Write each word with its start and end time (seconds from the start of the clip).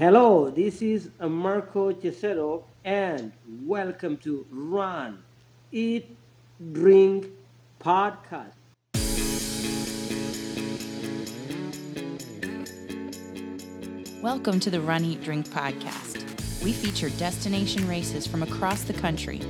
Hello, 0.00 0.48
this 0.48 0.80
is 0.80 1.10
Marco 1.20 1.92
Cesero, 1.92 2.62
and 2.86 3.32
welcome 3.66 4.16
to 4.16 4.46
Run, 4.50 5.22
Eat, 5.72 6.16
Drink 6.72 7.26
Podcast. 7.78 8.54
Welcome 14.22 14.58
to 14.60 14.70
the 14.70 14.80
Run, 14.80 15.04
Eat, 15.04 15.22
Drink 15.22 15.46
podcast. 15.48 16.64
We 16.64 16.72
feature 16.72 17.10
destination 17.18 17.86
races 17.86 18.26
from 18.26 18.42
across 18.42 18.84
the 18.84 18.94
country. 18.94 19.42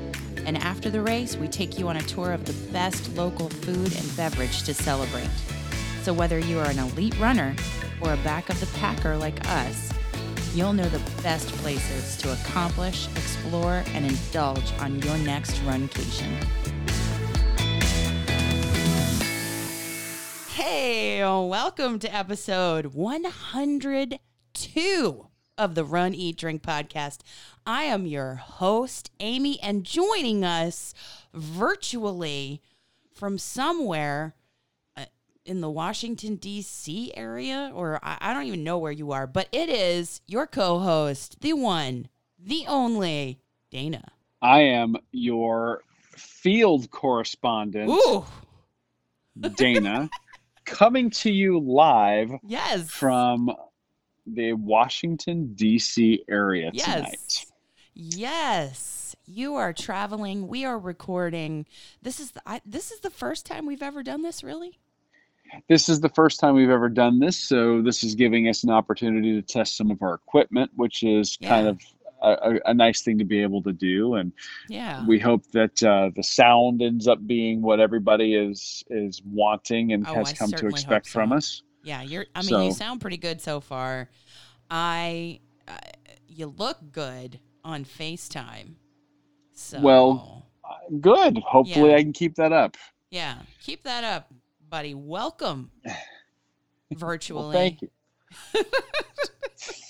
And 0.44 0.58
after 0.58 0.90
the 0.90 1.00
race, 1.00 1.36
we 1.36 1.46
take 1.46 1.78
you 1.78 1.86
on 1.86 1.98
a 1.98 2.02
tour 2.02 2.32
of 2.32 2.44
the 2.44 2.72
best 2.72 3.14
local 3.14 3.48
food 3.48 3.94
and 3.96 4.16
beverage 4.16 4.64
to 4.64 4.74
celebrate. 4.74 5.30
So, 6.02 6.12
whether 6.12 6.40
you 6.40 6.58
are 6.58 6.68
an 6.68 6.80
elite 6.80 7.16
runner 7.20 7.54
or 8.00 8.14
a 8.14 8.24
back 8.24 8.50
of 8.50 8.58
the 8.58 8.78
packer 8.78 9.16
like 9.16 9.46
us, 9.46 9.92
you'll 10.54 10.72
know 10.72 10.88
the 10.88 10.98
best 11.22 11.46
places 11.58 12.16
to 12.16 12.32
accomplish, 12.32 13.06
explore, 13.12 13.84
and 13.94 14.04
indulge 14.04 14.72
on 14.80 15.00
your 15.02 15.16
next 15.18 15.52
runcation. 15.62 16.44
Hey, 20.48 21.20
welcome 21.20 22.00
to 22.00 22.12
episode 22.14 22.86
102 22.86 25.26
of 25.56 25.74
the 25.76 25.84
Run, 25.84 26.14
Eat, 26.14 26.36
Drink 26.36 26.62
podcast. 26.62 27.20
I 27.64 27.84
am 27.84 28.06
your 28.06 28.34
host, 28.34 29.12
Amy, 29.20 29.60
and 29.62 29.84
joining 29.84 30.44
us 30.44 30.94
virtually 31.32 32.60
from 33.14 33.38
somewhere 33.38 34.34
in 35.50 35.60
the 35.60 35.68
Washington, 35.68 36.36
D.C. 36.36 37.12
area, 37.16 37.72
or 37.74 37.98
I, 38.04 38.18
I 38.20 38.32
don't 38.32 38.44
even 38.44 38.62
know 38.62 38.78
where 38.78 38.92
you 38.92 39.10
are, 39.10 39.26
but 39.26 39.48
it 39.50 39.68
is 39.68 40.20
your 40.28 40.46
co 40.46 40.78
host, 40.78 41.40
the 41.40 41.54
one, 41.54 42.06
the 42.38 42.66
only, 42.68 43.40
Dana. 43.68 44.04
I 44.40 44.60
am 44.60 44.96
your 45.10 45.82
field 46.12 46.92
correspondent, 46.92 47.90
Ooh, 47.90 48.24
Dana, 49.56 50.08
coming 50.64 51.10
to 51.10 51.32
you 51.32 51.58
live 51.58 52.30
yes. 52.44 52.88
from 52.88 53.50
the 54.24 54.52
Washington, 54.52 55.54
D.C. 55.54 56.22
area 56.28 56.70
Yes. 56.72 56.94
tonight. 56.94 57.46
Yes, 57.92 59.16
you 59.26 59.56
are 59.56 59.72
traveling. 59.72 60.46
We 60.46 60.64
are 60.64 60.78
recording. 60.78 61.66
This 62.00 62.20
is 62.20 62.30
the 62.30 62.42
I, 62.46 62.60
this 62.64 62.92
is 62.92 63.00
the 63.00 63.10
first 63.10 63.46
time 63.46 63.66
we've 63.66 63.82
ever 63.82 64.04
done 64.04 64.22
this. 64.22 64.44
Really? 64.44 64.78
This 65.68 65.88
is 65.88 66.00
the 66.00 66.08
first 66.10 66.40
time 66.40 66.54
we've 66.54 66.70
ever 66.70 66.88
done 66.88 67.18
this, 67.18 67.36
so 67.36 67.82
this 67.82 68.02
is 68.02 68.14
giving 68.14 68.48
us 68.48 68.64
an 68.64 68.70
opportunity 68.70 69.34
to 69.34 69.42
test 69.42 69.76
some 69.76 69.90
of 69.90 70.02
our 70.02 70.14
equipment, 70.14 70.70
which 70.76 71.02
is 71.02 71.36
kind 71.42 71.66
of 71.66 71.80
a, 72.22 72.60
a, 72.66 72.74
nice 72.74 73.02
thing 73.02 73.18
to 73.18 73.24
be 73.24 73.42
able 73.42 73.62
to 73.62 73.72
do. 73.72 74.14
And 74.14 74.32
Yeah. 74.68 75.04
we 75.06 75.18
hope 75.18 75.46
that 75.52 75.82
uh, 75.82 76.10
the 76.14 76.22
sound 76.22 76.82
ends 76.82 77.08
up 77.08 77.26
being 77.26 77.62
what 77.62 77.80
everybody 77.80 78.34
is 78.34 78.84
is 78.90 79.22
wanting 79.24 79.92
and 79.92 80.06
Oh, 80.06 80.14
has 80.14 80.30
I 80.30 80.34
come 80.34 80.50
to 80.52 80.66
expect 80.66 81.08
from 81.08 81.32
us. 81.32 81.62
yeah. 81.82 82.02
You're. 82.02 82.26
I 82.34 82.42
mean, 82.42 82.66
you 82.66 82.72
sound 82.72 83.00
pretty 83.00 83.18
good 83.18 83.40
so 83.40 83.60
far. 83.60 84.10
I. 84.70 85.40
Uh, 85.66 85.78
you 86.28 86.46
look 86.46 86.78
good 86.92 87.40
on 87.64 87.84
Facetime. 87.84 88.74
So. 89.52 89.80
Well, 89.80 90.40
Good. 91.00 91.38
Hopefully, 91.38 91.90
Yeah. 91.90 91.96
I 91.96 92.02
can 92.02 92.12
keep 92.12 92.34
that 92.36 92.52
up. 92.52 92.76
Yeah. 93.10 93.36
Keep 93.62 93.84
that 93.84 94.04
up, 94.04 94.32
buddy. 94.70 94.94
Welcome. 94.94 95.70
Virtually. 96.92 97.40
Well, 97.40 97.52
thank 97.52 97.82
you. 97.82 97.90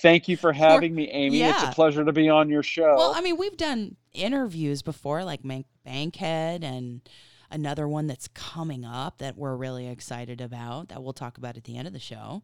thank 0.03 0.29
you 0.29 0.37
for 0.37 0.53
having 0.53 0.95
me, 0.95 1.11
Amy. 1.11 1.43
It's 1.43 1.63
a 1.63 1.73
pleasure 1.73 2.05
to 2.05 2.13
be 2.13 2.29
on 2.29 2.49
your 2.49 2.63
show. 2.63 2.97
Well, 2.97 3.13
I 3.15 3.21
mean, 3.21 3.37
we've 3.37 3.57
done 3.57 3.97
interviews 4.13 4.83
before, 4.83 5.25
like 5.25 5.41
Bankhead 5.85 6.65
and 6.65 7.03
another 7.51 7.87
one 7.89 8.07
that's 8.07 8.29
coming 8.29 8.85
up 8.85 9.19
that 9.19 9.37
we're 9.37 9.57
really 9.57 9.89
excited 9.89 10.41
about 10.41 10.89
that 10.89 11.03
we'll 11.03 11.13
talk 11.13 11.37
about 11.37 11.57
at 11.57 11.65
the 11.65 11.77
end 11.77 11.87
of 11.87 11.93
the 11.93 12.01
show. 12.01 12.43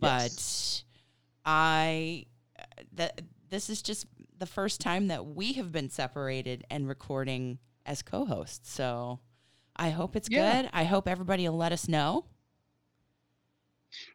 But 0.00 0.82
I, 1.44 2.26
uh, 2.58 2.64
that 2.94 3.22
this 3.50 3.70
is 3.70 3.82
just 3.82 4.06
the 4.38 4.46
first 4.46 4.80
time 4.80 5.08
that 5.08 5.26
we 5.26 5.52
have 5.54 5.72
been 5.72 5.90
separated 5.90 6.64
and 6.70 6.88
recording 6.88 7.58
as 7.86 8.02
co-hosts. 8.02 8.70
So 8.72 9.20
I 9.76 9.90
hope 9.90 10.16
it's 10.16 10.28
Yeah. 10.30 10.62
good. 10.62 10.70
I 10.72 10.84
hope 10.84 11.08
everybody 11.08 11.48
will 11.48 11.56
let 11.56 11.72
us 11.72 11.88
know. 11.88 12.24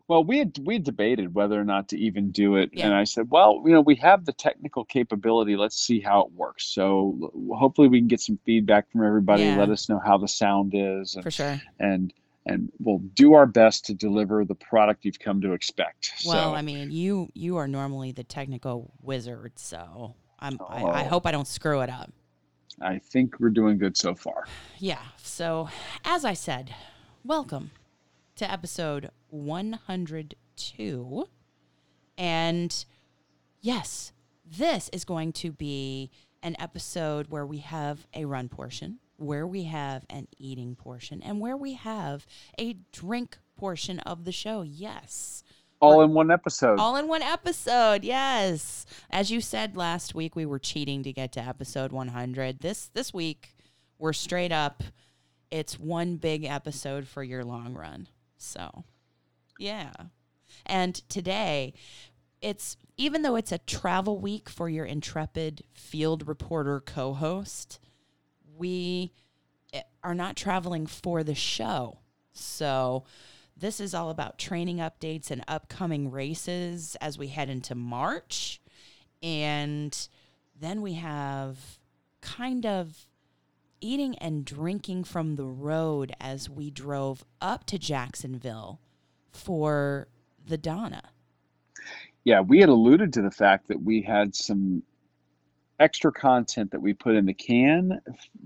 Well, 0.08 0.24
we 0.24 0.40
had 0.40 0.58
we 0.66 0.76
had 0.76 0.84
debated 0.84 1.36
whether 1.36 1.60
or 1.60 1.64
not 1.66 1.90
to 1.90 1.98
even 2.00 2.32
do 2.32 2.56
it, 2.56 2.72
Yeah. 2.74 2.86
and 2.88 2.96
I 2.96 3.04
said, 3.04 3.30
well, 3.30 3.62
you 3.66 3.74
know, 3.74 3.82
we 3.82 3.96
have 3.96 4.26
the 4.26 4.32
technical 4.34 4.84
capability. 4.86 5.56
Let's 5.56 5.78
see 5.78 6.00
how 6.00 6.22
it 6.22 6.32
works. 6.32 6.66
So 6.66 7.32
hopefully, 7.56 7.88
we 7.88 8.00
can 8.00 8.08
get 8.08 8.22
some 8.22 8.40
feedback 8.46 8.90
from 8.90 9.06
everybody. 9.06 9.44
Yeah. 9.44 9.58
Let 9.58 9.70
us 9.70 9.88
know 9.90 10.00
how 10.04 10.18
the 10.18 10.28
sound 10.28 10.72
is, 10.74 11.14
and 11.16 11.24
For 11.24 11.32
sure. 11.32 11.62
and 11.80 12.14
and 12.48 12.72
we'll 12.80 13.00
do 13.00 13.34
our 13.34 13.46
best 13.46 13.86
to 13.88 13.94
deliver 13.94 14.46
the 14.46 14.56
product 14.56 15.04
you've 15.04 15.20
come 15.20 15.42
to 15.42 15.52
expect. 15.52 16.14
Well, 16.26 16.52
so, 16.52 16.56
I 16.56 16.62
mean, 16.64 16.90
you 16.90 17.30
you 17.36 17.58
are 17.58 17.68
normally 17.68 18.12
the 18.14 18.24
technical 18.24 18.94
wizard, 19.02 19.60
so 19.60 20.16
I'm 20.40 20.58
I, 20.68 20.84
I 20.84 21.06
Oh. 21.06 21.10
hope 21.10 21.28
I 21.28 21.32
don't 21.32 21.48
screw 21.48 21.82
it 21.82 21.90
up. 21.90 22.12
I 22.82 23.00
think 23.00 23.40
we're 23.40 23.50
doing 23.50 23.78
good 23.80 23.98
so 23.98 24.14
far. 24.14 24.46
Yeah. 24.78 25.02
So, 25.18 25.70
as 26.06 26.24
I 26.24 26.34
said, 26.34 26.76
welcome 27.24 27.72
to 28.36 28.50
episode 28.50 29.10
102. 29.30 31.28
And 32.20 32.86
yes, 33.62 34.12
this 34.46 34.90
is 34.94 35.06
going 35.06 35.34
to 35.34 35.52
be 35.52 36.12
an 36.44 36.56
episode 36.60 37.28
where 37.30 37.46
we 37.46 37.58
have 37.60 38.06
a 38.14 38.26
run 38.26 38.48
portion, 38.48 39.00
where 39.18 39.48
we 39.48 39.64
have 39.64 40.06
an 40.10 40.28
eating 40.38 40.76
portion, 40.76 41.24
and 41.24 41.40
where 41.40 41.58
we 41.58 41.74
have 41.74 42.28
a 42.60 42.78
drink 42.92 43.40
portion 43.58 44.00
of 44.02 44.24
the 44.24 44.32
show. 44.32 44.62
Yes. 44.62 45.44
All 45.80 46.02
in 46.02 46.14
one 46.14 46.32
episode. 46.32 46.80
All 46.80 46.96
in 46.96 47.08
one 47.08 47.22
episode. 47.22 48.04
Yes. 48.04 48.86
As 49.10 49.30
you 49.30 49.42
said 49.42 49.78
last 49.78 50.16
week, 50.16 50.36
we 50.36 50.46
were 50.46 50.60
cheating 50.60 51.04
to 51.04 51.14
get 51.14 51.32
to 51.34 51.40
episode 51.40 51.92
100. 51.92 52.60
This 52.60 52.90
this 52.94 53.14
week, 53.14 53.56
we're 54.00 54.14
straight 54.14 54.52
up. 54.52 54.84
It's 55.52 55.80
one 55.80 56.18
big 56.18 56.44
episode 56.44 57.08
for 57.08 57.24
your 57.24 57.44
long 57.44 57.74
run. 57.74 58.08
So, 58.38 58.84
yeah. 59.60 59.92
And 60.66 60.96
today, 61.10 61.74
it's 62.42 62.78
even 62.98 63.22
though 63.22 63.36
it's 63.36 63.52
a 63.52 63.60
travel 63.60 64.20
week 64.20 64.50
for 64.50 64.70
your 64.70 64.86
intrepid 64.86 65.64
field 65.74 66.28
reporter 66.28 66.80
co-host, 66.80 67.80
we 68.58 69.14
eh, 69.74 69.82
are 70.04 70.16
not 70.16 70.36
traveling 70.36 70.88
for 70.88 71.24
the 71.24 71.36
show. 71.36 72.00
So, 72.34 73.06
this 73.60 73.80
is 73.80 73.94
all 73.94 74.10
about 74.10 74.38
training 74.38 74.78
updates 74.78 75.32
and 75.32 75.44
upcoming 75.48 76.12
races 76.12 76.96
as 77.02 77.18
we 77.18 77.28
head 77.28 77.50
into 77.50 77.76
March. 77.76 78.62
And 79.24 80.08
then 80.60 80.82
we 80.82 80.94
have 80.94 81.80
kind 82.22 82.66
of 82.66 83.08
eating 83.82 84.18
and 84.18 84.46
drinking 84.46 85.04
from 85.04 85.36
the 85.36 85.46
road 85.46 86.12
as 86.20 86.50
we 86.50 86.70
drove 86.70 87.24
up 87.42 87.66
to 87.66 87.78
Jacksonville 87.78 88.80
for 89.32 90.08
the 90.46 90.58
Donna. 90.58 91.04
yeah, 92.28 92.42
we 92.42 92.60
had 92.60 92.68
alluded 92.68 93.14
to 93.14 93.22
the 93.22 93.32
fact 93.32 93.70
that 93.70 93.82
we 93.82 94.02
had 94.02 94.36
some 94.36 94.84
extra 95.80 96.12
content 96.12 96.72
that 96.72 96.82
we 96.82 96.94
put 96.94 97.16
in 97.16 97.26
the 97.26 97.34
can 97.34 98.02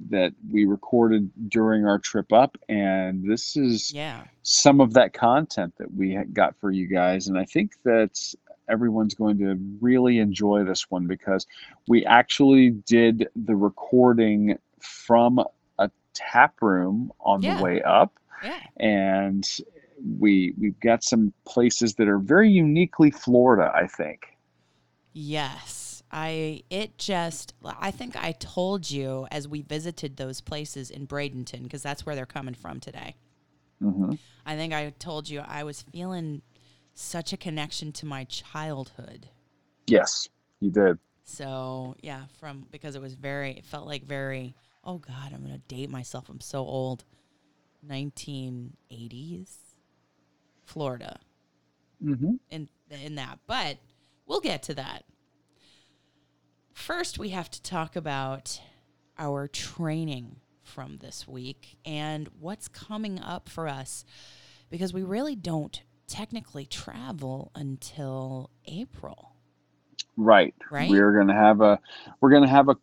that 0.10 0.34
we 0.52 0.66
recorded 0.66 1.30
during 1.50 1.86
our 1.86 1.98
trip 2.00 2.32
up, 2.34 2.58
and 2.68 3.24
this 3.24 3.56
is 3.56 3.94
Yeah. 3.94 4.24
some 4.44 4.82
of 4.82 4.94
that 4.94 5.14
content 5.14 5.76
that 5.78 5.94
we 5.94 6.16
got 6.34 6.56
for 6.58 6.72
you 6.72 6.88
guys. 6.88 7.28
And 7.28 7.38
I 7.38 7.46
think 7.46 7.74
that 7.84 8.20
everyone's 8.68 9.14
going 9.16 9.38
to 9.40 9.58
really 9.80 10.20
enjoy 10.20 10.64
this 10.64 10.90
one 10.90 11.08
because 11.08 11.46
we 11.88 12.06
actually 12.06 12.72
did 12.72 13.28
the 13.36 13.56
recording 13.56 14.58
from 14.80 15.40
a 15.80 15.90
tap 16.14 16.62
room 16.62 17.12
on 17.22 17.42
Yeah. 17.42 17.58
the 17.58 17.64
way 17.64 17.82
up 17.82 18.14
Yeah. 18.44 18.60
and 18.78 19.48
we 20.20 20.54
we've 20.58 20.80
got 20.80 21.04
some 21.04 21.32
places 21.46 21.96
that 21.96 22.08
are 22.08 22.18
very 22.18 22.50
uniquely 22.50 23.12
Florida, 23.12 23.72
I 23.76 23.88
think. 23.88 24.38
Yes. 25.14 25.81
I 26.12 26.64
it 26.70 26.98
just 26.98 27.54
I 27.64 27.92
think 27.92 28.16
I 28.22 28.34
told 28.34 28.90
you 28.92 29.28
as 29.32 29.48
we 29.48 29.62
visited 29.62 30.18
those 30.18 30.42
places 30.42 30.90
in 30.90 31.08
Bradenton 31.08 31.64
because 31.64 31.82
that's 31.82 32.06
where 32.06 32.16
they're 32.16 32.26
coming 32.26 32.54
from 32.54 32.80
today. 32.80 33.16
hmm 33.80 34.14
I 34.46 34.56
think 34.56 34.74
I 34.74 34.90
told 34.98 35.30
you 35.30 35.40
I 35.40 35.64
was 35.64 35.84
feeling 35.94 36.42
such 36.94 37.32
a 37.32 37.38
connection 37.38 37.92
to 37.94 38.06
my 38.06 38.26
childhood. 38.26 39.30
Yes, 39.88 40.28
you 40.60 40.70
did. 40.72 41.00
So 41.24 41.96
yeah, 42.02 42.24
from 42.40 42.68
because 42.72 42.96
it 42.96 43.02
was 43.02 43.14
very, 43.16 43.52
it 43.52 43.66
felt 43.66 43.88
like 43.88 44.04
very. 44.04 44.56
Oh 44.84 44.98
God, 44.98 45.32
I'm 45.34 45.44
gonna 45.44 45.60
date 45.60 45.90
myself. 45.90 46.28
I'm 46.30 46.42
so 46.42 46.60
old. 46.60 47.06
1980s, 47.88 49.56
Florida, 50.66 51.20
hmm 52.04 52.36
in 52.50 52.68
in 52.90 53.16
that. 53.16 53.40
But 53.48 53.78
we'll 54.26 54.42
get 54.42 54.64
to 54.64 54.74
that. 54.76 55.04
First, 56.82 57.20
we 57.20 57.30
have 57.30 57.52
to 57.52 57.62
talk 57.62 57.96
about 57.96 58.60
our 59.16 59.48
training 59.48 60.38
from 60.64 60.98
this 60.98 61.28
week 61.28 61.78
and 61.86 62.28
what's 62.40 62.68
coming 62.68 63.20
up 63.20 63.48
for 63.48 63.68
us 63.68 64.04
because 64.72 64.92
we 64.92 65.04
really 65.04 65.36
don't 65.36 65.84
technically 66.08 66.66
travel 66.66 67.52
until 67.54 68.50
April. 68.66 69.36
Right. 70.18 70.56
Right. 70.72 70.90
We're 70.90 71.16
gonna 71.16 71.36
have 71.36 71.62
a 71.62 71.80
we're 72.20 72.32
gonna 72.32 72.50
have 72.50 72.68
a 72.68 72.78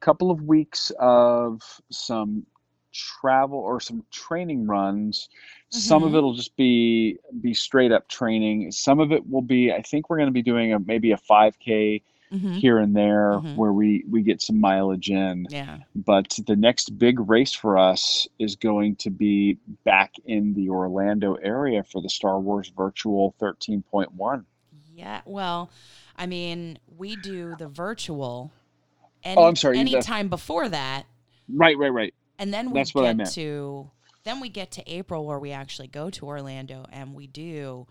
couple 0.00 0.30
of 0.30 0.42
weeks 0.42 0.92
of 0.98 1.62
some 1.90 2.44
travel 2.92 3.58
or 3.58 3.80
some 3.80 4.04
training 4.10 4.66
runs. 4.66 5.30
Some 5.70 6.02
of 6.02 6.12
Mhm. 6.12 6.16
it'll 6.16 6.34
just 6.34 6.54
be 6.56 7.16
be 7.40 7.54
straight 7.54 7.92
up 7.92 8.08
training. 8.08 8.70
Some 8.72 9.00
of 9.00 9.10
it 9.10 9.26
will 9.26 9.40
be. 9.40 9.72
I 9.72 9.80
think 9.80 10.10
we're 10.10 10.18
going 10.18 10.28
to 10.28 10.32
be 10.32 10.42
doing 10.42 10.74
a 10.74 10.78
maybe 10.78 11.12
a 11.12 11.16
5K 11.16 12.02
Mhm. 12.32 12.54
here 12.54 12.78
and 12.78 12.96
there 12.96 13.32
Mhm. 13.34 13.56
where 13.56 13.72
we 13.72 14.04
we 14.10 14.22
get 14.22 14.40
some 14.40 14.58
mileage 14.58 15.10
in. 15.10 15.46
Yeah. 15.50 15.78
But 15.94 16.38
the 16.46 16.56
next 16.56 16.98
big 16.98 17.20
race 17.20 17.52
for 17.52 17.76
us 17.78 18.26
is 18.38 18.56
going 18.56 18.96
to 18.96 19.10
be 19.10 19.58
back 19.84 20.14
in 20.24 20.54
the 20.54 20.70
Orlando 20.70 21.34
area 21.34 21.82
for 21.82 22.00
the 22.00 22.08
Star 22.08 22.40
Wars 22.40 22.72
Virtual 22.76 23.34
13.1. 23.38 24.44
Yeah. 24.94 25.20
Well, 25.26 25.70
I 26.16 26.26
mean, 26.26 26.78
we 26.96 27.16
do 27.16 27.54
the 27.58 27.68
virtual. 27.68 28.50
Any, 29.24 29.36
Oh, 29.36 29.44
I'm 29.44 29.56
sorry, 29.56 29.76
the- 29.76 29.80
Anytime 29.80 30.28
before 30.28 30.68
that, 30.68 31.04
Right, 31.48 31.76
right, 31.78 31.92
right. 31.92 32.14
and 32.38 32.52
then 32.52 32.70
we 32.70 32.80
That's 32.80 32.92
get 32.92 32.98
what 33.00 33.08
I 33.08 33.14
meant. 33.14 33.30
to 33.32 33.90
then 34.24 34.38
we 34.38 34.48
get 34.48 34.70
to 34.70 34.82
April 34.92 35.26
where 35.26 35.38
we 35.40 35.50
actually 35.50 35.88
go 35.88 36.08
to 36.08 36.26
Orlando 36.26 36.86
and 36.92 37.12
we 37.12 37.26
do 37.26 37.88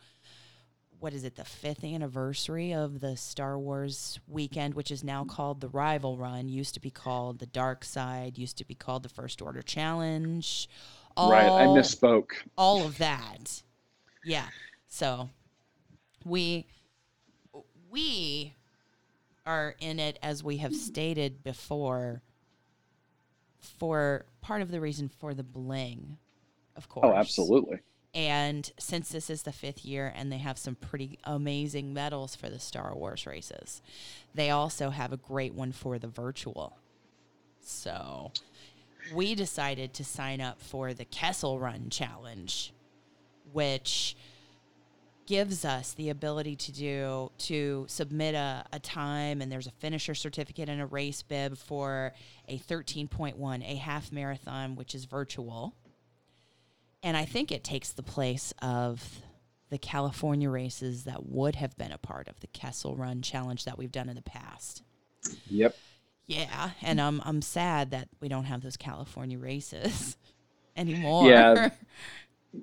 what 1.01 1.13
is 1.15 1.23
it 1.23 1.35
the 1.35 1.43
fifth 1.43 1.83
anniversary 1.83 2.73
of 2.73 2.99
the 2.99 3.17
Star 3.17 3.57
Wars 3.57 4.19
weekend, 4.27 4.75
which 4.75 4.91
is 4.91 5.03
now 5.03 5.23
called 5.23 5.59
the 5.59 5.67
Rival 5.67 6.15
Run. 6.15 6.47
Used 6.47 6.75
to 6.75 6.79
be 6.79 6.91
called 6.91 7.39
the 7.39 7.47
Dark 7.47 7.83
Side. 7.83 8.37
Used 8.37 8.57
to 8.59 8.65
be 8.65 8.75
called 8.75 9.01
the 9.01 9.09
First 9.09 9.41
Order 9.41 9.63
Challenge. 9.63 10.69
All, 11.17 11.31
right, 11.31 11.49
I 11.49 11.65
misspoke. 11.65 12.33
all 12.55 12.85
of 12.85 12.99
that. 12.99 13.63
Yeah. 14.23 14.45
So 14.87 15.29
we 16.23 16.67
we 17.89 18.53
are 19.43 19.75
in 19.79 19.99
it 19.99 20.19
as 20.21 20.43
we 20.43 20.57
have 20.57 20.75
stated 20.75 21.43
before 21.43 22.21
for 23.59 24.25
part 24.41 24.61
of 24.61 24.69
the 24.69 24.79
reason 24.79 25.09
for 25.09 25.33
the 25.33 25.43
bling, 25.43 26.19
of 26.75 26.87
oh, 26.91 26.93
course. 26.93 27.05
Oh, 27.07 27.17
absolutely. 27.17 27.79
And 28.13 28.69
since 28.77 29.09
this 29.09 29.29
is 29.29 29.43
the 29.43 29.53
fifth 29.53 29.85
year 29.85 30.11
and 30.15 30.31
they 30.31 30.39
have 30.39 30.57
some 30.57 30.75
pretty 30.75 31.17
amazing 31.23 31.93
medals 31.93 32.35
for 32.35 32.49
the 32.49 32.59
Star 32.59 32.93
Wars 32.93 33.25
races, 33.25 33.81
they 34.35 34.49
also 34.49 34.89
have 34.89 35.13
a 35.13 35.17
great 35.17 35.53
one 35.53 35.71
for 35.71 35.97
the 35.97 36.09
virtual. 36.09 36.77
So 37.61 38.31
we 39.13 39.33
decided 39.33 39.93
to 39.93 40.03
sign 40.03 40.41
up 40.41 40.61
for 40.61 40.93
the 40.93 41.05
Kessel 41.05 41.57
Run 41.57 41.89
Challenge, 41.89 42.73
which 43.53 44.17
gives 45.25 45.63
us 45.63 45.93
the 45.93 46.09
ability 46.09 46.57
to 46.57 46.73
do 46.73 47.31
to 47.37 47.85
submit 47.87 48.35
a, 48.35 48.65
a 48.73 48.79
time 48.79 49.41
and 49.41 49.49
there's 49.49 49.67
a 49.67 49.71
finisher 49.71 50.13
certificate 50.13 50.67
and 50.67 50.81
a 50.81 50.85
race 50.85 51.21
bib 51.21 51.57
for 51.57 52.11
a 52.49 52.57
13.1 52.57 53.63
a 53.63 53.75
half 53.75 54.11
marathon 54.11 54.75
which 54.75 54.93
is 54.93 55.05
virtual 55.05 55.73
and 57.03 57.17
I 57.17 57.25
think 57.25 57.51
it 57.51 57.63
takes 57.63 57.91
the 57.91 58.03
place 58.03 58.53
of 58.61 59.21
the 59.69 59.77
California 59.77 60.49
races 60.49 61.05
that 61.05 61.25
would 61.27 61.55
have 61.55 61.75
been 61.77 61.91
a 61.91 61.97
part 61.97 62.27
of 62.27 62.39
the 62.41 62.47
Kessel 62.47 62.95
Run 62.95 63.21
challenge 63.21 63.65
that 63.65 63.77
we've 63.77 63.91
done 63.91 64.09
in 64.09 64.15
the 64.15 64.21
past. 64.21 64.83
Yep. 65.49 65.75
Yeah, 66.27 66.71
and 66.81 66.99
I'm 67.01 67.21
I'm 67.25 67.41
sad 67.41 67.91
that 67.91 68.07
we 68.19 68.27
don't 68.29 68.45
have 68.45 68.61
those 68.61 68.77
California 68.77 69.37
races 69.37 70.17
anymore. 70.77 71.29
Yeah. 71.29 71.69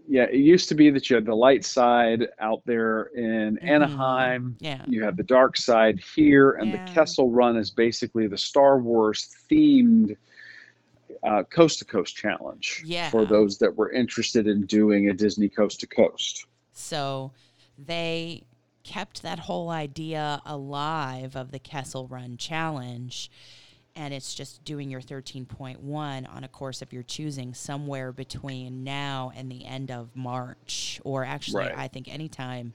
Yeah, 0.06 0.24
it 0.24 0.34
used 0.40 0.68
to 0.68 0.74
be 0.74 0.90
that 0.90 1.08
you 1.08 1.16
had 1.16 1.24
the 1.24 1.34
light 1.34 1.64
side 1.64 2.26
out 2.40 2.60
there 2.66 3.04
in 3.16 3.56
Mhm. 3.56 3.64
Anaheim. 3.66 4.54
Yeah. 4.60 4.84
You 4.86 5.02
had 5.02 5.16
the 5.16 5.22
dark 5.22 5.56
side 5.56 5.98
here, 6.14 6.50
and 6.52 6.68
Yeah. 6.72 6.84
the 6.84 6.92
Kessel 6.92 7.30
Run 7.30 7.56
is 7.56 7.70
basically 7.70 8.26
the 8.26 8.36
Star 8.36 8.78
Wars 8.78 9.34
themed 9.50 10.14
uh, 11.22 11.42
coast 11.44 11.78
to 11.80 11.84
coast 11.84 12.16
challenge 12.16 12.82
Yeah. 12.86 13.10
for 13.10 13.24
those 13.24 13.58
that 13.58 13.76
were 13.76 13.90
interested 13.92 14.46
in 14.46 14.66
doing 14.66 15.08
a 15.08 15.14
Disney 15.14 15.48
coast 15.48 15.80
to 15.80 15.86
coast. 15.86 16.46
So 16.72 17.32
they 17.78 18.42
kept 18.84 19.22
that 19.22 19.38
whole 19.38 19.70
idea 19.70 20.40
alive 20.46 21.36
of 21.36 21.50
the 21.50 21.58
Kessel 21.58 22.06
Run 22.06 22.36
challenge. 22.36 23.30
And 23.96 24.14
it's 24.14 24.32
just 24.32 24.64
doing 24.64 24.90
your 24.90 25.00
13.1 25.00 25.78
on 26.32 26.44
a 26.44 26.48
course 26.48 26.82
of 26.82 26.92
your 26.92 27.02
choosing 27.02 27.52
somewhere 27.52 28.12
between 28.12 28.84
now 28.84 29.32
and 29.34 29.50
the 29.50 29.64
end 29.66 29.90
of 29.90 30.14
March, 30.14 31.00
or 31.04 31.24
actually, 31.24 31.64
Right. 31.64 31.76
I 31.76 31.88
think 31.88 32.08
anytime 32.08 32.74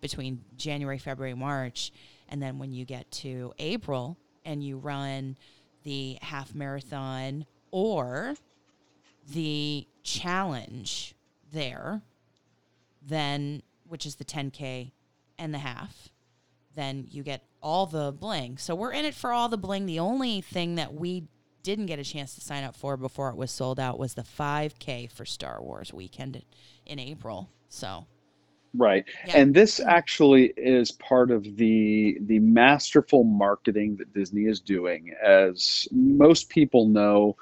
between 0.00 0.44
January, 0.56 0.98
February, 0.98 1.34
March. 1.34 1.90
And 2.28 2.40
then 2.40 2.58
when 2.58 2.72
you 2.72 2.84
get 2.84 3.10
to 3.12 3.52
April 3.58 4.16
and 4.44 4.62
you 4.62 4.78
run 4.78 5.36
the 5.82 6.18
half 6.22 6.54
marathon 6.54 7.46
or 7.70 8.34
the 9.28 9.86
challenge 10.02 11.14
there, 11.52 12.02
then 13.02 13.62
which 13.86 14.06
is 14.06 14.16
the 14.16 14.24
10k 14.24 14.92
and 15.38 15.52
the 15.52 15.58
half 15.58 16.10
then 16.74 17.06
you 17.10 17.22
get 17.22 17.42
all 17.62 17.86
the 17.86 18.12
bling. 18.12 18.58
So 18.58 18.74
we're 18.74 18.92
in 18.92 19.04
it 19.04 19.14
for 19.14 19.32
all 19.32 19.48
the 19.48 19.58
bling. 19.58 19.86
The 19.86 19.98
only 19.98 20.40
thing 20.40 20.76
that 20.76 20.94
we 20.94 21.24
didn't 21.62 21.86
get 21.86 21.98
a 21.98 22.04
chance 22.04 22.34
to 22.34 22.40
sign 22.40 22.64
up 22.64 22.74
for 22.74 22.96
before 22.96 23.28
it 23.28 23.36
was 23.36 23.50
sold 23.50 23.78
out 23.78 23.98
was 23.98 24.14
the 24.14 24.22
5k 24.22 25.10
for 25.12 25.26
star 25.26 25.62
wars 25.62 25.92
weekend 25.92 26.42
in 26.86 26.98
april. 26.98 27.50
So 27.68 28.06
Right. 28.74 29.04
Yeah. 29.26 29.38
And 29.38 29.54
this 29.54 29.80
mm-hmm. 29.80 29.88
actually 29.88 30.52
is 30.56 30.92
part 30.92 31.30
of 31.30 31.56
the 31.56 32.18
the 32.22 32.38
masterful 32.38 33.24
marketing 33.24 33.96
that 33.96 34.12
Disney 34.14 34.42
is 34.42 34.60
doing. 34.60 35.14
As 35.24 35.88
most 35.90 36.48
people 36.48 36.88
know, 36.88 37.36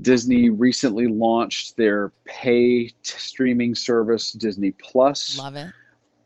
Disney 0.00 0.50
recently 0.50 1.08
launched 1.08 1.76
their 1.76 2.12
pay 2.24 2.88
t- 2.88 2.94
streaming 3.02 3.74
service 3.74 4.32
Disney 4.32 4.70
Plus 4.72 5.38
love 5.38 5.56
it 5.56 5.72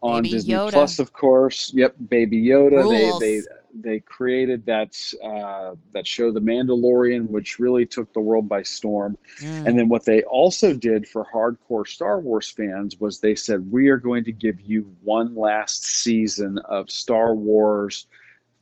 on 0.02 0.22
Baby 0.22 0.32
Disney 0.32 0.54
Yoda. 0.54 0.72
Plus, 0.72 0.98
of 0.98 1.12
course. 1.12 1.72
Yep, 1.74 1.94
Baby 2.08 2.44
Yoda. 2.44 2.82
Rules. 2.82 3.20
They 3.20 3.40
they 3.40 3.46
they 3.74 4.00
created 4.00 4.66
that 4.66 4.96
uh, 5.24 5.74
that 5.92 6.06
show, 6.06 6.30
The 6.30 6.40
Mandalorian, 6.40 7.28
which 7.28 7.58
really 7.58 7.86
took 7.86 8.12
the 8.12 8.20
world 8.20 8.48
by 8.48 8.62
storm. 8.62 9.16
Mm. 9.40 9.66
And 9.66 9.78
then 9.78 9.88
what 9.88 10.04
they 10.04 10.22
also 10.24 10.74
did 10.74 11.08
for 11.08 11.26
hardcore 11.32 11.86
Star 11.86 12.20
Wars 12.20 12.50
fans 12.50 13.00
was 13.00 13.20
they 13.20 13.34
said, 13.34 13.70
we 13.70 13.88
are 13.88 13.96
going 13.96 14.24
to 14.24 14.32
give 14.32 14.60
you 14.60 14.94
one 15.02 15.34
last 15.34 15.84
season 15.84 16.58
of 16.68 16.90
Star 16.90 17.34
Wars 17.34 18.06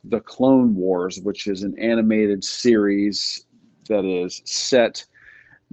The 0.03 0.21
Clone 0.21 0.75
Wars, 0.75 1.19
which 1.19 1.47
is 1.47 1.63
an 1.63 1.77
animated 1.77 2.43
series 2.43 3.45
that 3.87 4.05
is 4.05 4.41
set 4.45 5.05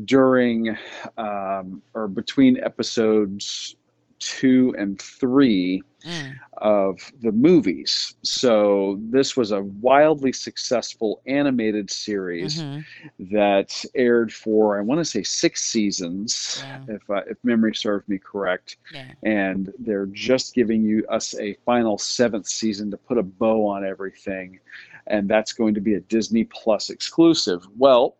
during 0.04 0.76
um, 1.16 1.82
or 1.94 2.08
between 2.08 2.58
episodes 2.62 3.76
two 4.18 4.74
and 4.78 5.00
three 5.00 5.82
Mm. 6.04 6.38
of 6.58 7.12
the 7.20 7.32
movies. 7.32 8.14
So 8.22 8.98
this 9.10 9.36
was 9.36 9.50
a 9.52 9.62
wildly 9.62 10.32
successful 10.32 11.20
animated 11.26 11.90
series 11.90 12.64
Mhm. 12.64 12.84
that 13.18 13.84
aired 13.94 14.32
for 14.32 14.78
I 14.78 14.82
want 14.82 15.00
to 15.00 15.04
say 15.04 15.22
six 15.22 15.62
seasons, 15.62 16.64
if 16.86 17.08
uh, 17.10 17.22
if 17.28 17.36
memory 17.44 17.74
serves 17.74 18.08
me 18.08 18.18
correct. 18.18 18.76
yeah 18.90 19.14
And 19.22 19.72
they're 19.78 20.06
just 20.06 20.54
giving 20.54 20.82
you 20.82 21.04
us 21.08 21.34
a 21.38 21.54
final 21.64 21.98
seventh 21.98 22.46
season 22.46 22.90
to 22.90 22.96
put 22.96 23.18
a 23.18 23.22
bow 23.22 23.66
on 23.66 23.84
everything, 23.84 24.60
and 25.06 25.28
that's 25.28 25.52
going 25.52 25.74
to 25.74 25.80
be 25.80 25.94
a 25.94 26.00
Disney 26.00 26.44
Plus 26.44 26.90
exclusive. 26.90 27.66
Well, 27.76 28.16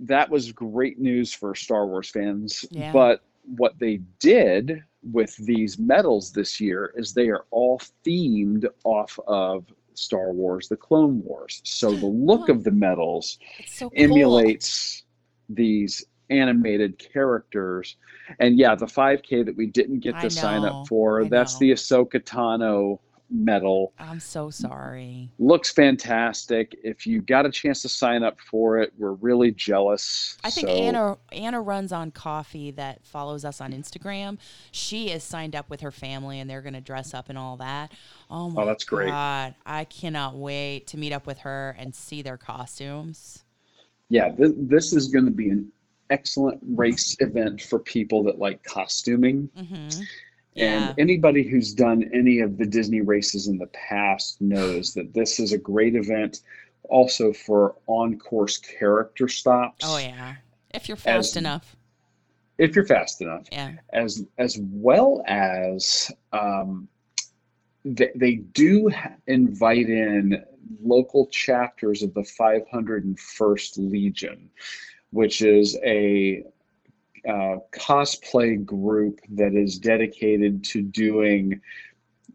that 0.00 0.30
was 0.30 0.52
great 0.52 0.98
news 0.98 1.32
for 1.32 1.54
Star 1.54 1.86
Wars 1.86 2.10
fans, 2.10 2.64
Yeah. 2.70 2.92
but 2.92 3.20
what 3.56 3.78
they 3.78 3.98
did 4.20 4.82
with 5.10 5.34
these 5.36 5.78
medals 5.78 6.30
this 6.32 6.60
year 6.60 6.92
is 6.96 7.12
they 7.12 7.28
are 7.28 7.44
all 7.50 7.80
themed 8.06 8.66
off 8.84 9.18
of 9.26 9.64
Star 9.94 10.32
Wars 10.32 10.68
The 10.68 10.76
Clone 10.76 11.22
Wars. 11.24 11.60
So 11.64 11.90
the 11.90 12.06
look 12.28 12.48
Oh. 12.48 12.52
of 12.52 12.64
the 12.64 12.70
medals 12.70 13.38
so 13.66 13.90
cool. 13.90 13.98
emulates 14.02 15.02
these 15.48 16.04
animated 16.30 16.98
characters. 16.98 17.96
And 18.38 18.58
yeah, 18.58 18.74
the 18.74 18.86
5K 18.86 19.44
that 19.44 19.56
we 19.56 19.66
didn't 19.66 20.00
get 20.00 20.18
to 20.20 20.30
sign 20.30 20.64
up 20.64 20.88
for, 20.88 21.24
I 21.24 21.28
that's 21.28 21.54
know. 21.54 21.58
the 21.60 21.72
Ahsoka 21.72 22.20
Tano 22.22 23.00
medal. 23.32 23.92
I'm 23.98 24.20
so 24.20 24.50
sorry. 24.50 25.30
Looks 25.38 25.70
fantastic. 25.72 26.78
If 26.84 27.06
you 27.06 27.20
got 27.22 27.46
a 27.46 27.50
chance 27.50 27.82
to 27.82 27.88
sign 27.88 28.22
up 28.22 28.38
for 28.40 28.78
it, 28.78 28.92
we're 28.98 29.12
really 29.14 29.50
jealous. 29.52 30.36
I 30.44 30.50
think 30.50 30.68
So- 30.68 30.74
Anna 30.74 31.18
Anna 31.32 31.60
runs 31.62 31.92
on 31.92 32.10
coffee 32.10 32.70
that 32.72 33.04
follows 33.04 33.44
us 33.44 33.60
on 33.60 33.72
Instagram. 33.72 34.38
She 34.70 35.10
is 35.10 35.24
signed 35.24 35.56
up 35.56 35.70
with 35.70 35.80
her 35.80 35.90
family 35.90 36.38
and 36.40 36.48
they're 36.48 36.62
going 36.62 36.74
to 36.74 36.80
dress 36.80 37.14
up 37.14 37.28
and 37.28 37.38
all 37.38 37.56
that. 37.56 37.92
Oh 38.30 38.50
my 38.50 38.64
that's 38.64 38.84
great. 38.84 39.08
god. 39.08 39.54
I 39.64 39.84
cannot 39.84 40.36
wait 40.36 40.86
to 40.88 40.98
meet 40.98 41.12
up 41.12 41.26
with 41.26 41.38
her 41.38 41.74
and 41.78 41.94
see 41.94 42.22
their 42.22 42.36
costumes. 42.36 43.44
yeah, 44.08 44.28
th- 44.28 44.52
this 44.56 44.92
is 44.92 45.08
going 45.08 45.24
to 45.24 45.30
be 45.30 45.48
an 45.48 45.72
excellent 46.10 46.60
race 46.74 47.16
event 47.20 47.62
for 47.62 47.78
people 47.78 48.22
that 48.24 48.38
like 48.38 48.62
costuming. 48.62 49.48
Mhm. 49.58 50.02
Yeah. 50.54 50.90
And 50.90 50.98
anybody 50.98 51.42
who's 51.42 51.72
done 51.72 52.10
any 52.12 52.40
of 52.40 52.58
the 52.58 52.66
Disney 52.66 53.00
races 53.00 53.48
in 53.48 53.58
the 53.58 53.68
past 53.68 54.40
knows 54.40 54.94
that 54.94 55.14
this 55.14 55.40
is 55.40 55.52
a 55.52 55.58
great 55.58 55.94
event 55.94 56.40
also 56.88 57.32
for 57.32 57.76
on 57.86 58.18
course 58.18 58.58
character 58.58 59.28
stops. 59.28 59.84
Oh 59.86 59.98
yeah. 59.98 60.36
If 60.74 60.88
you're 60.88 60.96
fast 60.96 61.32
As- 61.32 61.36
enough. 61.36 61.76
If 62.58 62.76
you're 62.76 62.86
fast 62.86 63.22
enough. 63.22 63.46
Yeah. 63.50 63.72
As 63.92 64.24
as 64.38 64.58
well 64.60 65.22
as 65.26 66.10
um, 66.32 66.88
they, 67.84 68.10
they 68.14 68.34
do 68.36 68.90
invite 69.26 69.88
in 69.88 70.44
local 70.82 71.26
chapters 71.26 72.02
of 72.02 72.14
the 72.14 72.20
501st 72.20 73.90
Legion, 73.90 74.50
which 75.10 75.42
is 75.42 75.78
a 75.84 76.44
uh, 77.28 77.56
cosplay 77.72 78.64
group 78.64 79.20
that 79.30 79.54
is 79.54 79.78
dedicated 79.78 80.64
to 80.64 80.82
doing 80.82 81.60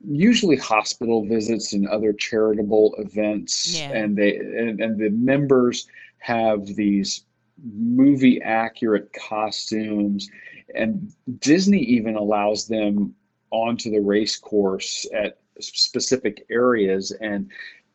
usually 0.05 0.55
hospital 0.55 1.25
visits 1.25 1.73
and 1.73 1.87
other 1.87 2.13
charitable 2.13 2.95
events. 2.97 3.79
Yeah. 3.79 3.91
and 3.91 4.17
they 4.17 4.37
and, 4.37 4.79
and 4.79 4.99
the 4.99 5.09
members 5.09 5.87
have 6.19 6.65
these 6.65 7.25
movie 7.63 8.41
accurate 8.41 9.11
costumes. 9.13 10.29
And 10.75 11.11
disney 11.39 11.79
even 11.79 12.15
allows 12.15 12.67
them 12.67 13.15
onto 13.51 13.89
the 13.89 14.01
race 14.01 14.37
course 14.37 15.07
at 15.13 15.39
specific 15.59 16.45
areas. 16.49 17.11
And 17.19 17.49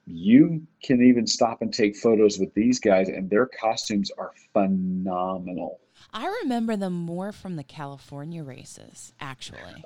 you 0.04 0.66
can 0.82 1.02
even 1.02 1.26
stop 1.26 1.62
and 1.62 1.72
take 1.72 1.96
photos 1.96 2.38
with 2.38 2.52
these 2.54 2.80
guys 2.80 3.08
and 3.08 3.30
their 3.30 3.46
costumes 3.46 4.10
are 4.18 4.32
phenomenal 4.52 5.81
I 6.12 6.26
remember 6.42 6.76
them 6.76 6.92
more 6.92 7.32
from 7.32 7.56
the 7.56 7.62
California 7.64 8.42
races, 8.42 9.12
actually. 9.20 9.84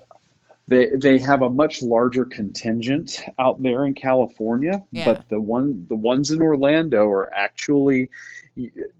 They 0.69 0.91
they 0.97 1.19
have 1.21 1.43
a 1.43 1.51
much 1.51 1.81
larger 1.81 2.25
contingent 2.25 3.23
out 3.39 3.63
there 3.63 3.87
in 3.87 3.95
California, 3.95 4.83
Yeah. 4.91 5.05
but 5.05 5.29
the 5.29 5.41
one 5.41 5.87
the 5.89 5.95
ones 5.95 6.33
in 6.33 6.43
Orlando 6.43 7.07
are 7.07 7.33
actually 7.33 8.11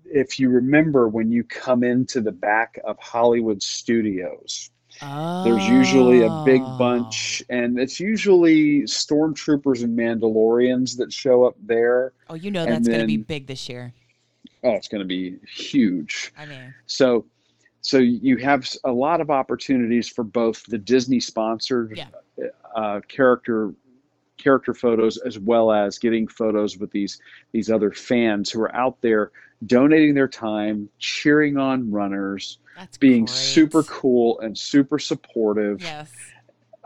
if 0.05 0.39
you 0.39 0.49
remember 0.51 1.09
when 1.09 1.33
you 1.33 1.43
come 1.43 1.83
into 1.83 2.21
the 2.21 2.31
back 2.31 2.79
of 2.85 2.97
Hollywood 3.01 3.63
Studios, 3.65 4.71
there's 5.01 5.69
usually 5.69 6.23
a 6.23 6.43
big 6.45 6.61
Oh. 6.65 6.79
bunch 6.79 7.43
and 7.51 7.81
it's 7.81 7.99
usually 7.99 8.83
stormtroopers 8.83 9.83
and 9.83 9.99
Mandalorians 9.99 10.97
that 10.99 11.13
show 11.13 11.45
up 11.45 11.57
there. 11.61 12.13
Oh, 12.31 12.35
you 12.35 12.53
know 12.53 12.65
that's 12.65 12.87
going 12.87 13.01
to 13.01 13.07
be 13.07 13.17
big 13.17 13.49
this 13.49 13.69
year. 13.69 13.93
Oh, 14.67 14.75
it's 14.75 14.89
going 14.89 15.01
to 15.01 15.07
be 15.07 15.37
huge. 15.49 16.33
I 16.37 16.45
mean, 16.47 16.75
So, 16.87 17.25
so 17.83 17.99
you 17.99 18.37
have 18.39 18.69
a 18.85 18.91
lot 18.93 19.21
of 19.21 19.31
opportunities 19.31 20.09
for 20.09 20.25
both 20.25 20.65
the 20.67 20.79
Disney 20.79 21.21
sponsored 21.21 21.97
Yeah. 21.97 22.09
uh, 22.75 23.01
character 23.09 23.73
character 24.39 24.75
photos 24.75 25.17
as 25.19 25.39
well 25.39 25.73
as 25.73 25.99
getting 25.99 26.29
photos 26.29 26.77
with 26.79 26.91
these 26.91 27.19
these 27.53 27.71
other 27.71 27.91
fans 27.91 28.51
who 28.51 28.61
are 28.61 28.75
out 28.77 29.01
there 29.01 29.31
donating 29.65 30.15
their 30.15 30.29
time, 30.29 30.89
cheering 30.99 31.57
on 31.57 31.91
runners, 31.91 32.59
that's 32.77 32.99
being 32.99 33.25
great. 33.25 33.35
super 33.35 33.83
cool 33.85 34.39
and 34.41 34.57
super 34.59 34.99
supportive. 34.99 35.81
Yes. 35.81 36.11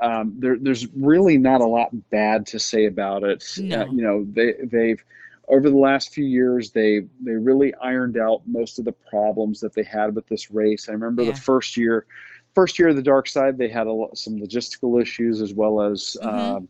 Um, 0.00 0.34
there, 0.38 0.56
there's 0.58 0.86
really 0.94 1.36
not 1.38 1.60
a 1.60 1.66
lot 1.66 1.88
bad 2.10 2.46
to 2.48 2.58
say 2.58 2.86
about 2.86 3.22
it. 3.24 3.44
No. 3.58 3.82
Uh, 3.82 3.84
you 3.86 4.02
know, 4.02 4.24
they 4.30 4.54
they've 4.62 5.02
over 5.50 5.68
the 5.70 5.76
last 5.76 6.12
few 6.14 6.24
years 6.24 6.70
they 6.70 7.00
they 7.20 7.32
really 7.32 7.74
ironed 7.82 8.16
out 8.16 8.42
most 8.46 8.78
of 8.78 8.84
the 8.84 8.92
problems 8.92 9.60
that 9.60 9.74
they 9.74 9.82
had 9.82 10.14
with 10.14 10.26
this 10.28 10.50
race. 10.50 10.88
I 10.88 10.92
remember 10.92 11.22
Yeah. 11.22 11.32
the 11.32 11.40
first 11.40 11.76
year, 11.76 12.06
first 12.54 12.78
year 12.78 12.88
of 12.88 12.96
the 12.96 13.02
dark 13.02 13.28
side, 13.28 13.58
they 13.58 13.68
had 13.68 13.86
a 13.86 13.92
lot, 13.92 14.16
some 14.16 14.36
logistical 14.38 15.00
issues 15.00 15.40
as 15.42 15.52
well 15.54 15.80
as 15.82 16.16
Mhm. 16.22 16.26
um, 16.26 16.68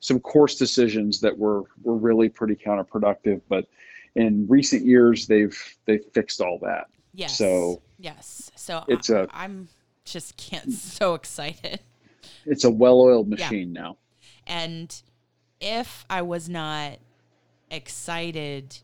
some 0.00 0.20
course 0.20 0.56
decisions 0.56 1.20
that 1.20 1.36
were 1.38 1.64
were 1.82 1.96
really 1.96 2.28
pretty 2.28 2.54
counterproductive. 2.56 3.40
But 3.48 3.66
in 4.14 4.46
recent 4.48 4.84
years, 4.86 5.26
they've 5.26 5.56
they've 5.86 6.04
fixed 6.12 6.40
all 6.40 6.58
that. 6.62 6.86
Yes. 7.12 7.38
So- 7.38 7.80
yes. 7.98 8.50
So 8.56 8.84
It's 8.88 9.10
I, 9.10 9.20
a- 9.20 9.26
I'm 9.32 9.68
just 10.04 10.36
can't 10.36 10.72
so 10.98 11.14
excited. 11.14 11.80
It's 12.46 12.64
a 12.64 12.70
well-oiled 12.70 13.28
Yeah. 13.28 13.36
machine 13.46 13.72
now. 13.72 13.98
And 14.46 14.94
if 15.60 16.04
I 16.10 16.22
was 16.22 16.48
not 16.48 16.98
excited, 17.70 18.78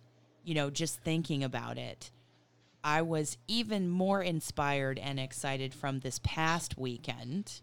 you 0.45 0.55
know, 0.55 0.71
just 0.71 1.01
thinking 1.01 1.43
about 1.45 1.79
it, 1.79 2.11
I 2.83 3.03
was 3.03 3.37
even 3.49 3.89
more 3.89 4.23
inspired 4.23 4.99
and 4.99 5.21
excited 5.21 5.75
from 5.75 6.01
this 6.01 6.19
past 6.23 6.79
weekend. 6.79 7.61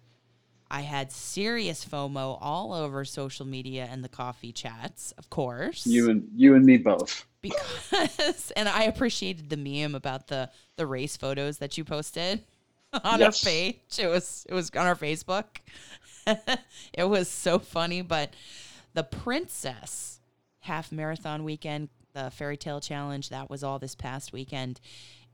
I 0.70 0.82
had 0.82 1.12
serious 1.12 1.86
FOMO 1.86 2.38
all 2.42 2.74
over 2.74 3.06
social 3.06 3.46
media 3.46 3.88
and 3.90 4.04
the 4.04 4.10
coffee 4.10 4.52
chats, 4.52 5.14
of 5.18 5.30
course. 5.30 5.88
You 5.88 6.10
and 6.10 6.28
you 6.36 6.56
and 6.56 6.66
me 6.66 6.78
both. 6.78 7.26
because 7.42 8.52
and 8.58 8.68
I 8.68 8.84
appreciated 8.84 9.50
the 9.50 9.56
meme 9.58 9.96
about 9.96 10.28
the 10.28 10.50
the 10.76 10.86
race 10.86 11.16
photos 11.16 11.60
that 11.60 11.78
you 11.78 11.86
posted 11.86 12.44
on 13.04 13.20
Yes. 13.20 13.44
our 13.46 13.50
page. 13.50 13.80
It 13.98 14.08
was 14.08 14.46
it 14.50 14.54
was 14.54 14.70
on 14.72 14.86
our 14.86 14.96
Facebook. 14.96 15.46
it 16.94 17.06
was 17.08 17.30
so 17.30 17.60
funny, 17.60 18.02
but 18.02 18.34
the 18.94 19.04
princess 19.04 20.17
half 20.68 20.92
marathon 20.92 21.44
weekend, 21.44 21.90
the 22.14 22.30
fairy 22.32 22.58
tale 22.58 22.80
challenge, 22.80 23.30
that 23.30 23.50
was 23.50 23.64
all 23.64 23.80
this 23.80 23.96
past 23.96 24.32
weekend. 24.34 24.80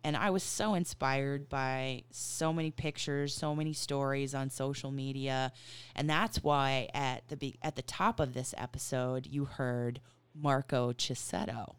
And 0.05 0.17
I 0.17 0.31
was 0.31 0.43
so 0.43 0.73
inspired 0.73 1.47
by 1.47 2.03
so 2.11 2.51
many 2.51 2.71
pictures, 2.71 3.33
so 3.33 3.55
many 3.55 3.71
stories 3.73 4.35
on 4.35 4.49
social 4.49 4.91
media, 4.91 5.51
and 5.95 6.09
that's 6.09 6.43
why 6.43 6.89
at 6.93 7.27
the 7.29 7.37
be- 7.37 7.57
at 7.61 7.75
the 7.75 7.81
top 7.83 8.19
of 8.19 8.33
this 8.33 8.53
episode 8.57 9.25
you 9.27 9.45
heard 9.45 10.01
Marco 10.35 10.91
Cisetto. 10.93 11.75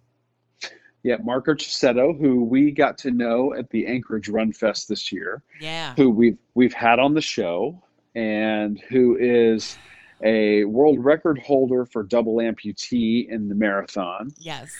Yeah, 1.03 1.17
Marco 1.23 1.53
Cisetto, 1.53 2.19
who 2.19 2.45
we 2.45 2.71
got 2.71 2.97
to 2.99 3.11
know 3.11 3.53
at 3.53 3.69
the 3.69 3.87
Anchorage 3.87 4.31
Run 4.31 4.53
Fest 4.55 4.89
this 4.89 5.13
year, 5.13 5.43
Yeah. 5.61 5.93
who 5.97 6.09
we've 6.09 6.39
we've 6.55 6.73
had 6.73 6.99
on 6.99 7.13
the 7.13 7.21
show, 7.21 7.83
and 8.15 8.81
who 8.89 9.19
is 9.21 9.77
a 10.23 10.65
world 10.65 11.05
record 11.05 11.39
holder 11.39 11.85
for 11.85 12.03
double 12.03 12.37
amputee 12.37 13.29
in 13.29 13.49
the 13.49 13.55
marathon. 13.55 14.33
Yes. 14.39 14.71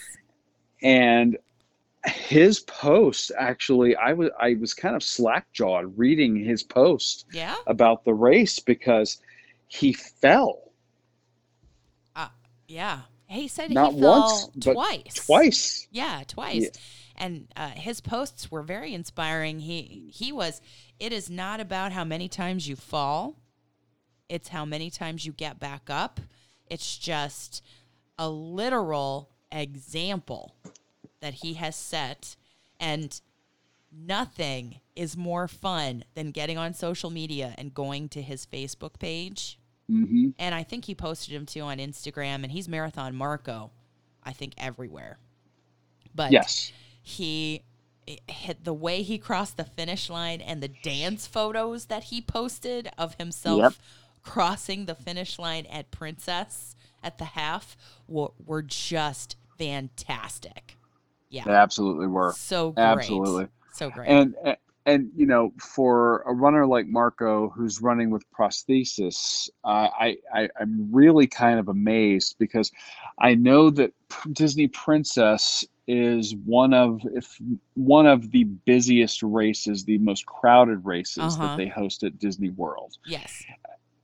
And 0.83 1.39
his 2.07 2.61
post 2.61 3.33
actually, 3.39 3.97
I 3.97 4.13
was 4.13 4.31
I 4.39 4.55
was 4.55 4.75
kind 4.75 4.95
of 4.95 5.03
slack 5.03 5.47
jawed 5.53 5.97
reading 5.99 6.37
his 6.37 6.63
post 6.63 7.27
Yeah. 7.33 7.55
about 7.67 8.05
the 8.05 8.15
race 8.15 8.59
because 8.59 9.19
he 9.69 9.93
fell 9.93 10.61
Yeah. 12.67 13.01
He 13.27 13.49
said 13.49 13.71
not 13.71 13.93
he 13.95 14.01
fell 14.01 14.21
once 14.21 14.49
twice. 14.61 15.15
twice. 15.27 15.89
Yeah, 15.91 16.23
twice. 16.27 16.63
Yeah. 16.63 16.71
And 17.17 17.49
uh, 17.57 17.69
his 17.71 18.01
posts 18.01 18.51
were 18.51 18.63
very 18.63 18.95
inspiring. 18.95 19.61
He 19.61 20.11
he 20.13 20.33
was. 20.33 20.61
It 20.99 21.13
is 21.13 21.31
not 21.31 21.61
about 21.61 21.93
how 21.93 22.05
many 22.05 22.29
times 22.29 22.69
you 22.69 22.75
fall. 22.77 23.37
It's 24.29 24.49
how 24.49 24.65
many 24.65 24.91
times 24.91 25.27
you 25.27 25.33
get 25.33 25.61
back 25.61 25.89
up. 25.89 26.21
It's 26.69 26.97
just 26.97 27.63
a 28.19 28.29
literal 28.29 29.29
example 29.53 30.55
that 31.21 31.35
he 31.35 31.55
has 31.55 31.77
set, 31.77 32.37
and 32.81 33.21
nothing 33.93 34.81
is 34.97 35.17
more 35.17 35.47
fun 35.49 36.05
than 36.15 36.31
getting 36.31 36.59
on 36.59 36.75
social 36.75 37.11
media 37.11 37.55
and 37.59 37.75
going 37.75 38.09
to 38.11 38.23
his 38.23 38.47
Facebook 38.47 38.99
page 38.99 39.59
hmm 39.89 40.31
and 40.39 40.55
I 40.55 40.63
think 40.63 40.87
he 40.87 40.95
posted 40.95 41.35
him 41.35 41.45
too 41.47 41.61
on 41.61 41.77
Instagram, 41.79 42.43
and 42.43 42.51
he's 42.51 42.69
Marathon 42.69 43.15
Marco, 43.15 43.71
I 44.23 44.33
think 44.33 44.55
everywhere. 44.57 45.19
But 46.15 46.33
Yes. 46.33 46.73
he 47.03 47.63
hit 48.27 48.65
the 48.65 48.73
way 48.73 49.03
he 49.03 49.19
crossed 49.19 49.57
the 49.59 49.65
finish 49.65 50.09
line 50.09 50.41
and 50.41 50.63
the 50.63 50.69
dance 50.69 51.27
photos 51.27 51.87
that 51.87 52.05
he 52.05 52.21
posted 52.23 52.89
of 52.97 53.15
himself 53.17 53.59
Yep. 53.61 53.73
Crossing 54.25 54.87
the 54.87 54.95
finish 54.95 55.39
line 55.39 55.67
at 55.67 55.91
Princess 55.91 56.75
at 57.03 57.19
the 57.19 57.25
half 57.27 57.77
were, 58.09 58.31
were 58.45 58.63
just 58.63 59.37
fantastic. 59.59 60.77
Yeah, 61.31 61.45
They 61.45 61.53
absolutely 61.53 62.07
were. 62.07 62.33
so 62.37 62.73
great. 62.73 62.85
Absolutely. 62.85 63.47
so 63.73 63.91
great. 63.91 64.09
And 64.09 64.35
and 64.87 65.11
you 65.17 65.25
know, 65.27 65.53
for 65.59 66.21
a 66.27 66.33
runner 66.35 66.67
like 66.67 66.87
Marco 66.87 67.49
who's 67.49 67.81
running 67.81 68.11
with 68.11 68.23
prosthesis, 68.31 69.49
uh, 69.65 69.89
I, 69.99 70.17
I 70.33 70.49
I'm 70.61 70.89
really 70.93 71.27
kind 71.27 71.59
of 71.59 71.69
amazed 71.69 72.37
because 72.39 72.71
I 73.19 73.35
know 73.35 73.71
that 73.71 73.93
Disney 74.33 74.69
Princess 74.69 75.65
is 75.87 76.35
one 76.45 76.73
of 76.75 77.01
if 77.15 77.39
one 77.75 78.07
of 78.07 78.31
the 78.31 78.45
busiest 78.45 79.23
races, 79.23 79.85
the 79.85 79.99
most 79.99 80.25
crowded 80.27 80.85
races 80.85 81.19
Uh-huh. 81.35 81.47
that 81.49 81.57
they 81.57 81.67
host 81.69 82.03
at 82.05 82.19
Disney 82.19 82.51
World. 82.51 82.97
Yes. 83.07 83.43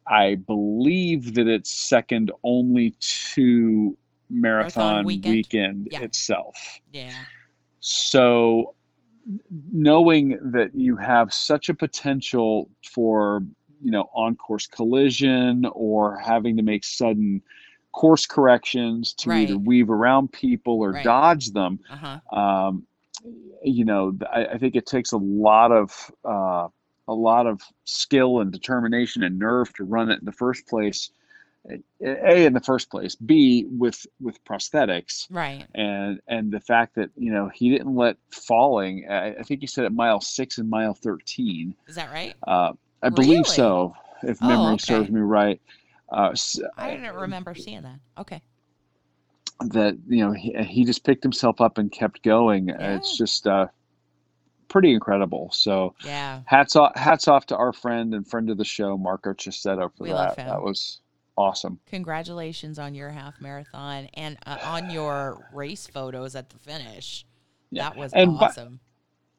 I 0.06 0.34
believe 0.36 1.34
that 1.34 1.46
it's 1.46 1.70
second 1.70 2.30
only 2.42 2.94
to 3.34 3.96
Marathon, 4.28 5.04
Marathon 5.04 5.04
Weekend? 5.04 5.32
weekend, 5.34 5.88
Yeah. 5.90 6.00
itself. 6.02 6.80
Yeah. 6.92 7.24
So, 7.80 8.74
knowing 9.72 10.38
that 10.52 10.74
you 10.74 10.96
have 10.96 11.32
such 11.32 11.68
a 11.68 11.74
potential 11.74 12.68
for, 12.84 13.42
you 13.82 13.90
know, 13.90 14.08
on 14.14 14.36
course 14.36 14.66
collision 14.66 15.66
or 15.72 16.18
having 16.18 16.56
to 16.56 16.62
make 16.62 16.84
sudden 16.84 17.42
course 17.92 18.26
corrections 18.26 19.12
to 19.14 19.30
either 19.32 19.56
weave 19.58 19.90
around 19.90 20.32
people 20.32 20.80
or 20.80 20.92
Right. 20.92 21.02
dodge 21.04 21.52
them, 21.52 21.80
Uh 21.90 21.96
huh. 21.96 22.38
um, 22.38 22.86
you 23.62 23.84
know, 23.84 24.16
I, 24.32 24.46
I 24.46 24.58
think 24.58 24.74
it 24.76 24.86
takes 24.86 25.12
a 25.12 25.18
lot 25.18 25.72
of 25.72 26.10
uh, 26.24 26.68
a 27.10 27.14
lot 27.14 27.46
of 27.46 27.60
skill 27.84 28.40
and 28.40 28.52
determination 28.52 29.22
and 29.24 29.38
nerve 29.38 29.72
to 29.74 29.84
run 29.84 30.10
it 30.10 30.20
in 30.20 30.24
the 30.24 30.32
first 30.32 30.66
place. 30.68 31.10
A 32.02 32.46
in 32.46 32.54
the 32.54 32.60
first 32.60 32.90
place, 32.90 33.14
B 33.16 33.66
with 33.68 34.06
with 34.18 34.42
prosthetics, 34.44 35.26
Right. 35.30 35.66
and 35.74 36.18
and 36.26 36.50
the 36.50 36.60
fact 36.60 36.94
that 36.94 37.10
you 37.16 37.30
know 37.30 37.50
he 37.52 37.68
didn't 37.68 37.94
let 37.94 38.16
falling. 38.30 39.06
I, 39.10 39.34
I 39.34 39.42
think 39.42 39.60
he 39.60 39.66
said 39.66 39.84
at 39.84 39.92
mile 39.92 40.22
six 40.22 40.56
and 40.56 40.70
mile 40.70 40.94
thirteen. 40.94 41.74
Is 41.86 41.96
that 41.96 42.10
right? 42.10 42.34
Uh, 42.46 42.72
I 43.02 43.08
Really? 43.08 43.14
believe 43.26 43.46
so, 43.46 43.94
if 44.22 44.42
Oh, 44.42 44.46
memory 44.48 44.74
okay. 44.74 44.84
serves 44.84 45.10
me 45.10 45.20
right. 45.20 45.60
Uh, 46.10 46.30
s- 46.32 46.58
I 46.78 46.90
didn't 46.92 47.14
remember 47.14 47.54
seeing 47.54 47.82
that. 47.82 48.00
Okay. 48.18 48.40
that 49.68 49.98
you 50.08 50.24
know 50.24 50.32
he, 50.32 50.54
he 50.66 50.84
just 50.86 51.04
picked 51.04 51.22
himself 51.22 51.60
up 51.60 51.76
and 51.76 51.92
kept 51.92 52.22
going. 52.22 52.70
It's 52.70 53.18
just 53.18 53.46
uh, 53.46 53.66
pretty 54.70 54.92
incredible. 54.94 55.50
So 55.52 55.94
Yeah. 56.04 56.40
hats 56.46 56.76
off, 56.76 56.96
hats 56.96 57.28
off 57.28 57.44
to 57.46 57.56
our 57.56 57.72
friend 57.74 58.14
and 58.14 58.26
friend 58.26 58.48
of 58.48 58.56
the 58.56 58.64
show, 58.64 58.96
Marco 58.96 59.34
Chisetto, 59.34 59.90
for 59.90 60.04
We 60.04 60.10
that. 60.10 60.14
love 60.14 60.36
him. 60.36 60.46
That 60.48 60.62
was 60.62 61.00
awesome. 61.36 61.78
Congratulations 61.86 62.78
on 62.78 62.94
your 62.94 63.10
half 63.10 63.40
marathon 63.40 64.08
and 64.14 64.38
uh, 64.46 64.58
on 64.64 64.90
your 64.90 65.46
race 65.52 65.86
photos 65.86 66.34
at 66.34 66.48
the 66.50 66.58
finish. 66.58 67.26
Yeah. 67.70 67.90
That 67.90 67.96
was 67.96 68.12
And 68.14 68.30
awesome. 68.38 68.80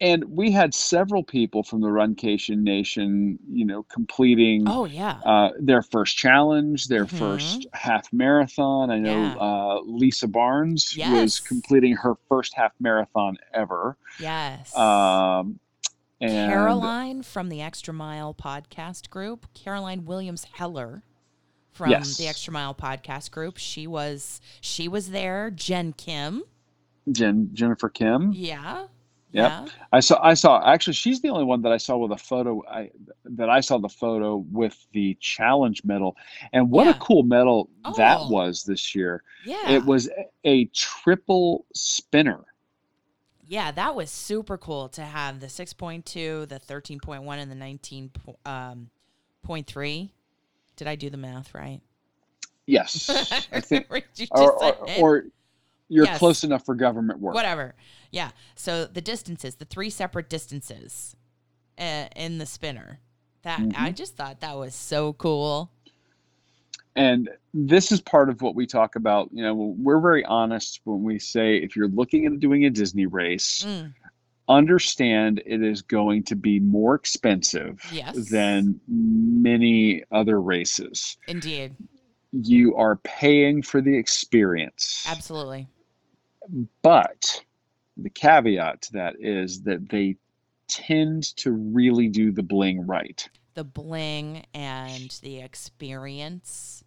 And 0.02 0.24
we 0.26 0.50
had 0.52 0.74
several 0.74 1.24
people 1.24 1.62
from 1.62 1.80
the 1.82 1.88
Runcation 1.88 2.64
Nation, 2.64 3.38
you 3.48 3.64
know, 3.66 3.84
completing 3.84 4.64
oh 4.68 4.86
yeah. 4.86 5.20
uh, 5.24 5.52
their 5.60 5.84
first 5.84 6.18
challenge, 6.18 6.88
their 6.88 7.06
Mhm. 7.06 7.20
first 7.20 7.68
half 7.74 8.12
marathon. 8.12 8.90
I 8.90 8.98
know 8.98 9.22
Yeah. 9.22 9.36
uh, 9.36 9.80
Lisa 9.86 10.28
Barnes 10.28 10.98
Yes. 10.98 11.12
was 11.22 11.40
completing 11.40 11.96
her 11.98 12.16
first 12.28 12.56
half 12.56 12.72
marathon 12.80 13.38
ever. 13.54 13.96
yes. 14.20 14.76
Um, 14.76 15.60
and 16.20 16.52
Caroline 16.52 17.22
from 17.24 17.50
the 17.50 17.62
Extra 17.62 17.94
Mile 17.94 18.34
podcast 18.34 19.10
group, 19.12 19.48
Caroline 19.54 20.06
Williams 20.06 20.46
Heller 20.54 21.04
from 21.72 21.92
Yes. 21.92 22.18
the 22.18 22.28
Extra 22.28 22.52
Mile 22.52 22.74
podcast 22.74 23.30
group. 23.32 23.58
She 23.58 23.86
was 23.86 24.42
she 24.62 24.88
was 24.88 25.12
there. 25.12 25.52
Jen 25.52 25.94
Kim. 25.94 26.42
Jen, 27.12 27.50
Jennifer 27.54 27.90
Kim. 27.90 28.32
Yeah. 28.34 28.88
Yep. 29.34 29.50
Yeah. 29.52 29.66
I 29.94 30.00
saw. 30.02 30.22
I 30.22 30.34
saw. 30.34 30.62
Actually, 30.66 30.94
she's 30.94 31.22
the 31.22 31.30
only 31.30 31.46
one 31.46 31.62
that 31.62 31.72
I 31.72 31.78
saw 31.78 31.96
with 31.98 32.12
a 32.12 32.18
photo. 32.18 32.62
I 32.70 32.92
that 33.26 33.50
I 33.50 33.62
saw 33.62 33.78
the 33.78 33.88
photo 33.90 34.38
with 34.52 34.86
the 34.92 35.18
challenge 35.22 35.84
medal, 35.86 36.18
and 36.54 36.70
what 36.70 36.86
Yeah. 36.86 36.92
a 36.96 37.00
cool 37.00 37.24
medal 37.24 37.70
that 37.96 38.18
Oh. 38.20 38.30
was 38.30 38.64
this 38.64 38.94
year. 38.94 39.24
Yeah. 39.46 39.72
It 39.72 39.86
was 39.86 40.10
a- 40.46 40.66
triple 40.74 41.66
spinner. 41.74 42.44
Yeah, 43.48 43.72
that 43.72 43.96
was 43.96 44.10
super 44.12 44.58
cool 44.58 44.88
to 44.90 45.02
have 45.02 45.42
the 45.42 45.48
6.2, 45.50 46.46
the 46.48 46.58
13.1, 46.60 47.38
and 47.38 47.52
the 47.52 47.56
19 47.56 48.12
um, 48.46 48.90
point 49.44 49.68
three. 49.68 50.14
Did 50.78 50.88
I 50.88 50.96
do 50.96 51.10
the 51.10 51.18
math 51.18 51.54
right? 51.54 51.82
Yes, 52.66 53.10
I 53.52 53.60
think, 53.62 53.88
you 54.16 54.28
or, 54.32 54.64
or, 54.64 54.76
or 55.00 55.26
you're 55.92 56.06
Yes. 56.06 56.20
close 56.20 56.44
enough 56.46 56.66
for 56.66 56.74
government 56.74 57.20
work. 57.20 57.36
whatever. 57.36 57.76
Yeah. 58.12 58.32
So 58.56 58.86
the 58.86 59.02
distances, 59.02 59.56
the 59.56 59.66
three 59.66 59.90
separate 59.90 60.30
distances 60.30 61.16
uh, 61.78 62.06
in 62.16 62.38
the 62.38 62.46
spinner. 62.46 63.00
That 63.44 63.60
Mm-hmm. 63.60 63.84
I 63.84 63.92
just 63.92 64.16
thought 64.16 64.40
that 64.42 64.56
was 64.58 64.74
so 64.76 65.14
cool. 65.14 65.72
And 66.96 67.30
this 67.54 67.92
is 67.92 68.00
part 68.02 68.30
of 68.30 68.42
what 68.42 68.54
we 68.56 68.66
talk 68.68 68.96
about. 68.96 69.30
You 69.34 69.44
know, 69.44 69.54
we're 69.54 70.00
very 70.00 70.24
honest 70.26 70.80
when 70.84 71.04
we 71.04 71.20
say 71.20 71.58
if 71.58 71.76
you're 71.76 71.88
looking 71.88 72.26
at 72.26 72.40
doing 72.40 72.66
a 72.66 72.70
Disney 72.70 73.06
race, 73.06 73.64
Mm, 73.66 73.94
understand 74.50 75.42
it 75.46 75.62
is 75.64 75.82
going 75.82 76.24
to 76.24 76.36
be 76.36 76.60
more 76.60 76.96
expensive 76.96 77.82
Yes. 77.92 78.30
than 78.30 78.80
many 78.88 80.04
other 80.12 80.42
races. 80.42 81.18
indeed. 81.28 81.76
You 82.34 82.76
are 82.76 82.96
paying 82.98 83.62
for 83.62 83.82
the 83.82 83.94
experience. 83.98 85.06
Absolutely. 85.08 85.68
But 86.82 87.44
the 87.98 88.10
caveat 88.10 88.82
to 88.84 88.94
that 88.94 89.16
is 89.20 89.62
that 89.64 89.90
they 89.90 90.18
tend 90.68 91.36
to 91.38 91.52
really 91.52 92.08
do 92.08 92.32
the 92.32 92.44
bling 92.44 92.86
right. 92.86 93.28
The 93.54 93.64
bling 93.64 94.46
and 94.54 95.10
the 95.22 95.42
experience. 95.42 96.84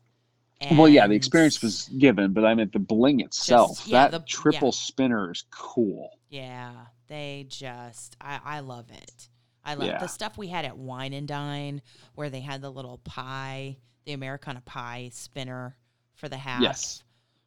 well, 0.72 0.88
yeah, 0.88 1.06
the 1.06 1.14
experience 1.14 1.60
was 1.62 1.88
given, 1.98 2.32
but 2.32 2.44
I 2.44 2.54
meant 2.54 2.72
the 2.72 2.78
bling 2.78 3.20
itself. 3.20 3.86
yeah, 3.86 4.08
that 4.08 4.10
the- 4.22 4.26
triple 4.26 4.68
yeah. 4.68 4.72
spinner 4.72 5.30
is 5.30 5.44
cool. 5.50 6.18
Yeah, 6.30 6.72
they 7.06 7.44
just 7.48 8.16
I 8.20 8.40
I 8.44 8.60
love 8.60 8.90
it. 8.90 9.28
I 9.64 9.74
love 9.74 9.88
Yeah. 9.88 9.98
the 9.98 10.06
stuff 10.08 10.36
we 10.38 10.48
had 10.48 10.64
at 10.64 10.76
Wine 10.76 11.12
and 11.12 11.28
Dine 11.28 11.82
where 12.14 12.30
they 12.30 12.40
had 12.40 12.60
the 12.62 12.70
little 12.70 12.98
pie, 12.98 13.76
the 14.04 14.12
Americana 14.12 14.62
pie 14.62 15.10
spinner 15.12 15.76
for 16.14 16.28
the 16.28 16.36
half 16.38 16.62
Yes. 16.62 17.02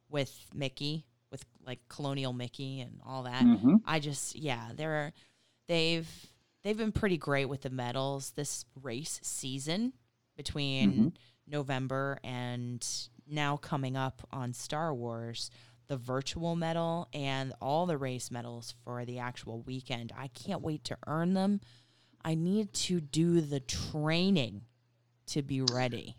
with 0.08 0.36
Mickey, 0.54 1.06
with 1.30 1.44
like 1.66 1.80
Colonial 1.88 2.32
Mickey 2.32 2.80
and 2.80 3.00
all 3.06 3.24
that. 3.24 3.42
hmm 3.42 3.76
I 3.84 3.98
just 4.00 4.34
yeah, 4.36 4.70
they're 4.74 5.12
they've 5.66 6.08
they've 6.64 6.76
been 6.76 6.92
pretty 6.92 7.16
great 7.18 7.46
with 7.46 7.62
the 7.62 7.70
medals 7.70 8.32
this 8.32 8.64
race 8.82 9.20
season 9.22 9.92
between 10.36 10.92
Mhm. 10.92 11.12
November 11.46 12.18
and 12.22 12.86
now 13.26 13.56
coming 13.56 13.96
up 13.96 14.26
on 14.32 14.52
Star 14.52 14.94
Wars 14.94 15.50
the 15.86 15.96
virtual 15.96 16.54
medal 16.54 17.08
and 17.14 17.54
all 17.62 17.86
the 17.86 17.96
race 17.96 18.30
medals 18.30 18.74
for 18.84 19.06
the 19.06 19.18
actual 19.18 19.62
weekend. 19.62 20.12
I 20.14 20.28
can't 20.28 20.60
wait 20.60 20.84
to 20.84 20.98
earn 21.06 21.32
them. 21.32 21.62
I 22.22 22.34
need 22.34 22.74
to 22.74 23.00
do 23.00 23.40
the 23.40 23.60
training 23.60 24.66
to 25.28 25.40
be 25.40 25.62
ready. 25.62 26.16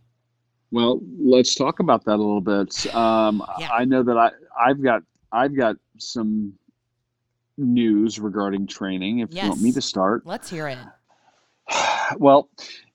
Well, 0.72 1.00
let's 1.20 1.56
talk 1.56 1.80
about 1.80 2.06
that 2.06 2.16
a 2.16 2.18
little 2.18 2.42
bit. 2.42 2.94
Um, 2.94 3.44
Yeah. 3.60 3.70
I 3.72 3.86
know 3.86 4.04
that 4.04 4.18
I 4.18 4.32
I've 4.60 4.82
got 4.82 5.04
I've 5.32 5.56
got 5.56 5.78
some 5.98 6.54
news 7.58 8.20
regarding 8.20 8.68
training. 8.68 9.20
If 9.20 9.34
you 9.34 9.50
want 9.50 9.62
me 9.62 9.72
to 9.74 9.82
start, 9.82 10.26
Let's 10.26 10.50
hear 10.50 10.68
it. 10.68 10.78
well, 12.18 12.50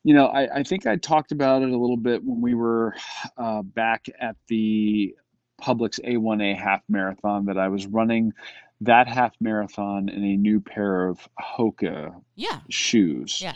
you 0.05 0.15
know, 0.15 0.27
I, 0.27 0.59
I 0.61 0.63
think 0.63 0.87
I 0.87 0.97
talked 0.97 1.33
about 1.33 1.63
it 1.63 1.71
a 1.71 1.77
little 1.77 1.97
bit 1.97 2.23
when 2.25 2.41
we 2.41 2.55
were 2.55 2.95
uh, 3.39 3.63
back 3.63 4.07
at 4.21 4.37
the 4.49 5.15
Publix 5.63 6.01
A1A 6.05 6.57
half 6.59 6.83
marathon 6.89 7.47
that 7.47 7.57
I 7.59 7.69
was 7.69 7.87
running 7.87 8.33
that 8.81 9.07
half 9.09 9.35
marathon 9.41 10.09
in 10.09 10.25
a 10.25 10.37
new 10.37 10.61
pair 10.61 11.07
of 11.07 11.27
Hoka 11.41 12.15
Yeah. 12.35 12.61
shoes. 12.69 13.41
Yeah. 13.41 13.55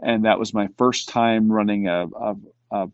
And 0.00 0.24
that 0.24 0.38
was 0.38 0.52
my 0.52 0.68
first 0.76 1.08
time 1.08 1.50
running 1.50 1.88
a, 1.88 2.06
a, 2.06 2.36
a 2.70 2.88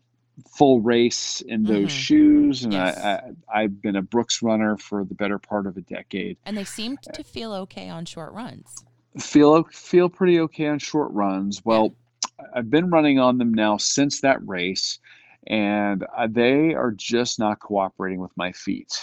full 0.49 0.81
race 0.81 1.41
in 1.41 1.63
those 1.63 1.87
Mhm. 1.91 1.97
shoes. 1.97 2.63
And 2.63 2.73
Yes. 2.73 2.97
I, 2.97 3.31
I, 3.53 3.61
I've 3.63 3.81
been 3.81 3.95
a 3.95 4.01
Brooks 4.01 4.41
runner 4.41 4.77
for 4.77 5.03
the 5.05 5.15
better 5.15 5.39
part 5.39 5.65
of 5.65 5.77
a 5.77 5.81
decade. 5.81 6.37
And 6.45 6.57
they 6.57 6.63
seemed 6.65 7.01
to 7.03 7.23
feel 7.23 7.53
okay 7.53 7.89
on 7.89 8.05
short 8.05 8.33
runs. 8.33 8.83
feel 9.17 9.63
feel 9.71 10.09
pretty 10.09 10.39
okay 10.41 10.67
on 10.67 10.79
short 10.79 11.11
runs. 11.13 11.63
Well, 11.63 11.95
I've 12.53 12.69
been 12.69 12.89
running 12.89 13.17
on 13.17 13.37
them 13.37 13.53
now 13.53 13.77
since 13.77 14.19
that 14.21 14.45
race, 14.45 14.99
and 15.47 16.05
uh, 16.17 16.27
they 16.29 16.73
are 16.73 16.91
just 16.91 17.39
not 17.39 17.59
cooperating 17.61 18.19
with 18.19 18.35
my 18.35 18.51
feet. 18.51 18.99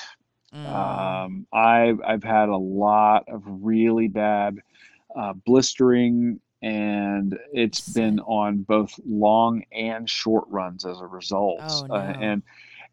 Mm. 0.55 0.67
Um, 0.69 1.47
I've 1.51 1.99
I've 2.07 2.23
had 2.25 2.51
a 2.51 2.57
lot 2.59 3.25
of 3.29 3.43
really 3.47 4.09
bad 4.09 4.59
uh, 5.17 5.33
blistering, 5.33 6.42
and 6.63 7.39
it's 7.53 7.81
been 7.93 8.21
on 8.21 8.59
both 8.63 8.99
long 9.07 9.65
and 9.73 10.09
short 10.09 10.45
runs 10.49 10.85
as 10.87 11.01
a 11.01 11.07
result. 11.07 11.61
Oh, 11.63 11.87
Uh, 11.91 12.15
and 12.21 12.43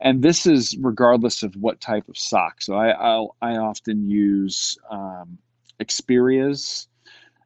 and 0.01 0.21
this 0.23 0.45
is 0.45 0.77
regardless 0.79 1.43
of 1.43 1.53
what 1.55 1.79
type 1.81 2.07
of 2.09 2.17
sock. 2.17 2.61
So 2.61 2.73
I 2.75 2.89
I'll, 2.89 3.35
I 3.41 3.57
often 3.57 4.09
use 4.09 4.77
um, 4.89 5.37
Experia's 5.79 6.87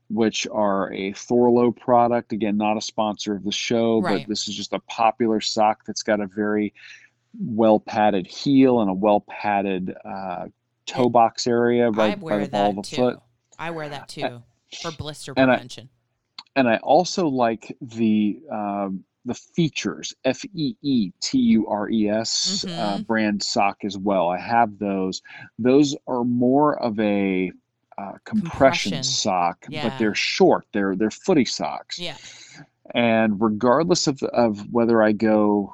which 0.09 0.45
are 0.51 0.93
a 0.93 1.11
Thorlo 1.13 1.75
product. 1.75 2.33
Again, 2.33 2.55
not 2.57 2.77
a 2.77 2.81
sponsor 2.81 3.35
of 3.35 3.43
the 3.43 3.51
show, 3.51 3.99
Right. 3.99 4.19
but 4.19 4.29
this 4.29 4.47
is 4.47 4.55
just 4.55 4.71
a 4.73 4.79
popular 4.81 5.41
sock 5.41 5.85
that's 5.87 6.03
got 6.03 6.19
a 6.19 6.27
very 6.27 6.73
well 7.39 7.79
padded 7.79 8.27
heel 8.27 8.81
and 8.81 8.89
a 8.91 8.93
well 8.93 9.21
padded 9.21 9.95
uh, 10.05 10.45
toe 10.85 11.09
box 11.09 11.47
area 11.47 11.89
right 11.89 12.11
I 12.11 12.15
by 12.15 12.21
wear 12.23 12.45
the 12.45 12.51
ball 12.51 12.69
of 12.69 12.75
that 12.75 12.81
the 12.83 12.89
too. 12.89 12.95
foot. 12.95 13.19
I 13.57 13.71
wear 13.71 13.89
that 13.89 14.07
too 14.09 14.43
for 14.81 14.91
blister 14.91 15.33
and 15.35 15.49
I- 15.49 15.55
prevention. 15.55 15.89
And 16.55 16.67
I 16.69 16.77
also 16.77 17.27
like 17.27 17.75
the 17.81 18.39
um, 18.51 19.03
the 19.25 19.33
Feetures 19.33 20.13
F 20.25 20.43
E 20.53 20.75
E 20.81 21.11
T 21.21 21.37
U 21.39 21.67
R 21.67 21.89
E 21.89 22.09
S 22.09 22.65
uh, 22.65 22.97
Mhm. 22.97 23.07
brand 23.07 23.41
sock 23.43 23.77
as 23.85 23.97
well. 23.97 24.29
I 24.29 24.37
have 24.37 24.77
those. 24.79 25.21
Those 25.57 25.95
are 26.07 26.23
more 26.23 26.77
of 26.79 26.99
a 26.99 27.51
uh, 27.97 28.13
compression, 28.25 28.91
Compression. 28.91 29.03
sock, 29.03 29.65
Yeah. 29.69 29.87
but 29.87 29.97
they're 29.99 30.15
short. 30.15 30.65
They're 30.73 30.95
they're 30.95 31.11
footy 31.11 31.45
socks. 31.45 31.97
yeah. 31.99 32.17
And 32.93 33.39
regardless 33.41 34.07
of 34.07 34.21
of 34.23 34.71
whether 34.71 35.01
I 35.01 35.11
go 35.13 35.73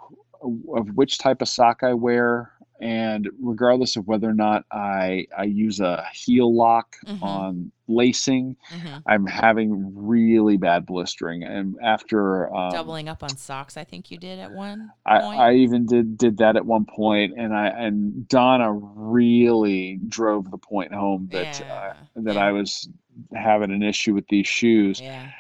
of 0.73 0.89
which 0.95 1.17
type 1.17 1.41
of 1.41 1.49
sock 1.49 1.81
I 1.83 1.93
wear, 1.93 2.51
and 2.79 3.29
regardless 3.41 3.95
of 3.95 4.07
whether 4.07 4.29
or 4.29 4.33
not 4.33 4.65
I 4.71 5.27
I 5.37 5.43
use 5.43 5.79
a 5.79 6.05
heel 6.13 6.55
lock 6.55 6.95
Mhm. 7.05 7.21
on 7.23 7.71
lacing, 7.87 8.55
hmm 8.69 8.97
I'm 9.07 9.25
having 9.25 9.91
really 9.95 10.57
bad 10.57 10.85
blistering, 10.85 11.43
and 11.43 11.75
after 11.83 12.53
um, 12.55 12.71
Doubling 12.71 13.09
up 13.09 13.23
on 13.23 13.35
socks, 13.35 13.77
I 13.77 13.83
think 13.83 14.11
you 14.11 14.17
did 14.17 14.39
at 14.39 14.51
one 14.51 14.91
I, 15.05 15.19
point. 15.19 15.39
I 15.39 15.53
even 15.55 15.85
did 15.85 16.17
did 16.17 16.37
that 16.37 16.55
at 16.55 16.65
one 16.65 16.85
point, 16.85 17.33
and 17.37 17.53
I 17.53 17.67
and 17.67 18.27
Donna 18.27 18.71
really 18.71 19.99
drove 20.07 20.51
the 20.51 20.57
point 20.57 20.93
home 20.93 21.29
that 21.31 21.61
uh, 21.61 21.93
that 22.15 22.35
yeah. 22.35 22.45
I 22.45 22.51
was 22.51 22.87
having 23.33 23.71
an 23.71 23.83
issue 23.83 24.13
with 24.13 24.27
these 24.29 24.47
shoes, 24.47 25.01
yeah. 25.01 25.31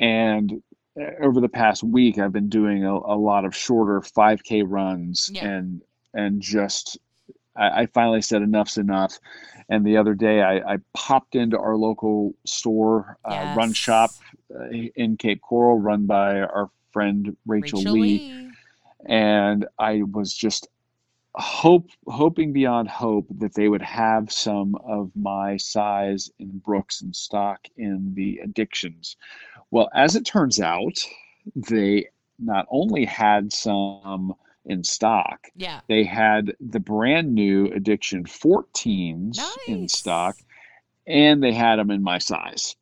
and 0.00 0.62
uh, 1.00 1.04
over 1.24 1.40
the 1.40 1.48
past 1.48 1.82
week 1.82 2.18
I've 2.18 2.32
been 2.32 2.48
doing 2.48 2.84
a, 2.84 2.94
a 2.94 3.16
lot 3.16 3.44
of 3.44 3.54
shorter 3.54 4.00
5K 4.00 4.64
runs, 4.66 5.30
Yeah. 5.32 5.46
and 5.48 5.82
and 6.14 6.40
just 6.40 6.98
I, 7.56 7.82
I 7.82 7.86
finally 7.86 8.22
said 8.22 8.42
enough's 8.42 8.78
enough. 8.78 9.18
And 9.68 9.86
the 9.86 9.96
other 9.96 10.14
day 10.14 10.42
I, 10.42 10.74
I 10.74 10.78
popped 10.92 11.34
into 11.34 11.58
our 11.58 11.76
local 11.76 12.34
store, 12.44 13.16
uh, 13.24 13.54
run 13.56 13.72
shop 13.72 14.10
uh, 14.54 14.68
in 14.68 15.16
Cape 15.16 15.40
Coral, 15.40 15.78
run 15.78 16.06
by 16.06 16.40
our 16.40 16.70
friend 16.92 17.36
Rachel, 17.46 17.78
Rachel 17.78 17.92
Lee, 17.92 18.00
Lee. 18.00 18.50
and 19.06 19.66
I 19.78 20.02
was 20.02 20.34
just 20.34 20.68
hope 21.34 21.88
hoping 22.06 22.52
beyond 22.52 22.88
hope 22.88 23.26
that 23.38 23.54
they 23.54 23.68
would 23.68 23.82
have 23.82 24.30
some 24.30 24.74
of 24.84 25.10
my 25.16 25.56
size 25.56 26.30
in 26.38 26.58
Brooks 26.58 27.00
and 27.00 27.16
stock 27.16 27.60
in 27.76 28.12
the 28.14 28.38
addictions. 28.38 29.16
Well, 29.70 29.88
as 29.94 30.14
it 30.16 30.26
turns 30.26 30.60
out, 30.60 30.98
they 31.56 32.08
not 32.38 32.66
only 32.70 33.06
had 33.06 33.52
some 33.52 34.34
in 34.64 34.84
stock, 34.84 35.48
Yeah. 35.56 35.80
they 35.88 36.04
had 36.04 36.54
the 36.60 36.80
brand 36.80 37.34
new 37.34 37.66
Addiction 37.72 38.24
14s 38.24 39.38
in 39.68 39.88
stock, 39.88 40.36
and 41.06 41.42
they 41.42 41.52
had 41.52 41.76
them 41.76 41.90
in 41.90 42.02
my 42.02 42.18
size. 42.18 42.76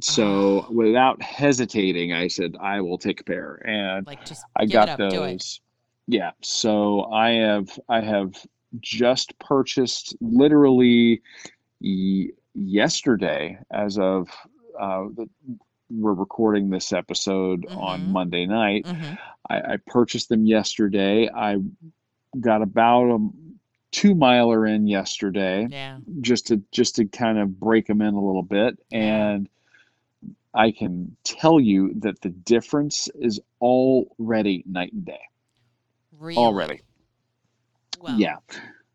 So 0.00 0.66
Ah. 0.68 0.72
without 0.72 1.22
hesitating, 1.22 2.12
I 2.12 2.28
said, 2.28 2.56
I 2.60 2.80
will 2.80 2.98
take 2.98 3.20
a 3.20 3.24
pair. 3.24 3.62
And 3.66 4.06
Like 4.06 4.24
just 4.24 4.44
I 4.56 4.66
got 4.66 4.88
up. 4.88 4.98
Those. 4.98 5.60
Yeah. 6.08 6.32
So 6.42 7.04
I 7.12 7.30
have 7.30 7.78
I 7.88 8.00
have 8.00 8.34
just 8.80 9.38
purchased 9.38 10.16
literally 10.20 11.22
y- 11.80 12.28
yesterday 12.54 13.58
as 13.70 13.98
of 13.98 14.28
uh, 14.80 15.04
the, 15.14 15.28
we're 15.90 16.14
recording 16.14 16.70
this 16.70 16.92
episode 16.92 17.66
on 17.70 18.00
Mhm. 18.00 18.08
Monday 18.08 18.46
night. 18.46 18.86
hmm 18.86 19.14
I, 19.52 19.72
I 19.74 19.76
purchased 19.86 20.28
them 20.28 20.46
yesterday. 20.46 21.28
I 21.28 21.56
got 22.40 22.62
about 22.62 23.10
a 23.10 23.28
two 23.90 24.14
miler 24.14 24.66
in 24.66 24.86
yesterday 24.86 25.66
Yeah. 25.70 25.98
just 26.22 26.46
to 26.46 26.62
just 26.72 26.96
to 26.96 27.04
kind 27.04 27.38
of 27.38 27.60
break 27.60 27.86
them 27.86 28.00
in 28.00 28.14
a 28.14 28.24
little 28.24 28.42
bit 28.42 28.78
and 28.90 29.48
I 30.54 30.70
can 30.70 31.16
tell 31.24 31.60
you 31.60 31.92
that 32.00 32.20
the 32.22 32.28
difference 32.30 33.08
is 33.14 33.40
already 33.60 34.62
night 34.66 34.92
and 34.92 35.04
day. 35.04 35.20
Really. 36.18 36.36
Already. 36.36 36.80
Well, 38.00 38.18
yeah. 38.18 38.36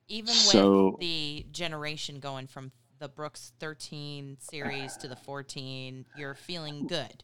Even 0.08 0.34
So- 0.34 0.92
with 0.92 1.00
the 1.00 1.46
generation 1.52 2.20
going 2.20 2.46
from 2.48 2.72
the 3.00 3.08
Brooks 3.08 3.54
13 3.60 4.38
series 4.40 4.98
to 4.98 5.08
the 5.08 5.16
14, 5.16 6.06
you're 6.16 6.36
feeling 6.36 6.86
good. 6.88 7.24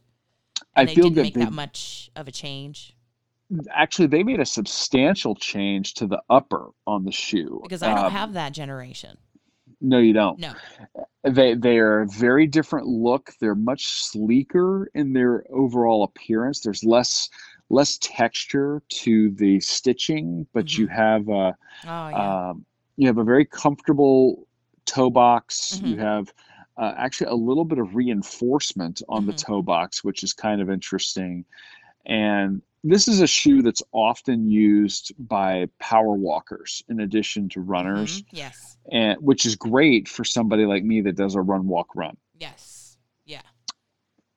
I 0.76 0.80
And 0.82 0.88
they 0.88 0.94
feel 0.94 1.04
didn't 1.04 1.14
good. 1.14 1.22
make 1.22 1.34
They, 1.34 1.44
that 1.44 1.52
much 1.52 2.10
of 2.16 2.26
a 2.28 2.32
change 2.32 2.93
actually, 3.70 4.08
they 4.08 4.22
made 4.22 4.40
a 4.40 4.44
substantial 4.46 5.34
change 5.34 5.94
to 5.94 6.06
the 6.06 6.22
upper 6.30 6.70
on 6.86 7.04
the 7.04 7.12
shoe. 7.12 7.62
because 7.62 7.82
I 7.82 7.88
don't 7.94 8.06
Um, 8.06 8.12
have 8.12 8.32
that 8.34 8.52
generation. 8.52 9.18
No, 9.80 9.98
you 9.98 10.12
don't. 10.12 10.38
No. 10.38 10.54
They 11.24 11.54
they 11.54 11.78
are 11.78 12.02
a 12.02 12.06
very 12.08 12.46
different 12.46 12.86
look. 12.86 13.32
They're 13.40 13.54
much 13.54 13.86
sleeker 13.86 14.90
in 14.94 15.12
their 15.12 15.44
overall 15.50 16.04
appearance. 16.04 16.60
There's 16.60 16.84
less 16.84 17.28
less 17.70 17.98
texture 17.98 18.82
to 18.90 19.30
the 19.30 19.60
stitching, 19.60 20.46
but 20.52 20.76
you 20.76 20.86
have 20.88 21.28
a 21.28 21.56
Oh 21.86 22.08
yeah. 22.08 22.36
um, 22.50 22.66
you 22.96 23.06
have 23.08 23.18
a 23.18 23.24
very 23.24 23.44
comfortable 23.46 24.46
toe 24.86 25.10
box. 25.10 25.80
You 25.82 25.96
Mhm. 25.96 25.98
have 25.98 26.32
uh, 26.76 26.94
actually 26.96 27.28
a 27.30 27.34
little 27.34 27.64
bit 27.64 27.78
of 27.78 27.94
reinforcement 27.94 29.02
on 29.08 29.26
the 29.26 29.32
Mhm. 29.32 29.38
toe 29.46 29.62
box, 29.62 30.04
which 30.04 30.22
is 30.24 30.32
kind 30.32 30.60
of 30.60 30.70
interesting. 30.70 31.44
And 32.06 32.62
this 32.84 33.08
is 33.08 33.20
a 33.20 33.26
shoe 33.26 33.62
that's 33.62 33.82
often 33.92 34.48
used 34.48 35.12
by 35.18 35.66
power 35.80 36.12
walkers 36.14 36.82
in 36.88 37.00
addition 37.00 37.48
to 37.48 37.60
runners, 37.60 38.22
Mhm. 38.22 38.26
Yes. 38.32 38.76
and 38.92 39.18
which 39.20 39.46
is 39.46 39.56
great 39.56 40.06
for 40.08 40.22
somebody 40.24 40.66
like 40.66 40.84
me 40.84 41.00
that 41.00 41.16
does 41.16 41.34
a 41.34 41.40
run 41.40 41.66
walk 41.66 41.96
run. 41.96 42.16
Yes. 42.38 42.98
Yeah. 43.24 43.40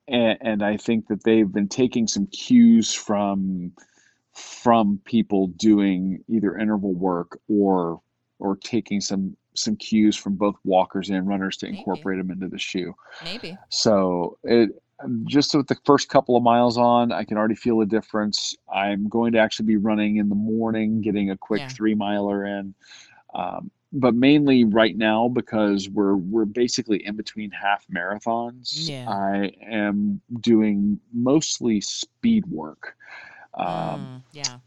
And, 0.08 0.38
and 0.40 0.62
I 0.62 0.78
think 0.78 1.08
that 1.08 1.22
they've 1.24 1.50
been 1.52 1.68
taking 1.68 2.06
some 2.08 2.26
cues 2.28 2.92
from 2.92 3.72
from 4.32 5.00
people 5.04 5.48
doing 5.48 6.22
either 6.28 6.56
interval 6.56 6.94
work 6.94 7.38
or 7.48 8.00
or 8.38 8.56
taking 8.56 9.00
some 9.00 9.36
some 9.54 9.74
cues 9.76 10.16
from 10.16 10.36
both 10.36 10.54
walkers 10.64 11.10
and 11.10 11.26
runners 11.26 11.56
to 11.58 11.66
Maybe. 11.66 11.78
incorporate 11.78 12.18
them 12.18 12.30
into 12.30 12.46
the 12.48 12.58
shoe. 12.58 12.94
Maybe. 13.24 13.56
So 13.68 14.38
it 14.44 14.70
just 15.24 15.54
with 15.54 15.68
the 15.68 15.76
first 15.84 16.08
couple 16.08 16.36
of 16.36 16.42
miles 16.42 16.76
on, 16.76 17.12
I 17.12 17.24
can 17.24 17.36
already 17.36 17.54
feel 17.54 17.80
a 17.80 17.86
difference. 17.86 18.54
I'm 18.72 19.08
going 19.08 19.32
to 19.32 19.38
actually 19.38 19.66
be 19.66 19.76
running 19.76 20.16
in 20.16 20.28
the 20.28 20.34
morning, 20.34 21.00
getting 21.00 21.30
a 21.30 21.36
quick 21.36 21.60
Yeah. 21.60 21.68
three 21.68 21.94
miler 21.94 22.44
in. 22.44 22.74
Um, 23.34 23.70
but 23.92 24.14
mainly 24.14 24.64
right 24.64 24.96
now 24.96 25.28
because 25.28 25.88
we're 25.88 26.16
we're 26.16 26.44
basically 26.44 27.04
in 27.06 27.16
between 27.16 27.50
half 27.50 27.86
marathons. 27.88 28.88
Yeah. 28.88 29.08
I 29.08 29.52
am 29.66 30.20
doing 30.40 31.00
mostly 31.12 31.80
speed 31.80 32.44
work. 32.46 32.96
Um, 33.54 33.66
Mm, 33.66 34.22
yeah. 34.32 34.58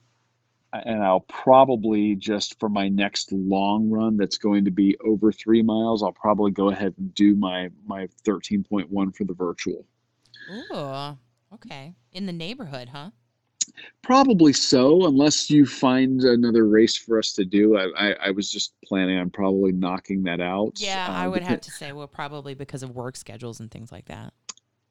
and 0.73 1.03
I'll 1.03 1.21
probably 1.21 2.15
just 2.15 2.59
for 2.59 2.69
my 2.69 2.87
next 2.87 3.31
long 3.31 3.89
run 3.89 4.17
that's 4.17 4.37
going 4.37 4.65
to 4.65 4.71
be 4.71 4.97
over 5.03 5.31
three 5.31 5.61
miles, 5.61 6.01
I'll 6.01 6.13
probably 6.13 6.51
go 6.51 6.69
ahead 6.69 6.95
and 6.97 7.13
do 7.13 7.35
my 7.35 7.69
my 7.85 8.07
13.1 8.25 9.15
for 9.15 9.23
the 9.23 9.33
virtual. 9.33 9.85
Ooh. 10.49 11.17
Okay. 11.53 11.93
In 12.11 12.25
the 12.25 12.33
neighborhood, 12.33 12.89
huh? 12.89 13.11
Probably 14.01 14.53
so, 14.53 15.05
unless 15.05 15.49
you 15.49 15.65
find 15.65 16.21
another 16.23 16.65
race 16.65 16.97
for 16.97 17.19
us 17.19 17.33
to 17.33 17.45
do. 17.45 17.77
I, 17.77 18.09
I, 18.09 18.11
I 18.27 18.31
was 18.31 18.51
just 18.51 18.73
planning 18.83 19.17
on 19.17 19.29
probably 19.29 19.71
knocking 19.71 20.23
that 20.23 20.41
out. 20.41 20.73
Yeah, 20.77 21.07
uh, 21.07 21.13
I 21.13 21.27
would 21.27 21.43
depen- 21.43 21.47
have 21.47 21.61
to 21.61 21.71
say, 21.71 21.91
well, 21.91 22.07
probably 22.07 22.53
because 22.53 22.83
of 22.83 22.91
work 22.91 23.15
schedules 23.15 23.59
and 23.59 23.69
things 23.69 23.91
like 23.91 24.05
that. 24.05 24.33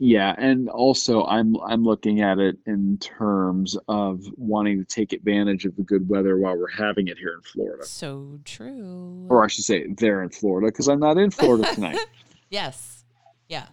Yeah, 0.03 0.35
and 0.39 0.71
also 0.71 1.25
I'm 1.25 1.59
I'm 1.61 1.85
looking 1.85 2.23
at 2.23 2.39
it 2.39 2.57
in 2.65 2.97
terms 2.99 3.77
of 3.87 4.25
wanting 4.39 4.79
to 4.79 4.85
take 4.85 5.13
advantage 5.13 5.67
of 5.67 5.77
the 5.77 5.83
good 5.83 6.09
weather 6.09 6.39
while 6.39 6.57
we're 6.57 6.71
having 6.71 7.09
it 7.09 7.19
here 7.19 7.35
in 7.35 7.43
Florida. 7.43 7.85
So 7.85 8.41
true. 8.47 9.27
Or 9.29 9.45
I 9.45 9.49
should 9.49 9.65
say 9.65 9.89
there 9.99 10.23
in 10.23 10.31
Florida, 10.31 10.69
because 10.69 10.89
I'm 10.89 11.01
not 11.01 11.19
in 11.19 11.31
Florida 11.31 11.69
tonight. 11.75 11.99
yes. 12.51 13.05
Yeah. 13.51 13.67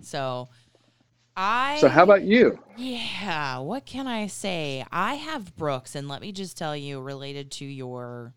So 0.00 0.48
I 1.36 1.78
so 1.80 1.88
how 1.88 2.02
about 2.02 2.22
you? 2.22 2.58
Yeah, 2.76 3.58
what 3.58 3.86
can 3.86 4.06
I 4.06 4.26
say? 4.26 4.84
I 4.90 5.14
have 5.14 5.56
Brooks, 5.56 5.94
and 5.94 6.08
let 6.08 6.20
me 6.20 6.32
just 6.32 6.56
tell 6.56 6.76
you, 6.76 7.00
related 7.00 7.50
to 7.52 7.64
your 7.64 8.34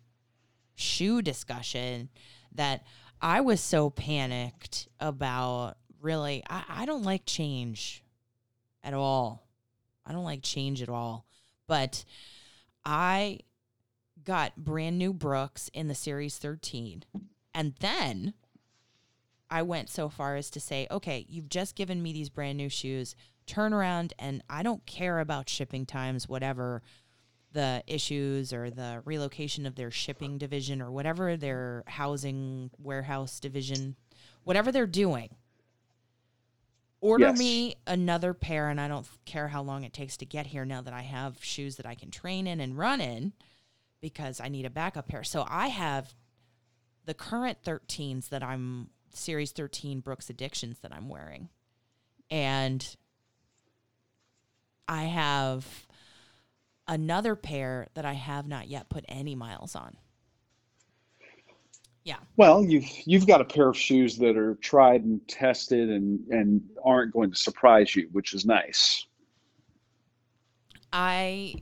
shoe 0.74 1.22
discussion, 1.22 2.08
that 2.52 2.84
I 3.20 3.40
was 3.40 3.60
so 3.60 3.90
panicked 3.90 4.88
about 5.00 5.76
really, 6.00 6.42
I, 6.48 6.64
I 6.68 6.86
don't 6.86 7.02
like 7.02 7.22
change 7.26 8.02
at 8.82 8.94
all. 8.94 9.46
I 10.04 10.12
don't 10.12 10.24
like 10.24 10.42
change 10.42 10.82
at 10.82 10.88
all. 10.88 11.26
But 11.66 12.04
I 12.84 13.40
got 14.22 14.56
brand 14.56 14.98
new 14.98 15.12
Brooks 15.12 15.68
in 15.74 15.88
the 15.88 15.94
Series 15.94 16.38
13. 16.38 17.04
And 17.54 17.74
then 17.80 18.34
I 19.50 19.62
went 19.62 19.88
so 19.88 20.08
far 20.08 20.36
as 20.36 20.50
to 20.50 20.60
say, 20.60 20.86
okay, 20.90 21.24
you've 21.28 21.48
just 21.48 21.76
given 21.76 22.02
me 22.02 22.12
these 22.12 22.28
brand 22.28 22.58
new 22.58 22.68
shoes. 22.68 23.14
Turn 23.46 23.72
around, 23.72 24.12
and 24.18 24.42
I 24.50 24.62
don't 24.62 24.84
care 24.86 25.20
about 25.20 25.48
shipping 25.48 25.86
times, 25.86 26.28
whatever 26.28 26.82
the 27.52 27.82
issues 27.86 28.52
or 28.52 28.70
the 28.70 29.02
relocation 29.04 29.64
of 29.66 29.76
their 29.76 29.90
shipping 29.90 30.36
division 30.36 30.82
or 30.82 30.90
whatever 30.90 31.36
their 31.36 31.84
housing 31.86 32.70
warehouse 32.76 33.38
division, 33.40 33.96
whatever 34.44 34.72
they're 34.72 34.86
doing. 34.86 35.30
Order 37.00 37.26
Yes. 37.26 37.38
me 37.38 37.76
another 37.86 38.34
pair, 38.34 38.68
and 38.68 38.80
I 38.80 38.88
don't 38.88 39.06
care 39.26 39.48
how 39.48 39.62
long 39.62 39.84
it 39.84 39.92
takes 39.92 40.16
to 40.18 40.26
get 40.26 40.46
here 40.48 40.64
now 40.64 40.80
that 40.82 40.92
I 40.92 41.02
have 41.02 41.42
shoes 41.42 41.76
that 41.76 41.86
I 41.86 41.94
can 41.94 42.10
train 42.10 42.46
in 42.46 42.58
and 42.60 42.76
run 42.76 43.00
in 43.00 43.32
because 44.00 44.40
I 44.40 44.48
need 44.48 44.66
a 44.66 44.70
backup 44.70 45.08
pair. 45.08 45.22
So 45.22 45.46
I 45.48 45.68
have 45.68 46.14
the 47.04 47.14
current 47.14 47.62
13s 47.62 48.28
that 48.30 48.42
I'm 48.42 48.88
series 49.16 49.52
13 49.52 50.00
Brooks 50.00 50.30
Addictions 50.30 50.78
that 50.80 50.92
I'm 50.92 51.08
wearing. 51.08 51.48
And 52.30 52.96
I 54.88 55.04
have 55.04 55.86
another 56.88 57.34
pair 57.34 57.88
that 57.94 58.04
I 58.04 58.12
have 58.12 58.46
not 58.46 58.68
yet 58.68 58.88
put 58.88 59.04
any 59.08 59.34
miles 59.34 59.74
on. 59.74 59.96
Yeah. 62.04 62.18
Well, 62.36 62.64
you've 62.64 62.86
you've 63.04 63.26
got 63.26 63.40
a 63.40 63.44
pair 63.44 63.68
of 63.68 63.76
shoes 63.76 64.16
that 64.18 64.36
are 64.36 64.54
tried 64.56 65.02
and 65.02 65.26
tested 65.26 65.90
and 65.90 66.20
and 66.28 66.62
aren't 66.84 67.12
going 67.12 67.32
to 67.32 67.36
surprise 67.36 67.96
you, 67.96 68.08
which 68.12 68.32
is 68.32 68.46
nice. 68.46 69.04
I 70.92 71.56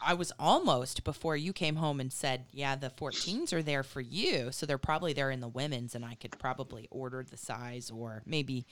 I 0.00 0.14
was 0.14 0.32
almost 0.38 1.04
before 1.04 1.36
you 1.36 1.52
came 1.52 1.76
home 1.76 2.00
and 2.00 2.12
said, 2.12 2.46
"Yeah, 2.52 2.76
the 2.76 2.90
14s 2.90 3.52
are 3.52 3.62
there 3.62 3.82
for 3.82 4.00
you." 4.00 4.52
So 4.52 4.66
they're 4.66 4.78
probably 4.78 5.12
there 5.12 5.30
in 5.30 5.40
the 5.40 5.48
women's 5.48 5.94
and 5.94 6.04
I 6.04 6.14
could 6.14 6.38
probably 6.38 6.88
order 6.90 7.22
the 7.22 7.36
size 7.36 7.90
or 7.90 8.22
maybe 8.26 8.66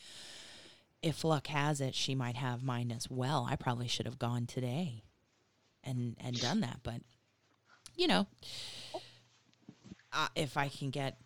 if 1.03 1.25
luck 1.25 1.49
has 1.49 1.81
it, 1.81 1.95
she 1.95 2.15
might 2.15 2.37
have 2.37 2.63
mine 2.63 2.93
as 2.93 3.11
well. 3.11 3.47
I 3.49 3.57
probably 3.57 3.89
should 3.89 4.07
have 4.07 4.19
gone 4.19 4.47
today 4.47 5.03
and 5.85 6.17
and 6.21 6.41
done 6.41 6.61
that, 6.61 6.81
but 6.83 7.03
you 7.97 8.07
know, 8.07 8.27
uh, 10.13 10.29
if 10.35 10.57
I 10.57 10.69
can 10.69 10.91
get 10.91 11.19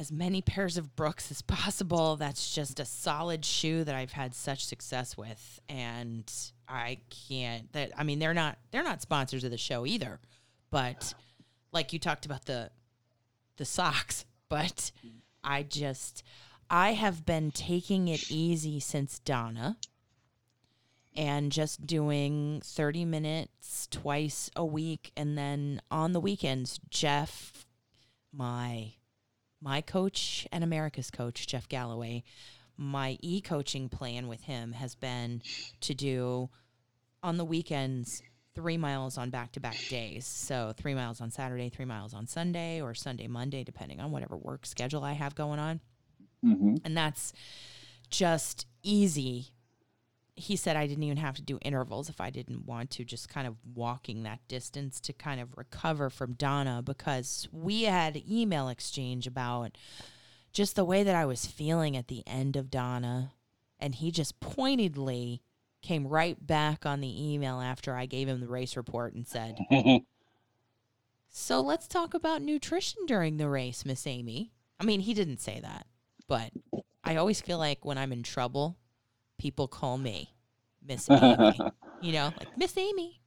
as 0.00 0.10
many 0.10 0.40
pairs 0.40 0.78
of 0.78 0.96
Brooks 0.96 1.30
as 1.30 1.42
possible, 1.42 2.16
that's 2.16 2.54
just 2.54 2.80
a 2.80 2.86
solid 2.86 3.44
shoe 3.44 3.84
that 3.84 3.94
I've 3.94 4.12
had 4.12 4.34
such 4.34 4.64
success 4.64 5.14
with, 5.14 5.60
and 5.68 6.32
I 6.66 6.98
can't. 7.28 7.70
That 7.74 7.92
I 7.96 8.02
mean, 8.02 8.18
they're 8.18 8.34
not 8.34 8.58
they're 8.70 8.82
not 8.82 9.02
sponsors 9.02 9.44
of 9.44 9.50
the 9.50 9.58
show 9.58 9.84
either, 9.84 10.18
but 10.70 11.12
like 11.70 11.92
you 11.92 11.98
talked 11.98 12.24
about 12.24 12.46
the 12.46 12.70
the 13.58 13.66
socks, 13.66 14.24
but 14.48 14.90
I 15.44 15.64
just 15.64 16.22
I 16.70 16.94
have 16.94 17.26
been 17.26 17.50
taking 17.50 18.08
it 18.08 18.30
easy 18.30 18.80
since 18.80 19.18
Donna 19.18 19.76
and 21.14 21.52
just 21.52 21.86
doing 21.86 22.62
30 22.64 23.04
minutes 23.04 23.86
twice 23.90 24.50
a 24.56 24.64
week 24.64 25.12
and 25.16 25.36
then 25.36 25.82
on 25.90 26.12
the 26.12 26.20
weekends 26.20 26.78
Jeff 26.88 27.66
my 28.32 28.92
my 29.60 29.80
coach 29.80 30.46
and 30.52 30.64
America's 30.64 31.10
coach 31.10 31.46
Jeff 31.46 31.68
Galloway 31.68 32.22
my 32.76 33.18
e-coaching 33.20 33.88
plan 33.88 34.26
with 34.26 34.42
him 34.44 34.72
has 34.72 34.94
been 34.94 35.42
to 35.80 35.92
do 35.92 36.48
on 37.22 37.36
the 37.36 37.44
weekends 37.44 38.22
3 38.54 38.78
miles 38.78 39.18
on 39.18 39.30
back-to-back 39.30 39.76
days 39.88 40.26
so 40.26 40.72
3 40.76 40.94
miles 40.94 41.20
on 41.20 41.30
Saturday 41.30 41.68
3 41.68 41.84
miles 41.84 42.14
on 42.14 42.26
Sunday 42.26 42.80
or 42.80 42.94
Sunday 42.94 43.26
Monday 43.26 43.64
depending 43.64 44.00
on 44.00 44.10
whatever 44.10 44.36
work 44.36 44.64
schedule 44.66 45.04
I 45.04 45.12
have 45.12 45.34
going 45.34 45.58
on 45.58 45.80
hmm 46.42 46.76
and 46.84 46.96
that's 46.96 47.32
just 48.10 48.66
easy. 48.82 49.52
He 50.40 50.56
said 50.56 50.76
I 50.76 50.86
didn't 50.86 51.04
even 51.04 51.18
have 51.18 51.36
to 51.36 51.42
do 51.42 51.58
intervals 51.62 52.08
if 52.08 52.20
I 52.20 52.30
didn't 52.30 52.64
want 52.66 52.90
to, 52.92 53.04
just 53.04 53.28
kind 53.28 53.46
of 53.46 53.56
walking 53.74 54.22
that 54.22 54.40
distance 54.48 54.98
to 55.00 55.12
kind 55.12 55.40
of 55.40 55.56
recover 55.56 56.08
from 56.08 56.32
Donna 56.32 56.82
because 56.84 57.46
we 57.52 57.82
had 57.82 58.22
email 58.28 58.68
exchange 58.68 59.26
about 59.26 59.76
just 60.52 60.76
the 60.76 60.84
way 60.84 61.02
that 61.02 61.14
I 61.14 61.26
was 61.26 61.46
feeling 61.46 61.96
at 61.96 62.08
the 62.08 62.22
end 62.26 62.56
of 62.56 62.70
Donna. 62.70 63.32
And 63.78 63.94
he 63.94 64.10
just 64.10 64.40
pointedly 64.40 65.42
came 65.82 66.06
right 66.06 66.44
back 66.46 66.84
on 66.84 67.00
the 67.00 67.32
email 67.32 67.60
after 67.60 67.94
I 67.94 68.06
gave 68.06 68.28
him 68.28 68.40
the 68.40 68.48
race 68.48 68.76
report 68.76 69.14
and 69.14 69.26
said, 69.26 69.58
So 71.30 71.60
let's 71.60 71.86
talk 71.86 72.14
about 72.14 72.42
nutrition 72.42 73.06
during 73.06 73.36
the 73.36 73.48
race, 73.48 73.84
Miss 73.84 74.06
Amy. 74.06 74.52
I 74.78 74.84
mean, 74.84 75.00
he 75.00 75.14
didn't 75.14 75.40
say 75.40 75.60
that, 75.60 75.86
but 76.26 76.50
I 77.04 77.16
always 77.16 77.40
feel 77.40 77.58
like 77.58 77.84
when 77.84 77.98
I'm 77.98 78.12
in 78.12 78.22
trouble, 78.22 78.76
people 79.40 79.66
call 79.66 79.96
me 79.98 80.34
Miss 80.86 81.10
Amy. 81.10 81.58
you 82.02 82.12
know, 82.12 82.32
like 82.38 82.56
Miss 82.56 82.76
Amy. 82.76 83.20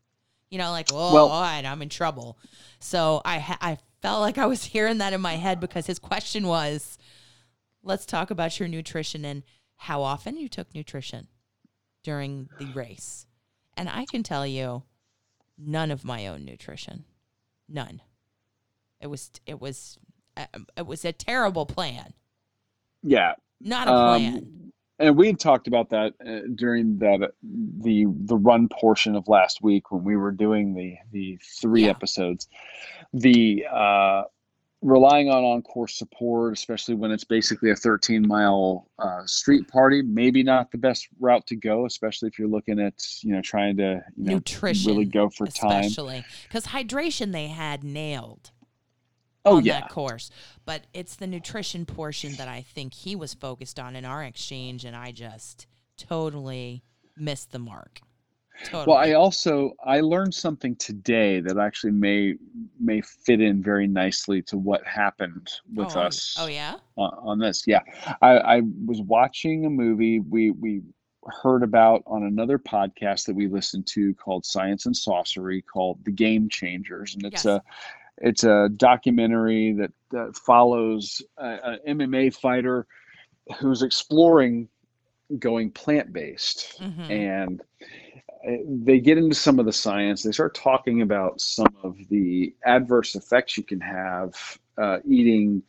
You 0.50 0.60
know, 0.60 0.70
like, 0.72 0.90
oh, 0.94 1.14
Well- 1.14 1.28
all 1.30 1.42
right, 1.42 1.66
I'm 1.66 1.82
in 1.82 1.90
trouble. 1.90 2.38
So 2.80 3.22
I 3.26 3.40
ha- 3.40 3.58
I 3.60 3.78
felt 4.02 4.22
like 4.22 4.38
I 4.38 4.46
was 4.46 4.64
hearing 4.76 5.00
that 5.00 5.12
in 5.14 5.20
my 5.22 5.34
head 5.34 5.60
because 5.60 5.88
his 5.88 6.00
question 6.00 6.48
was, 6.48 6.98
let's 7.82 8.06
talk 8.06 8.30
about 8.32 8.60
your 8.60 8.70
nutrition 8.70 9.26
and 9.26 9.44
how 9.76 10.04
often 10.04 10.38
you 10.38 10.48
took 10.48 10.74
nutrition 10.76 11.28
during 12.04 12.50
the 12.60 12.68
race. 12.68 13.26
And 13.76 13.90
I 13.90 14.06
can 14.06 14.22
tell 14.22 14.46
you, 14.46 14.84
none 15.58 15.90
of 15.90 16.06
my 16.06 16.28
own 16.28 16.46
nutrition, 16.46 17.06
none. 17.68 18.02
It 19.02 19.08
was 19.08 19.32
it 19.46 19.60
was 19.60 19.98
uh, 20.38 20.46
it 20.78 20.86
was 20.86 21.04
a 21.04 21.12
terrible 21.12 21.66
plan, 21.66 22.14
yeah, 23.02 23.34
not 23.60 23.88
a 23.88 23.92
plan. 23.92 24.38
Um, 24.38 24.74
and 25.04 25.18
we 25.18 25.28
had 25.28 25.40
talked 25.40 25.68
about 25.68 25.90
that 25.90 26.14
uh, 26.26 26.48
during 26.56 26.98
that 27.00 27.22
uh, 27.22 27.28
the 27.82 28.06
the 28.26 28.38
run 28.38 28.70
portion 28.70 29.16
of 29.16 29.28
last 29.28 29.62
week 29.62 29.92
when 29.92 30.04
we 30.04 30.16
were 30.16 30.32
doing 30.32 30.74
the 30.74 30.96
the 31.12 31.38
three 31.62 31.84
Yeah. 31.84 31.92
episodes. 31.92 32.48
The 33.14 33.66
uh, 33.72 34.24
relying 34.82 35.30
on 35.30 35.44
on 35.44 35.62
course 35.62 35.96
support, 35.98 36.54
especially 36.54 36.96
when 36.96 37.12
it's 37.12 37.24
basically 37.24 37.70
a 37.72 37.76
13 37.76 38.28
mile 38.28 38.90
uh, 38.98 39.26
street 39.26 39.68
party, 39.68 40.02
maybe 40.02 40.42
not 40.42 40.72
the 40.72 40.78
best 40.78 41.08
route 41.20 41.46
to 41.48 41.56
go, 41.56 41.86
especially 41.86 42.30
if 42.30 42.40
you're 42.40 42.48
looking 42.48 42.80
at 42.80 42.94
you 43.22 43.34
know 43.34 43.42
trying 43.42 43.78
to 43.78 44.02
you 44.16 44.24
know 44.26 44.34
nutrition, 44.36 44.90
really 44.90 45.06
go 45.06 45.30
for 45.30 45.48
time. 45.48 45.82
especially 45.84 46.24
because 46.48 46.68
hydration 46.68 47.34
they 47.34 47.48
had 47.48 47.84
nailed 47.84 48.52
Oh 49.46 49.58
on 49.58 49.66
yeah, 49.66 49.82
that 49.82 49.90
course, 49.90 50.32
but 50.66 50.84
it's 50.94 51.16
the 51.16 51.28
nutrition 51.28 51.86
portion 51.86 52.34
that 52.36 52.48
I 52.48 52.62
think 52.62 52.94
he 52.94 53.16
was 53.16 53.34
focused 53.34 53.80
on 53.80 53.96
in 53.96 54.06
our 54.06 54.24
exchange, 54.24 54.86
and 54.86 54.96
I 54.96 55.12
just 55.12 55.68
totally 55.98 56.84
missed 57.18 57.52
the 57.52 57.60
mark. 57.60 58.02
Totally. 58.66 58.86
Well, 58.88 58.98
I 58.98 59.14
also 59.14 59.72
I 59.84 60.00
learned 60.00 60.34
something 60.34 60.76
today 60.76 61.42
that 61.42 61.58
actually 61.58 61.92
may 61.92 62.36
may 62.80 63.02
fit 63.02 63.42
in 63.42 63.64
very 63.64 63.88
nicely 63.88 64.42
to 64.44 64.58
what 64.58 64.86
happened 64.86 65.50
with 65.74 65.98
oh, 65.98 66.02
oh 66.02 66.04
us 66.04 66.36
Oh 66.40 66.48
yeah. 66.48 66.76
on, 66.96 67.12
on 67.22 67.40
this. 67.40 67.64
Yeah, 67.66 67.82
I, 68.22 68.38
I 68.38 68.62
was 68.86 69.02
watching 69.02 69.66
a 69.66 69.70
movie 69.70 70.20
we 70.20 70.52
we 70.52 70.82
heard 71.42 71.64
about 71.64 72.04
on 72.06 72.24
another 72.24 72.60
podcast 72.60 73.26
that 73.26 73.36
we 73.36 73.48
listened 73.48 73.88
to 73.88 74.14
called 74.16 74.46
Science 74.46 74.86
and 74.86 74.96
Sorcery 74.96 75.62
called 75.62 76.04
The 76.06 76.12
Game 76.12 76.48
Changers, 76.48 77.16
and 77.16 77.26
it's 77.26 77.46
Yes. 77.46 77.58
a 77.58 77.64
it's 78.18 78.44
a 78.44 78.70
documentary 78.76 79.74
that, 79.74 79.92
that 80.12 80.36
follows 80.46 81.22
an 81.38 81.80
MMA 81.88 82.30
fighter 82.30 82.86
who's 83.60 83.82
exploring 83.82 84.68
going 85.40 85.72
plant 85.72 86.14
based 86.14 86.82
Mhm. 86.82 87.08
and 87.10 87.62
uh, 88.48 88.52
they 88.84 89.00
get 89.00 89.18
into 89.18 89.36
some 89.36 89.60
of 89.60 89.66
the 89.66 89.74
science. 89.74 90.24
They 90.24 90.32
start 90.32 90.56
talking 90.56 91.02
about 91.02 91.40
some 91.42 91.76
of 91.84 91.98
the 92.10 92.54
adverse 92.66 93.16
effects 93.16 93.58
you 93.58 93.64
can 93.64 93.80
have 93.82 94.34
uh, 94.78 94.98
eating 95.08 95.64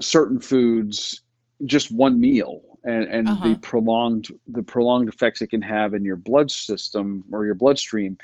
certain 0.00 0.40
foods 0.40 1.22
just 1.64 1.90
one 1.92 2.20
meal, 2.20 2.60
and 2.84 3.04
and 3.04 3.28
Uh-huh. 3.30 3.42
the 3.42 3.56
prolonged 3.56 4.28
the 4.46 4.62
prolonged 4.62 5.08
effects 5.08 5.40
it 5.42 5.48
can 5.48 5.62
have 5.62 5.94
in 5.94 6.04
your 6.04 6.16
blood 6.16 6.50
system 6.50 7.24
or 7.32 7.44
your 7.46 7.54
bloodstream 7.54 8.16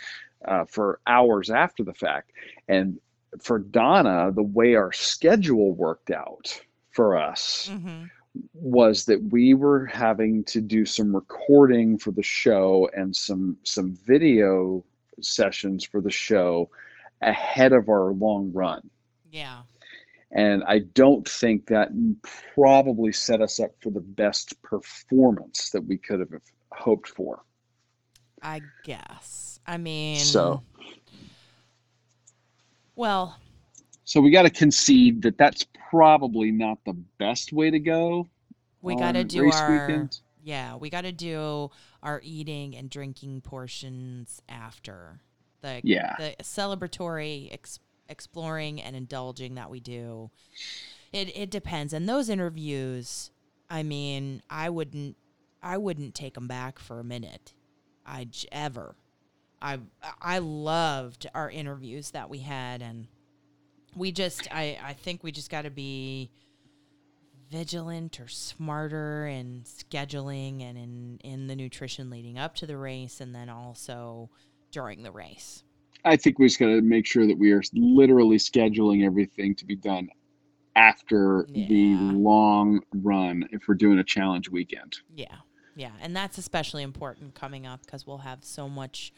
uh, 0.47 0.65
for 0.67 1.01
hours 1.07 1.51
after 1.51 1.83
the 1.85 1.95
fact. 1.95 2.33
And 2.69 2.99
for 3.41 3.59
Donna, 3.59 4.31
the 4.35 4.43
way 4.43 4.75
our 4.75 4.93
schedule 4.93 5.73
worked 5.75 6.11
out 6.11 6.61
for 6.91 7.17
us 7.17 7.71
Mhm. 7.73 8.11
was 8.55 9.05
that 9.07 9.23
we 9.25 9.55
were 9.55 9.87
having 9.87 10.45
to 10.45 10.61
do 10.61 10.85
some 10.85 11.15
recording 11.15 11.99
for 11.99 12.11
the 12.13 12.23
show 12.23 12.89
and 12.97 13.15
some 13.15 13.57
some 13.65 13.95
video 13.95 14.85
sessions 15.21 15.85
for 15.85 16.01
the 16.01 16.11
show 16.11 16.69
ahead 17.23 17.73
of 17.73 17.89
our 17.89 18.13
long 18.13 18.51
run 18.53 18.89
Yeah. 19.31 19.63
and 20.31 20.65
i 20.65 20.81
don't 20.81 21.29
think 21.29 21.67
that 21.67 21.91
probably 22.55 23.13
set 23.13 23.41
us 23.43 23.61
up 23.61 23.71
for 23.81 23.91
the 23.91 24.01
best 24.01 24.61
performance 24.63 25.71
that 25.71 25.83
we 25.83 25.97
could 25.99 26.21
have 26.21 26.33
hoped 26.73 27.09
for 27.09 27.43
I 28.45 28.61
guess. 28.83 29.61
I 29.69 29.79
mean. 29.79 30.19
So- 30.19 30.65
Well, 33.03 33.37
so 34.05 34.21
we 34.21 34.31
got 34.31 34.43
to 34.43 34.51
concede 34.51 35.23
that 35.23 35.37
that's 35.37 35.67
probably 35.91 36.53
not 36.53 36.79
the 36.87 36.93
best 37.19 37.53
way 37.53 37.69
to 37.69 37.81
go 37.81 38.29
We 38.81 38.95
got 38.95 39.13
to 39.13 39.25
do 39.25 39.51
our 39.51 39.87
weekend? 39.89 40.21
yeah, 40.41 40.77
we 40.77 40.89
got 40.89 41.01
to 41.01 41.11
do 41.11 41.73
our 42.01 42.21
eating 42.23 42.77
and 42.77 42.89
drinking 42.89 43.41
portions 43.41 44.41
after 44.49 45.21
the 45.63 45.81
Yeah. 45.83 46.15
the 46.17 46.37
celebratory 46.45 47.53
ex- 47.53 47.81
exploring 48.09 48.81
and 48.81 48.95
indulging 48.95 49.57
that 49.57 49.69
we 49.69 49.81
do. 49.81 50.31
It 51.13 51.37
it 51.37 51.51
depends. 51.51 51.93
And 51.93 52.09
those 52.09 52.29
interviews, 52.29 53.33
I 53.69 53.83
mean, 53.83 54.43
I 54.49 54.71
wouldn't 54.71 55.17
I 55.61 55.77
wouldn't 55.77 56.15
take 56.15 56.35
them 56.35 56.47
back 56.47 56.79
for 56.79 57.01
a 57.01 57.05
minute. 57.05 57.53
I 58.07 58.29
ever. 58.53 58.95
I 59.63 59.79
I 60.21 60.39
loved 60.39 61.29
our 61.35 61.51
interviews 61.51 62.11
that 62.11 62.29
we 62.29 62.39
had 62.39 62.83
and 62.83 63.07
we 63.97 64.11
just 64.11 64.53
I 64.53 64.79
I 64.85 64.93
think 64.93 65.23
we 65.23 65.31
just 65.31 65.51
got 65.51 65.63
to 65.63 65.71
be 65.71 66.31
vigilant 67.51 68.19
or 68.19 68.29
smarter 68.29 69.27
in 69.27 69.63
scheduling 69.65 70.63
and 70.63 70.77
in 70.77 71.21
in 71.23 71.47
the 71.47 71.55
nutrition 71.55 72.11
leading 72.11 72.39
up 72.39 72.57
to 72.57 72.67
the 72.67 72.77
race 72.77 73.21
and 73.21 73.35
then 73.35 73.49
also 73.49 74.29
during 74.73 75.03
the 75.03 75.13
race. 75.13 75.63
I 76.05 76.17
think 76.17 76.41
we 76.41 76.47
just 76.47 76.59
got 76.59 76.67
to 76.67 76.81
make 76.81 77.07
sure 77.07 77.27
that 77.29 77.39
we 77.39 77.53
are 77.53 77.63
literally 77.73 78.39
scheduling 78.39 79.05
everything 79.05 79.55
to 79.55 79.65
be 79.65 79.77
done 79.77 80.09
after 80.75 81.47
the 81.51 81.95
long 81.95 82.81
run 82.95 83.47
if 83.53 83.69
we're 83.69 83.75
doing 83.75 84.01
a 84.01 84.05
challenge 84.05 84.51
weekend. 84.51 84.97
Yeah. 85.15 85.37
Yeah, 85.77 85.93
and 86.01 86.15
that's 86.15 86.37
especially 86.37 86.83
important 86.83 87.35
coming 87.35 87.67
up 87.67 87.87
cuz 87.87 88.07
we'll 88.07 88.19
have 88.19 88.45
so 88.45 88.69
much 88.69 89.13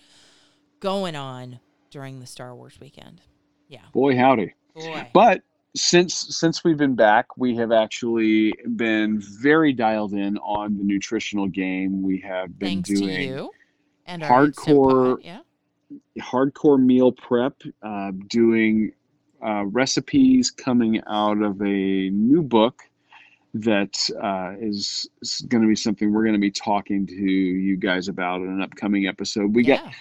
going 0.80 1.16
on 1.16 1.60
during 1.90 2.20
the 2.20 2.26
Star 2.26 2.54
Wars 2.54 2.78
weekend. 2.80 3.20
Yeah. 3.68 3.80
Boy, 3.92 4.16
howdy. 4.16 4.54
Boy. 4.74 5.08
But 5.12 5.42
since 5.76 6.14
since 6.14 6.62
we've 6.62 6.76
been 6.76 6.94
back, 6.94 7.36
we 7.36 7.56
have 7.56 7.72
actually 7.72 8.52
been 8.76 9.20
very 9.20 9.72
dialed 9.72 10.12
in 10.12 10.38
on 10.38 10.76
the 10.76 10.84
nutritional 10.84 11.48
game. 11.48 12.02
We 12.02 12.20
have 12.20 12.58
been 12.58 12.68
Thanks 12.68 12.88
to 12.90 12.96
doing 12.96 13.22
you 13.22 13.50
and 14.06 14.22
our 14.22 14.46
hardcore- 14.48 15.18
Yeah. 15.22 15.40
hardcore 16.18 16.82
meal 16.82 17.12
prep, 17.12 17.60
uh, 17.82 18.12
doing 18.28 18.92
uh, 19.44 19.64
recipes 19.66 20.50
coming 20.50 21.02
out 21.06 21.42
of 21.42 21.60
a 21.60 22.10
new 22.10 22.42
book 22.42 22.82
that 23.54 24.10
uh, 24.20 24.54
is, 24.60 25.08
going 25.48 25.62
to 25.62 25.68
be 25.68 25.76
something 25.76 26.12
we're 26.12 26.24
going 26.24 26.34
to 26.34 26.40
be 26.40 26.50
talking 26.50 27.06
to 27.06 27.14
you 27.14 27.76
guys 27.76 28.08
about 28.08 28.40
in 28.40 28.48
an 28.48 28.62
upcoming 28.62 29.06
episode. 29.06 29.54
We 29.54 29.64
yeah. 29.64 29.76
got 29.76 29.92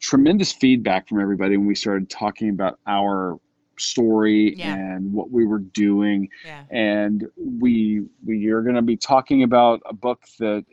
tremendous 0.00 0.52
feedback 0.52 1.08
from 1.08 1.20
everybody 1.20 1.56
when 1.56 1.66
we 1.66 1.74
started 1.74 2.08
talking 2.10 2.48
about 2.50 2.78
our 2.86 3.38
story 3.78 4.54
Yeah. 4.56 4.74
and 4.74 5.12
what 5.12 5.30
we 5.30 5.46
were 5.46 5.58
doing 5.58 6.28
yeah. 6.44 6.64
and 6.70 7.26
we 7.36 8.02
we 8.26 8.48
are 8.48 8.60
going 8.62 8.74
to 8.74 8.82
be 8.82 8.96
talking 8.96 9.42
about 9.42 9.80
a 9.86 9.94
book 9.94 10.22
that 10.38 10.64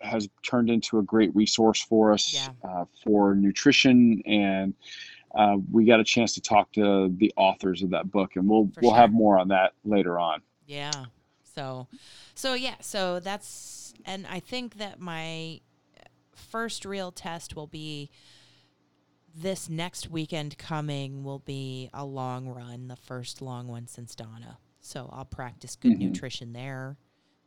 has 0.00 0.28
turned 0.42 0.70
into 0.70 0.98
a 0.98 1.02
great 1.02 1.34
resource 1.36 1.80
for 1.82 2.12
us 2.12 2.34
Yeah. 2.34 2.48
uh, 2.68 2.84
for 3.04 3.34
nutrition 3.34 4.22
and 4.26 4.74
uh, 5.36 5.58
we 5.70 5.84
got 5.84 6.00
a 6.00 6.04
chance 6.04 6.34
to 6.34 6.40
talk 6.40 6.72
to 6.72 7.14
the 7.18 7.32
authors 7.36 7.82
of 7.82 7.90
that 7.90 8.10
book 8.10 8.34
and 8.36 8.48
we'll 8.48 8.70
For 8.74 8.80
we'll 8.82 8.94
have 8.94 9.12
more 9.12 9.38
on 9.38 9.48
that 9.48 9.72
later 9.84 10.18
on 10.18 10.40
Yeah. 10.66 10.90
So, 11.54 11.88
so 12.34 12.54
yeah. 12.54 12.76
So 12.80 13.18
that's, 13.18 13.92
and 14.04 14.26
I 14.28 14.38
think 14.38 14.78
that 14.78 15.00
my 15.00 15.60
first 16.36 16.84
real 16.84 17.10
test 17.10 17.56
will 17.56 17.66
be 17.66 18.10
this 19.38 19.68
next 19.68 20.10
weekend 20.10 20.58
coming 20.58 21.22
will 21.22 21.38
be 21.38 21.88
a 21.94 22.04
long 22.04 22.48
run, 22.48 22.88
the 22.88 22.96
first 22.96 23.40
long 23.40 23.68
one 23.68 23.86
since 23.86 24.14
Donna. 24.14 24.58
So 24.80 25.08
I'll 25.12 25.24
practice 25.24 25.76
good 25.76 25.92
Mhm. 25.92 25.98
nutrition 25.98 26.52
there 26.52 26.96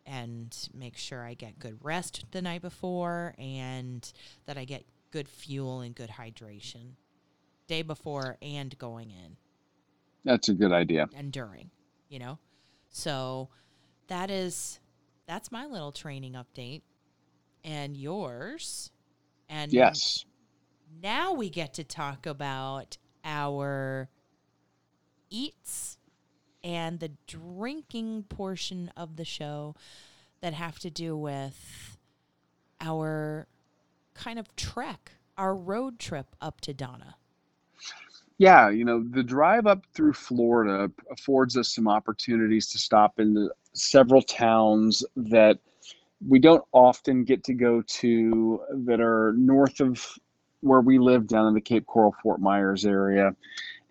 and 0.06 0.70
make 0.74 0.98
sure 0.98 1.24
I 1.26 1.34
get 1.34 1.60
good 1.60 1.84
rest 1.84 2.26
the 2.32 2.42
night 2.42 2.62
before 2.62 3.36
and 3.38 4.12
that 4.46 4.58
I 4.58 4.66
get 4.66 4.86
good 5.12 5.28
fuel 5.28 5.82
and 5.82 5.94
good 5.94 6.10
hydration 6.12 6.96
day 7.68 7.82
before 7.82 8.38
and 8.42 8.78
going 8.78 9.12
in 9.12 9.38
that's 10.24 10.50
a 10.50 10.54
good 10.54 10.72
idea 10.72 11.08
and 11.14 11.32
during, 11.32 11.72
you 12.08 12.20
know? 12.20 12.38
So 12.90 13.50
that 14.08 14.30
is 14.32 14.80
that's 15.26 15.52
my 15.52 15.66
little 15.66 15.92
training 15.92 16.34
update 16.34 16.82
and 17.64 17.96
yours. 17.98 18.92
And 19.50 19.72
yes 19.72 20.26
now 21.02 21.34
we 21.34 21.50
get 21.50 21.74
to 21.76 21.84
talk 21.84 22.26
about 22.26 22.98
our 23.24 24.10
eats 25.30 25.98
and 26.64 27.00
the 27.00 27.12
drinking 27.28 28.24
portion 28.24 28.92
of 28.98 29.16
the 29.16 29.26
show 29.26 29.76
that 30.42 30.54
have 30.54 30.80
to 30.80 30.90
do 30.90 31.16
with 31.16 31.98
our 32.80 33.48
kind 34.14 34.38
of 34.40 34.56
trek, 34.56 35.14
our 35.38 35.56
road 35.56 36.00
trip 36.00 36.36
up 36.42 36.62
to 36.62 36.74
Donna. 36.74 37.16
yeah 38.38 38.70
you 38.70 38.84
know 38.84 39.04
the 39.12 39.24
drive 39.24 39.68
up 39.68 39.86
through 39.94 40.14
florida 40.14 40.92
affords 41.12 41.56
us 41.58 41.74
some 41.74 41.88
opportunities 41.88 42.68
to 42.68 42.78
stop 42.78 43.20
in 43.20 43.50
several 43.74 44.22
towns 44.22 45.04
that 45.16 45.60
we 46.28 46.40
don't 46.40 46.64
often 46.72 47.24
get 47.24 47.44
to 47.44 47.54
go 47.54 47.82
to 47.84 48.62
that 48.86 49.00
are 49.00 49.34
north 49.38 49.80
of 49.80 50.06
where 50.62 50.82
we 50.82 50.98
live 51.00 51.28
down 51.28 51.48
in 51.48 51.54
the 51.54 51.62
cape 51.62 51.86
coral 51.86 52.16
fort 52.24 52.40
myers 52.40 52.86
area 52.86 53.36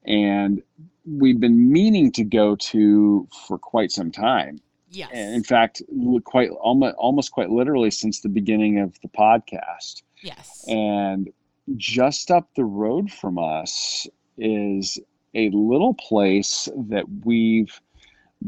and 0.05 0.63
we've 1.07 1.41
been 1.41 1.71
meaning 1.71 2.11
to 2.13 2.25
go 2.25 2.57
to 2.57 3.29
for 3.47 3.59
quite 3.59 3.91
some 3.93 4.11
time 4.11 4.59
Yes. 4.93 5.11
and 5.13 5.35
in 5.37 5.45
fact 5.45 5.83
quite 6.25 6.51
almost, 6.51 6.97
almost 6.97 7.31
quite 7.33 7.51
literally 7.51 7.91
since 7.91 8.21
the 8.21 8.29
beginning 8.29 8.79
of 8.81 8.99
the 9.03 9.09
podcast 9.09 10.03
yes. 10.23 10.65
and 10.69 11.31
just 11.77 12.31
up 12.31 12.49
the 12.57 12.65
road 12.65 13.11
from 13.13 13.39
us 13.39 14.07
is 14.39 14.99
a 15.35 15.49
little 15.51 15.95
place 15.95 16.69
that 16.89 17.05
we've 17.25 17.81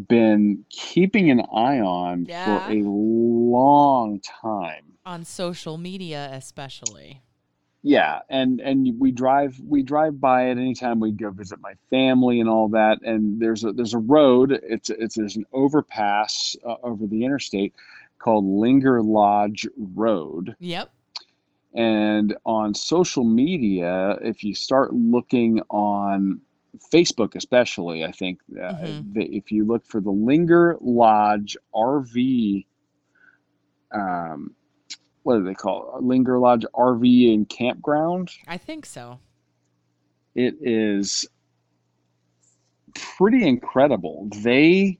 been 0.08 0.64
keeping 0.70 1.30
an 1.30 1.40
eye 1.54 1.78
on 1.80 2.24
Yeah. 2.28 2.66
for 2.66 2.72
a 2.72 2.82
long 2.82 4.20
time. 4.20 4.84
on 5.04 5.24
social 5.24 5.78
media 5.78 6.30
especially. 6.32 7.20
Yeah, 7.82 8.20
and 8.28 8.60
and 8.60 8.88
we 8.98 9.10
drive 9.10 9.60
we 9.66 9.82
drive 9.82 10.20
by 10.20 10.46
it 10.48 10.52
anytime 10.52 11.00
we 11.00 11.12
go 11.12 11.30
visit 11.30 11.60
my 11.60 11.74
family 11.90 12.40
and 12.40 12.48
all 12.48 12.68
that. 12.68 13.02
And 13.02 13.40
there's 13.40 13.64
a 13.64 13.72
there's 13.72 13.94
a 13.94 13.98
road. 13.98 14.52
It's 14.62 14.90
it's 14.90 15.16
there's 15.16 15.36
an 15.36 15.46
overpass 15.52 16.56
uh, 16.64 16.76
over 16.82 17.06
the 17.06 17.24
interstate 17.24 17.74
called 18.18 18.44
Linger 18.44 19.02
Lodge 19.02 19.66
Road. 19.76 20.56
Yep. 20.60 20.92
And 21.74 22.36
on 22.44 22.74
social 22.74 23.24
media, 23.24 24.18
if 24.22 24.44
you 24.44 24.54
start 24.54 24.92
looking 24.92 25.60
on 25.70 26.40
Facebook, 26.92 27.34
especially, 27.34 28.04
I 28.04 28.12
think 28.12 28.40
uh, 28.56 28.72
Mhm. 28.74 29.14
that 29.14 29.34
if 29.34 29.50
you 29.50 29.64
look 29.64 29.84
for 29.86 30.00
the 30.00 30.10
Linger 30.10 30.76
Lodge 30.80 31.56
RV, 31.74 32.66
um, 33.92 34.54
what 35.22 35.38
do 35.38 35.44
they 35.44 35.54
call 35.54 35.96
it? 35.96 36.02
Linger 36.04 36.38
Lodge 36.38 36.64
RV 36.74 37.34
and 37.34 37.48
Campground, 37.48 38.30
I 38.48 38.58
think 38.58 38.86
so. 38.86 39.18
it 40.34 40.54
is 40.60 41.26
pretty 42.94 43.46
incredible. 43.46 44.28
They 44.42 44.98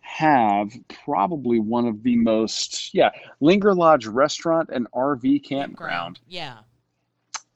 have 0.00 0.70
probably 1.04 1.60
one 1.60 1.86
of 1.86 2.02
the 2.02 2.16
most, 2.16 2.94
yeah, 2.94 3.10
Linger 3.40 3.74
Lodge 3.74 4.06
restaurant 4.06 4.70
and 4.72 4.90
RV 4.92 5.44
campground. 5.44 6.20
Yeah. 6.26 6.58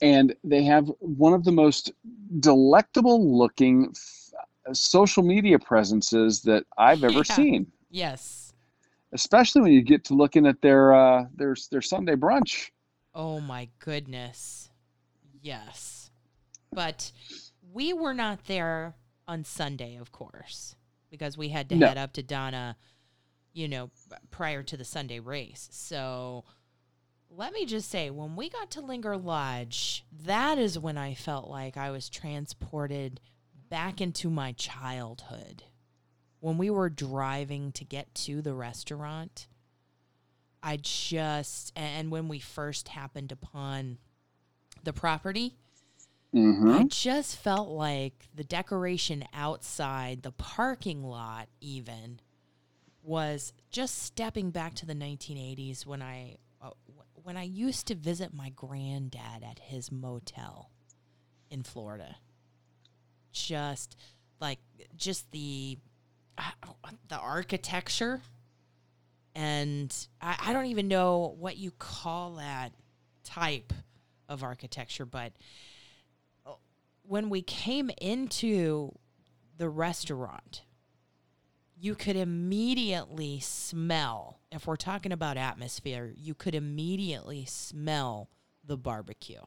and 0.03 0.35
they 0.44 0.64
have 0.64 0.90
one 0.98 1.33
of 1.33 1.44
the 1.44 1.53
most 1.53 1.92
delectable 2.40 3.38
looking 3.38 3.92
f- 3.94 4.75
social 4.77 5.22
media 5.22 5.59
presences 5.59 6.42
that 6.42 6.64
I've 6.77 7.05
ever 7.05 7.14
Yeah. 7.29 7.35
seen. 7.35 7.72
Yes. 7.90 8.41
Especially 9.12 9.61
when 9.62 9.72
you 9.72 9.83
get 9.83 10.05
to 10.05 10.14
looking 10.14 10.46
at 10.46 10.61
their 10.62 10.94
uh, 10.94 11.27
their 11.35 11.55
their 11.70 11.83
Sunday 11.83 12.14
brunch. 12.14 12.70
Oh 13.14 13.40
my 13.40 13.68
goodness. 13.79 14.70
Yes. 15.40 16.11
But 16.72 17.12
we 17.72 17.92
were 17.92 18.14
not 18.14 18.46
there 18.46 18.94
on 19.29 19.44
Sunday, 19.44 19.96
of 19.96 20.12
course, 20.12 20.75
because 21.11 21.37
we 21.37 21.51
had 21.51 21.68
to 21.68 21.77
No. 21.77 21.88
head 21.88 21.98
up 21.98 22.14
to 22.14 22.22
Donna, 22.22 22.77
you 23.53 23.68
know, 23.68 23.90
prior 24.31 24.62
to 24.62 24.77
the 24.77 24.85
Sunday 24.85 25.20
race. 25.20 25.68
So 25.70 26.44
let 27.29 27.53
me 27.53 27.66
just 27.66 27.91
say, 27.91 28.09
when 28.11 28.37
we 28.37 28.49
got 28.49 28.70
to 28.72 28.80
Linger 28.80 29.16
Lodge, 29.16 30.05
that 30.24 30.59
is 30.59 30.78
when 30.78 30.97
I 30.97 31.14
felt 31.14 31.49
like 31.51 31.76
I 31.76 31.91
was 31.91 32.09
transported 32.09 33.20
back 33.68 34.01
into 34.01 34.30
my 34.30 34.53
childhood. 34.53 35.64
When 36.43 36.59
we 36.59 36.70
were 36.70 36.90
driving 36.90 37.70
to 37.72 37.84
get 37.84 38.12
to 38.16 38.43
the 38.43 38.53
restaurant, 38.53 39.47
I 40.61 40.78
just, 40.82 41.72
and 41.76 42.11
when 42.11 42.26
we 42.26 42.40
first 42.40 42.88
happened 42.88 43.30
upon 43.30 43.99
the 44.82 44.93
property, 44.93 45.55
Mm-hmm. 46.34 46.72
I 46.72 46.84
just 46.84 47.36
felt 47.36 47.68
like 47.68 48.28
the 48.34 48.45
decoration 48.45 49.24
outside, 49.34 50.22
the 50.22 50.32
parking 50.32 51.05
lot, 51.05 51.49
even, 51.61 52.20
was 53.03 53.53
just 53.70 54.03
stepping 54.03 54.51
back 54.51 54.74
to 54.76 54.86
the 54.86 54.95
1980s 54.95 55.84
when 55.84 56.01
I 56.01 56.38
uh, 56.62 56.70
when 57.22 57.36
I 57.36 57.43
used 57.43 57.86
to 57.88 57.95
visit 57.95 58.32
my 58.32 58.51
granddad 58.51 59.43
at 59.43 59.59
his 59.59 59.93
motel 59.93 60.70
in 61.51 61.62
Florida. 61.64 62.16
Just 63.32 63.97
like 64.40 64.59
just 64.97 65.30
the 65.32 65.78
the 67.09 67.18
architecture 67.18 68.20
and 69.35 69.95
I, 70.20 70.37
I 70.47 70.53
don't 70.53 70.66
even 70.66 70.89
know 70.89 71.35
what 71.39 71.57
you 71.57 71.70
call 71.70 72.37
that 72.37 72.72
type 73.24 73.72
of 74.28 74.43
architecture, 74.43 75.07
but 75.07 75.33
uh, 76.47 76.53
when 77.03 77.30
we 77.30 77.43
came 77.43 77.91
into 78.01 78.93
the 79.57 79.68
restaurant, 79.68 80.62
you 81.78 81.95
could 81.95 82.16
immediately 82.16 83.41
smell, 83.41 84.41
if 84.51 84.66
we're 84.66 84.76
talking 84.76 85.12
about 85.12 85.37
atmosphere, 85.37 86.12
you 86.16 86.35
could 86.35 86.55
immediately 86.55 87.45
smell 87.45 88.28
the 88.64 88.76
barbecue. 88.76 89.41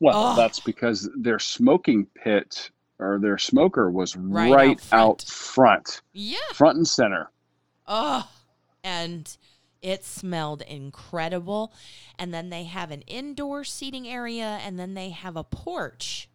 Well, 0.00 0.32
Oh. 0.32 0.36
that's 0.36 0.60
because 0.60 1.08
their 1.16 1.38
smoking 1.38 2.06
pit 2.06 2.70
or 2.98 3.18
their 3.18 3.38
smoker 3.38 3.90
was 3.90 4.16
Right 4.16 4.52
right, 4.52 4.70
out 4.70 4.80
front. 4.80 5.02
out 5.02 5.22
front, 5.22 6.02
Yeah. 6.12 6.38
front 6.52 6.76
and 6.76 6.88
center. 6.88 7.30
Oh, 7.86 8.28
and 8.82 9.36
it 9.80 10.04
smelled 10.04 10.62
incredible. 10.62 11.72
And 12.18 12.34
then 12.34 12.50
they 12.50 12.64
have 12.64 12.90
an 12.90 13.02
indoor 13.02 13.64
seating 13.64 14.08
area, 14.08 14.58
and 14.62 14.78
then 14.78 14.94
they 14.94 15.10
have 15.10 15.36
a 15.36 15.44
porch 15.44 16.28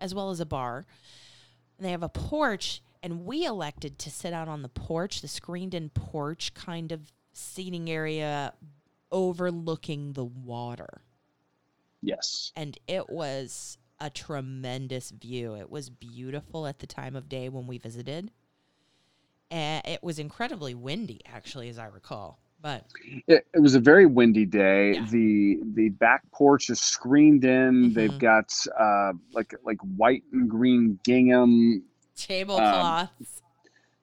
as 0.00 0.14
well 0.14 0.30
as 0.30 0.38
a 0.40 0.46
bar. 0.46 0.86
And 1.76 1.86
they 1.86 1.90
have 1.90 2.02
a 2.04 2.08
porch, 2.08 2.82
and 3.02 3.24
we 3.24 3.44
elected 3.44 3.98
to 4.00 4.10
sit 4.10 4.32
out 4.32 4.48
on 4.48 4.62
the 4.62 4.68
porch, 4.68 5.20
the 5.20 5.28
screened 5.28 5.74
in 5.74 5.90
porch 5.90 6.54
kind 6.54 6.92
of 6.92 7.12
seating 7.32 7.90
area 7.90 8.54
overlooking 9.10 10.12
the 10.12 10.24
water. 10.24 11.02
Yes. 12.00 12.52
And 12.54 12.78
it 12.86 13.10
was 13.10 13.78
a 14.00 14.10
tremendous 14.10 15.10
view. 15.10 15.54
It 15.56 15.70
was 15.70 15.90
beautiful 15.90 16.66
at 16.66 16.78
the 16.78 16.86
time 16.86 17.16
of 17.16 17.28
day 17.28 17.48
when 17.48 17.66
we 17.66 17.78
visited. 17.78 18.30
And 19.50 19.86
it 19.86 20.02
was 20.02 20.18
incredibly 20.18 20.74
windy, 20.74 21.20
actually, 21.26 21.68
as 21.68 21.78
I 21.78 21.86
recall. 21.86 22.38
But 22.60 22.84
It, 23.26 23.46
it 23.54 23.60
was 23.60 23.74
a 23.74 23.80
very 23.80 24.04
windy 24.04 24.44
day. 24.44 24.94
Yeah. 24.94 25.06
The 25.10 25.60
the 25.74 25.88
back 25.90 26.22
porch 26.32 26.70
is 26.70 26.80
screened 26.80 27.44
in. 27.44 27.92
They've 27.94 28.10
Mhm. 28.10 28.18
got 28.18 28.52
uh, 28.78 29.12
like 29.32 29.54
like 29.64 29.78
white 29.96 30.24
and 30.32 30.50
green 30.50 30.98
gingham 31.04 31.84
tablecloths. 32.16 33.42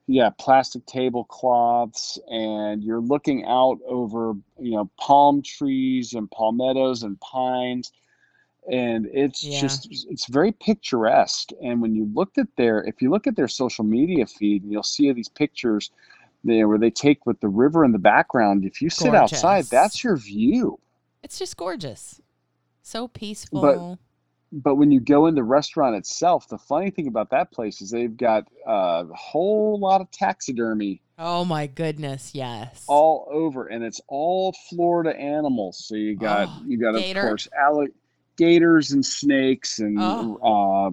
yeah 0.08 0.30
plastic 0.39 0.86
tablecloths 0.86 2.18
and 2.30 2.82
you're 2.84 3.02
looking 3.02 3.43
out 3.46 3.78
over 3.88 4.34
you 4.60 4.72
know 4.72 4.89
palm 4.98 5.41
trees 5.41 6.14
and 6.14 6.30
palmettos 6.32 7.04
and 7.04 7.20
pines 7.20 7.91
and 8.72 9.07
it's 9.13 9.43
Yeah. 9.43 9.61
just 9.61 9.88
it's 10.09 10.28
very 10.28 10.51
picturesque 10.51 11.49
and 11.61 11.82
when 11.82 11.93
you 11.95 12.09
looked 12.13 12.38
at 12.38 12.47
their 12.57 12.84
if 12.84 13.01
you 13.01 13.09
look 13.09 13.28
at 13.28 13.36
their 13.36 13.47
social 13.47 13.84
media 13.84 14.26
feed 14.26 14.63
and 14.63 14.72
you'll 14.72 14.84
see 14.84 15.11
these 15.11 15.30
pictures 15.30 15.91
there 16.43 16.68
where 16.68 16.78
they 16.78 16.89
take 16.91 17.26
with 17.26 17.39
the 17.41 17.47
river 17.47 17.84
in 17.86 17.91
the 17.91 17.99
background 17.99 18.66
if 18.66 18.82
you 18.82 18.89
sit 18.89 19.13
outside 19.16 19.66
that's 19.66 20.03
your 20.03 20.16
view 20.18 20.80
it's 21.24 21.39
just 21.39 21.57
gorgeous. 21.57 22.22
So 22.84 23.07
peaceful. 23.07 23.61
but 23.61 23.97
but 24.63 24.76
when 24.76 24.91
you 24.91 24.99
go 24.99 25.26
in 25.26 25.34
the 25.36 25.43
restaurant 25.43 25.95
itself 25.95 26.47
the 26.47 26.57
funny 26.57 26.89
thing 26.91 27.07
about 27.07 27.30
that 27.32 27.51
place 27.51 27.82
is 27.82 27.89
they've 27.91 28.16
got 28.16 28.47
a 28.66 29.05
whole 29.13 29.80
lot 29.80 30.01
of 30.01 30.09
taxidermy 30.11 31.01
oh 31.18 31.45
my 31.45 31.66
goodness, 31.68 32.32
yes. 32.36 32.84
all 32.88 33.28
over 33.32 33.68
and 33.68 33.84
it's 33.84 34.01
all 34.07 34.53
florida 34.70 35.16
animals 35.20 35.84
so 35.86 35.95
you 35.95 36.16
got 36.16 36.47
Oh, 36.49 36.63
you 36.68 36.78
got 36.80 36.95
gator. 36.95 37.22
of 37.22 37.26
course 37.28 37.47
alligators 38.40 38.92
and 38.92 39.06
snakes 39.06 39.80
and 39.80 40.16
Oh. 40.16 40.42
uh, 40.44 40.90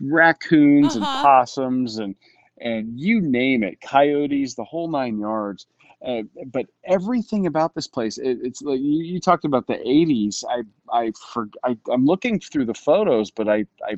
raccoons 0.00 0.94
and 0.96 1.10
Uh-huh. 1.10 1.26
possums 1.26 1.98
and 1.98 2.14
and 2.60 2.98
you 2.98 3.20
name 3.20 3.62
it 3.62 3.80
coyotes 3.80 4.54
the 4.54 4.64
whole 4.64 4.88
nine 4.88 5.18
yards. 5.18 5.66
Uh, 6.06 6.22
but 6.46 6.66
everything 6.84 7.46
about 7.46 7.74
this 7.74 7.86
place 7.88 8.18
it, 8.18 8.38
it's 8.42 8.62
like 8.62 8.80
you, 8.80 9.02
you 9.02 9.20
talked 9.20 9.44
about 9.44 9.66
the 9.66 9.78
80s 9.88 10.44
i 10.50 10.62
i 10.92 11.10
for 11.32 11.48
I, 11.64 11.76
i'm 11.92 12.06
looking 12.06 12.38
through 12.40 12.66
the 12.66 12.74
photos 12.74 13.30
but 13.30 13.48
i 13.48 13.64
i 13.88 13.96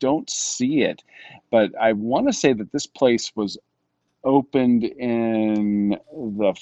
don't 0.00 0.28
see 0.30 0.82
it. 0.82 1.02
But 1.50 1.70
i 1.80 1.92
want 1.92 2.26
to 2.28 2.32
say 2.32 2.52
that 2.52 2.72
this 2.72 2.86
place 2.86 3.32
was 3.36 3.58
opened 4.24 4.84
in 4.84 5.90
the 6.12 6.54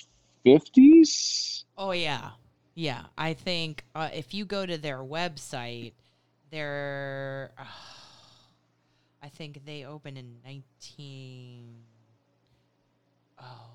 50s 0.45 1.65
Oh 1.77 1.93
yeah, 1.93 2.33
yeah. 2.81 3.03
I 3.19 3.35
think 3.35 3.85
uh, 3.95 4.09
if 4.15 4.33
you 4.33 4.45
go 4.47 4.65
to 4.65 4.79
their 4.79 4.99
website, 4.99 5.93
they're. 6.51 7.53
I 9.23 9.29
think 9.29 9.67
they 9.67 9.85
opened 9.85 10.17
in 10.17 10.37
nineteen. 10.45 11.75
Oh. 13.39 13.67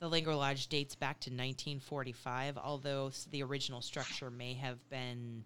The 0.00 0.08
Linger 0.08 0.34
Lodge 0.36 0.68
dates 0.68 0.94
back 0.94 1.18
to 1.22 1.30
1945, 1.30 2.56
although 2.56 3.10
the 3.32 3.42
original 3.42 3.80
structure 3.82 4.30
may 4.30 4.54
have 4.54 4.78
been 4.90 5.42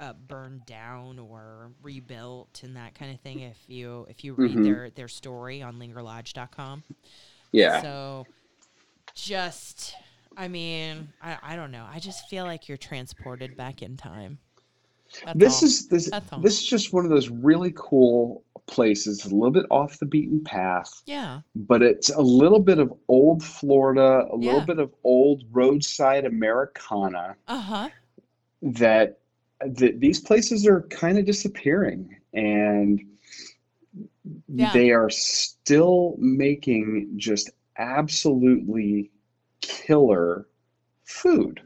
uh, 0.00 0.14
burned 0.14 0.66
down 0.66 1.20
or 1.20 1.70
rebuilt 1.80 2.62
and 2.64 2.76
that 2.76 2.96
kind 2.96 3.14
of 3.14 3.20
thing. 3.20 3.38
If 3.40 3.58
you 3.68 4.06
if 4.10 4.24
you 4.24 4.34
read 4.34 4.56
Mhm. 4.56 4.64
their 4.64 4.90
their 4.90 5.06
story 5.08 5.62
on 5.62 5.76
lingerlodge.com. 5.78 6.82
yeah 7.52 7.80
So 7.82 8.26
just 9.14 9.94
I 10.36 10.48
mean, 10.48 11.08
I, 11.22 11.38
I 11.42 11.56
don't 11.56 11.70
know. 11.70 11.86
I 11.90 11.98
just 11.98 12.28
feel 12.28 12.44
like 12.44 12.68
you're 12.68 12.78
transported 12.78 13.56
back 13.56 13.82
in 13.82 13.96
time. 13.96 14.38
That's 15.24 15.38
this 15.38 15.62
all. 15.62 15.66
is 15.68 15.88
this 15.88 16.10
this 16.40 16.60
is 16.60 16.66
just 16.66 16.92
one 16.92 17.04
of 17.04 17.10
those 17.10 17.28
really 17.28 17.72
cool 17.76 18.44
places 18.66 19.26
a 19.26 19.28
little 19.28 19.50
bit 19.50 19.66
off 19.70 19.98
the 19.98 20.06
beaten 20.06 20.42
path 20.42 21.02
yeah. 21.04 21.40
but 21.54 21.82
it's 21.82 22.08
a 22.10 22.20
little 22.22 22.60
bit 22.60 22.78
of 22.78 22.94
old 23.08 23.42
florida 23.44 24.24
a 24.32 24.36
little 24.36 24.60
bit 24.62 24.78
of 24.78 24.90
old 25.04 25.42
roadside 25.50 26.24
americana 26.24 27.36
Uh-huh. 27.48 27.90
that 28.62 29.18
that 29.60 30.00
these 30.00 30.20
places 30.20 30.66
are 30.66 30.82
kind 30.82 31.18
of 31.18 31.26
disappearing 31.26 32.16
and 32.32 33.02
Yeah. 34.48 34.72
they 34.72 34.92
are 34.92 35.10
still 35.10 36.14
making 36.18 37.12
just 37.16 37.50
absolutely 37.76 39.10
killer 39.86 40.46
food 41.04 41.62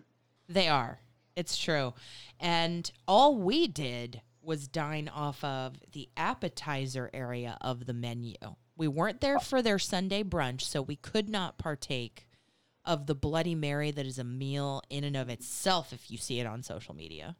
They 0.49 0.69
are. 0.69 1.01
It's 1.35 1.59
true. 1.59 1.93
And 2.41 2.91
all 3.07 3.37
we 3.37 3.69
did 3.69 4.23
was 4.43 4.69
dine 4.69 5.09
off 5.09 5.43
of 5.45 5.75
the 5.93 6.09
appetizer 6.17 7.11
area 7.13 7.59
of 7.61 7.87
the 7.87 7.93
menu. 7.93 8.37
We 8.77 8.89
weren't 8.89 9.21
there 9.21 9.41
for 9.41 9.61
their 9.61 9.79
Sunday 9.79 10.23
brunch, 10.23 10.63
so 10.63 10.81
we 10.81 10.97
could 10.97 11.29
not 11.29 11.59
partake 11.59 12.27
of 12.85 13.07
the 13.07 13.15
Bloody 13.15 13.55
Mary 13.55 13.91
that 13.91 14.07
is 14.07 14.19
a 14.19 14.25
meal 14.25 14.83
in 14.89 15.03
and 15.05 15.17
of 15.17 15.29
itself 15.29 15.93
if 15.93 16.11
you 16.11 16.17
see 16.17 16.41
it 16.41 16.47
on 16.47 16.63
social 16.63 16.95
media. 16.95 17.37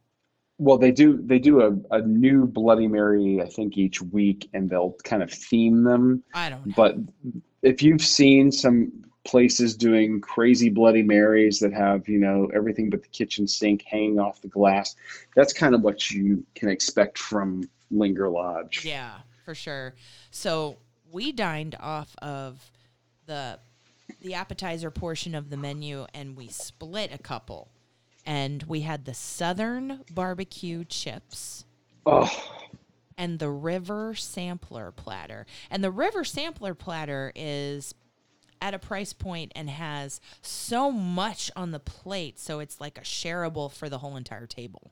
Well, 0.59 0.77
they 0.77 0.91
do 0.91 1.21
they 1.23 1.39
do 1.39 1.61
a, 1.61 1.95
a 1.95 2.01
new 2.01 2.45
Bloody 2.45 2.87
Mary, 2.87 3.39
I 3.41 3.47
think, 3.47 3.77
each 3.77 4.01
week, 4.01 4.49
and 4.53 4.69
they'll 4.69 4.95
kind 5.03 5.23
of 5.23 5.31
theme 5.31 5.83
them. 5.83 6.23
I 6.33 6.49
don't 6.49 6.65
know. 6.65 6.73
But 6.75 6.95
if 7.61 7.81
you've 7.81 8.01
seen 8.01 8.51
some 8.51 8.91
places 9.27 9.75
doing 9.75 10.19
crazy 10.21 10.69
Bloody 10.69 11.03
Marys 11.03 11.59
that 11.59 11.73
have, 11.73 12.07
you 12.07 12.17
know, 12.17 12.49
everything 12.55 12.89
but 12.89 13.03
the 13.03 13.09
kitchen 13.09 13.47
sink 13.47 13.83
hanging 13.83 14.19
off 14.19 14.41
the 14.41 14.47
glass, 14.47 14.95
that's 15.35 15.53
kind 15.53 15.75
of 15.75 15.81
what 15.81 16.09
you 16.09 16.43
can 16.55 16.69
expect 16.69 17.17
from 17.17 17.69
Linger 17.91 18.29
Lodge. 18.29 18.83
Yeah, 18.83 19.17
for 19.45 19.53
sure. 19.53 19.93
So 20.31 20.77
we 21.11 21.31
dined 21.31 21.75
off 21.79 22.15
of 22.21 22.71
the 23.27 23.59
the 24.21 24.33
appetizer 24.33 24.89
portion 24.89 25.35
of 25.35 25.49
the 25.49 25.57
menu 25.57 26.05
and 26.13 26.35
we 26.35 26.47
split 26.47 27.11
a 27.13 27.17
couple. 27.17 27.67
And 28.25 28.63
we 28.63 28.81
had 28.81 29.05
the 29.05 29.13
southern 29.13 30.01
barbecue 30.11 30.83
chips 30.85 31.65
Oh, 32.05 32.31
and 33.17 33.39
the 33.39 33.49
river 33.49 34.15
sampler 34.15 34.91
platter. 34.91 35.45
And 35.69 35.83
the 35.83 35.91
river 35.91 36.23
sampler 36.23 36.73
platter 36.73 37.33
is 37.35 37.93
at 38.61 38.73
a 38.73 38.79
price 38.79 39.13
point 39.13 39.51
and 39.55 39.69
has 39.69 40.19
so 40.41 40.91
much 40.91 41.51
on 41.55 41.71
the 41.71 41.79
plate 41.79 42.39
so 42.39 42.59
it's 42.59 42.79
like 42.81 42.97
a 42.97 43.01
shareable 43.01 43.71
for 43.71 43.89
the 43.89 43.99
whole 43.99 44.15
entire 44.15 44.47
table. 44.47 44.91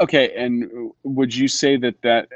okay. 0.00 0.32
And 0.36 0.92
would 1.02 1.34
you 1.34 1.48
say 1.48 1.76
that 1.76 2.00
that 2.02 2.28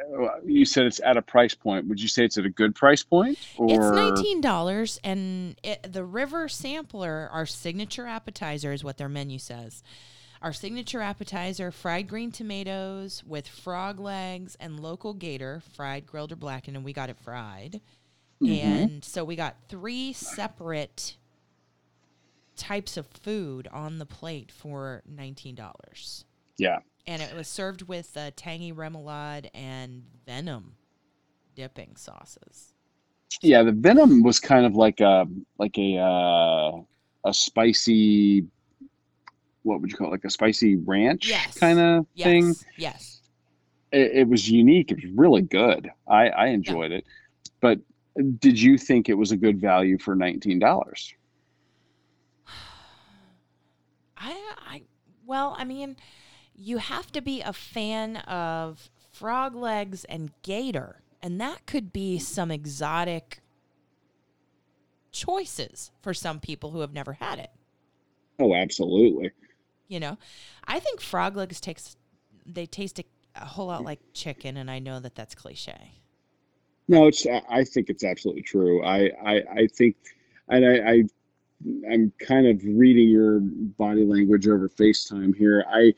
you 0.44 0.64
said 0.64 0.86
it's 0.86 1.00
at 1.00 1.16
a 1.16 1.22
price 1.22 1.54
point? 1.54 1.86
Would 1.86 2.00
you 2.00 2.08
say 2.08 2.24
it's 2.24 2.38
at 2.38 2.44
a 2.46 2.50
good 2.50 2.74
price 2.74 3.02
point? 3.02 3.38
Or 3.56 3.68
It's 3.70 3.90
nineteen 3.90 4.40
dollars, 4.40 4.98
and 5.04 5.56
it, 5.62 5.92
the 5.92 6.04
River 6.04 6.48
Sampler, 6.48 7.28
our 7.32 7.46
signature 7.46 8.06
appetizer, 8.06 8.72
is 8.72 8.82
what 8.82 8.98
their 8.98 9.08
menu 9.08 9.38
says. 9.38 9.82
Our 10.40 10.52
signature 10.52 11.00
appetizer: 11.00 11.70
fried 11.70 12.08
green 12.08 12.32
tomatoes 12.32 13.22
with 13.24 13.46
frog 13.46 14.00
legs 14.00 14.56
and 14.58 14.80
local 14.80 15.14
gator, 15.14 15.62
fried, 15.74 16.04
grilled, 16.06 16.32
or 16.32 16.36
blackened, 16.36 16.76
and 16.76 16.84
we 16.84 16.92
got 16.92 17.10
it 17.10 17.16
fried. 17.16 17.80
And 18.50 19.04
so 19.04 19.24
we 19.24 19.36
got 19.36 19.56
three 19.68 20.12
separate 20.12 21.16
types 22.56 22.96
of 22.96 23.06
food 23.06 23.68
on 23.72 23.98
the 23.98 24.06
plate 24.06 24.50
for 24.52 25.02
$19. 25.12 26.24
Yeah. 26.58 26.78
And 27.06 27.22
it 27.22 27.34
was 27.34 27.48
served 27.48 27.82
with 27.82 28.16
uh, 28.16 28.30
tangy 28.36 28.72
remoulade 28.72 29.48
and 29.54 30.04
venom 30.26 30.74
dipping 31.54 31.96
sauces. 31.96 32.74
Yeah, 33.40 33.62
the 33.62 33.72
venom 33.72 34.22
was 34.22 34.38
kind 34.38 34.66
of 34.66 34.74
like 34.74 35.00
a 35.00 35.26
like 35.58 35.76
a 35.78 35.96
uh, 35.96 36.80
a 37.24 37.32
spicy 37.34 38.44
what 39.62 39.80
would 39.80 39.90
you 39.90 39.96
call 39.96 40.08
it? 40.08 40.10
Like 40.10 40.24
a 40.24 40.30
spicy 40.30 40.76
ranch 40.76 41.28
Yes. 41.28 41.56
kind 41.58 41.78
of 41.78 42.06
Yes. 42.14 42.26
thing. 42.26 42.54
Yes. 42.76 43.20
It, 43.92 44.10
it 44.12 44.28
was 44.28 44.48
unique. 44.50 44.90
It 44.90 44.96
was 44.96 45.12
really 45.14 45.42
good. 45.42 45.90
I, 46.08 46.28
I 46.28 46.46
enjoyed 46.48 46.92
it. 46.92 47.04
But 47.60 47.78
did 48.38 48.60
you 48.60 48.76
think 48.78 49.08
it 49.08 49.14
was 49.14 49.32
a 49.32 49.36
good 49.36 49.60
value 49.60 49.98
for 49.98 50.14
nineteen 50.14 50.58
dollars? 50.58 51.14
I, 54.16 54.54
I, 54.58 54.82
well, 55.26 55.56
I 55.58 55.64
mean, 55.64 55.96
you 56.54 56.78
have 56.78 57.10
to 57.12 57.20
be 57.20 57.40
a 57.40 57.52
fan 57.52 58.16
of 58.18 58.90
frog 59.12 59.54
legs 59.54 60.04
and 60.04 60.32
gator, 60.42 61.02
and 61.22 61.40
that 61.40 61.66
could 61.66 61.92
be 61.92 62.18
some 62.18 62.50
exotic 62.50 63.40
choices 65.10 65.90
for 66.00 66.14
some 66.14 66.40
people 66.40 66.70
who 66.70 66.80
have 66.80 66.92
never 66.92 67.14
had 67.14 67.38
it. 67.38 67.50
Oh, 68.38 68.54
absolutely. 68.54 69.30
You 69.88 70.00
know, 70.00 70.18
I 70.64 70.80
think 70.80 71.00
frog 71.00 71.36
legs 71.36 71.60
takes 71.60 71.96
they 72.44 72.66
taste 72.66 72.98
a, 72.98 73.04
a 73.36 73.44
whole 73.44 73.66
lot 73.66 73.84
like 73.84 74.00
chicken, 74.12 74.56
and 74.56 74.70
I 74.70 74.78
know 74.78 75.00
that 75.00 75.14
that's 75.14 75.34
cliche. 75.34 76.01
No, 76.92 77.06
it's. 77.06 77.26
I 77.26 77.64
think 77.64 77.88
it's 77.88 78.04
absolutely 78.04 78.42
true. 78.42 78.84
I, 78.84 79.10
I, 79.24 79.34
I 79.50 79.66
think, 79.66 79.96
and 80.48 80.62
I, 80.62 80.90
I, 80.90 81.02
I'm 81.90 82.12
kind 82.20 82.46
of 82.46 82.60
reading 82.62 83.08
your 83.08 83.40
body 83.40 84.04
language 84.04 84.46
over 84.46 84.68
FaceTime 84.68 85.34
here. 85.34 85.64
I, 85.66 85.94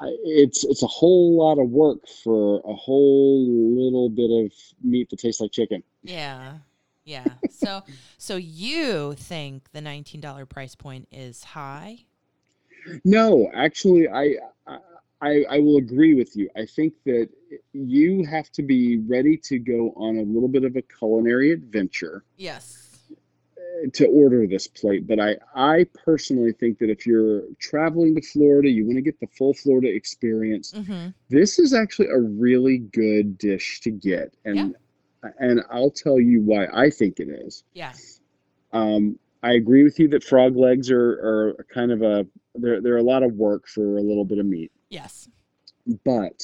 I, 0.00 0.16
it's 0.24 0.64
it's 0.64 0.82
a 0.82 0.86
whole 0.86 1.36
lot 1.36 1.62
of 1.62 1.68
work 1.68 2.08
for 2.24 2.62
a 2.64 2.74
whole 2.74 3.46
little 3.46 4.08
bit 4.08 4.30
of 4.30 4.52
meat 4.82 5.10
that 5.10 5.18
tastes 5.18 5.42
like 5.42 5.52
chicken. 5.52 5.82
Yeah. 6.02 6.54
Yeah. 7.04 7.28
so 7.50 7.82
so 8.16 8.36
you 8.36 9.12
think 9.12 9.70
the 9.72 9.80
$19 9.80 10.48
price 10.48 10.74
point 10.74 11.08
is 11.12 11.44
high? 11.44 12.06
No, 13.04 13.50
actually, 13.54 14.08
I, 14.08 14.36
I, 14.66 14.78
I 15.30 15.58
will 15.58 15.76
agree 15.76 16.14
with 16.14 16.36
you. 16.36 16.50
I 16.56 16.66
think 16.66 16.94
that 17.04 17.28
you 17.72 18.24
have 18.26 18.50
to 18.52 18.62
be 18.62 18.98
ready 18.98 19.36
to 19.44 19.58
go 19.58 19.92
on 19.96 20.18
a 20.18 20.22
little 20.22 20.48
bit 20.48 20.64
of 20.64 20.74
a 20.76 20.82
culinary 20.82 21.52
adventure. 21.52 22.24
Yes. 22.36 22.78
to 23.94 24.06
order 24.06 24.46
this 24.46 24.66
plate, 24.68 25.06
but 25.06 25.18
I 25.18 25.36
I 25.54 25.86
personally 26.04 26.52
think 26.52 26.78
that 26.78 26.90
if 26.90 27.06
you're 27.06 27.42
traveling 27.60 28.14
to 28.14 28.22
Florida, 28.22 28.68
you 28.70 28.84
want 28.84 28.96
to 28.96 29.02
get 29.02 29.18
the 29.20 29.26
full 29.28 29.54
Florida 29.54 29.88
experience. 29.88 30.72
Mm-hmm. 30.72 31.08
This 31.30 31.58
is 31.58 31.72
actually 31.74 32.08
a 32.08 32.18
really 32.18 32.78
good 32.78 33.38
dish 33.38 33.80
to 33.82 33.90
get, 33.90 34.34
and 34.44 34.76
and 35.38 35.62
I'll 35.70 35.90
tell 35.90 36.18
you 36.20 36.42
why 36.42 36.66
I 36.66 36.90
think 36.90 37.20
it 37.20 37.28
is. 37.28 37.64
Yes. 37.74 38.20
Um, 38.72 39.18
I 39.42 39.52
agree 39.52 39.82
with 39.84 39.98
you 39.98 40.08
that 40.08 40.24
frog 40.24 40.56
legs 40.56 40.90
are 40.90 41.12
are 41.58 41.66
kind 41.72 41.92
of 41.92 42.02
a 42.02 42.26
they're 42.54 42.80
they're 42.80 42.98
a 42.98 43.02
lot 43.02 43.22
of 43.22 43.32
work 43.34 43.68
for 43.68 43.96
a 43.96 44.02
little 44.02 44.24
bit 44.24 44.38
of 44.38 44.46
meat, 44.46 44.71
Yes. 44.92 45.28
but 46.04 46.40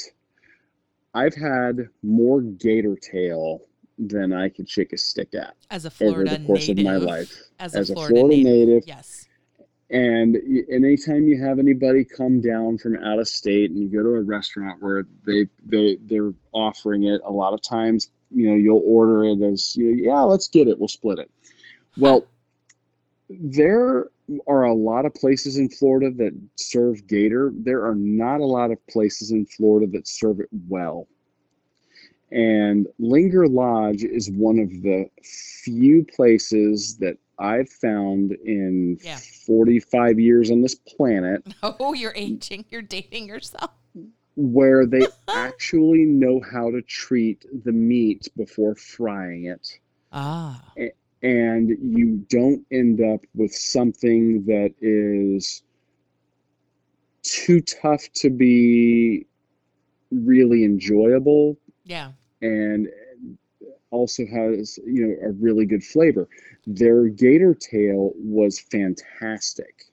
I've 1.15 1.35
had 1.35 1.89
more 2.03 2.41
gator 2.41 2.97
tail 2.97 3.61
than 3.99 4.33
I 4.33 4.49
could 4.49 4.69
shake 4.69 4.93
a 4.93 4.97
stick 4.99 5.35
at 5.35 5.55
As 5.71 5.85
a 5.85 5.89
over 5.89 5.95
Florida 5.97 6.39
the 6.39 6.47
course 6.47 6.69
native. 6.69 6.87
of 6.87 6.93
my 6.93 6.97
life. 6.97 7.37
As 7.59 7.75
a 7.75 7.79
As 7.81 7.91
a 7.91 7.95
Florida, 7.95 8.15
Florida 8.15 8.37
native. 8.37 8.69
native, 8.69 8.85
Yes. 8.89 9.29
And 9.91 10.37
y- 10.47 10.63
anytime 10.71 11.29
you 11.29 11.43
have 11.43 11.59
anybody 11.59 12.05
come 12.05 12.41
down 12.41 12.79
from 12.79 12.97
out 12.97 13.19
of 13.19 13.27
state 13.29 13.71
and 13.71 13.81
you 13.81 13.89
go 13.89 14.03
to 14.03 14.17
a 14.17 14.23
restaurant 14.23 14.83
where 14.83 15.07
they 15.27 15.47
they 15.67 15.97
they're 16.07 16.33
offering 16.53 17.05
it, 17.05 17.21
a 17.25 17.33
lot 17.33 17.53
of 17.55 17.61
times 17.63 18.11
you 18.31 18.49
know 18.49 18.55
you'll 18.55 18.83
order 18.85 19.25
it 19.25 19.41
as 19.43 19.75
you 19.77 19.95
know, 19.97 20.03
yeah, 20.13 20.21
let's 20.21 20.47
get 20.49 20.69
it, 20.69 20.79
we'll 20.79 20.89
split 20.89 21.19
it. 21.19 21.31
Well, 21.97 22.27
there 23.31 24.09
are 24.47 24.65
a 24.65 24.75
lot 24.75 25.07
of 25.07 25.15
places 25.15 25.57
in 25.57 25.69
Florida 25.69 26.11
that 26.17 26.39
serve 26.57 27.07
gator. 27.07 27.51
There 27.55 27.85
are 27.87 27.95
not 27.95 28.41
a 28.41 28.47
lot 28.47 28.71
of 28.71 28.85
places 28.89 29.31
in 29.31 29.47
Florida 29.47 29.87
that 29.93 30.07
serve 30.09 30.41
it 30.41 30.49
well. 30.69 31.09
And 32.31 32.87
Linger 32.99 33.47
Lodge 33.49 34.05
is 34.05 34.31
one 34.31 34.59
of 34.59 34.69
the 34.83 35.07
few 35.65 36.05
places 36.15 36.99
that 36.99 37.17
I've 37.39 37.71
found 37.71 38.33
in 38.45 38.99
Yeah. 39.03 39.17
45 39.47 40.19
years 40.21 40.51
on 40.51 40.61
this 40.61 40.75
planet 40.75 41.43
Oh, 41.63 41.95
you're 41.95 42.13
aging. 42.15 42.67
You're 42.71 42.83
dating 42.83 43.29
yourself. 43.29 43.71
where 44.37 44.85
they 44.87 45.07
actually 45.29 46.05
know 46.05 46.41
how 46.53 46.71
to 46.71 46.83
treat 46.83 47.45
the 47.65 47.73
meat 47.73 48.29
before 48.37 48.75
frying 48.75 49.47
it. 49.47 49.67
Ah. 50.13 50.63
And 51.23 51.71
you 51.83 52.25
don't 52.29 52.65
end 52.71 53.01
up 53.03 53.21
with 53.35 53.53
something 53.53 54.45
that 54.45 54.73
is 54.81 55.63
too 57.23 57.61
tough 57.61 58.11
to 58.15 58.31
be 58.31 59.27
really 60.11 60.65
enjoyable 60.65 61.59
Yeah. 61.85 62.13
and 62.41 62.89
also 63.91 64.25
has 64.27 64.79
you 64.87 65.07
know 65.07 65.29
a 65.29 65.33
really 65.33 65.67
good 65.67 65.83
flavor. 65.83 66.29
Their 66.67 67.09
gator 67.09 67.55
tail 67.55 68.13
was 68.17 68.61
fantastic, 68.61 69.85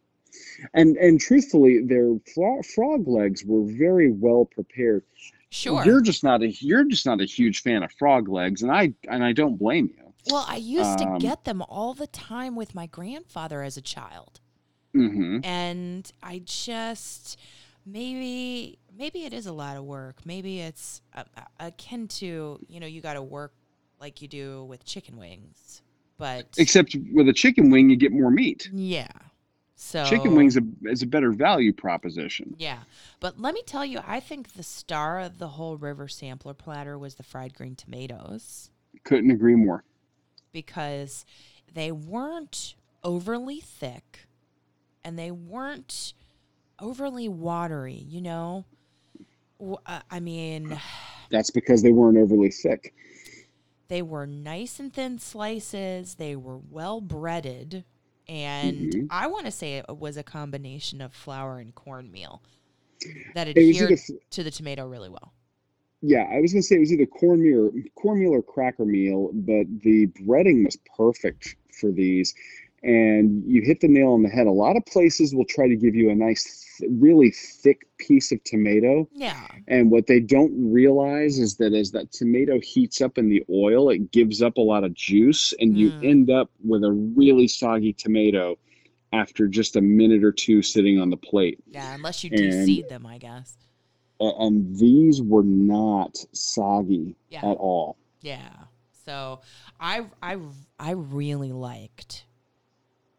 and 0.73 0.97
and 0.97 1.19
truthfully, 1.19 1.82
their 1.82 2.17
fro- 2.34 2.61
frog 2.61 3.07
legs 3.07 3.43
were 3.45 3.63
very 3.63 4.11
well 4.11 4.45
prepared. 4.45 5.03
Sure. 5.49 5.84
You're 5.86 6.01
just 6.01 6.23
not 6.23 6.43
a 6.43 6.49
you're 6.59 6.84
just 6.84 7.05
not 7.05 7.21
a 7.21 7.26
huge 7.26 7.61
fan 7.61 7.84
of 7.84 7.91
frog 7.93 8.28
legs, 8.28 8.61
and 8.61 8.71
I 8.71 8.93
and 9.07 9.23
I 9.23 9.32
don't 9.32 9.57
blame 9.57 9.89
you. 9.97 10.04
Well, 10.32 10.45
I 10.47 10.55
used 10.57 11.01
um, 11.01 11.19
to 11.19 11.28
get 11.28 11.43
them 11.45 11.61
all 11.61 11.93
the 11.93 12.07
time 12.07 12.55
with 12.55 12.73
my 12.76 12.86
grandfather 12.88 13.61
as 13.61 13.78
a 13.78 13.82
child. 13.82 14.39
hmm 14.93 15.39
and 15.43 16.11
I 16.23 16.41
just 16.45 17.38
maybe 17.86 18.80
maybe 18.97 19.26
it 19.26 19.34
is 19.34 19.45
a 19.45 19.53
lot 19.53 19.78
of 19.78 19.84
work. 19.84 20.17
Maybe 20.26 20.59
it's 20.61 21.01
uh, 21.13 21.23
uh, 21.38 21.41
akin 21.59 22.07
to 22.19 22.59
you 22.67 22.80
know 22.80 22.88
you 22.88 23.01
got 23.01 23.13
to 23.13 23.21
work 23.21 23.53
like 23.99 24.21
you 24.21 24.28
do 24.28 24.63
with 24.65 24.84
chicken 24.86 25.17
wings, 25.17 25.82
but 26.17 26.47
Except 26.57 26.95
with 27.13 27.28
a 27.30 27.34
chicken 27.34 27.69
wing, 27.71 27.89
you 27.89 27.95
get 27.95 28.11
more 28.11 28.32
meat. 28.32 28.69
yeah. 28.73 29.07
So 29.78 30.05
Chicken 30.05 30.36
wings 30.36 30.57
is 30.86 31.01
a 31.01 31.05
better 31.05 31.32
value 31.34 31.73
proposition. 31.73 32.55
Yeah, 32.57 32.80
but 33.19 33.38
let 33.39 33.53
me 33.53 33.61
tell 33.65 33.86
you, 33.86 33.99
I 34.07 34.21
think 34.21 34.53
the 34.53 34.63
star 34.63 35.19
of 35.19 35.38
the 35.38 35.49
whole 35.49 35.76
river 35.76 36.07
sampler 36.07 36.53
platter 36.53 36.97
was 36.97 37.15
the 37.15 37.23
fried 37.23 37.53
green 37.53 37.76
tomatoes 37.76 38.69
Couldn't 39.03 39.32
agree 39.32 39.55
more. 39.55 39.84
Because 40.55 41.25
they 41.71 41.91
weren't 41.91 42.75
overly 43.03 43.59
thick 43.59 44.25
and 45.03 45.19
they 45.19 45.29
weren't 45.29 46.13
overly 46.79 47.27
watery. 47.29 48.05
You 48.07 48.21
know, 48.21 48.65
uh, 49.85 49.99
I 50.09 50.19
mean. 50.19 50.79
That's 51.29 51.51
because 51.51 51.83
they 51.83 51.91
weren't 51.91 52.17
overly 52.17 52.49
thick. 52.49 52.93
They 53.87 54.01
were 54.01 54.25
nice 54.25 54.79
and 54.79 54.91
thin 54.93 55.19
slices. 55.19 56.15
They 56.15 56.35
were 56.35 56.57
well 56.57 57.01
breaded. 57.01 57.83
And 58.27 58.91
Mhm. 58.93 59.07
I 59.11 59.27
want 59.27 59.45
to 59.45 59.51
say 59.51 59.77
it 59.77 59.97
was 59.97 60.17
a 60.17 60.23
combination 60.23 61.01
of 61.01 61.13
flour 61.13 61.59
and 61.59 61.75
cornmeal 61.75 62.41
that 63.35 63.47
adhered 63.47 63.91
either 63.91 64.19
to 64.31 64.43
the 64.43 64.49
tomato 64.49 64.87
really 64.87 65.09
well. 65.09 65.33
Yeah, 66.07 66.23
I 66.31 66.39
was 66.39 66.53
gonna 66.53 66.61
say 66.61 66.75
it 66.75 66.79
was 66.79 66.93
either 66.93 67.05
cornmeal, 67.05 67.71
cornmeal 67.95 68.31
or 68.33 68.43
cracker 68.43 68.85
meal, 68.85 69.31
but 69.33 69.65
the 69.81 70.07
breading 70.23 70.63
was 70.65 70.77
perfect 70.95 71.55
for 71.71 71.91
these. 71.91 72.35
And 72.83 73.43
you 73.47 73.63
hit 73.63 73.79
the 73.81 73.87
nail 73.87 74.09
on 74.11 74.21
the 74.21 74.29
head. 74.29 74.45
A 74.45 74.51
lot 74.51 74.77
of 74.77 74.85
places 74.85 75.33
will 75.33 75.45
try 75.45 75.67
to 75.67 75.75
give 75.75 75.95
you 75.95 76.11
a 76.11 76.15
nice, 76.15 76.77
th- 76.77 76.91
really 77.01 77.31
thick 77.31 77.87
piece 77.97 78.31
of 78.31 78.43
tomato, 78.43 79.09
Yeah. 79.15 79.47
and 79.67 79.89
what 79.89 80.05
they 80.05 80.19
don't 80.19 80.53
realize 80.71 81.39
is 81.39 81.55
that 81.55 81.73
as 81.73 81.89
that 81.93 82.11
tomato 82.11 82.59
heats 82.59 83.01
up 83.01 83.17
in 83.17 83.27
the 83.29 83.43
oil, 83.49 83.89
it 83.89 84.11
gives 84.11 84.43
up 84.43 84.57
a 84.57 84.61
lot 84.61 84.83
of 84.83 84.93
juice, 84.93 85.51
and 85.59 85.75
you 85.75 85.89
Mm. 85.89 86.05
end 86.05 86.29
up 86.29 86.51
with 86.63 86.83
a 86.83 86.91
really 86.91 87.47
soggy 87.47 87.93
tomato 87.93 88.59
after 89.11 89.47
just 89.47 89.75
a 89.75 89.81
minute 89.81 90.23
or 90.23 90.31
two 90.31 90.61
sitting 90.61 90.99
on 90.99 91.09
the 91.09 91.17
plate. 91.17 91.57
Yeah. 91.71 91.95
Unless 91.95 92.23
you 92.23 92.29
And- 92.33 92.39
de-seed 92.41 92.89
them, 92.89 93.07
I 93.07 93.17
guess. 93.17 93.57
And 94.20 94.78
these 94.78 95.22
were 95.22 95.43
not 95.43 96.18
soggy 96.32 97.16
Yeah. 97.30 97.39
at 97.45 97.57
all. 97.57 97.97
Yeah. 98.22 98.49
So 99.05 99.41
I 99.80 100.05
I 100.24 100.38
I 100.80 100.91
really 100.91 101.51
liked 101.51 102.26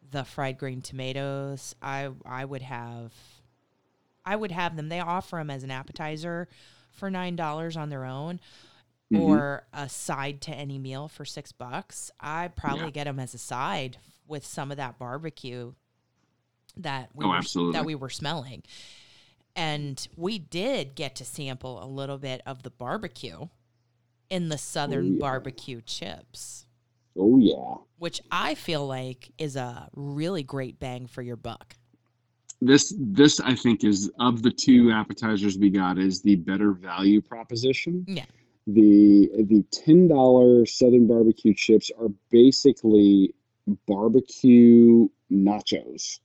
the 0.09 0.23
fried 0.23 0.57
green 0.57 0.81
tomatoes. 0.81 1.75
I 1.81 2.09
I 2.25 2.45
would 2.45 2.61
have 2.63 3.13
I 4.25 4.35
would 4.35 4.51
have 4.51 4.75
them. 4.75 4.89
They 4.89 4.99
offer 4.99 5.37
them 5.37 5.49
as 5.49 5.63
an 5.63 5.71
appetizer 5.71 6.47
for 6.91 7.09
nine 7.11 7.35
dollars 7.35 7.77
on 7.77 7.89
their 7.89 8.05
own. 8.05 8.39
Mhm. 9.09 9.21
or 9.21 9.65
a 9.71 9.87
side 9.87 10.41
to 10.41 10.51
any 10.53 10.77
meal 10.77 11.07
for 11.07 11.23
six 11.23 11.53
bucks, 11.53 12.11
I 12.19 12.49
probably 12.49 12.87
Yeah. 12.87 12.91
get 12.91 13.03
them 13.05 13.19
as 13.21 13.33
a 13.33 13.37
side 13.37 13.99
with 14.27 14.45
some 14.45 14.69
of 14.69 14.75
that 14.75 14.99
barbecue 14.99 15.71
that 16.75 17.09
we 17.15 17.23
Oh, 17.23 17.29
were, 17.29 17.37
absolutely. 17.37 17.71
that 17.71 17.85
we 17.85 17.95
were 17.95 18.09
smelling. 18.09 18.63
And 19.57 20.07
we 20.15 20.37
did 20.37 20.93
get 20.93 21.15
to 21.15 21.25
sample 21.25 21.83
a 21.83 21.87
little 21.87 22.19
bit 22.19 22.41
of 22.45 22.61
the 22.61 22.69
barbecue 22.69 23.47
in 24.29 24.49
the 24.49 24.57
southern 24.57 25.05
oh, 25.05 25.13
yeah. 25.13 25.19
barbecue 25.19 25.81
chips, 25.81 26.67
Oh 27.17 27.39
yeah. 27.39 27.77
which 27.97 28.21
I 28.31 28.53
feel 28.53 28.85
like 28.85 29.31
is 29.39 29.55
a 29.55 29.89
really 29.95 30.43
great 30.43 30.79
bang 30.79 31.07
for 31.07 31.23
your 31.23 31.37
buck. 31.37 31.75
This 32.61 32.93
this 32.97 33.39
I 33.39 33.55
think 33.55 33.83
is 33.83 34.11
of 34.19 34.43
the 34.43 34.51
two 34.51 34.91
appetizers 34.91 35.57
we 35.57 35.71
got 35.71 35.97
is 35.97 36.21
the 36.21 36.35
better 36.35 36.71
value 36.71 37.21
proposition. 37.21 38.05
Yeah. 38.07 38.25
The 38.67 39.29
the 39.37 39.63
ten 39.71 40.07
dollar 40.07 40.67
Southern 40.67 41.07
barbecue 41.07 41.53
chips 41.55 41.89
are 41.99 42.09
basically 42.29 43.33
barbecue 43.87 45.07
nachos. 45.31 46.19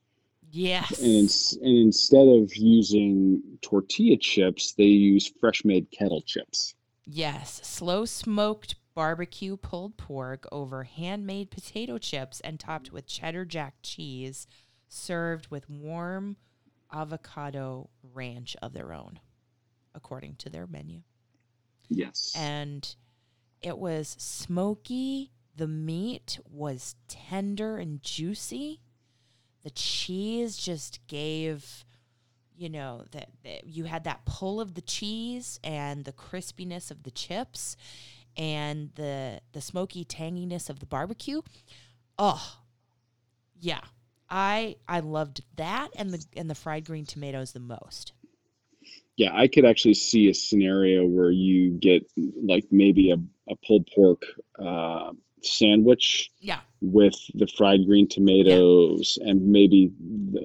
Yes. 0.55 0.99
And, 0.99 1.11
ins- 1.11 1.57
and 1.63 1.77
instead 1.77 2.27
of 2.27 2.55
using 2.55 3.41
tortilla 3.63 4.17
chips, 4.17 4.73
they 4.73 4.83
use 4.83 5.33
fresh 5.39 5.65
made 5.65 5.89
kettle 5.89 6.21
chips. 6.21 6.75
Yes, 7.05 7.59
slow 7.63 8.05
smoked 8.05 8.75
barbecue 8.93 9.57
pulled 9.57 9.97
pork 9.97 10.45
over 10.51 10.83
handmade 10.83 11.49
potato 11.49 11.97
chips 11.97 12.39
and 12.41 12.59
topped 12.59 12.91
with 12.91 13.07
cheddar 13.07 13.45
jack 13.45 13.73
cheese, 13.81 14.45
served 14.87 15.47
with 15.47 15.67
warm 15.67 16.37
avocado 16.93 17.89
ranch 18.13 18.55
of 18.61 18.73
their 18.73 18.93
own, 18.93 19.19
according 19.95 20.35
to 20.35 20.51
their 20.51 20.67
menu. 20.67 21.01
Yes. 21.89 22.31
And 22.37 22.95
it 23.63 23.79
was 23.79 24.15
smoky. 24.19 25.31
The 25.55 25.67
meat 25.67 26.37
was 26.47 26.95
tender 27.07 27.77
and 27.77 28.03
juicy. 28.03 28.81
The 29.63 29.71
cheese 29.71 30.57
just 30.57 30.99
gave, 31.07 31.85
you 32.55 32.69
know, 32.69 33.05
that 33.11 33.29
you 33.65 33.85
had 33.85 34.03
that 34.03 34.25
pull 34.25 34.59
of 34.59 34.73
the 34.75 34.81
cheese 34.81 35.59
and 35.63 36.05
the 36.05 36.11
crispiness 36.11 36.91
of 36.91 37.03
the 37.03 37.11
chips 37.11 37.77
and 38.35 38.91
the 38.95 39.39
the 39.53 39.61
smoky 39.61 40.03
tanginess 40.03 40.69
of 40.69 40.79
the 40.79 40.85
barbecue. 40.85 41.41
Oh, 42.17 42.57
yeah. 43.59 43.81
I 44.29 44.77
I 44.87 44.99
loved 44.99 45.43
that 45.55 45.89
and 45.95 46.11
the 46.11 46.25
and 46.35 46.49
the 46.49 46.55
fried 46.55 46.85
green 46.85 47.05
tomatoes 47.05 47.51
the 47.51 47.59
most. 47.59 48.13
Yeah, 49.15 49.31
I 49.33 49.47
could 49.47 49.63
actually 49.63 49.93
see 49.93 50.29
a 50.29 50.33
scenario 50.33 51.05
where 51.05 51.29
you 51.29 51.71
get 51.71 52.03
like 52.17 52.65
maybe 52.71 53.11
a, 53.11 53.17
a 53.49 53.55
pulled 53.67 53.87
pork 53.93 54.23
uh, 54.59 55.11
sandwich 55.43 56.31
Yeah. 56.39 56.61
With 56.83 57.15
the 57.33 57.47
fried 57.47 57.85
green 57.85 58.07
tomatoes, 58.07 59.17
and 59.21 59.41
maybe 59.47 59.91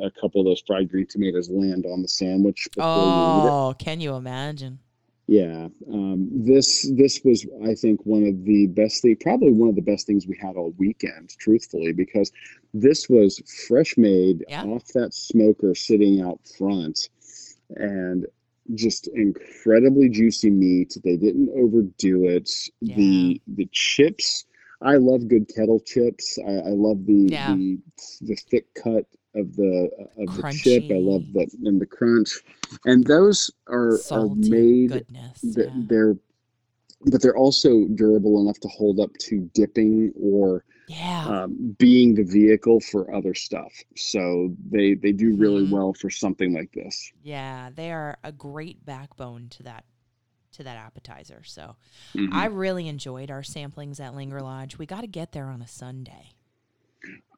a 0.03 0.11
couple 0.11 0.41
of 0.41 0.45
those 0.47 0.63
fried 0.67 0.89
green 0.89 1.07
tomatoes 1.07 1.51
land 1.51 1.85
on 1.85 2.01
the 2.01 2.09
sandwich 2.09 2.69
before 2.75 3.03
you. 3.03 3.49
Oh, 3.51 3.75
can 3.77 4.01
you 4.01 4.15
imagine? 4.15 4.79
Yeah, 5.27 5.69
um, 5.93 6.31
this 6.33 6.91
this 6.97 7.21
was 7.23 7.45
I 7.67 7.75
think 7.75 8.01
one 8.07 8.25
of 8.25 8.45
the 8.45 8.67
best 8.69 9.03
thing, 9.03 9.17
probably 9.21 9.53
one 9.53 9.69
of 9.69 9.75
the 9.75 9.83
best 9.83 10.07
things 10.07 10.27
we 10.27 10.39
had 10.41 10.57
all 10.57 10.73
weekend, 10.79 11.35
truthfully, 11.39 11.93
because 11.93 12.33
this 12.73 13.11
was 13.11 13.43
fresh 13.67 13.99
made 13.99 14.45
Yeah. 14.49 14.65
off 14.65 14.87
that 14.95 15.13
smoker 15.13 15.75
sitting 15.75 16.23
out 16.23 16.41
front, 16.57 17.11
and 17.77 18.27
just 18.75 19.09
incredibly 19.09 20.09
juicy 20.09 20.51
meat. 20.51 20.97
They 21.05 21.17
didn't 21.17 21.51
overdo 21.51 22.25
it. 22.25 22.51
The 22.81 23.43
the 23.49 23.69
chips, 23.73 24.47
I 24.81 24.97
love 24.97 25.27
good 25.29 25.49
kettle 25.55 25.81
chips. 25.81 26.39
I, 26.47 26.53
I 26.53 26.71
love 26.71 27.05
the, 27.07 27.29
Yeah. 27.31 27.55
the 27.55 27.79
the 28.23 28.37
thick 28.37 28.67
cut 28.75 29.05
of 29.35 29.55
the 29.57 29.91
of 30.19 30.37
the 30.37 30.53
chip. 30.53 30.85
I 30.91 30.95
love 30.99 31.23
Crunchy. 31.23 31.33
that 31.35 31.49
and 31.65 31.81
the 31.81 31.87
crunch, 31.87 32.31
and 32.85 33.05
those 33.07 33.51
are 33.69 33.99
are 34.11 34.29
made 34.35 34.91
goodness. 34.93 35.41
th- 35.41 35.67
yeah. 35.69 35.83
they're 35.89 36.17
but 37.07 37.23
they're 37.23 37.37
also 37.37 37.85
durable 37.95 38.41
enough 38.41 38.59
to 38.61 38.69
hold 38.69 38.99
up 38.99 39.13
to 39.21 39.49
dipping 39.55 40.13
or 40.21 40.65
yeah. 40.89 41.27
um, 41.29 41.77
being 41.79 42.13
the 42.15 42.25
vehicle 42.25 42.81
for 42.81 43.15
other 43.15 43.35
stuff 43.35 43.73
so 43.97 44.53
they 44.69 44.95
they 44.95 45.13
do 45.13 45.37
really 45.37 45.65
Mhm. 45.65 45.71
well 45.71 45.93
for 45.95 46.11
something 46.11 46.53
like 46.53 46.73
this 46.73 47.13
Yeah, 47.23 47.71
they 47.73 47.93
are 47.93 48.17
a 48.25 48.33
great 48.33 48.85
backbone 48.85 49.49
to 49.51 49.63
that 49.65 49.85
to 50.59 50.65
that 50.65 50.77
appetizer. 50.77 51.43
So 51.45 51.77
Mhm. 52.15 52.33
I 52.33 52.47
really 52.47 52.87
enjoyed 52.89 53.31
our 53.31 53.43
samplings 53.43 53.99
at 54.01 54.15
Linger 54.15 54.41
Lodge. 54.41 54.77
We 54.77 54.87
got 54.87 55.01
to 55.01 55.07
get 55.07 55.33
there 55.33 55.47
on 55.47 55.63
a 55.63 55.67
Sunday. 55.67 56.33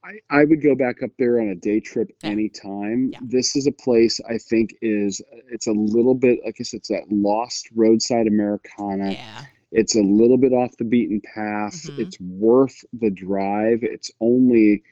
I, 0.02 0.18
I 0.30 0.44
would 0.44 0.62
go 0.62 0.74
back 0.74 1.02
up 1.02 1.10
there 1.18 1.38
on 1.40 1.48
a 1.48 1.54
day 1.54 1.78
trip 1.80 2.10
Yeah. 2.22 2.30
anytime. 2.30 3.10
Yeah. 3.12 3.18
This 3.22 3.54
is 3.54 3.66
a 3.66 3.72
place 3.72 4.18
I 4.28 4.38
think 4.38 4.74
is 4.80 5.20
it's 5.50 5.66
a 5.66 5.72
little 5.72 6.14
bit 6.14 6.40
I 6.46 6.50
guess 6.52 6.72
it's 6.72 6.88
that 6.88 7.04
lost 7.12 7.68
roadside 7.74 8.26
Americana. 8.26 9.12
Yeah. 9.12 9.44
It's 9.72 9.94
a 9.96 10.00
little 10.02 10.38
bit 10.38 10.52
off 10.54 10.74
the 10.78 10.84
beaten 10.84 11.20
path. 11.20 11.74
Mhm. 11.74 11.98
It's 11.98 12.18
worth 12.18 12.82
the 12.94 13.10
drive. 13.10 13.80
It's 13.82 14.10
only 14.20 14.82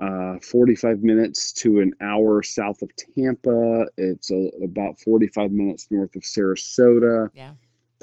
uh, 0.00 0.38
45 0.40 1.04
minutes 1.04 1.52
to 1.52 1.78
an 1.78 1.92
hour 2.00 2.42
south 2.42 2.82
of 2.82 2.90
Tampa. 2.96 3.86
It's 3.96 4.32
a, 4.32 4.50
about 4.60 4.98
45 4.98 5.52
minutes 5.52 5.86
north 5.88 6.16
of 6.16 6.22
Sarasota. 6.22 7.30
Yeah. 7.32 7.52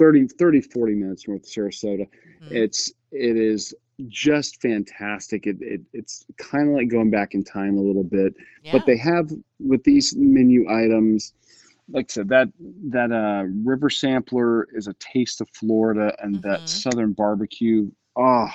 30, 0.02 0.26
30, 0.26 0.60
40 0.60 0.94
minutes 0.94 1.28
north 1.28 1.42
of 1.44 1.48
Sarasota. 1.48 2.08
Mhm. 2.42 2.50
It's 2.50 2.92
it 3.12 3.36
is 3.36 3.72
just 4.08 4.60
fantastic. 4.60 5.46
It, 5.46 5.56
it 5.60 5.80
it's 5.92 6.24
kind 6.38 6.68
of 6.68 6.74
like 6.74 6.88
going 6.88 7.10
back 7.10 7.34
in 7.34 7.44
time 7.44 7.76
a 7.78 7.80
little 7.80 8.02
bit 8.04 8.34
yeah. 8.64 8.72
but 8.72 8.84
they 8.86 8.96
have 8.96 9.30
with 9.60 9.84
these 9.84 10.14
menu 10.16 10.68
items 10.68 11.34
like 11.88 12.06
i 12.10 12.12
said 12.12 12.28
that 12.28 12.48
that 12.90 13.12
uh 13.12 13.44
river 13.64 13.90
sampler 13.90 14.66
is 14.72 14.86
a 14.88 14.94
taste 14.94 15.40
of 15.40 15.48
florida 15.50 16.14
and 16.22 16.36
Mhm. 16.36 16.42
that 16.42 16.68
southern 16.68 17.12
barbecue 17.12 17.90
oh 18.16 18.48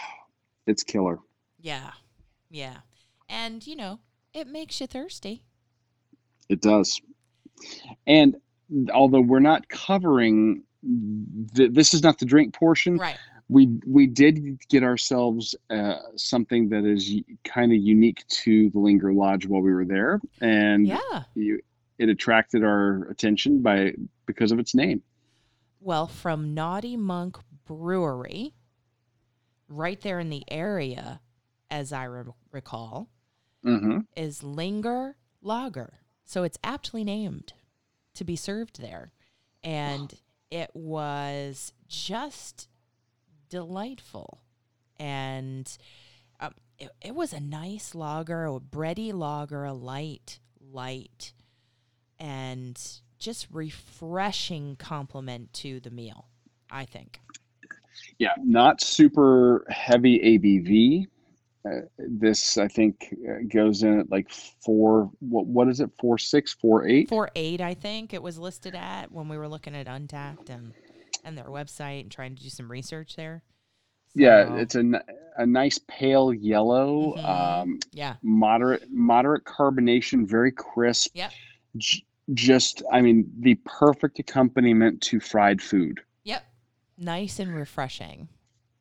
it's 0.66 0.84
killer 0.84 1.20
yeah. 1.60 1.92
Yeah. 2.50 2.78
And, 3.30 3.66
you 3.68 3.76
know, 3.76 4.00
it 4.34 4.48
makes 4.48 4.80
you 4.82 4.88
thirsty. 4.88 5.44
it 6.50 6.62
does 6.62 7.00
and 8.06 8.36
although 8.94 9.22
we're 9.22 9.40
not 9.40 9.68
covering 9.70 10.64
th- 11.56 11.72
this 11.74 11.94
is 11.94 12.04
not 12.04 12.20
the 12.20 12.26
drink 12.26 12.54
portion 12.54 12.98
Right. 12.98 13.18
we 13.50 13.80
we 13.86 14.08
did 14.08 14.60
get 14.70 14.84
ourselves 14.84 15.56
uh, 15.70 15.96
something 16.16 16.70
that 16.70 16.86
is 16.86 17.14
kind 17.44 17.72
of 17.72 17.78
unique 17.80 18.26
to 18.28 18.70
the 18.72 18.80
linger 18.80 19.14
lodge 19.14 19.46
while 19.46 19.62
we 19.62 19.72
were 19.74 19.86
there 19.86 20.20
and 20.42 20.88
Yeah. 20.88 21.24
you, 21.36 21.62
it 21.98 22.10
attracted 22.10 22.64
our 22.64 23.08
attention 23.10 23.62
by 23.62 23.94
because 24.26 24.52
of 24.52 24.60
its 24.60 24.76
name. 24.76 25.02
Well, 25.80 26.08
from 26.08 26.54
Naughty 26.54 26.96
Monk 26.98 27.38
Brewery, 27.66 28.54
right 29.68 30.00
there 30.02 30.20
in 30.20 30.30
the 30.30 30.44
area, 30.50 31.22
as 31.70 31.92
I 31.94 32.04
re- 32.06 32.32
recall, 32.52 33.10
Mm-hmm. 33.66 34.00
is 34.16 34.44
Linger 34.44 35.18
Lager. 35.42 35.96
So 36.24 36.44
it's 36.44 36.58
aptly 36.64 37.04
named 37.04 37.54
to 38.14 38.24
be 38.24 38.36
served 38.36 38.80
there. 38.80 39.12
And 39.64 40.14
it 40.52 40.72
was 40.74 41.74
just 41.88 42.68
delightful. 43.50 44.42
And 44.98 45.70
um, 46.40 46.54
it, 46.80 46.90
it 47.02 47.16
was 47.16 47.34
a 47.34 47.40
nice 47.40 47.94
lager, 47.94 48.46
a 48.46 48.60
bready 48.60 49.14
lager, 49.14 49.64
a 49.64 49.74
light, 49.74 50.40
light, 50.60 51.34
and 52.20 52.80
just 53.20 53.48
refreshing 53.52 54.76
complement 54.76 55.54
to 55.54 55.80
the 55.80 55.92
meal, 55.92 56.28
I 56.72 56.86
think. 56.86 57.20
Yeah, 58.20 58.34
not 58.44 58.82
super 58.82 59.66
heavy 59.70 60.20
ABV. 60.20 61.08
Uh, 61.66 61.82
this 61.98 62.58
I 62.58 62.68
think 62.68 63.14
uh, 63.30 63.40
goes 63.48 63.84
in 63.84 64.00
at 64.00 64.10
like 64.12 64.30
four. 64.30 65.12
What 65.20 65.46
what 65.48 65.68
is 65.68 65.80
it? 65.80 65.90
Four 66.00 66.18
six, 66.18 66.54
four 66.54 66.88
eight. 66.88 67.10
Four 67.10 67.30
eight, 67.36 67.62
I 67.62 67.74
think 67.74 68.14
it 68.14 68.22
was 68.22 68.38
listed 68.38 68.76
at 68.76 69.12
when 69.12 69.28
we 69.28 69.38
were 69.38 69.48
looking 69.48 69.76
at 69.76 69.88
Untappd 69.88 70.50
and 70.50 70.74
and 71.26 71.38
their 71.38 71.46
website 71.46 72.02
and 72.02 72.12
trying 72.12 72.36
to 72.36 72.44
do 72.44 72.50
some 72.50 72.72
research 72.72 73.16
there. 73.16 73.44
Yeah, 74.16 74.48
So, 74.48 74.56
it's 74.56 74.76
a 74.76 75.46
nice 75.46 75.80
pale 75.88 76.34
yellow, 76.34 77.16
Mhm. 77.18 77.26
um, 77.26 77.80
yeah, 77.92 78.16
moderate 78.24 78.90
moderate 78.90 79.44
carbonation, 79.44 80.28
very 80.28 80.52
crisp. 80.52 81.12
Yep. 81.16 81.32
J- 81.78 82.04
just 82.34 82.82
I 82.92 83.02
mean 83.02 83.32
the 83.40 83.56
perfect 83.66 84.20
accompaniment 84.20 85.02
to 85.04 85.20
fried 85.20 85.62
food. 85.62 86.02
yep, 86.24 86.46
nice 86.98 87.40
and 87.40 87.54
refreshing, 87.54 88.28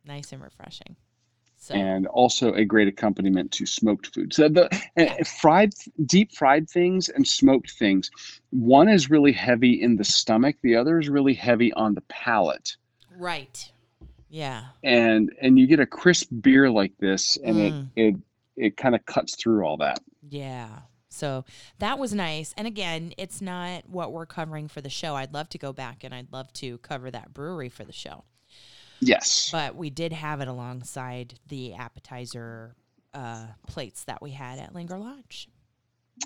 nice 0.05 0.33
and 0.33 0.43
refreshing. 0.43 0.97
So 1.67 1.75
and 1.75 2.07
also 2.07 2.53
a 2.55 2.65
great 2.65 2.87
accompaniment 2.87 3.51
to 3.53 3.67
smoked 3.67 4.15
food. 4.15 4.33
So 4.33 4.49
the 4.49 4.69
and 4.95 5.27
fried, 5.27 5.75
deep 6.05 6.31
fried 6.33 6.71
things 6.71 7.09
and 7.09 7.27
smoked 7.27 7.73
things, 7.73 8.09
one 8.51 8.89
is 8.89 9.11
really 9.11 9.33
heavy 9.33 9.83
in 9.83 9.97
the 9.97 10.05
stomach. 10.05 10.55
The 10.63 10.77
other 10.77 11.01
is 11.01 11.09
really 11.09 11.35
heavy 11.35 11.73
on 11.73 11.95
the 11.95 12.03
palate. 12.03 12.77
right, 13.19 13.73
Yeah. 14.29 14.67
and 14.85 15.33
and 15.43 15.59
you 15.59 15.67
get 15.67 15.81
a 15.81 15.87
crisp 15.87 16.29
beer 16.41 16.71
like 16.71 16.97
this, 16.99 17.37
and 17.39 17.57
Mm. 17.57 17.89
it 17.97 18.07
it 18.07 18.17
it 18.57 18.77
kind 18.77 18.95
of 18.95 19.05
cuts 19.07 19.35
through 19.35 19.65
all 19.65 19.77
that. 19.79 19.99
Yeah. 20.31 20.69
So 21.09 21.45
that 21.81 21.99
was 21.99 22.15
nice. 22.15 22.55
And 22.57 22.69
again, 22.69 23.13
it's 23.19 23.41
not 23.41 23.89
what 23.89 24.13
we're 24.13 24.27
covering 24.27 24.69
for 24.69 24.81
the 24.81 24.91
show. 24.91 25.17
I'd 25.17 25.35
love 25.35 25.49
to 25.49 25.59
go 25.59 25.73
back 25.73 26.05
and 26.05 26.15
I'd 26.15 26.31
love 26.33 26.53
to 26.55 26.79
cover 26.79 27.11
that 27.11 27.35
brewery 27.35 27.71
for 27.71 27.85
the 27.85 27.93
show. 27.93 28.23
Yes. 29.01 29.51
But 29.53 29.77
we 29.77 29.91
did 29.91 30.13
have 30.13 30.41
it 30.41 30.49
alongside 30.49 31.35
the 31.49 31.75
appetizer 31.75 32.75
uh, 33.15 33.47
plates 33.67 34.05
that 34.05 34.21
we 34.23 34.31
had 34.31 34.59
at 34.59 34.75
Linger 34.75 34.99
Lodge. 34.99 35.49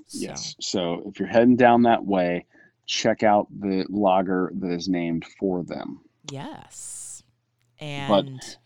So, 0.06 0.18
Yes. 0.20 0.54
So 0.60 1.02
if 1.06 1.18
you're 1.18 1.28
heading 1.28 1.56
down 1.56 1.82
that 1.82 2.04
way, 2.04 2.46
check 2.86 3.22
out 3.22 3.48
the 3.60 3.86
lager 3.88 4.50
that 4.54 4.70
is 4.70 4.88
named 4.88 5.24
for 5.38 5.62
them. 5.64 6.00
Yes. 6.30 7.22
And 7.78 8.08
but, 8.38 8.56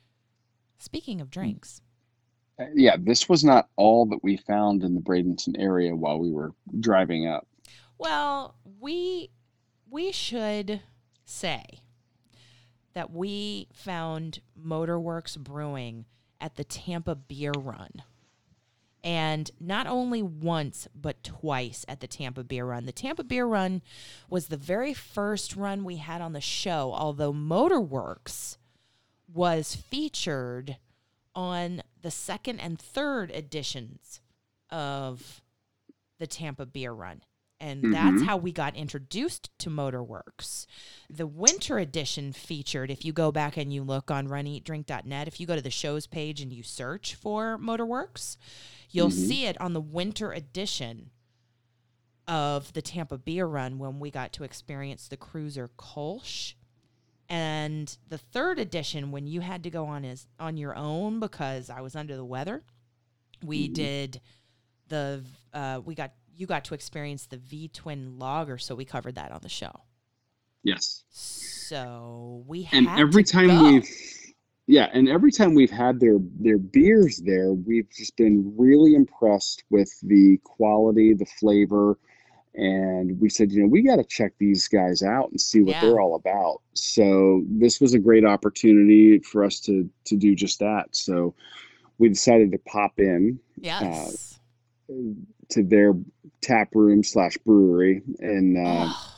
speaking 0.79 1.21
of 1.21 1.31
drinks, 1.31 1.81
Uh, 2.59 2.67
Yeah, 2.75 2.97
this 2.99 3.29
was 3.29 3.45
not 3.45 3.69
all 3.77 4.07
that 4.07 4.23
we 4.23 4.37
found 4.37 4.83
in 4.85 4.95
the 4.95 5.01
Bradenton 5.01 5.55
area 5.59 5.95
while 5.95 6.19
we 6.19 6.31
were 6.31 6.53
driving 6.81 7.27
up. 7.27 7.47
well, 7.99 8.57
we 8.81 9.31
we 9.89 10.11
should 10.11 10.81
say 11.25 11.81
that 12.95 13.13
we 13.13 13.69
found 13.73 14.41
Motorworks 14.59 15.37
Brewing 15.39 16.07
at 16.41 16.57
the 16.57 16.65
Tampa 16.65 17.15
Beer 17.15 17.53
Run. 17.53 18.03
And 19.03 19.51
not 19.61 19.87
only 19.87 20.23
once, 20.23 20.89
but 20.95 21.23
twice 21.23 21.85
at 21.89 22.01
the 22.01 22.07
Tampa 22.07 22.43
Beer 22.43 22.65
Run. 22.65 22.87
The 22.87 22.93
Tampa 22.93 23.23
Beer 23.23 23.45
Run 23.45 23.83
was 24.31 24.47
the 24.47 24.57
very 24.57 24.95
first 24.95 25.57
run 25.57 25.85
we 25.85 25.97
had 25.97 26.23
on 26.23 26.33
the 26.33 26.41
show, 26.41 26.93
although 26.95 27.33
Motorworks 27.33 28.57
was 29.33 29.75
featured 29.75 30.79
on 31.35 31.83
the 32.01 32.11
second 32.11 32.61
and 32.61 32.79
third 32.79 33.31
editions 33.33 34.21
of 34.71 35.43
the 36.19 36.27
Tampa 36.27 36.65
Beer 36.65 36.93
Run. 36.93 37.23
And 37.61 37.95
that's 37.95 38.21
Mhm. 38.21 38.27
how 38.27 38.37
we 38.37 38.53
got 38.53 38.75
introduced 38.77 39.49
to 39.61 39.71
Motorworks. 39.71 40.67
The 41.09 41.27
winter 41.27 41.79
edition 41.79 42.33
featured, 42.33 42.91
if 42.91 43.05
you 43.05 43.13
go 43.13 43.31
back 43.33 43.57
and 43.57 43.73
you 43.73 43.83
look 43.85 44.11
on 44.11 44.29
runeatdrink.net, 44.29 45.29
if 45.29 45.39
you 45.41 45.47
go 45.47 45.55
to 45.57 45.63
the 45.63 45.71
shows 45.71 46.07
page 46.07 46.41
and 46.41 46.53
you 46.53 46.63
search 46.63 47.15
for 47.15 47.57
Motorworks, 47.59 48.37
you'll 48.91 49.09
Mhm. 49.09 49.27
see 49.29 49.47
it 49.47 49.59
on 49.61 49.73
the 49.73 49.81
winter 49.81 50.33
edition 50.33 51.11
of 52.27 52.73
the 52.73 52.83
Tampa 52.83 53.19
Beer 53.19 53.47
Run 53.47 53.79
when 53.79 54.01
we 54.01 54.11
got 54.11 54.33
to 54.35 54.45
experience 54.45 55.09
the 55.09 55.17
Cruiser 55.17 55.69
Kolsch. 55.79 56.55
And 57.29 57.97
the 58.09 58.19
third 58.19 58.59
edition, 58.59 59.11
when 59.11 59.27
you 59.27 59.41
had 59.43 59.63
to 59.63 59.71
go 59.71 59.87
on 59.87 60.05
is 60.05 60.27
on 60.39 60.57
your 60.57 60.75
own 60.77 61.21
because 61.21 61.71
I 61.71 61.81
was 61.81 61.95
under 61.97 62.17
the 62.17 62.25
weather, 62.25 62.65
we 63.43 63.69
Mhm. 63.69 63.75
did 63.75 64.21
the 64.89 65.25
uh, 65.53 65.81
we 65.85 65.95
got 65.95 66.13
you 66.37 66.47
got 66.47 66.65
to 66.67 66.75
experience 66.75 67.27
the 67.27 67.37
V 67.37 67.69
twin 67.69 68.19
lager, 68.19 68.59
so 68.59 68.75
we 68.75 68.85
covered 68.85 69.15
that 69.17 69.31
on 69.33 69.41
the 69.43 69.49
show. 69.49 69.73
Yes. 70.63 71.05
So 71.11 72.43
we 72.47 72.69
And 72.73 72.87
had 72.89 73.01
every 73.01 73.25
time 73.25 73.49
go. 73.49 73.63
we've 73.65 73.89
yeah, 74.67 74.89
and 74.95 75.11
every 75.11 75.31
time 75.31 75.55
we've 75.55 75.71
had 75.71 76.01
their 76.01 76.17
their 76.41 76.59
beers 76.59 77.19
there, 77.25 77.53
we've 77.53 77.89
just 77.91 78.17
been 78.17 78.55
really 78.57 78.95
impressed 78.95 79.63
with 79.71 79.93
the 80.03 80.39
quality, 80.45 81.13
the 81.13 81.27
flavor, 81.27 81.99
and 82.55 83.21
we 83.21 83.29
said, 83.29 83.53
you 83.53 83.61
know, 83.63 83.69
we 83.69 83.83
got 83.83 83.97
to 83.97 84.05
check 84.05 84.33
these 84.39 84.67
guys 84.69 85.03
out 85.03 85.31
and 85.31 85.41
see 85.41 85.61
what 85.61 85.73
Yeah. 85.73 85.81
they're 85.83 86.01
all 86.01 86.15
about. 86.15 86.63
So 86.73 87.43
this 87.47 87.79
was 87.81 87.93
a 87.95 87.99
great 87.99 88.25
opportunity 88.25 89.19
for 89.19 89.45
us 89.45 89.61
to 89.61 89.89
to 90.05 90.17
do 90.17 90.35
just 90.35 90.61
that. 90.61 90.87
So 90.93 91.35
we 91.99 92.09
decided 92.09 92.51
to 92.53 92.59
pop 92.59 92.99
in 92.99 93.39
uh, 93.59 93.61
yes. 93.63 94.41
To 95.51 95.63
their 95.63 95.95
tap 96.41 96.69
room 96.75 97.03
slash 97.03 97.37
brewery 97.39 98.03
and 98.19 98.57
uh, 98.59 98.87
oh, 98.89 99.17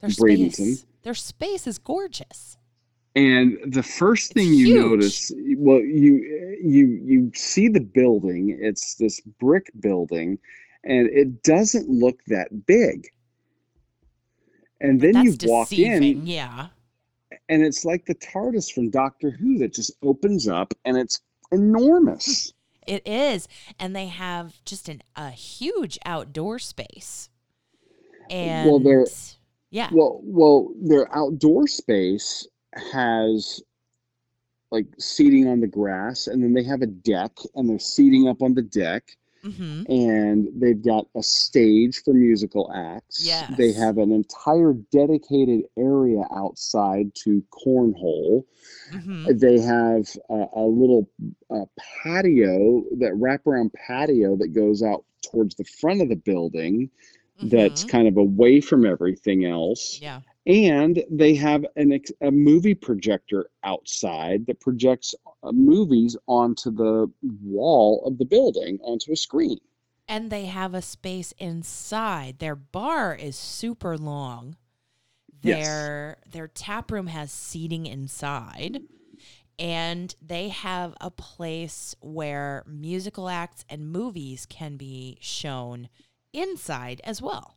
their 0.00 0.10
Bradenton. 0.10 0.52
space, 0.54 0.86
their 1.02 1.14
space 1.14 1.66
is 1.66 1.78
gorgeous. 1.78 2.56
And 3.16 3.58
the 3.72 3.82
first 3.84 4.32
It's 4.32 4.34
thing 4.34 4.52
you 4.54 4.66
huge. 4.66 4.80
notice, 4.80 5.32
well, 5.58 5.78
you 5.78 6.58
you 6.60 6.86
you 7.04 7.30
see 7.34 7.68
the 7.68 7.80
building. 7.80 8.58
It's 8.60 8.96
this 8.96 9.20
brick 9.20 9.70
building, 9.78 10.38
and 10.82 11.06
it 11.08 11.42
doesn't 11.44 11.88
look 11.88 12.18
that 12.26 12.66
big. 12.66 13.06
And 14.80 15.00
then 15.00 15.14
you 15.24 15.36
walk 15.44 15.68
deceiving. 15.68 16.02
in, 16.22 16.26
Yeah. 16.26 16.68
and 17.48 17.62
it's 17.62 17.84
like 17.84 18.06
the 18.06 18.16
TARDIS 18.16 18.72
from 18.72 18.90
Doctor 18.90 19.30
Who 19.30 19.58
that 19.58 19.72
just 19.72 19.92
opens 20.02 20.48
up, 20.48 20.74
and 20.84 20.96
it's 20.96 21.20
enormous. 21.52 22.52
It 22.86 23.06
is, 23.06 23.48
and 23.78 23.94
they 23.94 24.06
have 24.06 24.62
just 24.64 24.88
an, 24.88 25.02
a 25.16 25.30
huge 25.30 25.98
outdoor 26.04 26.58
space. 26.58 27.30
And 28.30 28.68
Well, 28.68 28.78
yeah, 29.70 29.88
Well, 29.92 30.20
well, 30.22 30.72
their 30.80 31.14
outdoor 31.14 31.66
space 31.66 32.46
has 32.92 33.62
like 34.70 34.86
seating 34.98 35.48
on 35.48 35.60
the 35.60 35.66
grass, 35.66 36.26
and 36.26 36.42
then 36.42 36.52
they 36.52 36.64
have 36.64 36.82
a 36.82 36.86
deck, 36.86 37.32
and 37.54 37.68
they're 37.68 37.78
seating 37.78 38.28
up 38.28 38.42
on 38.42 38.54
the 38.54 38.62
deck. 38.62 39.16
Hmm 39.44 39.82
and 39.86 40.48
they've 40.56 40.82
got 40.82 41.06
a 41.14 41.22
stage 41.22 42.02
for 42.02 42.14
musical 42.14 42.72
acts. 42.74 43.26
They 43.56 43.72
have 43.72 43.98
an 43.98 44.12
entire 44.12 44.72
dedicated 44.90 45.64
area 45.78 46.22
outside 46.34 47.14
to 47.24 47.42
cornhole. 47.52 48.44
hmm 48.90 49.26
They 49.30 49.60
have 49.60 50.08
a, 50.30 50.46
a 50.56 50.66
little 50.66 51.08
uh, 51.50 51.66
patio, 52.02 52.84
that 52.98 53.12
wraparound 53.12 53.72
patio 53.74 54.36
that 54.36 54.54
goes 54.54 54.82
out 54.82 55.04
towards 55.22 55.54
the 55.56 55.64
front 55.64 56.00
of 56.02 56.08
the 56.08 56.16
building 56.16 56.90
that's 57.42 57.84
kind 57.84 58.08
of 58.08 58.16
away 58.16 58.60
from 58.60 58.86
everything 58.86 59.44
else. 59.44 59.98
yeah, 60.00 60.20
And 60.46 61.02
they 61.10 61.34
have 61.36 61.64
an, 61.76 61.92
ex- 61.92 62.12
a 62.20 62.30
movie 62.30 62.74
projector 62.74 63.46
outside 63.62 64.46
that 64.46 64.60
projects 64.60 65.14
uh, 65.42 65.52
movies 65.52 66.16
onto 66.26 66.70
the 66.70 67.10
wall 67.42 68.02
of 68.06 68.18
the 68.18 68.26
building, 68.26 68.78
onto 68.82 69.12
a 69.12 69.16
screen. 69.16 69.58
and 70.06 70.30
they 70.30 70.44
have 70.46 70.74
a 70.74 70.82
space 70.82 71.32
inside. 71.38 72.38
Their 72.40 72.56
bar 72.56 73.14
is 73.14 73.36
super 73.36 73.96
long. 73.96 74.56
Yes. 75.42 75.66
Their 75.66 76.16
their 76.30 76.48
tap 76.48 76.90
room 76.90 77.06
has 77.06 77.32
seating 77.32 77.86
inside. 77.86 78.82
And 79.58 80.14
they 80.20 80.48
have 80.48 80.94
a 81.00 81.10
place 81.10 81.94
where 82.00 82.64
musical 82.66 83.28
acts 83.28 83.64
and 83.68 83.86
movies 83.92 84.46
can 84.46 84.76
be 84.76 85.16
shown 85.20 85.88
inside 86.32 87.00
as 87.04 87.22
well. 87.22 87.56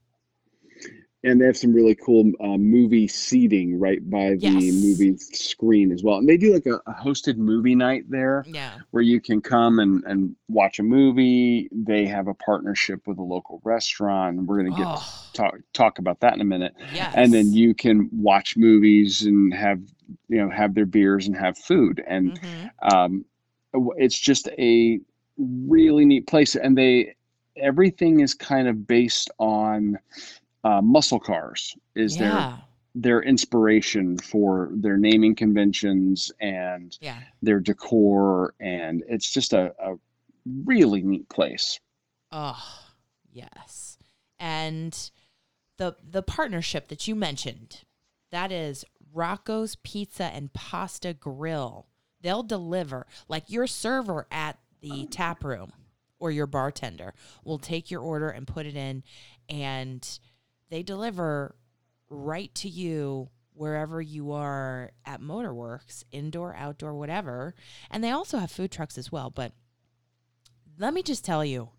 And 1.28 1.42
they 1.42 1.46
have 1.46 1.58
some 1.58 1.74
really 1.74 1.96
cool 1.96 2.32
uh, 2.40 2.58
movie 2.58 3.08
seating 3.08 3.80
right 3.80 4.08
by 4.10 4.30
the 4.36 4.40
Yes. 4.40 4.74
movie 4.74 5.18
screen 5.18 5.92
as 5.92 6.04
well. 6.04 6.18
And 6.18 6.28
they 6.28 6.38
do 6.38 6.54
like 6.54 6.66
a, 6.66 6.76
a 6.90 6.94
hosted 6.94 7.38
movie 7.38 7.76
night 7.76 8.04
there 8.10 8.46
Yeah. 8.48 8.78
where 8.92 9.04
you 9.04 9.20
can 9.20 9.42
come 9.42 9.80
and, 9.80 10.04
and 10.06 10.36
watch 10.48 10.80
a 10.80 10.84
movie. 10.84 11.70
They 11.72 12.06
have 12.06 12.28
a 12.28 12.34
partnership 12.34 13.08
with 13.08 13.18
a 13.18 13.24
local 13.24 13.62
restaurant. 13.64 14.38
and 14.38 14.48
We're 14.48 14.62
going 14.62 14.74
to 14.74 14.82
get 14.82 14.88
Oh, 14.88 15.04
talk 15.34 15.56
talk 15.74 16.00
about 16.00 16.20
that 16.22 16.34
in 16.34 16.42
a 16.42 16.46
minute. 16.46 16.74
yes. 16.94 17.12
And 17.14 17.34
then 17.34 17.54
you 17.54 17.76
can 17.76 18.10
watch 18.12 18.56
movies 18.58 19.24
and 19.24 19.54
have 19.54 19.82
you 20.30 20.38
know 20.38 20.50
have 20.50 20.74
their 20.74 20.86
beers 20.86 21.28
and 21.28 21.36
have 21.36 21.58
food 21.58 22.02
and 22.08 22.32
Mhm. 22.40 22.72
um, 22.82 23.26
it's 23.98 24.18
just 24.18 24.48
a 24.58 25.00
really 25.38 26.06
neat 26.06 26.26
place 26.28 26.56
and 26.56 26.78
they 26.78 27.14
everything 27.58 28.22
is 28.22 28.34
kind 28.34 28.68
of 28.68 28.88
based 28.88 29.30
on 29.40 29.98
uh, 30.68 30.82
muscle 30.82 31.20
cars 31.20 31.76
is 31.96 32.18
their 32.18 32.34
their 32.96 33.22
inspiration 33.22 34.18
for 34.18 34.70
their 34.74 34.98
naming 34.98 35.36
conventions 35.36 36.32
and 36.42 36.98
Yeah. 37.00 37.20
their 37.42 37.60
decor 37.60 38.54
and 38.60 39.04
it's 39.08 39.32
just 39.32 39.54
a, 39.54 39.74
a 39.80 39.96
really 40.66 41.02
neat 41.04 41.28
place 41.30 41.80
Oh, 42.32 42.62
yes. 43.32 43.98
And 44.40 44.94
the 45.78 45.96
the 46.04 46.22
partnership 46.22 46.90
that 46.90 47.08
you 47.08 47.16
mentioned, 47.16 47.84
that 48.32 48.52
is 48.52 48.84
Rocco's 49.14 49.78
Pizza 49.78 50.26
and 50.26 50.52
Pasta 50.52 51.14
Grill. 51.14 51.88
They'll 52.22 52.44
deliver 52.44 53.08
like 53.30 53.46
your 53.48 53.68
server 53.68 54.28
at 54.30 54.60
the 54.82 55.06
tap 55.10 55.44
room 55.44 55.72
or 56.20 56.32
your 56.32 56.48
bartender 56.48 57.14
will 57.46 57.60
take 57.60 57.90
your 57.90 58.02
order 58.02 58.30
and 58.30 58.46
put 58.46 58.66
it 58.66 58.76
in 58.76 59.04
and 59.50 60.20
they 60.70 60.84
deliver 60.84 61.56
right 62.10 62.54
to 62.56 62.70
you 62.70 63.30
wherever 63.54 64.02
you 64.02 64.32
are 64.32 64.92
at 65.06 65.22
Motorworks, 65.22 66.04
indoor, 66.12 66.56
outdoor, 66.56 66.94
whatever. 66.94 67.56
And 67.90 68.04
they 68.04 68.12
also 68.12 68.38
have 68.38 68.52
food 68.52 68.72
trucks 68.72 68.98
as 68.98 69.12
well, 69.12 69.30
but 69.30 69.54
let 70.78 70.94
me 70.94 71.02
just 71.02 71.26
tell 71.26 71.44
you, 71.44 71.70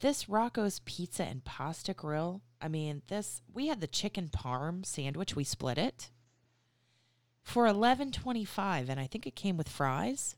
this 0.00 0.28
Rocco's 0.28 0.80
Pizza 0.80 1.22
and 1.24 1.44
Pasta 1.44 1.94
Grill. 1.94 2.42
I 2.60 2.68
mean, 2.68 3.02
this 3.06 3.40
we 3.52 3.68
had 3.68 3.80
the 3.80 3.86
chicken 3.86 4.28
parm 4.28 4.84
sandwich. 4.84 5.36
We 5.36 5.44
split 5.44 5.78
it. 5.78 6.10
for 7.42 7.66
eleven 7.66 8.10
twenty 8.10 8.44
five, 8.44 8.88
and 8.90 8.98
I 8.98 9.06
think 9.06 9.26
it 9.26 9.36
came 9.36 9.56
with 9.56 9.68
fries. 9.68 10.34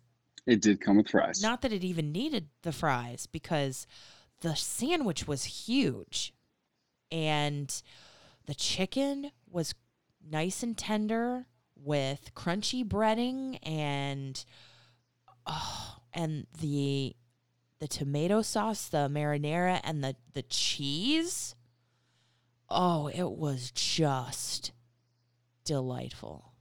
It 0.47 0.61
did 0.61 0.81
come 0.81 0.99
with 0.99 1.09
fries. 1.09 1.43
Not 1.43 1.63
that 1.63 1.73
it 1.73 1.83
even 1.83 2.13
needed 2.13 2.49
the 2.63 2.73
fries 2.73 3.27
because 3.27 3.87
the 4.43 4.55
sandwich 4.55 5.27
was 5.27 5.45
huge, 5.45 6.35
and 7.11 7.83
the 8.47 8.55
chicken 8.55 9.31
was 9.51 9.75
nice 10.29 10.63
and 10.63 10.77
tender 10.77 11.47
with 11.77 12.33
crunchy 12.35 12.85
breading 12.85 13.59
and 13.63 14.45
oh, 15.47 15.97
and 16.13 16.47
the 16.61 17.15
the 17.79 17.89
tomato 17.89 18.43
sauce, 18.43 18.89
the 18.89 19.09
marinara, 19.09 19.81
and 19.85 20.03
the 20.03 20.17
the 20.33 20.43
cheese. 20.43 21.55
Oh, 22.69 23.09
it 23.09 23.31
was 23.31 23.71
just 23.71 24.73
delightful. 25.65 26.53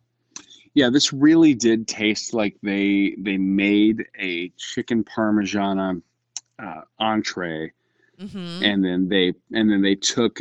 Yeah, 0.73 0.89
this 0.89 1.11
really 1.11 1.55
did 1.55 1.87
taste 1.87 2.33
like 2.33 2.55
they 2.61 3.15
they 3.17 3.37
made 3.37 4.05
a 4.19 4.49
chicken 4.57 5.03
parmigiana 5.03 6.01
uh, 6.59 6.81
entree, 6.99 7.71
Mm-hmm. 8.19 8.63
and 8.63 8.83
then 8.83 9.07
they 9.09 9.33
and 9.53 9.69
then 9.71 9.81
they 9.81 9.95
took 9.95 10.39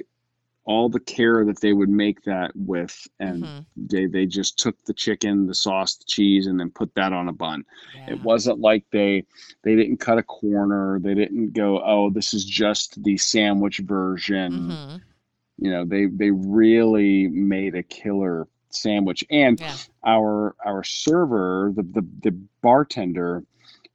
all 0.64 0.88
the 0.88 0.98
care 1.00 1.44
that 1.44 1.60
they 1.60 1.72
would 1.72 1.88
make 1.88 2.22
that 2.24 2.50
with, 2.56 3.06
and 3.20 3.44
Mhm. 3.44 3.66
they 3.76 4.06
they 4.06 4.26
just 4.26 4.58
took 4.58 4.82
the 4.84 4.94
chicken, 4.94 5.46
the 5.46 5.54
sauce, 5.54 5.94
the 5.96 6.04
cheese, 6.06 6.46
and 6.48 6.58
then 6.58 6.70
put 6.70 6.92
that 6.94 7.12
on 7.12 7.28
a 7.28 7.32
bun. 7.32 7.64
Yeah. 7.94 8.14
It 8.14 8.22
wasn't 8.22 8.58
like 8.60 8.84
they 8.90 9.24
they 9.62 9.76
didn't 9.76 9.98
cut 9.98 10.18
a 10.18 10.22
corner. 10.24 10.98
They 11.00 11.14
didn't 11.14 11.52
go, 11.52 11.80
oh, 11.84 12.10
this 12.10 12.34
is 12.34 12.44
just 12.44 13.02
the 13.04 13.16
sandwich 13.16 13.78
version. 13.78 14.52
Mhm. 14.70 15.00
You 15.58 15.70
know, 15.70 15.84
they 15.84 16.06
they 16.06 16.30
really 16.32 17.28
made 17.28 17.74
a 17.76 17.82
killer 17.82 18.48
sandwich. 18.70 19.24
And 19.30 19.60
Yeah. 19.60 19.76
our 20.04 20.56
our 20.64 20.82
server, 20.82 21.72
the 21.76 21.82
the, 21.82 22.06
the 22.22 22.32
bartender 22.62 23.44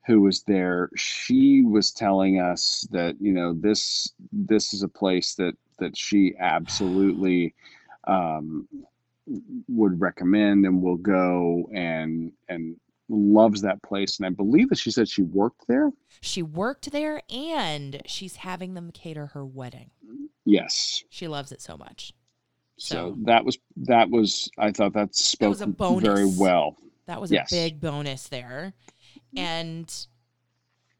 who 0.07 0.21
was 0.21 0.43
there, 0.43 0.89
she 0.95 1.61
was 1.61 1.91
telling 1.91 2.39
us 2.39 2.87
that 2.91 3.15
you 3.19 3.31
know 3.33 3.53
this 3.53 4.11
this 4.31 4.73
is 4.73 4.83
a 4.83 4.87
place 4.87 5.35
that 5.35 5.53
that 5.79 5.95
she 5.97 6.33
absolutely 6.39 7.53
um, 8.05 8.67
would 9.67 9.99
recommend 9.99 10.65
and 10.65 10.81
will 10.81 10.97
go 10.97 11.69
and 11.73 12.31
and 12.49 12.75
loves 13.09 13.61
that 13.61 13.81
place. 13.83 14.17
And 14.17 14.25
I 14.25 14.29
believe 14.29 14.69
that 14.69 14.77
she 14.77 14.91
said 14.91 15.07
she 15.07 15.23
worked 15.23 15.67
there. 15.67 15.91
She 16.21 16.41
worked 16.41 16.91
there 16.91 17.21
and 17.29 18.01
she's 18.05 18.37
having 18.37 18.73
them 18.73 18.91
cater 18.91 19.27
her 19.27 19.45
wedding. 19.45 19.91
Yes. 20.45 21.03
She 21.09 21.27
loves 21.27 21.51
it 21.51 21.61
so 21.61 21.77
much. 21.77 22.13
So, 22.77 22.95
So- 22.95 23.17
that 23.25 23.45
was 23.45 23.57
that 23.77 24.09
was 24.09 24.49
I 24.57 24.71
thought 24.71 24.93
that 24.93 25.13
spoke 25.15 25.59
a 25.61 25.67
very 25.99 26.25
well. 26.25 26.77
That 27.05 27.19
was 27.19 27.31
Yes. 27.31 27.51
a 27.51 27.55
big 27.55 27.81
bonus 27.81 28.27
there. 28.29 28.73
Mm-hmm. 29.36 29.45
And 29.45 30.07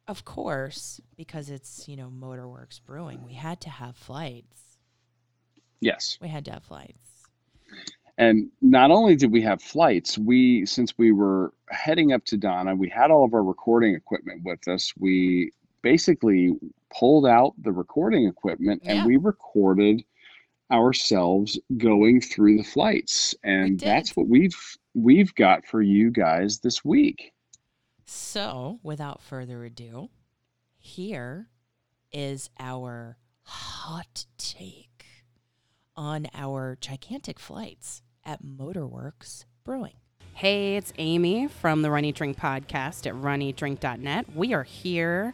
of 0.08 0.26
course, 0.26 1.00
because 1.16 1.50
it's, 1.50 1.88
you 1.88 1.96
know, 1.96 2.10
Motorworks 2.10 2.82
Brewing, 2.84 3.24
we 3.26 3.34
had 3.34 3.62
to 3.62 3.70
have 3.70 3.96
flights. 3.96 4.78
Yes. 5.80 6.18
We 6.22 6.28
had 6.28 6.46
to 6.46 6.52
have 6.52 6.64
flights. 6.64 7.00
And 8.18 8.50
not 8.62 8.92
only 8.92 9.16
did 9.16 9.32
we 9.32 9.42
have 9.42 9.62
flights, 9.62 10.18
we 10.18 10.66
since 10.66 10.98
we 10.98 11.12
were 11.12 11.54
heading 11.70 12.14
up 12.14 12.26
to 12.26 12.38
Donna, 12.38 12.76
we 12.76 12.90
had 12.90 13.10
all 13.10 13.24
of 13.24 13.34
our 13.34 13.44
recording 13.44 13.96
equipment 13.96 14.42
with 14.44 14.68
us. 14.68 14.94
We 14.98 15.52
basically 15.82 16.56
pulled 16.94 17.26
out 17.26 17.54
the 17.58 17.72
recording 17.72 18.28
equipment 18.28 18.82
Yeah. 18.84 18.92
and 18.92 19.08
we 19.08 19.18
recorded 19.18 20.04
ourselves 20.72 21.60
going 21.78 22.22
through 22.22 22.58
the 22.58 22.64
flights. 22.64 23.34
And 23.44 23.80
that's 23.80 24.16
what 24.16 24.28
we've 24.28 24.78
we've 24.94 25.34
got 25.36 25.66
for 25.66 25.82
you 25.82 26.12
guys 26.12 26.60
this 26.60 26.86
week. 26.86 27.34
So, 28.14 28.82
without 28.84 29.22
further 29.22 29.64
ado, 29.64 30.10
here 30.78 31.48
is 32.12 32.50
our 32.60 33.18
hot 33.44 34.26
take 34.38 35.06
on 35.96 36.28
our 36.34 36.78
gigantic 36.82 37.40
flights 37.40 38.02
at 38.26 38.44
Motorworks 38.44 39.46
Brewing. 39.64 39.94
Hey, 40.34 40.76
it's 40.76 40.92
Amy 40.98 41.48
from 41.48 41.84
the 41.84 41.90
Run 41.90 42.04
Eat 42.04 42.18
Drink 42.18 42.38
podcast 42.38 43.08
at 43.08 43.14
runeatdrink.net. 43.14 44.36
We 44.36 44.54
are 44.54 44.64
here 44.64 45.34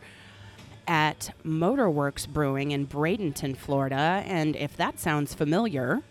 at 0.87 1.31
Motorworks 1.43 2.27
Brewing 2.27 2.71
in 2.71 2.85
Bradenton, 2.85 3.57
Florida. 3.57 4.21
And 4.23 4.55
if 4.55 4.77
that 4.77 4.99
sounds 4.99 5.33
familiar, 5.33 6.03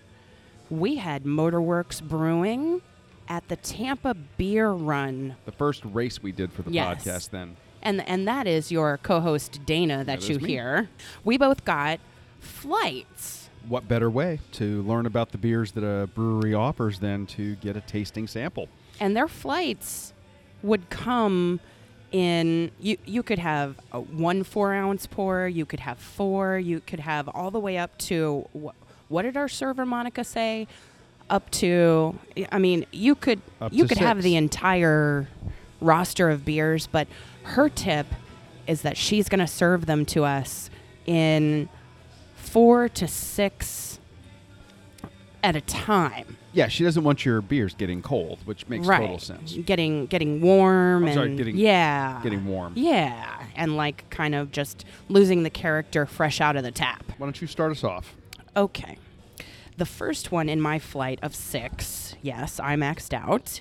we 0.68 0.96
had 0.96 1.22
Motorworks 1.22 2.02
Brewing 2.02 2.82
at 3.28 3.48
the 3.48 3.56
Tampa 3.56 4.14
Beer 4.14 4.70
Run 4.70 5.36
The 5.44 5.52
first 5.52 5.84
race 5.84 6.22
we 6.22 6.32
did 6.32 6.52
for 6.52 6.62
the 6.62 6.70
Yes. 6.72 7.04
podcast 7.04 7.30
then. 7.30 7.56
and 7.82 8.06
and 8.08 8.26
that 8.28 8.46
is 8.46 8.70
your 8.72 8.98
co-host 8.98 9.60
Dana 9.66 9.98
that, 10.04 10.20
That 10.20 10.28
you 10.28 10.38
hear. 10.38 10.88
We 11.24 11.36
both 11.38 11.64
got 11.64 12.00
flights. 12.40 13.48
What 13.68 13.88
better 13.88 14.08
way 14.08 14.40
to 14.52 14.82
learn 14.82 15.06
about 15.06 15.32
the 15.32 15.38
beers 15.38 15.72
that 15.72 15.84
a 15.84 16.06
brewery 16.08 16.54
offers 16.54 17.00
than 17.00 17.26
to 17.26 17.56
get 17.56 17.76
a 17.76 17.80
tasting 17.80 18.26
sample? 18.26 18.68
and 18.98 19.14
their 19.14 19.28
flights 19.28 20.14
would 20.62 20.88
come 20.88 21.60
in 22.12 22.70
you 22.80 22.96
you 23.04 23.22
could 23.22 23.38
have 23.38 23.76
a 23.92 24.00
one 24.00 24.42
four 24.42 24.72
ounce 24.72 25.06
pour 25.06 25.46
you 25.46 25.66
could 25.66 25.80
have 25.80 25.98
four 25.98 26.56
you 26.58 26.80
could 26.80 27.00
have 27.00 27.28
all 27.28 27.50
the 27.50 27.60
way 27.60 27.76
up 27.76 27.98
to 27.98 28.48
wh- 28.54 28.72
what 29.12 29.22
did 29.22 29.36
our 29.36 29.48
server 29.48 29.84
monica 29.84 30.24
say 30.24 30.66
up 31.30 31.50
to 31.50 32.16
i 32.52 32.58
mean 32.58 32.86
you 32.92 33.14
could 33.14 33.40
Up 33.60 33.72
you 33.72 33.86
could 33.86 33.98
have 33.98 34.22
the 34.22 34.36
entire 34.36 35.28
roster 35.80 36.30
of 36.30 36.44
beers 36.44 36.86
but 36.86 37.08
her 37.42 37.68
tip 37.68 38.06
is 38.66 38.82
that 38.82 38.96
she's 38.96 39.28
going 39.28 39.40
to 39.40 39.46
serve 39.46 39.86
them 39.86 40.04
to 40.06 40.24
us 40.24 40.70
in 41.04 41.68
four 42.34 42.88
to 42.90 43.06
six 43.08 43.98
at 45.42 45.54
a 45.56 45.60
time 45.60 46.36
Yeah, 46.52 46.66
she 46.68 46.82
doesn't 46.84 47.04
want 47.04 47.24
your 47.24 47.40
beers 47.42 47.74
getting 47.74 48.02
cold, 48.02 48.38
which 48.46 48.66
makes 48.68 48.86
right. 48.86 49.00
total 49.00 49.18
sense. 49.20 49.52
Getting 49.52 50.06
getting 50.06 50.40
warm 50.40 51.02
I'm 51.02 51.08
and 51.08 51.14
sorry, 51.14 51.36
getting- 51.36 51.56
yeah, 51.56 52.20
Getting 52.22 52.46
warm. 52.46 52.72
yeah, 52.76 53.42
and 53.54 53.76
like 53.76 54.08
kind 54.10 54.34
of 54.34 54.50
just 54.50 54.84
losing 55.08 55.42
the 55.44 55.50
character 55.50 56.06
fresh 56.06 56.40
out 56.40 56.56
of 56.56 56.62
the 56.64 56.72
tap. 56.72 57.04
Why 57.18 57.26
don't 57.26 57.40
you 57.40 57.46
start 57.46 57.70
us 57.72 57.84
off? 57.84 58.16
Okay, 58.56 58.96
the 59.76 59.86
first 59.86 60.32
one 60.32 60.48
in 60.48 60.60
my 60.60 60.78
flight 60.78 61.18
of 61.22 61.34
six. 61.34 62.14
Yes, 62.22 62.58
I 62.60 62.76
maxed 62.76 63.12
out. 63.12 63.60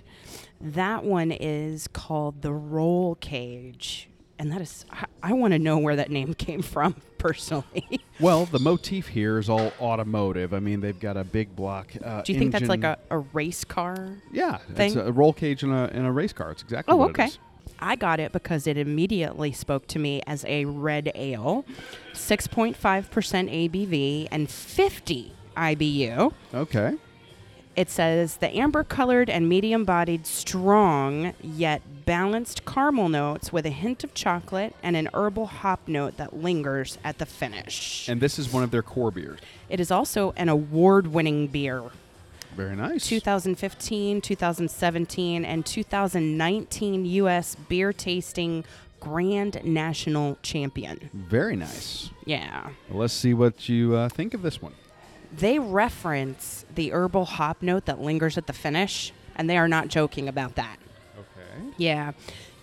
That 0.62 1.04
one 1.04 1.32
is 1.32 1.88
called 1.88 2.42
the 2.42 2.54
Roll 2.54 3.16
Cage, 3.16 4.10
and 4.40 4.52
that 4.52 4.62
is 4.62 4.86
I, 4.92 5.06
I 5.22 5.34
want 5.34 5.52
to 5.54 5.60
know 5.60 5.78
where 5.78 5.96
that 5.98 6.10
name 6.10 6.34
came 6.46 6.62
from 6.62 6.96
personally. 7.18 8.00
Well, 8.20 8.46
the 8.46 8.60
motif 8.60 9.10
here 9.10 9.38
is 9.38 9.50
all 9.50 9.74
automotive. 9.82 10.54
I 10.54 10.60
mean, 10.60 10.80
they've 10.80 11.00
got 11.00 11.18
a 11.18 11.24
big 11.26 11.54
block. 11.56 11.92
Uh, 12.04 12.22
Do 12.22 12.32
you 12.32 12.40
think 12.40 12.54
that's 12.54 12.70
like 12.70 12.86
a, 12.86 12.98
a 13.10 13.18
race 13.20 13.66
car 13.66 14.16
yeah? 14.32 14.58
thing? 14.74 14.88
It's 14.88 14.96
a 14.96 15.12
roll 15.12 15.34
cage 15.34 15.64
in 15.64 15.72
a 15.72 15.88
in 15.88 16.06
a 16.06 16.12
race 16.12 16.32
car. 16.34 16.52
It's 16.52 16.64
exactly 16.64 16.94
Oh, 16.94 16.98
what 16.98 17.10
okay. 17.12 17.26
it 17.26 17.28
is. 17.28 17.40
I 17.78 17.98
got 17.98 18.22
it 18.22 18.32
because 18.32 18.68
it 18.68 18.78
immediately 18.78 19.52
spoke 19.52 19.86
to 19.88 20.00
me 20.00 20.22
as 20.26 20.46
a 20.46 20.64
red 20.64 21.12
ale, 21.14 21.66
6.5% 22.14 22.74
ABV 22.76 24.28
and 24.32 24.50
50 24.50 25.34
IBU. 25.56 26.34
Okay. 26.54 26.96
It 27.76 27.90
says 27.90 28.38
the 28.38 28.56
amber 28.56 28.84
colored 28.84 29.30
and 29.30 29.50
medium 29.50 29.84
bodied, 29.84 30.26
strong 30.26 31.34
yet 31.42 31.82
balanced 32.06 32.66
caramel 32.66 33.10
notes 33.10 33.52
with 33.52 33.66
a 33.66 33.70
hint 33.70 34.04
of 34.04 34.14
chocolate 34.14 34.74
and 34.82 34.96
an 34.96 35.10
herbal 35.14 35.48
hop 35.48 35.88
note 35.88 36.16
that 36.18 36.34
lingers 36.38 36.98
at 37.04 37.18
the 37.18 37.26
finish. 37.26 38.08
And 38.08 38.22
this 38.22 38.40
is 38.40 38.54
one 38.54 38.64
of 38.64 38.72
their 38.72 38.84
core 38.84 39.12
beers. 39.12 39.40
it 39.68 39.80
is 39.80 39.92
also 39.92 40.34
an 40.38 40.48
award 40.48 41.08
winning 41.08 41.48
beer. 41.48 41.84
Very 42.56 42.78
nice. 42.78 43.08
2015, 43.08 44.22
2017, 44.22 45.44
and 45.44 45.66
2019 45.66 47.06
U.S. 47.06 47.56
Beer 47.56 47.92
Tasting 47.92 48.64
Grand 49.02 49.62
National 49.66 50.38
Champion. 50.42 51.10
Very 51.14 51.58
nice. 51.58 52.10
Yeah. 52.24 52.70
Well, 52.90 53.00
let's 53.00 53.14
see 53.14 53.34
what 53.34 53.68
you 53.68 53.96
uh, 53.96 54.08
think 54.08 54.34
of 54.34 54.42
this 54.42 54.62
one. 54.62 54.74
They 55.38 55.60
reference 55.60 56.66
the 56.74 56.92
herbal 56.94 57.26
hop 57.26 57.62
note 57.62 57.86
that 57.86 58.00
lingers 58.02 58.38
at 58.38 58.48
the 58.48 58.54
finish, 58.54 59.12
and 59.36 59.50
they 59.50 59.58
are 59.58 59.68
not 59.68 59.88
joking 59.88 60.28
about 60.28 60.56
that. 60.56 60.78
Okay. 61.18 61.74
Yeah. 61.78 62.14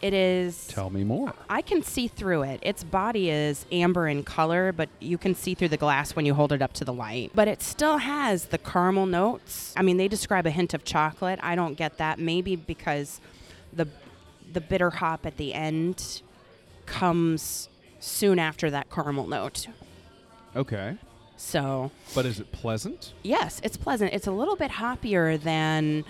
It 0.00 0.14
is. 0.14 0.66
Tell 0.66 0.90
me 0.90 1.04
more. 1.04 1.32
I 1.48 1.62
can 1.62 1.82
see 1.82 2.08
through 2.08 2.42
it. 2.42 2.58
Its 2.62 2.82
body 2.82 3.30
is 3.30 3.66
amber 3.70 4.08
in 4.08 4.24
color, 4.24 4.72
but 4.72 4.88
you 4.98 5.16
can 5.16 5.36
see 5.36 5.54
through 5.54 5.68
the 5.68 5.76
glass 5.76 6.16
when 6.16 6.26
you 6.26 6.34
hold 6.34 6.52
it 6.52 6.60
up 6.60 6.72
to 6.74 6.84
the 6.84 6.92
light. 6.92 7.30
But 7.36 7.46
it 7.46 7.62
still 7.62 7.98
has 7.98 8.46
the 8.46 8.58
caramel 8.58 9.06
notes. 9.06 9.72
I 9.76 9.82
mean, 9.82 9.98
they 9.98 10.08
describe 10.08 10.44
a 10.44 10.50
hint 10.50 10.74
of 10.74 10.84
chocolate. 10.84 11.38
I 11.40 11.54
don't 11.54 11.74
get 11.74 11.98
that. 11.98 12.18
Maybe 12.18 12.56
because 12.56 13.20
the 13.72 13.86
the 14.52 14.60
bitter 14.60 14.90
hop 14.90 15.24
at 15.24 15.36
the 15.36 15.54
end 15.54 16.20
comes 16.84 17.68
soon 18.00 18.38
after 18.38 18.70
that 18.70 18.90
caramel 18.90 19.28
note. 19.28 19.68
Okay. 20.56 20.98
So, 21.43 21.90
But 22.14 22.24
is 22.24 22.38
it 22.40 22.51
pleasant? 22.53 23.12
yes, 23.24 23.61
it's 23.64 23.76
pleasant. 23.76 24.14
It's 24.14 24.26
a 24.28 24.30
little 24.32 24.55
bit 24.57 24.70
hoppier 24.70 25.43
than 25.43 26.05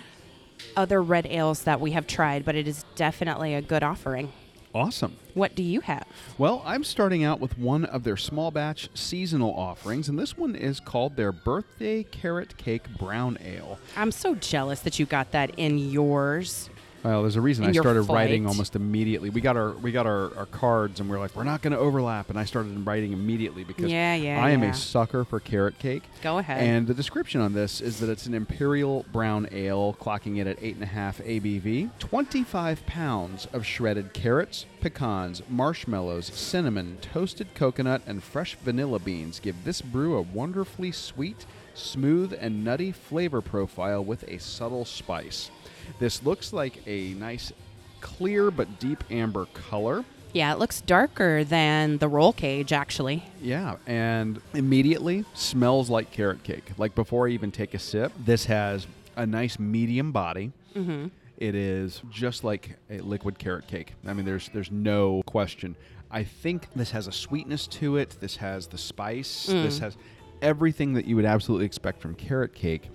other 0.77 1.03
red 1.03 1.27
ales 1.27 1.63
that 1.65 1.81
we 1.81 1.93
have 1.93 2.07
tried, 2.07 2.45
but 2.45 2.55
it 2.55 2.69
is 2.69 2.85
definitely 2.97 3.55
a 3.55 3.63
good 3.63 3.83
offering. 3.83 4.31
Awesome. 4.75 5.17
What 5.35 5.55
do 5.55 5.63
you 5.63 5.81
have? 5.81 6.07
Well, 6.39 6.63
I'm 6.65 6.85
starting 6.85 7.25
out 7.25 7.41
with 7.41 7.59
one 7.59 7.85
of 7.87 8.05
their 8.05 8.17
small 8.17 8.51
batch 8.51 8.89
seasonal 8.95 9.53
offerings, 9.55 10.09
and 10.09 10.19
this 10.19 10.37
one 10.37 10.55
is 10.55 10.79
called 10.81 11.17
their 11.17 11.33
Birthday 11.33 12.05
Carrot 12.05 12.57
Cake 12.57 12.85
Brown 12.99 13.37
Ale. 13.45 13.79
I'm 13.97 14.13
so 14.13 14.35
jealous 14.35 14.81
that 14.81 14.99
you 14.99 15.07
got 15.07 15.33
that 15.33 15.51
in 15.59 15.79
yours. 15.79 16.71
Well, 17.03 17.23
there's 17.23 17.37
a 17.37 17.41
reason 17.41 17.65
I 17.65 17.73
started 17.73 18.03
writing 18.03 18.47
almost 18.47 18.77
immediately. 18.77 19.31
We 19.31 19.41
got 19.41 19.57
our 19.57 19.73
we 19.73 19.91
got 19.91 20.07
our, 20.07 20.37
our 20.37 20.47
cards, 20.47 21.01
and 21.01 21.11
we 21.11 21.17
are 21.17 21.19
like, 21.19 21.35
we're 21.35 21.43
not 21.43 21.61
going 21.61 21.73
to 21.73 21.79
overlap, 21.79 22.31
and 22.31 22.39
I 22.39 22.45
started 22.45 22.87
writing 22.87 23.13
immediately 23.13 23.65
because 23.65 23.91
Yeah, 23.91 24.15
yeah, 24.15 24.43
I 24.43 24.51
am 24.51 24.63
yeah. 24.63 24.71
a 24.71 24.75
sucker 24.75 25.25
for 25.25 25.41
carrot 25.41 25.79
cake. 25.79 26.05
Go 26.23 26.39
ahead. 26.39 26.63
And 26.63 26.87
the 26.87 26.95
description 26.95 27.41
on 27.41 27.55
this 27.55 27.81
is 27.81 27.99
that 28.01 28.09
it's 28.09 28.27
an 28.27 28.35
imperial 28.35 29.05
brown 29.13 29.49
ale, 29.51 29.97
clocking 30.01 30.39
it 30.39 30.47
at 30.47 30.59
eight 30.63 30.75
and 30.75 30.85
a 30.85 30.87
half 30.87 31.19
ABV. 31.19 31.91
Twenty-five 31.99 32.87
pounds 32.87 33.49
of 33.53 33.67
shredded 33.67 34.13
carrots, 34.13 34.67
pecans, 34.81 35.43
marshmallows, 35.49 36.27
cinnamon, 36.27 36.99
toasted 37.01 37.55
coconut, 37.55 38.03
and 38.07 38.23
fresh 38.23 38.55
vanilla 38.55 39.01
beans 39.01 39.41
give 39.41 39.65
this 39.65 39.81
brew 39.83 40.17
a 40.17 40.23
wonderfully 40.23 40.93
sweet, 40.93 41.47
smooth, 41.75 42.33
and 42.39 42.63
nutty 42.65 42.93
flavor 42.93 43.41
profile 43.41 44.05
with 44.05 44.23
a 44.29 44.39
subtle 44.39 44.85
spice. 44.85 45.51
This 45.99 46.23
looks 46.23 46.53
like 46.53 46.83
a 46.87 47.15
nice, 47.15 47.53
clear 48.01 48.51
but 48.51 48.79
deep 48.79 49.05
amber 49.11 49.47
color. 49.55 50.05
Yeah, 50.33 50.53
it 50.53 50.59
looks 50.59 50.81
darker 50.81 51.45
than 51.45 51.99
the 51.99 52.09
roll 52.09 52.33
cage, 52.33 52.73
actually. 52.73 53.23
Yeah, 53.41 53.77
and 53.87 54.41
immediately 54.55 55.25
smells 55.35 55.91
like 55.91 56.11
carrot 56.11 56.43
cake. 56.43 56.73
Like 56.79 56.95
before 56.95 57.29
I 57.29 57.33
even 57.33 57.53
take 57.53 57.75
a 57.75 57.79
sip, 57.79 58.13
this 58.19 58.47
has 58.47 58.87
a 59.17 59.27
nice 59.27 59.59
medium 59.59 60.11
body. 60.13 60.53
Mm-hmm. 60.75 61.09
is 61.37 62.01
just 62.11 62.45
like 62.45 62.79
a 62.89 63.01
liquid 63.01 63.39
carrot 63.39 63.67
cake. 63.67 63.93
I 64.07 64.15
mean, 64.15 64.25
there's 64.25 64.49
there's 64.55 64.71
no 64.71 65.23
question. 65.27 65.77
I 66.11 66.25
think 66.25 66.69
this 66.75 66.91
has 66.93 67.07
a 67.09 67.13
sweetness 67.13 67.67
to 67.69 67.99
it. 67.99 68.17
This 68.21 68.37
has 68.37 68.67
the 68.69 68.79
spice. 68.79 69.47
This 69.47 69.79
has 69.81 69.97
everything 70.41 70.95
that 70.95 71.05
you 71.05 71.17
would 71.17 71.25
absolutely 71.25 71.67
expect 71.67 72.01
from 72.01 72.15
carrot 72.15 72.55
cake. 72.55 72.89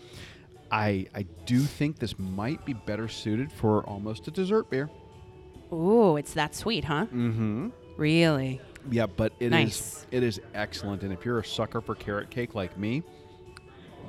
I 0.72 1.08
I 1.16 1.24
do 1.46 1.60
think 1.60 2.00
this 2.00 2.18
might 2.20 2.66
be 2.66 2.74
better 2.74 3.08
suited 3.08 3.52
for 3.52 3.84
almost 3.84 4.28
a 4.28 4.32
dessert 4.32 4.70
beer. 4.70 4.90
Ooh, 5.72 6.18
it's 6.18 6.34
that 6.34 6.56
sweet, 6.56 6.86
huh? 6.86 7.06
Mm-hmm. 7.06 7.70
Really? 7.98 8.62
Yeah, 8.90 9.06
but 9.06 9.34
it 9.40 9.48
is 9.48 9.52
Nice. 9.52 10.06
it 10.12 10.24
is 10.24 10.40
excellent, 10.54 11.04
and 11.04 11.12
if 11.12 11.26
you're 11.26 11.40
a 11.40 11.46
sucker 11.46 11.82
for 11.82 11.96
carrot 11.96 12.30
cake 12.30 12.56
like 12.56 12.78
me, 12.78 13.04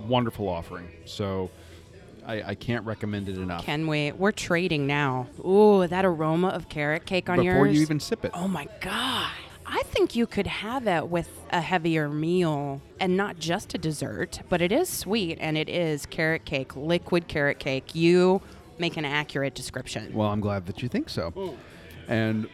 wonderful 0.06 0.48
offering. 0.48 0.88
So 1.04 1.50
I, 2.26 2.42
I 2.42 2.54
can't 2.54 2.84
recommend 2.84 3.28
it 3.28 3.38
enough. 3.38 3.64
Can 3.64 3.86
we? 3.86 4.12
We're 4.12 4.32
trading 4.32 4.86
now. 4.86 5.28
Ooh, 5.44 5.86
that 5.86 6.04
aroma 6.04 6.48
of 6.48 6.68
carrot 6.68 7.06
cake 7.06 7.28
on 7.28 7.38
Before 7.38 7.44
yours. 7.44 7.54
Before 7.54 7.66
you 7.68 7.80
even 7.82 7.98
sip 8.00 8.24
it, 8.24 8.30
Oh 8.34 8.46
my 8.48 8.68
god. 8.80 9.32
I 9.70 9.82
think 9.84 10.16
you 10.16 10.26
could 10.26 10.46
have 10.46 10.86
it 10.86 11.08
with 11.08 11.28
a 11.50 11.60
heavier 11.60 12.08
meal 12.08 12.80
and 12.98 13.16
not 13.16 13.38
just 13.38 13.74
a 13.74 13.78
dessert, 13.78 14.40
but 14.48 14.62
it 14.62 14.72
is 14.72 14.88
sweet 14.88 15.36
and 15.40 15.58
it 15.58 15.68
is 15.68 16.06
carrot 16.06 16.44
cake, 16.46 16.74
liquid 16.74 17.28
carrot 17.28 17.58
cake. 17.58 17.94
You 17.94 18.40
make 18.78 18.96
an 18.96 19.04
accurate 19.04 19.54
description. 19.54 20.12
well, 20.14 20.28
I'm 20.28 20.40
glad 20.40 20.66
that 20.66 20.82
you 20.82 20.88
think 20.88 21.08
so. 21.10 21.32
Mm. 21.32 21.56
And 22.08 22.48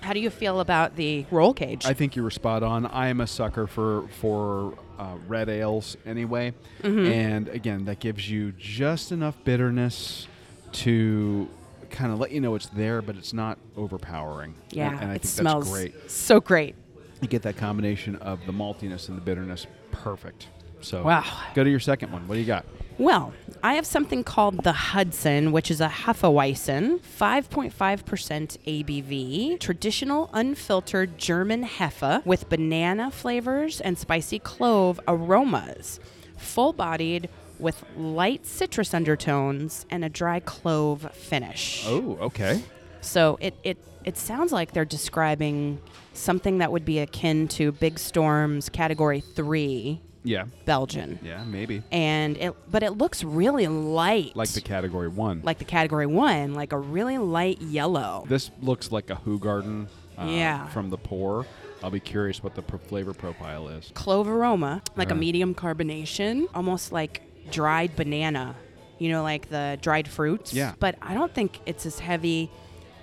How 0.00 0.12
do 0.12 0.20
you 0.20 0.30
feel 0.30 0.60
about 0.60 0.94
the 0.96 1.26
roll 1.30 1.52
cage? 1.52 1.84
I 1.86 1.92
think 1.94 2.14
you 2.16 2.22
were 2.22 2.30
spot 2.30 2.62
on. 2.62 2.86
I 2.86 3.08
am 3.08 3.20
a 3.20 3.26
sucker 3.26 3.66
for 3.66 4.06
for 4.20 4.78
uh, 4.98 5.16
red 5.26 5.48
ales 5.48 5.96
anyway, 6.06 6.52
Mm-hmm. 6.82 7.06
and 7.12 7.48
again, 7.48 7.84
that 7.86 7.98
gives 8.00 8.30
you 8.30 8.52
just 8.52 9.10
enough 9.12 9.36
bitterness 9.44 10.28
to 10.72 11.48
kind 11.90 12.12
of 12.12 12.18
let 12.18 12.30
you 12.30 12.40
know 12.40 12.54
it's 12.54 12.66
there, 12.68 13.02
but 13.02 13.16
it's 13.16 13.32
not 13.32 13.58
overpowering. 13.76 14.54
yeah, 14.70 14.92
and, 14.92 15.00
and 15.02 15.10
I 15.10 15.14
it 15.16 15.22
think 15.22 15.32
smells 15.34 15.64
that's 15.64 15.76
great. 15.76 16.10
so 16.10 16.40
great. 16.40 16.74
You 17.20 17.28
get 17.28 17.42
that 17.42 17.56
combination 17.56 18.16
of 18.16 18.38
the 18.46 18.52
maltiness 18.52 19.08
and 19.08 19.16
the 19.16 19.22
bitterness 19.22 19.66
perfect. 19.92 20.48
So 20.80 21.02
Wow. 21.02 21.24
go 21.54 21.62
to 21.62 21.68
your 21.70 21.80
second 21.80 22.10
one. 22.12 22.26
What 22.26 22.36
do 22.36 22.40
you 22.40 22.46
got? 22.46 22.64
Well, 22.96 23.32
I 23.62 23.74
have 23.74 23.84
something 23.86 24.24
called 24.24 24.62
the 24.64 24.72
Hudson, 24.72 25.52
which 25.52 25.70
is 25.70 25.80
a 25.80 25.88
Hefeweizen, 25.88 27.00
5.5% 27.00 28.58
ABV, 28.66 29.58
traditional 29.60 30.30
unfiltered 30.32 31.18
German 31.18 31.64
Hefe 31.64 32.24
with 32.26 32.48
banana 32.48 33.10
flavors 33.10 33.80
and 33.80 33.98
spicy 33.98 34.38
clove 34.38 35.00
aromas. 35.08 36.00
Full 36.36 36.72
bodied 36.72 37.28
with 37.60 37.84
light 37.96 38.46
citrus 38.46 38.94
undertones 38.94 39.86
and 39.90 40.04
a 40.04 40.08
dry 40.08 40.40
clove 40.40 41.10
finish. 41.12 41.84
Oh, 41.86 42.16
okay. 42.20 42.62
So 43.00 43.38
it, 43.40 43.54
it, 43.62 43.78
it 44.04 44.16
sounds 44.16 44.52
like 44.52 44.72
they're 44.72 44.84
describing 44.84 45.80
something 46.12 46.58
that 46.58 46.72
would 46.72 46.84
be 46.84 46.98
akin 46.98 47.48
to 47.48 47.72
Big 47.72 47.98
Storm's 47.98 48.68
Category 48.68 49.20
3 49.20 50.00
Yeah, 50.22 50.44
Belgian 50.66 51.18
yeah, 51.22 51.44
maybe 51.44 51.82
and 51.90 52.36
it 52.36 52.54
but 52.70 52.82
it 52.82 52.92
looks 52.98 53.24
really 53.24 53.66
light 53.68 54.34
like 54.36 54.50
the 54.50 54.60
category 54.60 55.08
one. 55.08 55.40
like 55.44 55.58
the 55.58 55.64
category 55.64 56.06
one 56.06 56.52
like 56.52 56.72
a 56.72 56.78
really 56.78 57.16
light 57.16 57.62
yellow 57.62 58.24
this 58.28 58.50
looks 58.60 58.90
like 58.92 59.08
a 59.10 59.16
Hoegaarden. 59.16 59.86
Uh, 60.18 60.24
Yeah. 60.26 60.66
From 60.68 60.90
the 60.90 60.98
pour. 60.98 61.46
I'll 61.82 61.90
be 61.90 62.00
curious 62.00 62.42
what 62.42 62.54
the 62.54 62.60
pro- 62.60 62.78
flavor 62.78 63.14
profile 63.14 63.68
is. 63.68 63.90
clove 63.94 64.28
aroma 64.28 64.82
like 64.96 65.10
a 65.10 65.14
Uh. 65.14 65.18
medium 65.18 65.54
carbonation 65.54 66.46
almost 66.54 66.92
like 66.92 67.22
dried 67.50 67.94
banana 67.96 68.54
you 68.98 69.08
know 69.08 69.22
like 69.22 69.48
the 69.48 69.78
dried 69.82 70.06
fruits 70.08 70.52
Yeah. 70.52 70.74
but 70.78 70.94
i 71.02 71.14
don't 71.14 71.32
think 71.34 71.60
it's 71.66 71.86
as 71.86 71.98
heavy 71.98 72.50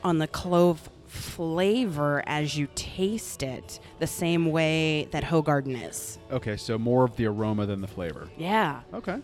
on 0.04 0.20
the 0.20 0.28
clove 0.28 0.90
flavor 1.08 2.24
as 2.28 2.58
you 2.58 2.68
taste 2.76 3.42
it 3.44 3.80
the 4.00 4.08
same 4.08 4.52
way 4.52 5.06
that 5.12 5.24
Hoegaarden 5.24 5.88
is 5.90 6.20
Okay, 6.32 6.58
so 6.58 6.78
more 6.78 7.06
of 7.06 7.16
the 7.16 7.26
aroma 7.26 7.66
than 7.66 7.82
the 7.82 7.88
flavor. 7.88 8.30
yeah 8.38 8.82
Okay. 8.94 9.18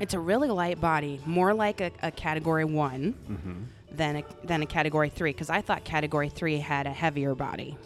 it's 0.00 0.14
a 0.14 0.18
really 0.18 0.48
light 0.48 0.80
body 0.80 1.20
more 1.24 1.54
like 1.54 1.80
a, 1.80 1.90
a 2.02 2.10
category 2.10 2.64
one 2.64 3.14
Mm-hmm. 3.30 3.52
than 3.92 4.16
a, 4.16 4.24
than 4.44 4.62
a 4.62 4.66
category 4.66 5.08
three 5.08 5.30
because 5.32 5.48
i 5.50 5.60
thought 5.62 5.84
category 5.84 6.28
three 6.28 6.58
had 6.58 6.86
a 6.86 6.90
heavier 6.92 7.34
body 7.34 7.78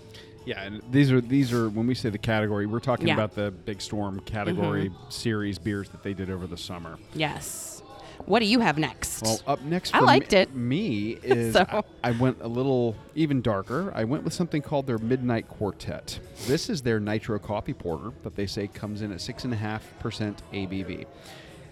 Yeah, 0.51 0.63
and 0.65 0.83
these 0.91 1.13
are 1.13 1.21
these 1.21 1.53
are 1.53 1.69
when 1.69 1.87
we 1.87 1.95
say 1.95 2.11
the 2.11 2.19
category, 2.19 2.67
we're 2.67 2.81
talking 2.81 3.07
Yeah. 3.07 3.15
Mm-hmm. 3.15 3.21
about 3.23 3.35
the 3.37 3.53
Big 3.53 3.81
Storm 3.81 4.19
category 4.21 4.91
series 5.09 5.61
beers 5.61 5.89
that 5.91 6.03
they 6.03 6.13
did 6.13 6.29
over 6.29 6.49
the 6.49 6.57
summer. 6.57 6.99
Yes. 7.15 7.85
What 8.27 8.41
do 8.41 8.47
you 8.47 8.59
have 8.59 8.77
next? 8.77 9.23
Well, 9.23 9.41
up 9.47 9.63
next, 9.63 9.95
I 9.95 10.01
for 10.01 10.07
liked 10.07 10.33
me, 10.33 10.39
it. 10.41 10.55
Me 10.55 11.11
is 11.23 11.55
So- 11.55 11.85
I, 12.03 12.09
I 12.09 12.11
went 12.11 12.39
a 12.41 12.49
little 12.49 12.97
even 13.15 13.43
darker. 13.43 13.93
I 13.95 14.03
went 14.03 14.25
with 14.25 14.33
something 14.33 14.61
called 14.61 14.89
their 14.89 14.99
Midnight 14.99 15.49
Quartet. 15.49 16.19
This 16.49 16.69
is 16.69 16.83
their 16.83 16.99
nitro 16.99 17.39
coffee 17.39 17.73
porter 17.73 18.11
that 18.25 18.35
they 18.35 18.47
say 18.47 18.67
comes 18.67 19.03
in 19.03 19.13
at 19.13 19.21
six 19.21 19.45
and 19.45 19.53
a 19.53 19.57
half 19.57 19.87
percent 20.01 20.43
ABV. 20.53 21.07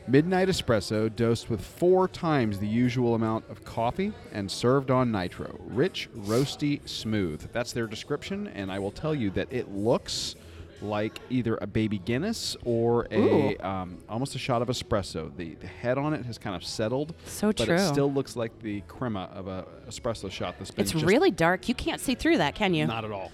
Midnight 0.09 0.49
espresso 0.49 1.15
dosed 1.15 1.51
with 1.51 1.61
four 1.61 2.09
times 2.09 2.59
the 2.59 2.67
usual 2.67 3.15
amount 3.15 3.45
of 3.51 3.63
coffee 3.65 4.13
and 4.33 4.51
served 4.51 4.91
on 4.91 5.13
nitro. 5.13 5.55
Rich, 5.69 6.09
roasty, 6.17 6.87
smooth. 6.89 7.47
That's 7.53 7.73
their 7.73 7.87
description, 7.87 8.49
and 8.49 8.73
I 8.73 8.79
will 8.79 8.91
tell 8.91 9.15
you 9.15 9.29
that 9.33 9.53
it 9.53 9.71
looks 9.71 10.35
like 10.81 11.19
either 11.29 11.59
a 11.61 11.67
baby 11.67 11.99
Guinness 11.99 12.57
or 12.65 13.07
a 13.11 13.57
um, 13.59 13.99
almost 14.09 14.35
a 14.35 14.39
shot 14.39 14.63
of 14.63 14.69
espresso. 14.69 15.31
The, 15.37 15.57
the 15.57 15.67
head 15.67 15.99
on 15.99 16.15
it 16.15 16.25
has 16.25 16.39
kind 16.39 16.57
of 16.57 16.65
settled, 16.65 17.15
So 17.27 17.49
but 17.49 17.67
true. 17.67 17.75
it 17.75 17.89
still 17.89 18.11
looks 18.11 18.35
like 18.35 18.59
the 18.63 18.81
crema 18.89 19.29
of 19.35 19.47
a 19.49 19.67
espresso 19.91 20.31
shot 20.31 20.55
that's 20.59 20.71
been 20.71 20.85
it's 20.85 20.95
really 20.95 21.31
dark. 21.33 21.69
You 21.69 21.75
can't 21.75 22.01
see 22.01 22.15
through 22.15 22.39
that, 22.39 22.55
can 22.55 22.73
you? 22.73 22.87
not 22.87 23.05
at 23.05 23.11
all, 23.13 23.31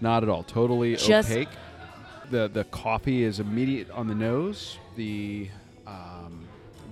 not 0.00 0.22
at 0.22 0.28
all. 0.28 0.44
Totally 0.44 0.94
Just- 0.96 1.30
opaque. 1.32 1.48
The 2.30 2.48
the 2.48 2.64
coffee 2.64 3.24
is 3.24 3.40
immediate 3.40 3.90
on 3.90 4.06
the 4.06 4.14
nose. 4.14 4.78
The 4.96 5.48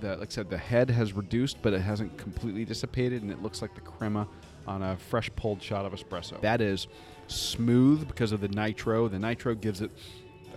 the 0.01 0.17
like 0.17 0.31
I 0.31 0.31
said, 0.31 0.49
the 0.49 0.57
head 0.57 0.89
has 0.89 1.13
reduced, 1.13 1.61
but 1.61 1.73
it 1.73 1.81
hasn't 1.81 2.17
completely 2.17 2.65
dissipated, 2.65 3.21
and 3.21 3.31
it 3.31 3.41
looks 3.41 3.61
like 3.61 3.75
the 3.75 3.81
crema 3.81 4.27
on 4.67 4.83
a 4.83 4.97
fresh 4.97 5.29
pulled 5.35 5.61
shot 5.61 5.85
of 5.85 5.93
espresso. 5.93 6.39
That 6.41 6.61
is 6.61 6.87
smooth 7.27 8.07
because 8.07 8.31
of 8.31 8.41
the 8.41 8.47
nitro. 8.49 9.07
The 9.07 9.19
nitro 9.19 9.55
gives 9.55 9.81
it 9.81 9.91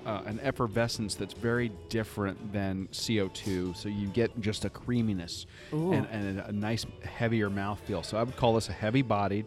uh, 0.04 0.22
an 0.26 0.38
effervescence 0.42 1.14
that's 1.14 1.34
very 1.34 1.70
different 1.88 2.52
than 2.52 2.88
CO2. 2.92 3.76
So 3.76 3.88
you 3.88 4.08
get 4.08 4.38
just 4.40 4.64
a 4.64 4.70
creaminess 4.70 5.46
and, 5.94 6.06
and 6.10 6.40
a, 6.40 6.52
nice 6.52 6.84
heavier 7.02 7.48
mouthfeel. 7.48 8.04
So 8.04 8.18
I 8.18 8.22
would 8.22 8.36
call 8.36 8.54
this 8.54 8.68
a 8.68 8.72
heavy-bodied 8.72 9.46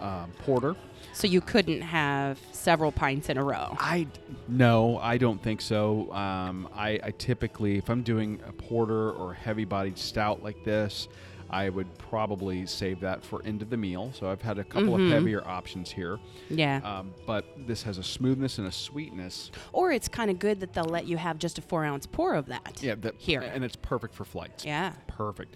um, 0.00 0.30
porter. 0.38 0.74
So 1.12 1.26
you 1.26 1.40
couldn't 1.40 1.80
have 1.80 2.38
several 2.52 2.92
pints 2.92 3.28
in 3.28 3.38
a 3.38 3.44
row. 3.44 3.76
I 3.80 4.06
no, 4.46 4.98
I 4.98 5.18
don't 5.18 5.42
think 5.42 5.60
so. 5.60 6.12
Um, 6.12 6.68
I, 6.74 7.00
I 7.02 7.10
typically, 7.18 7.76
if 7.78 7.88
I'm 7.90 8.02
doing 8.02 8.40
a 8.46 8.52
porter 8.52 9.10
or 9.12 9.34
heavy-bodied 9.34 9.98
stout 9.98 10.42
like 10.44 10.62
this, 10.64 11.08
I 11.50 11.70
would 11.70 11.96
probably 11.98 12.66
save 12.66 13.00
that 13.00 13.24
for 13.24 13.42
end 13.44 13.62
of 13.62 13.70
the 13.70 13.76
meal. 13.76 14.12
So 14.14 14.30
I've 14.30 14.42
had 14.42 14.58
a 14.58 14.64
couple 14.64 14.90
Mhm. 14.98 15.06
of 15.06 15.12
heavier 15.12 15.42
options 15.48 15.90
here. 15.90 16.18
Yeah. 16.50 16.80
Um, 16.84 17.14
but 17.26 17.46
this 17.66 17.82
has 17.84 17.96
a 17.98 18.02
smoothness 18.02 18.58
and 18.58 18.66
a 18.68 18.72
sweetness. 18.72 19.50
or 19.72 19.90
it's 19.90 20.08
kind 20.08 20.30
of 20.30 20.38
good 20.38 20.60
that 20.60 20.72
they'll 20.74 20.84
let 20.84 21.06
you 21.06 21.16
have 21.16 21.38
just 21.38 21.58
a 21.58 21.62
four 21.62 21.84
ounce 21.84 22.06
pour 22.06 22.34
of 22.34 22.46
that. 22.46 22.80
Yeah, 22.82 22.94
that, 22.96 23.14
Here. 23.18 23.40
and 23.40 23.64
it's 23.64 23.76
perfect 23.76 24.14
for 24.14 24.24
flights. 24.24 24.64
Yeah. 24.64 24.92
perfect. 25.06 25.54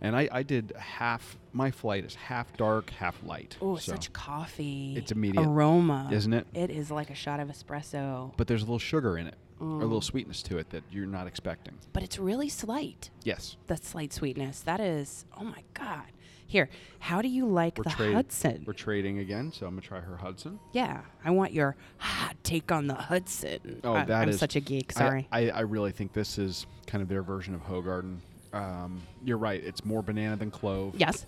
And 0.00 0.16
I, 0.16 0.28
I 0.32 0.42
did 0.42 0.72
half. 0.78 1.36
My 1.52 1.70
flight 1.70 2.04
is 2.04 2.14
half 2.14 2.56
dark, 2.56 2.90
half 2.90 3.22
light. 3.22 3.56
Oh, 3.60 3.76
so- 3.76 3.92
such 3.92 4.12
coffee. 4.12 4.94
It's 4.96 5.12
immediate, 5.12 5.42
aroma, 5.46 6.08
isn't 6.12 6.32
it? 6.32 6.46
It 6.54 6.70
is 6.70 6.90
like 6.90 7.10
a 7.10 7.14
shot 7.14 7.40
of 7.40 7.48
espresso, 7.48 8.32
But 8.36 8.46
there's 8.46 8.62
a 8.62 8.64
little 8.64 8.78
sugar 8.78 9.18
in 9.18 9.26
it, 9.26 9.34
or 9.60 9.66
a 9.66 9.70
Mm. 9.70 9.80
little 9.82 10.00
sweetness 10.00 10.42
to 10.44 10.58
it 10.58 10.70
that 10.70 10.84
you're 10.90 11.06
not 11.06 11.26
expecting. 11.26 11.74
but 11.92 12.02
it's 12.02 12.18
really 12.18 12.48
slight. 12.48 13.10
Yes, 13.24 13.56
The 13.66 13.76
slight 13.76 14.12
sweetness. 14.12 14.60
That 14.60 14.80
is. 14.80 15.26
Oh 15.38 15.44
my 15.44 15.62
god. 15.74 16.04
Here, 16.46 16.68
how 16.98 17.22
do 17.22 17.28
you 17.28 17.46
like 17.46 17.78
we're 17.78 17.84
the 17.84 17.90
trading. 17.90 18.14
Hudson? 18.16 18.64
We're 18.66 18.72
trading 18.72 19.18
again, 19.20 19.52
so 19.52 19.66
I'm 19.66 19.72
gonna 19.74 19.82
try 19.82 20.00
her 20.00 20.16
Hudson. 20.16 20.58
yeah, 20.72 21.02
I 21.24 21.30
want 21.30 21.52
your 21.52 21.76
hot 21.98 22.36
take 22.42 22.72
on 22.72 22.86
the 22.88 22.94
Hudson. 22.94 23.80
Oh, 23.84 23.92
I, 23.94 24.04
that 24.04 24.22
I'm 24.22 24.28
is- 24.30 24.38
such 24.40 24.56
a 24.56 24.60
geek. 24.60 24.92
I- 24.96 24.98
Sorry. 24.98 25.28
I, 25.30 25.50
I, 25.50 25.60
really 25.60 25.92
think 25.92 26.12
this 26.12 26.38
is 26.38 26.66
kind 26.88 27.02
of 27.02 27.08
their 27.08 27.22
version 27.22 27.54
of 27.54 27.60
Hoegaarden. 27.62 28.16
Um, 28.52 29.02
you're 29.24 29.38
right; 29.38 29.62
it's 29.62 29.84
more 29.84 30.02
banana 30.02 30.36
than 30.36 30.50
clove. 30.50 30.94
yes. 30.96 31.24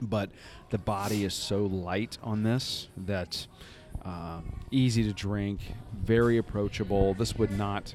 but 0.00 0.30
the 0.70 0.78
body 0.78 1.24
is 1.24 1.34
so 1.34 1.66
light 1.66 2.16
on 2.22 2.42
this 2.42 2.88
that 2.96 3.46
um, 4.04 4.60
easy 4.70 5.02
to 5.04 5.12
drink, 5.12 5.60
very 5.94 6.38
approachable. 6.38 7.14
This 7.14 7.36
would 7.36 7.50
not. 7.50 7.94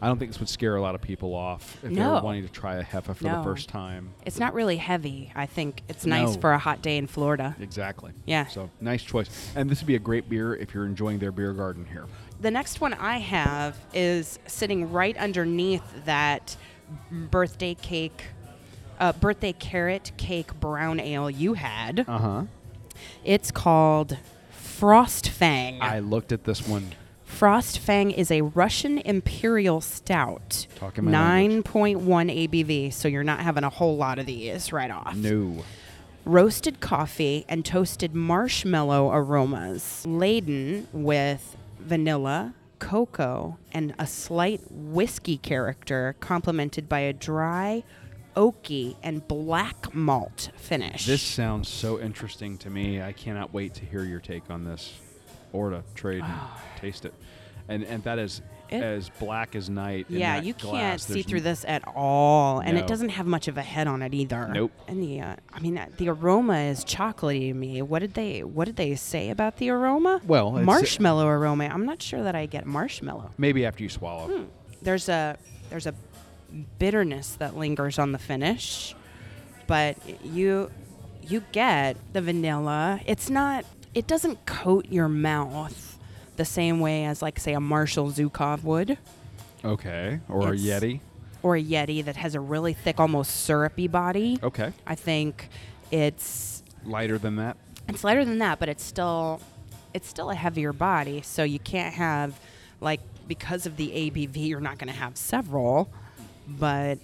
I 0.00 0.06
don't 0.06 0.18
think 0.18 0.32
this 0.32 0.40
would 0.40 0.48
scare 0.48 0.74
a 0.74 0.80
lot 0.82 0.96
of 0.96 1.00
people 1.00 1.32
off 1.32 1.76
if 1.76 1.90
they 1.90 1.94
No. 2.00 2.14
were 2.14 2.22
wanting 2.22 2.42
to 2.44 2.48
try 2.50 2.74
a 2.76 2.84
Hefe 2.84 3.14
for 3.14 3.22
the 3.22 3.40
first 3.44 3.68
time. 3.68 4.10
It's 4.26 4.38
not 4.40 4.52
really 4.52 4.76
heavy. 4.76 5.30
I 5.36 5.46
think 5.46 5.82
it's 5.88 6.04
nice 6.04 6.34
No. 6.34 6.40
for 6.40 6.52
a 6.52 6.58
hot 6.58 6.82
day 6.82 6.96
in 6.96 7.06
Florida. 7.06 7.54
Exactly. 7.60 8.10
Yeah. 8.26 8.46
So 8.48 8.68
nice 8.80 9.02
choice, 9.04 9.52
and 9.54 9.70
this 9.70 9.80
would 9.80 9.86
be 9.86 9.94
a 9.94 10.00
great 10.00 10.28
beer 10.28 10.56
if 10.56 10.74
you're 10.74 10.86
enjoying 10.86 11.20
their 11.20 11.30
beer 11.30 11.52
garden 11.52 11.84
here. 11.86 12.06
The 12.40 12.50
next 12.50 12.80
one 12.80 12.94
I 12.94 13.18
have 13.18 13.76
is 13.94 14.40
sitting 14.46 14.90
right 14.90 15.16
underneath 15.16 16.04
that 16.04 16.56
birthday 17.10 17.74
cake, 17.74 18.24
uh, 19.00 19.12
birthday 19.12 19.52
carrot 19.52 20.12
cake 20.16 20.58
brown 20.60 21.00
ale 21.00 21.30
you 21.30 21.54
had. 21.54 22.04
Uh 22.08 22.18
huh. 22.18 22.42
It's 23.24 23.50
called 23.50 24.16
Frost 24.50 25.28
Fang. 25.28 25.80
I 25.80 25.98
looked 26.00 26.32
at 26.32 26.44
this 26.44 26.66
one. 26.66 26.92
Frost 27.24 27.78
Fang 27.78 28.10
is 28.10 28.30
a 28.30 28.42
Russian 28.42 28.98
Imperial 28.98 29.80
Stout. 29.80 30.66
Talking 30.76 31.06
my 31.06 31.10
language. 31.12 31.64
9.1 31.64 32.48
ABV, 32.48 32.92
so 32.92 33.08
you're 33.08 33.24
not 33.24 33.40
having 33.40 33.64
a 33.64 33.70
whole 33.70 33.96
lot 33.96 34.18
of 34.18 34.26
these 34.26 34.70
right 34.72 34.90
off. 34.90 35.16
No. 35.16 35.64
roasted 36.24 36.78
coffee 36.80 37.44
and 37.48 37.64
toasted 37.64 38.14
marshmallow 38.14 39.10
aromas, 39.12 40.04
laden 40.06 40.86
with 40.92 41.56
vanilla, 41.80 42.54
cocoa, 42.82 43.58
and 43.70 43.94
a 43.96 44.06
slight 44.06 44.60
whiskey 44.68 45.36
character, 45.36 46.16
complemented 46.18 46.88
by 46.88 46.98
a 46.98 47.12
dry, 47.12 47.84
oaky, 48.34 48.96
and 49.04 49.26
black 49.28 49.94
malt 49.94 50.50
finish. 50.56 51.06
This 51.06 51.22
sounds 51.22 51.68
so 51.68 52.00
interesting 52.00 52.58
to 52.58 52.70
me. 52.70 53.00
I 53.00 53.12
cannot 53.12 53.54
wait 53.54 53.74
to 53.74 53.84
hear 53.84 54.02
your 54.02 54.18
take 54.18 54.50
on 54.50 54.64
this, 54.64 54.94
or 55.52 55.70
to 55.70 55.84
trade 55.94 56.22
and 56.24 56.32
ah. 56.32 56.60
taste 56.76 57.04
it. 57.04 57.14
And 57.68 57.84
and 57.84 58.02
that 58.02 58.18
is 58.18 58.42
It- 58.72 58.82
as 58.82 59.08
black 59.18 59.54
as 59.54 59.68
night. 59.70 60.06
yeah, 60.08 60.40
you 60.40 60.54
can't 60.54 60.70
glass. 60.72 61.04
see 61.06 61.22
through 61.22 61.42
this 61.42 61.64
at 61.66 61.82
all, 61.86 62.60
and 62.60 62.76
No. 62.76 62.82
it 62.82 62.86
doesn't 62.86 63.10
have 63.10 63.26
much 63.26 63.48
of 63.48 63.56
a 63.58 63.62
head 63.62 63.86
on 63.86 64.02
it 64.02 64.14
either. 64.14 64.48
Nope. 64.52 64.72
And 64.88 65.02
the, 65.02 65.20
uh, 65.20 65.36
I 65.52 65.60
mean, 65.60 65.78
uh, 65.78 65.86
the 65.96 66.08
aroma 66.08 66.58
is 66.60 66.84
chocolatey 66.84 67.48
to 67.48 67.54
me. 67.54 67.82
What 67.82 67.98
did 68.00 68.14
they, 68.14 68.42
what 68.42 68.64
did 68.64 68.76
they 68.76 68.94
say 68.94 69.30
about 69.30 69.56
the 69.58 69.70
aroma? 69.70 70.20
Well, 70.26 70.48
it's- 70.50 70.66
marshmallow 70.66 71.26
aroma. 71.26 71.64
I'm 71.66 71.84
not 71.86 72.00
sure 72.02 72.22
that 72.22 72.34
I 72.34 72.46
get 72.46 72.66
marshmallow. 72.66 73.30
Maybe 73.38 73.64
after 73.66 73.82
you 73.82 73.88
swallow. 73.88 74.28
Hmm. 74.28 74.44
There's 74.82 75.08
a, 75.08 75.36
there's 75.70 75.86
a 75.86 75.94
bitterness 76.78 77.34
that 77.36 77.56
lingers 77.56 77.98
on 77.98 78.12
the 78.12 78.18
finish, 78.18 78.94
but 79.66 79.96
you, 80.24 80.70
you 81.22 81.42
get 81.52 81.96
the 82.12 82.20
vanilla. 82.20 83.00
It's 83.06 83.30
not, 83.30 83.64
it 83.94 84.06
doesn't 84.06 84.44
coat 84.46 84.86
your 84.90 85.08
mouth 85.08 85.91
the 86.36 86.44
same 86.44 86.80
way 86.80 87.04
as 87.04 87.22
like 87.22 87.38
say 87.38 87.52
a 87.54 87.60
Marshal 87.60 88.10
Zhukov 88.10 88.62
would. 88.64 88.98
Okay. 89.64 90.20
Or 90.28 90.54
It's- 90.54 90.60
a 90.82 90.86
Yeti. 90.86 91.00
or 91.42 91.56
a 91.56 91.62
Yeti 91.62 92.04
that 92.04 92.16
has 92.16 92.34
a 92.34 92.40
really 92.40 92.72
thick, 92.72 92.98
almost 93.00 93.44
syrupy 93.44 93.88
body. 93.88 94.38
Okay. 94.42 94.72
I 94.86 94.94
think 94.94 95.48
it's 95.90 96.62
Lighter 96.84 97.18
than 97.18 97.36
that. 97.36 97.56
it's 97.88 98.02
lighter 98.04 98.24
than 98.24 98.38
that, 98.38 98.58
but 98.58 98.68
it's 98.68 98.82
still 98.84 99.40
it's 99.94 100.08
still 100.08 100.30
a 100.30 100.34
heavier 100.34 100.72
body. 100.72 101.20
So 101.22 101.42
you 101.44 101.58
can't 101.58 101.94
have 101.94 102.38
like 102.80 103.00
because 103.28 103.66
of 103.66 103.76
the 103.76 103.90
ABV, 103.90 104.36
you're 104.48 104.60
not 104.60 104.78
going 104.78 104.92
to 104.92 104.98
have 104.98 105.16
several. 105.16 105.90
But 106.48 106.98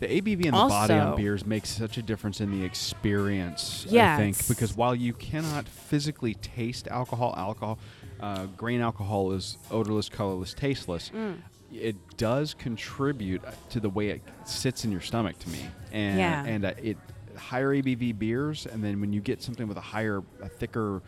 The 0.00 0.06
ABV 0.08 0.44
and 0.46 0.46
the 0.46 0.50
body 0.50 0.94
on 0.94 1.00
Also- 1.08 1.16
beers 1.16 1.46
makes 1.46 1.68
such 1.68 1.96
a 1.96 2.02
difference 2.02 2.40
in 2.40 2.50
the 2.50 2.64
experience. 2.64 3.86
I 3.92 4.16
think 4.16 4.48
because 4.48 4.76
while 4.76 4.94
you 4.94 5.12
cannot 5.12 5.68
physically 5.68 6.34
taste 6.34 6.88
alcohol, 6.88 7.34
alcohol, 7.36 7.78
uh, 8.20 8.46
grain 8.56 8.80
alcohol 8.80 9.32
is 9.32 9.58
odorless, 9.70 10.08
colorless, 10.08 10.54
tasteless. 10.54 11.10
Mm. 11.14 11.38
It 11.72 11.96
does 12.16 12.54
contribute 12.54 13.42
to 13.70 13.80
the 13.80 13.88
way 13.90 14.08
it 14.10 14.22
sits 14.44 14.84
in 14.84 14.92
your 14.92 15.00
stomach 15.00 15.38
to 15.40 15.48
me, 15.50 15.66
and 15.92 16.18
Yeah. 16.18 16.44
and 16.44 16.64
uh, 16.64 16.72
it 16.82 16.96
higher 17.36 17.74
ABV 17.74 18.18
beers, 18.18 18.66
and 18.66 18.82
then 18.82 19.00
when 19.00 19.12
you 19.12 19.20
get 19.20 19.42
something 19.42 19.66
with 19.68 19.76
a 19.76 19.80
higher, 19.82 20.22
a 20.40 20.48
thicker 20.48 21.02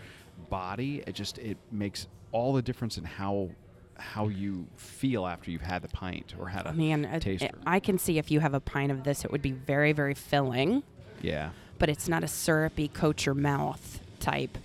body, 0.51 1.03
it 1.07 1.15
just 1.15 1.39
it 1.39 1.57
makes 1.71 2.07
all 2.33 2.53
the 2.53 2.63
difference 2.63 2.99
in 2.99 3.05
how 3.05 3.51
how 3.97 4.29
you 4.29 4.67
feel 4.77 5.27
after 5.27 5.51
you've 5.51 5.61
had 5.63 5.83
the 5.83 5.89
pint 5.89 6.35
or 6.39 6.49
had 6.49 6.67
a 6.67 6.73
man, 6.73 7.05
it- 7.05 7.21
taster. 7.23 7.47
it- 7.47 7.55
I 7.67 7.81
can 7.81 7.99
see 7.99 8.19
if 8.19 8.31
you 8.31 8.39
have 8.41 8.55
a 8.55 8.61
pint 8.61 8.93
of 8.93 9.03
this, 9.03 9.25
it 9.25 9.33
would 9.33 9.43
be 9.43 9.51
very, 9.53 9.93
very 9.93 10.15
filling. 10.15 10.83
yeah. 11.21 11.51
But 11.81 11.89
it's 11.89 12.09
not 12.09 12.23
a 12.25 12.29
syrupy 12.29 12.89
coat 12.89 13.25
your 13.27 13.35
mouth 13.37 14.01
type. 14.21 14.57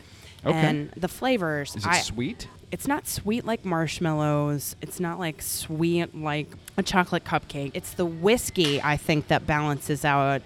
Okay. 0.46 0.58
And 0.58 0.92
the 0.98 1.08
flavors, 1.08 1.76
Is 1.76 1.86
it 1.86 1.90
I, 1.90 2.00
sweet? 2.02 2.48
it's 2.72 2.88
not 2.88 3.08
sweet 3.08 3.46
like 3.46 3.64
marshmallows. 3.66 4.76
It's 4.82 5.00
not 5.00 5.20
like 5.20 5.42
sweet 5.42 6.16
like 6.16 6.48
a 6.78 6.84
chocolate 6.84 7.24
cupcake. 7.24 7.72
It's 7.74 7.94
the 7.94 8.06
whiskey, 8.06 8.82
I 8.82 8.98
think, 8.98 9.28
that 9.30 9.46
balances 9.48 10.04
out 10.04 10.42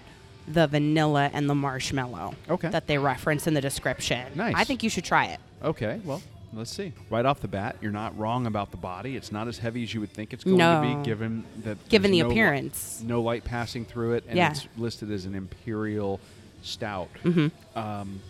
the 0.46 0.66
vanilla 0.66 1.30
and 1.32 1.48
the 1.50 1.54
marshmallow 1.54 2.34
Okay. 2.48 2.68
that 2.70 2.86
they 2.86 2.96
reference 2.98 3.46
in 3.46 3.54
the 3.54 3.60
description. 3.60 4.26
Nice. 4.34 4.54
I 4.56 4.64
think 4.64 4.82
you 4.82 4.88
should 4.90 5.04
try 5.04 5.26
it. 5.26 5.40
Okay, 5.62 6.00
well, 6.04 6.22
let's 6.54 6.70
see. 6.70 6.92
Right 7.10 7.26
off 7.26 7.40
the 7.40 7.48
bat, 7.48 7.76
you're 7.82 7.90
not 7.92 8.16
wrong 8.16 8.46
about 8.46 8.70
the 8.70 8.76
body. 8.78 9.16
It's 9.16 9.30
not 9.32 9.48
as 9.48 9.58
heavy 9.58 9.82
as 9.82 9.92
you 9.92 10.00
would 10.00 10.12
think 10.12 10.32
it's 10.32 10.44
going 10.44 10.58
to 10.58 10.96
be, 11.00 11.04
given 11.04 11.44
that 11.64 11.88
Given 11.88 12.12
the 12.12 12.20
no 12.22 12.28
li- 12.28 12.32
appearance. 12.32 13.02
no 13.04 13.20
light 13.20 13.44
passing 13.44 13.84
through 13.84 14.12
it, 14.14 14.24
and 14.28 14.36
Yeah. 14.38 14.52
it's 14.52 14.66
listed 14.78 15.10
as 15.10 15.24
an 15.26 15.34
imperial 15.34 16.20
stout. 16.62 17.08
Mhm. 17.24 17.50
Um, 17.76 18.20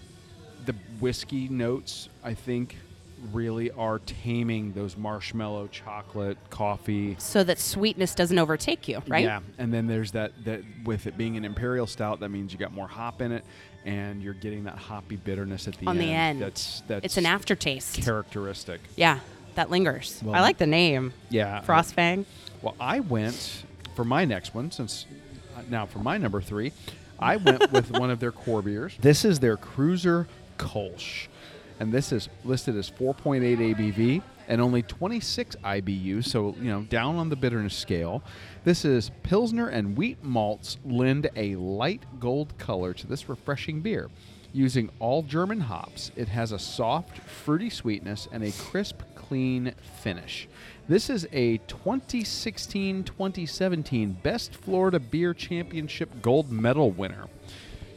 the 0.68 0.74
whiskey 1.00 1.48
notes, 1.48 2.08
I 2.22 2.34
think, 2.34 2.76
really 3.32 3.70
are 3.72 3.98
taming 4.00 4.72
those 4.74 4.96
marshmallow, 4.96 5.66
chocolate, 5.68 6.38
coffee. 6.50 7.16
So 7.18 7.42
that 7.42 7.58
sweetness 7.58 8.14
doesn't 8.14 8.38
overtake 8.38 8.86
you, 8.86 9.02
right? 9.08 9.24
Yeah, 9.24 9.40
and 9.58 9.74
then 9.74 9.86
there's 9.88 10.12
that 10.12 10.32
that 10.44 10.62
with 10.84 11.06
it 11.08 11.18
being 11.18 11.36
an 11.36 11.44
imperial 11.44 11.86
stout, 11.88 12.20
that 12.20 12.28
means 12.28 12.52
you 12.52 12.58
got 12.60 12.72
more 12.72 12.86
hop 12.86 13.20
in 13.20 13.32
it, 13.32 13.44
and 13.84 14.22
you're 14.22 14.34
getting 14.34 14.64
that 14.64 14.76
hoppy 14.78 15.16
bitterness 15.16 15.66
at 15.66 15.74
the 15.78 15.86
On 15.88 15.98
end. 15.98 16.08
the 16.08 16.12
end. 16.12 16.42
That's 16.42 16.82
that's 16.86 17.04
It's 17.04 17.16
an 17.16 17.26
aftertaste. 17.26 18.00
characteristic. 18.02 18.80
yeah, 18.94 19.18
that 19.56 19.68
lingers. 19.70 20.20
Well, 20.24 20.34
I 20.36 20.40
like 20.40 20.58
the 20.58 20.66
name. 20.68 21.12
Yeah. 21.30 21.62
Frostfang. 21.62 22.24
Well, 22.62 22.76
I 22.80 23.00
went 23.00 23.64
for 23.96 24.04
my 24.04 24.24
next 24.24 24.54
one 24.54 24.70
since 24.70 25.06
uh, 25.56 25.62
now 25.68 25.86
for 25.86 25.98
my 25.98 26.18
number 26.18 26.40
three, 26.40 26.72
I 27.18 27.34
went 27.36 27.72
with 27.72 27.90
one 27.90 28.10
of 28.10 28.20
their 28.20 28.30
core 28.30 28.62
beers. 28.62 28.94
This 29.00 29.24
is 29.24 29.40
their 29.40 29.56
Cruiser 29.56 30.28
Kolsch, 30.58 31.28
and 31.80 31.92
this 31.92 32.12
is 32.12 32.28
listed 32.44 32.76
as 32.76 32.90
4.8 32.90 33.74
ABV 33.74 34.22
and 34.48 34.60
only 34.60 34.82
26 34.82 35.56
IBU, 35.56 36.24
so 36.24 36.54
you 36.58 36.70
know 36.70 36.82
down 36.82 37.16
on 37.16 37.28
the 37.28 37.36
bitterness 37.36 37.76
scale. 37.76 38.22
This 38.64 38.84
is 38.84 39.10
Pilsner 39.22 39.68
and 39.68 39.96
wheat 39.96 40.24
malts 40.24 40.78
lend 40.84 41.30
a 41.36 41.54
light 41.56 42.02
gold 42.18 42.56
color 42.58 42.94
to 42.94 43.06
this 43.06 43.28
refreshing 43.28 43.80
beer. 43.80 44.10
Using 44.52 44.90
all 44.98 45.22
German 45.22 45.60
hops, 45.60 46.10
it 46.16 46.28
has 46.28 46.52
a 46.52 46.58
soft, 46.58 47.18
fruity 47.18 47.68
sweetness 47.68 48.28
and 48.32 48.42
a 48.42 48.50
crisp, 48.52 49.02
clean 49.14 49.74
finish. 50.00 50.48
This 50.88 51.10
is 51.10 51.28
a 51.32 51.58
2016 51.68 53.04
2017 53.04 54.12
Best 54.22 54.54
Florida 54.54 54.98
Beer 54.98 55.34
Championship 55.34 56.22
gold 56.22 56.50
medal 56.50 56.90
winner. 56.90 57.26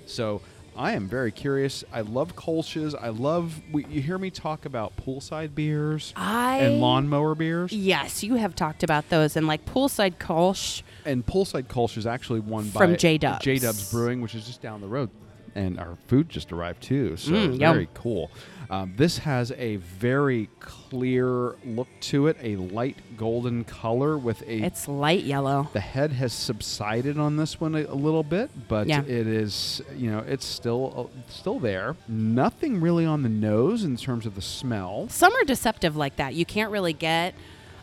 So 0.05 0.41
I 0.75 0.93
am 0.93 1.07
very 1.07 1.31
curious. 1.31 1.83
I 1.91 2.01
love 2.01 2.35
Kolsch's. 2.35 2.95
I 2.95 3.09
love. 3.09 3.61
We, 3.71 3.85
you 3.87 4.01
hear 4.01 4.17
me 4.17 4.29
talk 4.29 4.65
about 4.65 4.95
poolside 4.97 5.53
beers 5.53 6.13
I 6.15 6.57
and 6.59 6.79
lawnmower 6.79 7.35
beers. 7.35 7.71
Yes, 7.73 8.23
you 8.23 8.35
have 8.35 8.55
talked 8.55 8.83
about 8.83 9.09
those 9.09 9.35
and 9.35 9.47
like 9.47 9.65
poolside 9.65 10.15
Kolsch. 10.17 10.81
And 11.05 11.25
poolside 11.25 11.63
Kolsch 11.65 11.97
is 11.97 12.07
actually 12.07 12.39
one 12.39 12.65
From 12.71 12.91
by 12.91 12.95
J-Dubs. 12.97 13.43
J 13.43 13.57
Dubs 13.59 13.91
Brewing, 13.91 14.21
which 14.21 14.33
is 14.35 14.45
just 14.45 14.61
down 14.61 14.81
the 14.81 14.87
road. 14.87 15.09
And 15.55 15.77
our 15.79 15.97
food 16.07 16.29
just 16.29 16.53
arrived 16.53 16.81
too, 16.81 17.17
so 17.17 17.31
Mm, 17.31 17.59
yum. 17.59 17.73
very 17.73 17.89
cool. 17.93 18.31
Um, 18.71 18.93
this 18.95 19.17
has 19.17 19.51
a 19.57 19.75
very 19.75 20.47
clear 20.61 21.55
look 21.65 21.89
to 21.99 22.27
it, 22.27 22.37
a 22.41 22.55
light 22.55 22.95
golden 23.17 23.65
color 23.65 24.17
with 24.17 24.41
a 24.43 24.59
It's 24.63 24.87
light 24.87 25.23
yellow. 25.25 25.67
The 25.73 25.81
head 25.81 26.13
has 26.13 26.31
subsided 26.31 27.19
on 27.19 27.35
this 27.35 27.59
one 27.59 27.75
a, 27.75 27.79
a 27.83 27.93
little 27.93 28.23
bit, 28.23 28.49
but 28.69 28.87
Yeah. 28.87 29.01
it 29.01 29.27
is, 29.27 29.81
you 29.97 30.09
know, 30.09 30.19
it's 30.19 30.45
still 30.45 31.11
uh, 31.13 31.29
still 31.29 31.59
there. 31.59 31.97
Nothing 32.07 32.79
really 32.79 33.05
on 33.05 33.23
the 33.23 33.29
nose 33.29 33.83
in 33.83 33.97
terms 33.97 34.25
of 34.25 34.35
the 34.35 34.41
smell. 34.41 35.07
Some 35.09 35.33
are 35.35 35.43
deceptive 35.43 35.97
like 35.97 36.15
that. 36.15 36.33
You 36.33 36.45
can't 36.45 36.71
really 36.71 36.93
get 36.93 37.35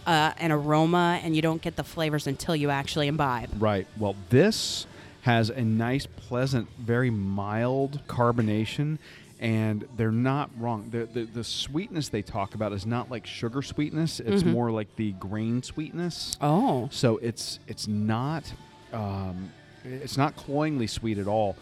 uh, 0.06 0.32
an 0.38 0.52
aroma 0.52 1.20
and 1.22 1.36
you 1.36 1.42
don't 1.42 1.60
get 1.60 1.76
the 1.76 1.84
flavors 1.84 2.26
until 2.26 2.56
you 2.56 2.70
actually 2.70 3.08
imbibe. 3.08 3.50
Right. 3.60 3.86
Well, 3.98 4.16
this 4.30 4.86
has 5.22 5.50
a 5.50 5.60
nice, 5.60 6.06
pleasant, 6.06 6.66
very 6.78 7.10
mild 7.10 8.00
carbonation, 8.08 8.96
and 9.40 9.86
they're 9.96 10.10
not 10.10 10.50
wrong. 10.58 10.88
The, 10.90 11.06
the, 11.06 11.24
the 11.24 11.44
sweetness 11.44 12.08
they 12.08 12.22
talk 12.22 12.54
about 12.54 12.72
is 12.72 12.84
not 12.86 13.10
like 13.10 13.26
sugar 13.26 13.62
sweetness, 13.62 14.20
it's 14.20 14.44
more 14.44 14.70
like 14.70 14.94
the 14.96 15.12
grain 15.12 15.62
sweetness. 15.62 16.36
Oh. 16.40 16.88
So 16.90 17.18
it's 17.18 17.58
it's 17.68 17.86
not 17.86 18.52
um, 18.92 19.52
it's 19.84 20.16
not 20.16 20.34
cloyingly 20.36 20.86
sweet 20.88 21.18
at 21.18 21.26
all, 21.28 21.56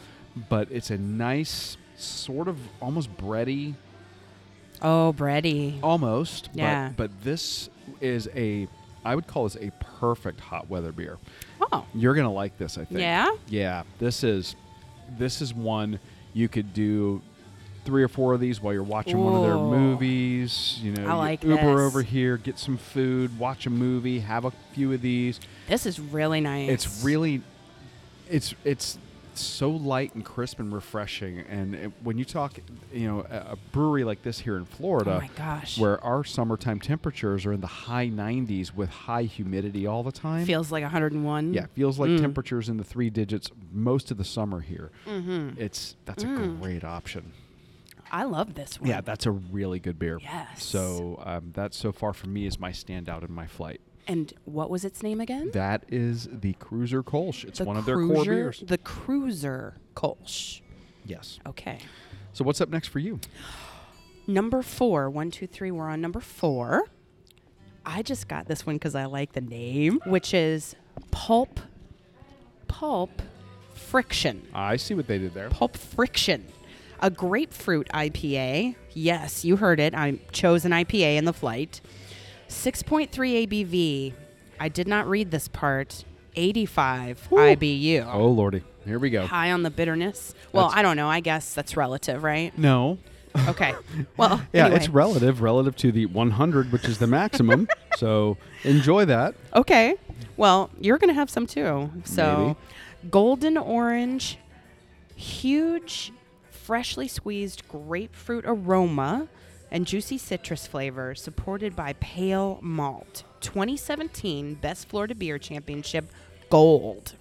but 0.48 0.68
it's 0.70 0.90
a 0.90 0.98
nice 0.98 1.76
sort 1.96 2.48
of 2.48 2.58
almost 2.80 3.14
bready, 3.16 3.74
Oh, 4.82 5.14
bready. 5.16 5.78
almost. 5.82 6.50
Yeah. 6.54 6.90
But, 6.96 7.10
but 7.10 7.22
this 7.24 7.68
is 8.00 8.28
a 8.34 8.68
I 9.04 9.14
would 9.14 9.26
call 9.26 9.44
this 9.44 9.56
a 9.56 9.70
perfect 10.00 10.40
hot 10.40 10.68
weather 10.68 10.92
beer. 10.92 11.18
Oh. 11.72 11.84
You're 11.94 12.14
gonna 12.14 12.32
like 12.32 12.58
this, 12.58 12.76
I 12.78 12.84
think. 12.84 13.00
Yeah? 13.00 13.28
Yeah. 13.48 13.82
This 13.98 14.24
is 14.24 14.56
this 15.18 15.40
is 15.40 15.54
one 15.54 15.98
you 16.34 16.48
could 16.48 16.74
do 16.74 17.22
three 17.86 18.02
or 18.02 18.08
four 18.08 18.34
of 18.34 18.40
these 18.40 18.60
while 18.60 18.74
you're 18.74 18.82
watching 18.82 19.22
one 19.22 19.34
of 19.34 19.42
their 19.42 19.56
movies. 19.56 20.78
You 20.82 20.92
know, 20.92 21.06
I 21.08 21.14
like 21.14 21.42
Uber 21.44 21.56
this. 21.56 21.64
over 21.80 22.02
here, 22.02 22.36
get 22.36 22.58
some 22.58 22.76
food, 22.76 23.38
watch 23.38 23.64
a 23.66 23.70
movie, 23.70 24.18
have 24.20 24.44
a 24.44 24.50
few 24.72 24.92
of 24.92 25.00
these. 25.00 25.40
This 25.68 25.86
is 25.86 25.98
really 25.98 26.40
nice. 26.40 26.68
It's 26.70 27.04
really, 27.04 27.42
it's 28.28 28.54
it's 28.64 28.98
so 29.34 29.70
light 29.70 30.14
and 30.14 30.24
crisp 30.24 30.58
and 30.60 30.72
refreshing. 30.72 31.40
And 31.40 31.74
it, 31.74 31.92
when 32.02 32.16
you 32.16 32.24
talk, 32.24 32.58
you 32.90 33.06
know, 33.06 33.20
a, 33.30 33.52
a 33.52 33.56
brewery 33.70 34.02
like 34.02 34.22
this 34.22 34.38
here 34.38 34.56
in 34.56 34.64
Florida, 34.64 35.16
Oh 35.16 35.20
my 35.20 35.28
gosh. 35.36 35.78
where 35.78 36.02
our 36.02 36.24
summertime 36.24 36.80
temperatures 36.80 37.44
are 37.44 37.52
in 37.52 37.60
the 37.60 37.66
high 37.66 38.08
90s 38.08 38.74
with 38.74 38.88
high 38.88 39.24
humidity 39.24 39.86
all 39.86 40.02
the 40.02 40.10
time. 40.10 40.46
feels 40.46 40.72
like 40.72 40.82
101. 40.84 41.52
Yeah, 41.52 41.66
feels 41.74 41.98
like 41.98 42.08
Mm. 42.10 42.20
temperatures 42.22 42.70
in 42.70 42.78
the 42.78 42.84
three 42.84 43.10
digits 43.10 43.50
most 43.72 44.10
of 44.10 44.16
the 44.16 44.24
summer 44.24 44.60
here. 44.60 44.90
Mm-hmm. 45.06 45.50
It's 45.60 45.96
that's 46.06 46.24
a 46.24 46.26
Mm. 46.26 46.58
great 46.60 46.82
option. 46.82 47.32
I 48.10 48.24
love 48.24 48.54
this 48.54 48.80
one. 48.80 48.88
Yeah, 48.88 49.00
that's 49.00 49.26
a 49.26 49.30
really 49.30 49.80
good 49.80 49.98
beer. 49.98 50.18
Yes. 50.22 50.64
So 50.64 51.22
um, 51.24 51.52
that 51.54 51.74
so 51.74 51.92
far 51.92 52.12
for 52.12 52.28
me 52.28 52.46
is 52.46 52.58
my 52.58 52.70
standout 52.70 53.24
in 53.24 53.32
my 53.32 53.46
flight. 53.46 53.80
And 54.08 54.32
what 54.44 54.70
was 54.70 54.84
its 54.84 55.02
name 55.02 55.20
again? 55.20 55.50
That 55.52 55.84
is 55.88 56.28
the 56.30 56.52
Cruiser 56.54 57.02
Kolsch. 57.02 57.44
It's 57.44 57.58
the 57.58 57.64
one 57.64 57.76
of 57.76 57.84
their 57.86 57.96
core 57.96 58.24
beers. 58.24 58.62
The 58.64 58.78
Cruiser 58.78 59.78
Kolsch. 59.94 60.60
Yes. 61.04 61.40
Okay. 61.46 61.80
So 62.32 62.44
what's 62.44 62.60
up 62.60 62.68
next 62.68 62.88
for 62.88 63.00
you? 63.00 63.18
Number 64.28 64.62
four. 64.62 65.10
One, 65.10 65.30
two, 65.30 65.46
three. 65.46 65.70
We're 65.70 65.88
on 65.88 66.00
number 66.00 66.20
four. 66.20 66.84
I 67.84 68.02
just 68.02 68.26
got 68.26 68.46
this 68.48 68.66
one 68.66 68.74
because 68.74 68.96
I 68.96 69.04
like 69.04 69.32
the 69.32 69.40
name, 69.40 70.00
which 70.06 70.34
is 70.34 70.74
Pulp. 71.12 71.60
Pulp 72.66 73.22
Friction. 73.74 74.48
I 74.52 74.76
see 74.76 74.94
what 74.94 75.06
they 75.06 75.18
did 75.18 75.34
there. 75.34 75.48
Pulp 75.50 75.76
Friction. 75.76 76.44
A 77.00 77.10
grapefruit 77.10 77.88
IPA. 77.92 78.74
Yes, 78.94 79.44
you 79.44 79.56
heard 79.56 79.80
it. 79.80 79.94
I 79.94 80.18
chose 80.32 80.64
an 80.64 80.72
IPA 80.72 81.16
in 81.18 81.24
the 81.24 81.32
flight. 81.32 81.80
6.3 82.48 83.08
ABV. 83.46 84.12
I 84.58 84.68
did 84.68 84.88
not 84.88 85.08
read 85.08 85.30
this 85.30 85.48
part. 85.48 86.04
85 86.38 87.28
IBU. 87.30 88.10
Oh 88.12 88.28
lordy, 88.28 88.62
here 88.84 88.98
we 88.98 89.08
go. 89.08 89.26
High 89.26 89.52
on 89.52 89.62
the 89.62 89.70
bitterness. 89.70 90.34
Well, 90.52 90.66
That's- 90.66 90.78
I 90.78 90.82
don't 90.82 90.96
know. 90.96 91.08
I 91.08 91.20
guess 91.20 91.54
that's 91.54 91.76
relative, 91.76 92.22
right? 92.22 92.56
No. 92.58 92.98
Okay. 93.48 93.74
Well, 94.16 94.40
Yeah, 94.54 94.64
anyway. 94.64 94.76
it's 94.80 94.88
relative, 94.88 95.42
relative 95.42 95.76
to 95.76 95.92
the 95.92 96.06
100, 96.06 96.72
which 96.72 96.86
is 96.86 96.96
the 96.98 97.06
maximum. 97.06 97.68
so 97.98 98.38
enjoy 98.64 99.04
that. 99.06 99.34
Okay. 99.54 99.96
Well, 100.38 100.70
you're 100.80 100.96
going 100.96 101.08
to 101.08 101.14
have 101.14 101.28
some 101.28 101.46
too. 101.46 101.90
So, 102.04 102.56
golden 103.10 103.58
orange, 103.58 104.38
huge, 105.16 106.12
freshly 106.70 107.06
squeezed 107.06 107.62
grapefruit 107.68 108.44
aroma 108.44 109.28
and 109.70 109.86
juicy 109.86 110.18
citrus 110.18 110.66
flavor, 110.66 111.14
supported 111.14 111.76
by 111.76 111.92
pale 111.94 112.58
malt. 112.60 113.22
2017 113.40 114.54
Best 114.54 114.88
Florida 114.88 115.14
Beer 115.14 115.38
Championship 115.38 116.10
Gold. 116.50 117.14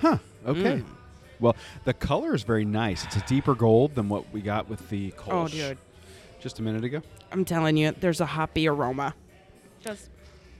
Huh. 0.00 0.18
Okay. 0.46 0.60
Mm. 0.80 0.84
Well, 1.40 1.56
the 1.84 1.94
color 1.94 2.34
is 2.34 2.42
very 2.42 2.66
nice. 2.66 3.04
It's 3.04 3.16
a 3.16 3.20
deeper 3.26 3.54
gold 3.54 3.94
than 3.94 4.10
what 4.10 4.30
we 4.30 4.42
got 4.42 4.68
with 4.68 4.86
the 4.90 5.10
Kolsch 5.12 5.30
Oh, 5.32 5.48
dude. 5.48 5.78
just 6.40 6.58
a 6.58 6.62
minute 6.62 6.84
ago. 6.84 7.00
I'm 7.32 7.46
telling 7.46 7.78
you, 7.78 7.92
there's 7.98 8.20
a 8.20 8.26
hoppy 8.26 8.68
aroma. 8.68 9.14
Just 9.80 10.10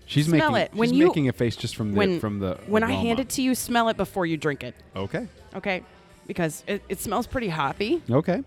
She's 0.07 0.27
Smell 0.27 0.53
making 0.53 0.67
it. 0.73 0.75
When 0.75 0.89
she's 0.89 0.99
you- 0.99 1.07
making 1.07 1.29
a 1.29 1.33
face 1.33 1.55
just 1.57 1.77
from 1.77 1.93
the 1.93 1.99
when 1.99 2.19
from 2.21 2.39
the 2.41 2.55
when 2.67 2.83
I 2.83 2.93
hand 2.93 3.21
it 3.21 3.29
to 3.31 3.43
you, 3.43 3.55
smell 3.55 3.89
it 3.91 3.97
before 3.99 4.25
you 4.25 4.37
drink 4.39 4.65
it. 4.65 4.75
Okay. 4.97 5.27
Okay? 5.55 5.83
Because 6.27 6.63
it, 6.67 6.83
it 6.89 7.01
smells 7.01 7.27
pretty 7.27 7.49
hoppy. 7.49 8.03
Okay. 8.11 8.43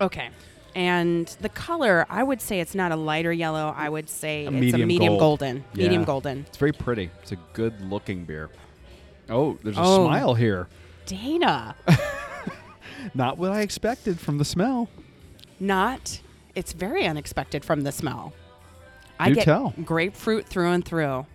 Okay. 0.00 0.28
And 0.74 1.26
the 1.40 1.48
color, 1.48 2.04
I 2.10 2.22
would 2.22 2.40
say 2.42 2.60
it's 2.60 2.74
not 2.74 2.92
a 2.92 2.96
lighter 2.96 3.32
yellow. 3.32 3.72
I 3.76 3.88
would 3.88 4.08
say 4.10 4.44
A 4.44 4.48
it's 4.48 4.48
a 4.48 4.52
medium 4.52 4.88
medium 4.88 5.12
gold. 5.18 5.20
golden. 5.40 5.64
Medium 5.74 6.04
golden. 6.04 6.40
It's 6.46 6.58
very 6.58 6.72
pretty. 6.72 7.10
It's 7.22 7.32
a 7.32 7.38
good 7.54 7.80
looking 7.90 8.24
beer. 8.24 8.50
Oh, 9.30 9.58
there's 9.64 9.76
a 9.76 9.80
Oh. 9.82 10.04
smile 10.06 10.34
here. 10.34 10.68
Dana. 11.06 11.74
Not 13.14 13.38
what 13.38 13.52
I 13.52 13.60
expected 13.62 14.18
from 14.20 14.38
the 14.38 14.44
smell. 14.44 14.88
not. 15.60 16.20
It's 16.54 16.72
very 16.72 17.06
unexpected 17.06 17.64
from 17.66 17.82
the 17.82 17.92
smell. 17.92 18.32
I 19.18 19.28
Do 19.28 19.34
get 19.36 19.44
tell. 19.44 19.74
grapefruit 19.84 20.46
through 20.46 20.70
and 20.70 20.82
through. 20.84 21.26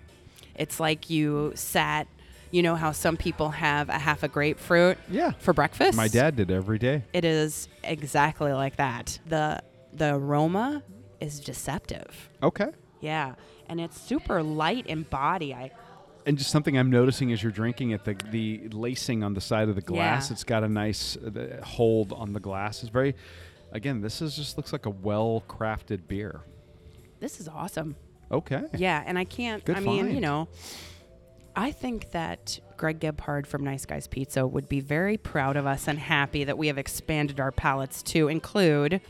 It's 0.55 0.79
like 0.79 1.09
you 1.11 1.51
sat, 1.55 2.07
you 2.51 2.61
know 2.61 2.75
how 2.75 2.91
some 2.91 3.17
people 3.17 3.49
have 3.49 3.89
a 3.89 3.97
half 3.99 4.23
a 4.23 4.27
grapefruit 4.27 4.97
Yeah. 5.09 5.31
for 5.39 5.53
breakfast? 5.53 5.95
My 5.97 6.07
dad 6.07 6.35
did 6.35 6.51
every 6.51 6.77
day. 6.79 7.03
It 7.13 7.25
is 7.25 7.67
exactly 7.83 8.51
like 8.53 8.75
that. 8.77 9.19
The 9.25 9.61
the 9.93 10.15
aroma 10.15 10.83
is 11.19 11.39
deceptive. 11.39 12.29
Okay. 12.43 12.69
Yeah. 13.01 13.35
And 13.67 13.79
it's 13.79 13.99
super 13.99 14.41
light 14.43 14.85
in 14.87 15.03
body. 15.03 15.53
I 15.53 15.71
And 16.25 16.37
just 16.37 16.51
something 16.51 16.77
I'm 16.77 16.89
noticing 16.89 17.31
as 17.31 17.41
you're 17.41 17.51
drinking 17.51 17.91
it, 17.91 18.03
the 18.05 18.15
the 18.31 18.67
lacing 18.69 19.23
on 19.23 19.33
the 19.33 19.41
side 19.41 19.69
of 19.69 19.75
the 19.75 19.81
glass, 19.81 20.29
Yeah. 20.29 20.33
it's 20.33 20.43
got 20.43 20.63
a 20.63 20.69
nice 20.69 21.17
uh, 21.17 21.61
hold 21.63 22.11
on 22.13 22.33
the 22.33 22.39
glass. 22.39 22.83
It's 22.83 22.91
very, 22.91 23.15
again, 23.71 24.01
this 24.01 24.21
is 24.21 24.35
just 24.35 24.57
looks 24.57 24.71
like 24.73 24.85
a 24.85 24.89
well 24.89 25.43
crafted 25.47 26.07
beer. 26.07 26.41
this 27.19 27.39
is 27.39 27.47
awesome. 27.47 27.95
Okay. 28.31 28.63
Yeah, 28.77 29.03
and 29.05 29.19
I 29.19 29.25
can't. 29.25 29.63
Good 29.65 29.75
I 29.77 29.79
mean, 29.81 30.09
you 30.15 30.21
know, 30.21 30.47
I 31.55 31.71
think 31.71 32.11
that 32.11 32.59
Greg 32.77 32.99
Gebhard 32.99 33.45
from 33.45 33.63
Nice 33.63 33.85
Guys 33.85 34.07
Pizza 34.07 34.45
would 34.47 34.69
be 34.69 34.79
very 34.79 35.17
proud 35.17 35.57
of 35.57 35.65
us 35.65 35.87
and 35.87 35.99
happy 35.99 36.43
that 36.45 36.57
we 36.57 36.67
have 36.67 36.77
expanded 36.77 37.39
our 37.39 37.51
palettes 37.51 38.01
to 38.03 38.27
include 38.27 39.01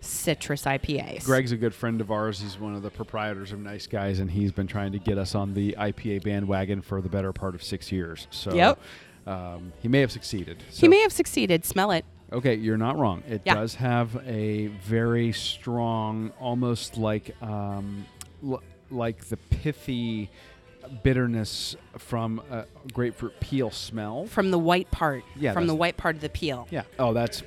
citrus 0.00 0.64
IPAs. 0.64 1.24
Greg's 1.24 1.52
a 1.52 1.56
good 1.56 1.74
friend 1.74 2.00
of 2.00 2.10
ours. 2.10 2.40
He's 2.40 2.58
one 2.58 2.74
of 2.74 2.82
the 2.82 2.90
proprietors 2.90 3.52
of 3.52 3.60
Nice 3.60 3.86
Guys, 3.86 4.18
and 4.18 4.30
he's 4.30 4.52
been 4.52 4.66
trying 4.66 4.92
to 4.92 4.98
get 4.98 5.16
us 5.18 5.34
on 5.34 5.54
the 5.54 5.74
IPA 5.78 6.22
bandwagon 6.24 6.82
for 6.82 7.00
the 7.00 7.08
better 7.08 7.32
part 7.32 7.54
of 7.54 7.62
six 7.62 7.90
years. 7.90 8.26
So, 8.30 8.54
Yep. 8.54 8.78
um, 9.26 9.72
he 9.80 9.88
may 9.88 10.00
have 10.00 10.12
succeeded. 10.12 10.62
he 10.70 10.88
may 10.88 11.00
have 11.00 11.12
succeeded. 11.12 11.64
Smell 11.64 11.90
it. 11.90 12.04
Okay, 12.32 12.54
you're 12.54 12.76
not 12.78 12.98
wrong. 12.98 13.22
It 13.28 13.42
Yeah. 13.44 13.54
does 13.54 13.76
have 13.76 14.16
a 14.26 14.66
very 14.66 15.32
strong, 15.32 16.32
almost 16.40 16.96
like 16.98 17.34
um, 17.42 18.06
l- 18.42 18.62
like 18.90 19.24
the 19.26 19.36
pithy 19.36 20.30
bitterness 21.02 21.76
from 21.98 22.40
a 22.50 22.64
grapefruit 22.92 23.38
peel 23.40 23.70
smell. 23.70 24.26
From 24.26 24.50
the 24.50 24.58
white 24.58 24.90
part. 24.90 25.24
Yeah, 25.36 25.52
From 25.52 25.66
the 25.66 25.74
white 25.74 25.96
part 25.96 26.16
of 26.16 26.20
the 26.22 26.28
peel. 26.28 26.66
Yeah. 26.70 26.82
Oh, 26.98 27.12
that's 27.12 27.42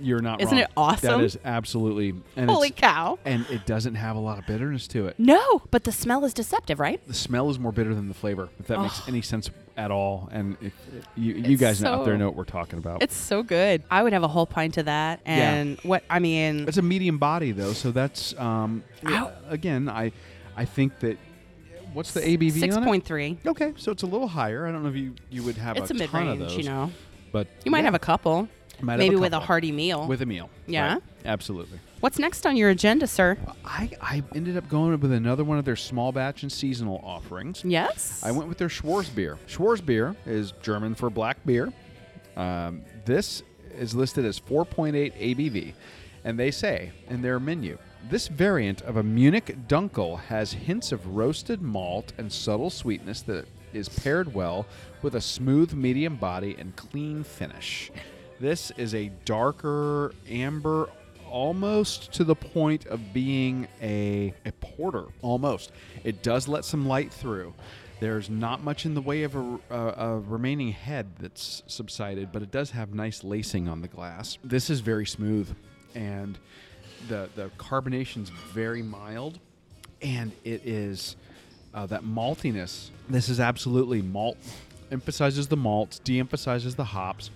You're 0.00 0.20
not 0.20 0.40
Isn't 0.40 0.52
wrong. 0.52 0.62
it 0.64 0.70
awesome? 0.76 1.18
That 1.18 1.24
is 1.24 1.38
absolutely. 1.44 2.14
And 2.36 2.50
Holy 2.50 2.70
cow. 2.70 3.18
And 3.24 3.46
it 3.50 3.66
doesn't 3.66 3.94
have 3.94 4.16
a 4.16 4.18
lot 4.18 4.38
of 4.38 4.46
bitterness 4.46 4.88
to 4.88 5.06
it. 5.06 5.14
No, 5.18 5.62
but 5.70 5.84
the 5.84 5.92
smell 5.92 6.24
is 6.24 6.34
deceptive, 6.34 6.80
right? 6.80 7.00
The 7.06 7.14
smell 7.14 7.50
is 7.50 7.58
more 7.58 7.70
bitter 7.72 7.94
than 7.94 8.08
the 8.08 8.14
flavor, 8.14 8.48
if 8.58 8.66
that 8.66 8.80
makes 8.80 9.00
Oh. 9.00 9.04
any 9.08 9.22
sense 9.22 9.48
at 9.76 9.90
all. 9.92 10.28
And 10.32 10.56
if, 10.60 10.72
you, 11.16 11.34
you 11.34 11.52
It's 11.52 11.60
guys 11.60 11.84
out 11.84 12.04
there 12.04 12.18
know 12.18 12.26
what 12.26 12.34
we're 12.36 12.44
talking 12.44 12.78
about. 12.80 13.02
It's 13.02 13.16
so 13.16 13.42
good. 13.44 13.82
I 13.90 14.02
would 14.02 14.12
have 14.12 14.24
a 14.24 14.28
whole 14.28 14.44
pint 14.46 14.76
of 14.76 14.86
that. 14.86 15.20
Yeah. 15.24 15.52
And 15.54 15.78
what 15.82 16.02
I 16.10 16.18
mean, 16.18 16.66
It's 16.68 16.76
a 16.78 16.82
medium 16.82 17.18
body 17.18 17.52
though, 17.52 17.72
so 17.72 17.90
that's 17.92 18.36
um, 18.38 18.82
yeah, 19.08 19.30
again. 19.48 19.88
I 19.88 20.10
I 20.56 20.64
think 20.64 20.98
that 21.00 21.16
what's 21.92 22.12
the 22.12 22.20
ABV 22.20 22.52
six 22.60 22.76
on 22.76 22.84
point 22.84 23.04
three. 23.04 23.38
Okay, 23.46 23.72
so 23.76 23.92
it's 23.92 24.02
a 24.02 24.06
little 24.06 24.28
higher. 24.28 24.66
I 24.66 24.72
don't 24.72 24.82
know 24.82 24.88
if 24.88 24.96
you 24.96 25.14
you 25.30 25.42
would 25.42 25.56
have 25.56 25.76
It's 25.76 25.90
a 25.90 25.94
a, 25.94 25.96
mid 25.96 26.12
range, 26.14 26.38
those, 26.40 26.56
you 26.56 26.64
know. 26.64 26.90
but 27.32 27.46
You 27.64 27.70
might 27.70 27.78
yeah, 27.78 27.84
have 27.84 27.94
a 27.94 27.98
couple, 27.98 28.48
might 28.80 28.98
maybe 28.98 29.16
with 29.16 29.32
a 29.32 29.40
hearty 29.40 29.72
meal. 29.72 30.06
with 30.06 30.22
a 30.22 30.26
meal. 30.26 30.50
Yeah? 30.66 30.94
right. 30.94 31.02
absolutely. 31.24 31.78
What's 32.00 32.18
next 32.18 32.46
on 32.46 32.56
your 32.56 32.70
agenda, 32.70 33.06
sir? 33.06 33.36
I 33.64 33.90
I 34.00 34.22
ended 34.34 34.56
up 34.56 34.68
going 34.68 34.98
with 34.98 35.12
another 35.12 35.44
one 35.44 35.58
of 35.58 35.64
their 35.66 35.76
small 35.76 36.12
batch 36.12 36.42
and 36.42 36.50
seasonal 36.50 37.00
offerings. 37.04 37.62
Yes. 37.64 38.22
I 38.24 38.30
went 38.32 38.48
with 38.48 38.56
their 38.58 38.68
Schwarzbier. 38.68 39.36
Schwarzbier 39.46 40.16
is 40.26 40.52
German 40.62 40.94
for 40.94 41.10
black 41.10 41.44
beer. 41.44 41.72
Um, 42.36 42.82
this 43.04 43.42
is 43.76 43.94
listed 43.94 44.24
as 44.24 44.40
4.8 44.40 44.94
ABV, 45.14 45.74
and 46.24 46.38
they 46.38 46.50
say 46.50 46.90
in 47.08 47.20
their 47.22 47.38
menu 47.38 47.76
this 48.08 48.28
variant 48.28 48.82
of 48.82 48.96
a 48.96 49.02
Munich 49.02 49.56
Dunkel 49.68 50.18
has 50.18 50.52
hints 50.52 50.92
of 50.92 51.16
roasted 51.16 51.60
malt 51.60 52.12
and 52.18 52.32
subtle 52.32 52.70
sweetness 52.70 53.22
that 53.22 53.46
is 53.72 53.88
paired 53.88 54.34
well 54.34 54.66
with 55.02 55.14
a 55.14 55.20
smooth 55.20 55.72
medium 55.74 56.16
body 56.16 56.56
and 56.58 56.74
clean 56.76 57.22
finish. 57.22 57.90
This 58.40 58.72
is 58.76 58.94
a 58.94 59.10
darker 59.24 60.12
amber 60.28 60.88
almost 61.28 62.12
to 62.12 62.24
the 62.24 62.34
point 62.34 62.86
of 62.86 63.12
being 63.12 63.68
a, 63.80 64.34
a 64.44 64.52
porter 64.52 65.04
almost. 65.22 65.72
It 66.02 66.22
does 66.22 66.48
let 66.48 66.64
some 66.64 66.88
light 66.88 67.12
through. 67.12 67.54
There's 68.00 68.30
not 68.30 68.64
much 68.64 68.86
in 68.86 68.94
the 68.94 69.02
way 69.02 69.22
of 69.24 69.36
a, 69.36 69.58
a, 69.70 69.76
a 69.76 70.18
remaining 70.20 70.72
head 70.72 71.06
that's 71.18 71.62
subsided 71.66 72.32
but 72.32 72.42
it 72.42 72.50
does 72.50 72.70
have 72.70 72.94
nice 72.94 73.22
lacing 73.22 73.68
on 73.68 73.82
the 73.82 73.88
glass. 73.88 74.38
This 74.42 74.70
is 74.70 74.80
very 74.80 75.06
smooth 75.06 75.54
and 75.94 76.38
the 77.08 77.28
the 77.34 77.50
carbonation's 77.58 78.28
very 78.28 78.82
mild 78.82 79.38
and 80.02 80.32
it 80.44 80.66
is 80.66 81.16
uh, 81.74 81.86
that 81.86 82.02
maltiness 82.02 82.90
this 83.08 83.28
is 83.28 83.40
absolutely 83.40 84.02
malt 84.02 84.36
emphasizes 84.90 85.48
the 85.48 85.56
malts 85.56 85.98
de-emphasizes 86.00 86.74
the 86.74 86.84
hops. 86.84 87.30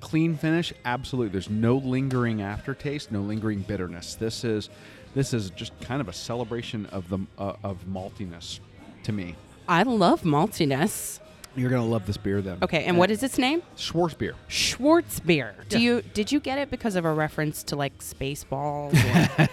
Clean 0.00 0.36
finish 0.36 0.72
absolutely 0.84 1.30
there's 1.30 1.50
no 1.50 1.76
lingering 1.76 2.42
aftertaste 2.42 3.10
no 3.10 3.20
lingering 3.20 3.60
bitterness. 3.60 4.14
This 4.14 4.44
is 4.44 4.68
this 5.14 5.32
is 5.32 5.50
just 5.50 5.78
kind 5.80 6.00
of 6.00 6.08
a 6.08 6.12
celebration 6.12 6.86
of 6.86 7.08
the 7.08 7.18
uh, 7.38 7.54
of 7.62 7.84
maltiness 7.86 8.60
to 9.04 9.12
me. 9.12 9.36
I 9.66 9.82
love 9.82 10.22
maltiness. 10.22 11.20
You're 11.56 11.70
gonna 11.70 11.84
love 11.86 12.06
this 12.06 12.16
beer 12.16 12.40
then 12.42 12.58
Okay, 12.62 12.84
and 12.84 12.98
what 12.98 13.10
is 13.10 13.22
its 13.22 13.38
name? 13.38 13.62
Schwarzbier 13.76 14.34
Schwarzbier. 14.48 15.52
Do 15.68 15.78
Yeah. 15.78 15.82
you 15.96 16.02
did 16.14 16.32
you 16.32 16.40
get 16.40 16.58
it 16.58 16.70
because 16.70 16.96
of 16.96 17.04
a 17.04 17.12
reference 17.12 17.62
to 17.64 17.76
like 17.76 17.98
Spaceballs? 17.98 18.94
or- 19.38 19.48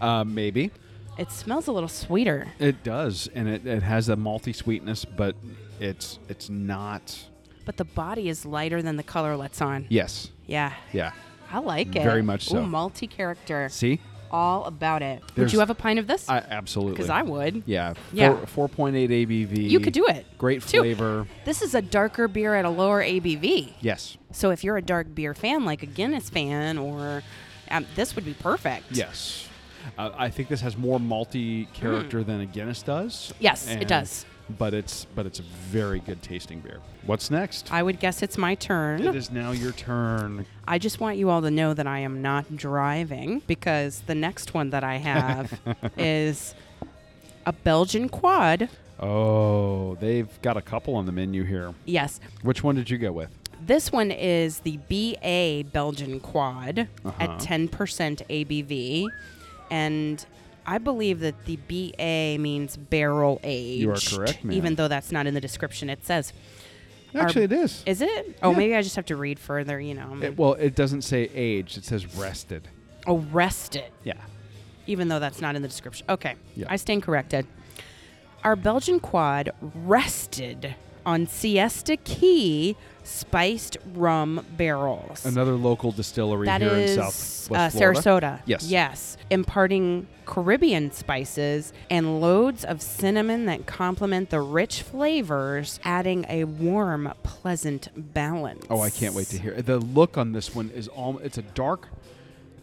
uh, 0.04 0.24
maybe 0.24 0.70
it 1.18 1.30
smells 1.30 1.66
a 1.66 1.72
little 1.72 1.88
sweeter. 1.88 2.48
it 2.58 2.82
does 2.82 3.28
and 3.34 3.48
it, 3.48 3.66
it 3.66 3.82
has 3.82 4.08
a 4.08 4.16
malty 4.16 4.54
sweetness 4.54 5.04
but 5.04 5.34
it's 5.80 6.18
it's 6.28 6.48
not 6.50 7.26
But 7.64 7.76
the 7.76 7.84
body 7.84 8.28
is 8.28 8.44
lighter 8.46 8.80
than 8.82 8.96
the 8.96 9.02
color 9.02 9.36
lets 9.36 9.60
on. 9.60 9.86
yes 9.88 10.30
Yeah. 10.46 10.72
yeah 10.92 11.12
I 11.52 11.58
like 11.58 11.96
it. 11.96 12.04
Very 12.04 12.22
much 12.22 12.44
so. 12.44 12.58
Ooh, 12.58 12.66
multi 12.66 13.08
character. 13.08 13.68
see 13.70 13.98
All 14.32 14.64
about 14.64 15.02
it. 15.02 15.20
Would 15.22 15.34
There's- 15.34 15.52
you 15.52 15.58
have 15.60 15.70
a 15.70 15.74
pint 15.74 15.98
of 15.98 16.06
this? 16.06 16.28
i 16.28 16.38
absolutely 16.38 16.92
Because 16.94 17.10
I 17.10 17.22
would. 17.22 17.62
yeah 17.66 17.94
Yeah. 18.12 18.34
4.8 18.54 18.92
abv 19.10 19.70
You 19.70 19.80
could 19.80 19.92
do 19.92 20.06
it. 20.06 20.26
great 20.38 20.62
too. 20.62 20.78
flavor 20.80 21.26
This 21.44 21.62
is 21.62 21.74
a 21.74 21.82
darker 21.82 22.28
beer 22.28 22.54
at 22.54 22.64
a 22.64 22.70
lower 22.70 23.02
ABV. 23.02 23.72
yes 23.80 24.16
So 24.32 24.50
if 24.50 24.62
you're 24.64 24.76
a 24.76 24.82
dark 24.82 25.14
beer 25.14 25.34
fan, 25.34 25.64
like 25.64 25.82
a 25.82 25.86
Guinness 25.86 26.30
fan, 26.30 26.78
or 26.78 27.22
um, 27.70 27.86
this 27.96 28.14
would 28.14 28.24
be 28.24 28.34
perfect. 28.34 28.84
Yes. 28.92 29.48
Uh, 29.98 30.10
I 30.16 30.28
think 30.28 30.48
this 30.48 30.60
has 30.60 30.76
more 30.76 30.98
malty 30.98 31.72
character 31.72 32.22
than 32.22 32.40
a 32.40 32.46
Guinness 32.46 32.82
does. 32.82 33.30
Hmm. 33.30 33.42
Yes, 33.44 33.66
it 33.68 33.88
does. 33.88 34.26
But 34.58 34.74
it's 34.74 35.06
but 35.14 35.26
it's 35.26 35.38
a 35.38 35.42
very 35.42 36.00
good 36.00 36.22
tasting 36.22 36.60
beer. 36.60 36.78
What's 37.06 37.30
next? 37.30 37.72
I 37.72 37.82
would 37.82 37.98
guess 38.00 38.22
it's 38.22 38.36
my 38.38 38.54
turn. 38.54 39.02
it 39.06 39.14
is 39.16 39.30
now 39.30 39.52
your 39.52 39.72
turn. 39.72 40.46
I 40.66 40.78
just 40.78 41.00
want 41.00 41.16
you 41.16 41.30
all 41.30 41.40
to 41.42 41.50
know 41.50 41.72
that 41.74 41.86
I 41.86 42.00
am 42.00 42.20
not 42.22 42.56
driving 42.56 43.42
because 43.46 44.00
the 44.06 44.14
next 44.14 44.52
one 44.54 44.70
that 44.70 44.84
I 44.84 44.96
have 44.96 45.58
is 45.96 46.54
a 47.46 47.52
Belgian 47.52 48.08
quad. 48.08 48.68
Oh, 48.98 49.94
they've 49.96 50.28
got 50.42 50.56
a 50.58 50.62
couple 50.62 50.94
on 50.94 51.06
the 51.06 51.12
menu 51.12 51.42
here. 51.44 51.72
Yes, 51.86 52.20
Which 52.42 52.62
one 52.62 52.74
did 52.74 52.90
you 52.90 52.98
go 52.98 53.12
with? 53.12 53.30
this 53.66 53.92
one 53.92 54.10
is 54.10 54.60
the 54.60 54.78
BA 54.88 55.68
Belgian 55.70 56.18
quad 56.20 56.88
Uh-huh. 57.04 57.12
at 57.22 57.30
10% 57.40 57.68
ABV. 58.28 59.06
And 59.70 60.24
I 60.70 60.78
believe 60.78 61.18
that 61.20 61.46
the 61.46 61.56
BA 61.56 62.40
means 62.40 62.76
barrel 62.76 63.40
aged. 63.42 63.80
You 63.82 63.90
are 63.90 63.96
correct, 63.96 64.44
ma'am. 64.44 64.56
Even 64.56 64.76
though 64.76 64.86
that's 64.86 65.10
not 65.10 65.26
in 65.26 65.34
the 65.34 65.40
description, 65.40 65.90
it 65.90 66.04
says. 66.06 66.32
Actually, 67.12 67.44
it 67.46 67.52
is. 67.52 67.82
Is 67.86 68.00
it? 68.00 68.38
Oh, 68.40 68.52
Yeah. 68.52 68.56
maybe 68.56 68.76
I 68.76 68.82
just 68.82 68.94
have 68.94 69.06
to 69.06 69.16
read 69.16 69.40
further, 69.40 69.80
you 69.80 69.94
know. 69.94 70.16
It- 70.22 70.38
well, 70.38 70.52
it 70.54 70.76
doesn't 70.76 71.02
say 71.02 71.28
aged. 71.34 71.76
It 71.76 71.84
says 71.84 72.14
rested. 72.14 72.68
oh, 73.06 73.18
rested. 73.32 73.90
Yeah. 74.04 74.14
even 74.86 75.08
though 75.08 75.18
that's 75.20 75.40
not 75.40 75.54
in 75.56 75.62
the 75.62 75.68
description. 75.68 76.04
Okay, 76.08 76.34
Yeah. 76.56 76.66
I 76.68 76.76
stand 76.76 77.02
corrected. 77.02 77.46
Our 78.44 78.56
Belgian 78.56 78.98
quad 79.00 79.50
rested 79.60 80.74
on 81.06 81.26
Siesta 81.26 81.96
Key 81.96 82.76
spiced 83.10 83.76
rum 83.94 84.44
barrels. 84.56 85.26
Another 85.26 85.52
local 85.52 85.92
distillery 85.92 86.46
That 86.46 86.60
here 86.60 86.70
is 86.70 86.96
in 86.96 86.96
South 86.96 87.52
uh, 87.52 87.68
Florida. 87.70 88.00
Sarasota. 88.00 88.42
Yes. 88.46 88.68
Yes. 88.68 89.16
Imparting 89.30 90.06
Caribbean 90.26 90.92
spices 90.92 91.72
and 91.90 92.20
loads 92.20 92.64
of 92.64 92.80
cinnamon 92.80 93.46
that 93.46 93.66
complement 93.66 94.30
the 94.30 94.40
rich 94.40 94.82
flavors, 94.82 95.80
adding 95.84 96.24
a 96.28 96.44
warm, 96.44 97.12
pleasant 97.22 97.88
balance. 97.96 98.64
Oh, 98.70 98.80
I 98.80 98.90
can't 98.90 99.14
wait 99.14 99.26
to 99.28 99.38
hear. 99.38 99.60
The 99.60 99.78
look 99.78 100.16
on 100.16 100.32
this 100.32 100.54
one 100.54 100.70
is 100.70 100.88
all. 100.88 101.18
It's 101.18 101.38
a 101.38 101.42
dark. 101.42 101.88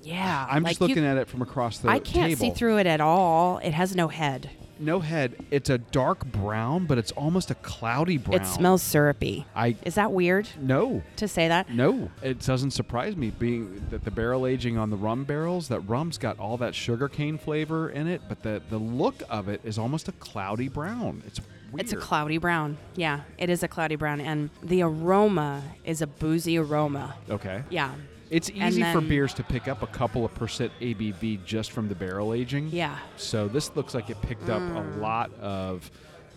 Yeah. 0.01 0.47
I'm 0.49 0.63
like 0.63 0.71
just 0.71 0.81
looking 0.81 1.03
you, 1.03 1.09
at 1.09 1.17
it 1.17 1.27
from 1.27 1.41
across 1.41 1.79
the 1.79 1.89
I 1.89 1.99
can't 1.99 2.31
table. 2.31 2.39
see 2.39 2.51
through 2.51 2.77
it 2.77 2.87
at 2.87 3.01
all. 3.01 3.57
It 3.57 3.73
has 3.73 3.95
no 3.95 4.07
head. 4.07 4.49
No 4.79 4.99
head. 4.99 5.35
It's 5.51 5.69
a 5.69 5.77
dark 5.77 6.25
brown, 6.25 6.85
but 6.85 6.97
it's 6.97 7.11
almost 7.13 7.51
a 7.51 7.55
cloudy 7.55 8.17
brown. 8.17 8.41
It 8.41 8.45
smells 8.45 8.81
syrupy. 8.81 9.45
I 9.55 9.75
Is 9.85 9.95
that 9.95 10.11
weird 10.11 10.47
no. 10.59 11.03
to 11.17 11.27
say 11.27 11.47
that? 11.47 11.69
No, 11.69 12.09
it 12.21 12.39
doesn't 12.39 12.71
surprise 12.71 13.15
me 13.15 13.29
being 13.31 13.85
that 13.89 14.03
the 14.03 14.11
barrel 14.11 14.45
aging 14.45 14.77
on 14.77 14.89
the 14.89 14.97
rum 14.97 15.23
barrels, 15.23 15.67
that 15.69 15.81
rum's 15.81 16.17
got 16.17 16.39
all 16.39 16.57
that 16.57 16.75
sugarcane 16.75 17.37
flavor 17.37 17.89
in 17.89 18.07
it, 18.07 18.21
but 18.27 18.43
the 18.43 18.61
the 18.69 18.77
look 18.77 19.21
of 19.29 19.47
it 19.47 19.61
is 19.63 19.77
almost 19.77 20.07
a 20.07 20.11
cloudy 20.13 20.67
brown. 20.67 21.23
It's 21.25 21.39
weird. 21.71 21.81
It's 21.81 21.93
a 21.93 21.97
cloudy 21.97 22.37
brown. 22.37 22.77
Yeah, 22.95 23.21
it 23.37 23.49
is 23.49 23.63
a 23.63 23.67
cloudy 23.67 23.95
brown. 23.95 24.21
And 24.21 24.49
the 24.63 24.81
aroma 24.83 25.63
is 25.83 26.01
a 26.01 26.07
boozy 26.07 26.57
aroma. 26.57 27.15
Okay. 27.29 27.63
Yeah. 27.69 27.93
It's 28.29 28.49
easy 28.49 28.83
for 28.91 29.01
beers 29.01 29.33
to 29.35 29.43
pick 29.43 29.67
up 29.67 29.83
a 29.83 29.87
couple 29.87 30.25
of 30.25 30.33
percent 30.33 30.71
ABV 30.81 31.43
just 31.45 31.71
from 31.71 31.87
the 31.87 31.95
barrel 31.95 32.33
aging. 32.33 32.69
Yeah. 32.69 32.97
So 33.15 33.47
this 33.47 33.75
looks 33.75 33.93
like 33.93 34.09
it 34.09 34.21
picked 34.21 34.49
up 34.49 34.61
a 34.61 34.81
Mm. 34.81 34.99
lot 35.01 35.33
of 35.35 35.89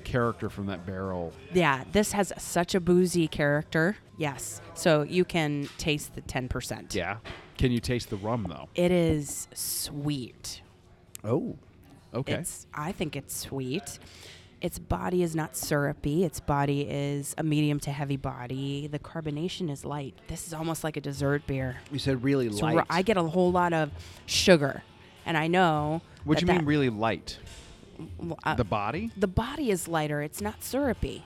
character 0.04 0.48
from 0.48 0.66
that 0.66 0.86
barrel. 0.86 1.32
Yeah, 1.52 1.84
this 1.92 2.12
has 2.12 2.32
such 2.38 2.74
a 2.74 2.80
boozy 2.80 3.28
character. 3.28 3.96
Yes. 4.18 4.60
So 4.74 5.02
you 5.02 5.24
can 5.24 5.68
taste 5.78 6.14
the 6.14 6.22
10%. 6.22 6.94
Yeah. 6.94 7.18
Can 7.58 7.72
you 7.72 7.80
taste 7.80 8.08
the 8.10 8.16
rum 8.16 8.46
though? 8.48 8.68
It 8.74 8.90
is 8.92 9.48
sweet. 9.54 10.62
Oh. 11.24 11.56
Okay. 12.12 12.32
It's 12.34 12.66
I 12.74 12.92
think 12.92 13.14
it's 13.14 13.36
sweet. 13.36 13.98
Its 14.60 14.78
body 14.78 15.22
is 15.22 15.34
not 15.34 15.56
syrupy. 15.56 16.22
Its 16.24 16.38
body 16.38 16.82
is 16.82 17.34
a 17.38 17.42
medium 17.42 17.80
to 17.80 17.90
heavy 17.90 18.16
body. 18.16 18.86
The 18.86 18.98
carbonation 18.98 19.70
is 19.70 19.84
light. 19.86 20.14
This 20.28 20.46
is 20.46 20.52
almost 20.52 20.84
like 20.84 20.96
a 20.98 21.00
dessert 21.00 21.46
beer. 21.46 21.78
you 21.90 21.98
said 21.98 22.22
really 22.22 22.46
It's 22.46 22.62
ri- 22.62 22.82
I 22.90 23.00
get 23.02 23.16
a 23.16 23.22
whole 23.22 23.50
lot 23.50 23.72
of 23.72 23.90
sugar, 24.26 24.82
and 25.24 25.36
I 25.36 25.46
know. 25.46 26.02
what 26.24 26.38
do 26.38 26.44
you 26.46 26.52
mean 26.52 26.66
really 26.66 26.90
light? 26.90 27.38
uh, 28.44 28.54
the 28.54 28.64
body? 28.64 29.10
the 29.16 29.26
body 29.26 29.70
is 29.70 29.88
lighter. 29.88 30.20
It's 30.20 30.40
not 30.42 30.62
syrupy. 30.62 31.24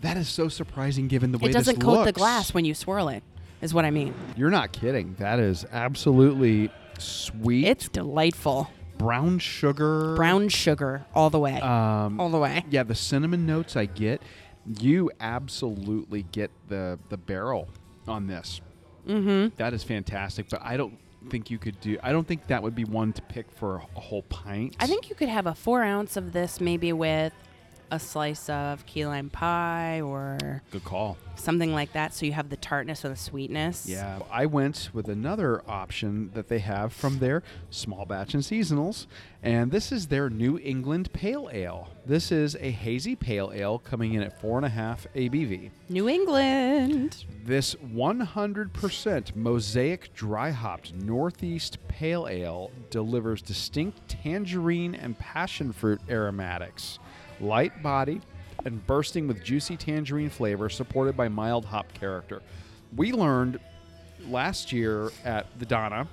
That 0.00 0.16
is 0.16 0.28
so 0.28 0.48
surprising 0.48 1.08
given 1.08 1.30
the 1.30 1.38
way 1.38 1.50
It 1.50 1.52
doesn't 1.52 1.80
coat 1.80 2.04
the 2.04 2.12
glass 2.12 2.54
when 2.54 2.64
you 2.64 2.74
swirl 2.74 3.08
it. 3.08 3.22
Is 3.60 3.74
what 3.74 3.84
I 3.84 3.90
mean. 3.90 4.14
You're 4.36 4.50
not 4.50 4.72
kidding. 4.72 5.14
That 5.18 5.38
is 5.38 5.66
absolutely 5.70 6.70
sweet. 6.98 7.66
It's 7.66 7.88
delightful. 7.88 8.70
Brown 9.00 9.38
sugar. 9.38 10.14
Brown 10.14 10.48
sugar 10.48 11.06
all 11.14 11.30
the 11.30 11.38
way. 11.38 11.58
Um, 11.60 12.20
all 12.20 12.28
the 12.28 12.38
way. 12.38 12.64
yeah, 12.70 12.82
the 12.82 12.94
cinnamon 12.94 13.46
notes 13.46 13.76
I 13.76 13.86
get. 13.86 14.22
You 14.78 15.10
absolutely 15.20 16.24
get 16.24 16.50
the 16.68 16.98
the 17.08 17.16
barrel 17.16 17.68
on 18.06 18.26
this. 18.26 18.60
Mm-hmm. 19.08 19.54
That 19.56 19.72
is 19.72 19.82
fantastic, 19.82 20.48
but 20.50 20.60
I 20.62 20.76
don't 20.76 20.98
think 21.30 21.50
you 21.50 21.58
could 21.58 21.80
do. 21.80 21.98
I 22.02 22.12
don't 22.12 22.26
think 22.26 22.46
that 22.48 22.62
would 22.62 22.74
be 22.74 22.84
one 22.84 23.12
to 23.14 23.22
pick 23.22 23.50
for 23.50 23.76
a, 23.76 23.86
a 23.96 24.00
whole 24.00 24.22
pint. 24.22 24.76
I 24.78 24.86
think 24.86 25.08
you 25.08 25.14
could 25.14 25.28
have 25.28 25.46
a 25.46 25.54
four 25.54 25.82
ounce 25.82 26.16
of 26.16 26.32
this 26.32 26.60
maybe 26.60 26.92
with 26.92 27.32
a 27.90 27.98
slice 27.98 28.48
of 28.48 28.84
key 28.86 29.06
lime 29.06 29.30
pie 29.30 30.00
or 30.00 30.62
good 30.70 30.84
call. 30.84 31.16
something 31.36 31.72
like 31.72 31.92
that. 31.92 32.14
So 32.14 32.26
you 32.26 32.32
have 32.32 32.50
the 32.50 32.56
tartness 32.56 33.04
or 33.04 33.08
the 33.08 33.16
sweetness. 33.16 33.86
Yeah, 33.88 34.20
I 34.30 34.46
went 34.46 34.90
with 34.92 35.08
another 35.08 35.62
option 35.68 36.30
that 36.34 36.48
they 36.48 36.60
have 36.60 36.92
from 36.92 37.18
their 37.18 37.42
small 37.70 38.04
batch 38.04 38.34
and 38.34 38.42
seasonals, 38.42 39.06
and 39.42 39.70
this 39.70 39.90
is 39.92 40.06
their 40.08 40.28
New 40.30 40.58
England 40.58 41.12
Pale 41.12 41.50
Ale. 41.52 41.88
This 42.06 42.30
is 42.32 42.56
a 42.56 42.70
hazy 42.70 43.16
pale 43.16 43.52
ale 43.54 43.78
coming 43.78 44.14
in 44.14 44.22
at 44.22 44.40
four 44.40 44.56
and 44.56 44.66
a 44.66 44.70
half 44.70 45.06
ABV. 45.14 45.70
New 45.88 46.08
England. 46.08 47.24
This 47.44 47.74
100% 47.76 49.36
mosaic 49.36 50.12
dry 50.14 50.50
hopped 50.50 50.94
Northeast 50.94 51.78
Pale 51.88 52.28
Ale 52.28 52.70
delivers 52.90 53.42
distinct 53.42 54.08
tangerine 54.08 54.94
and 54.94 55.18
passion 55.18 55.72
fruit 55.72 56.00
aromatics, 56.08 56.98
light 57.40 57.82
body, 57.82 58.20
and 58.64 58.86
bursting 58.86 59.26
with 59.26 59.42
juicy 59.42 59.76
tangerine 59.76 60.30
flavor 60.30 60.68
supported 60.68 61.16
by 61.16 61.28
mild 61.28 61.64
hop 61.64 61.92
character. 61.94 62.42
We 62.94 63.12
learned 63.12 63.58
last 64.28 64.72
year 64.72 65.10
at 65.24 65.46
the 65.58 65.66
Donna 65.66 66.06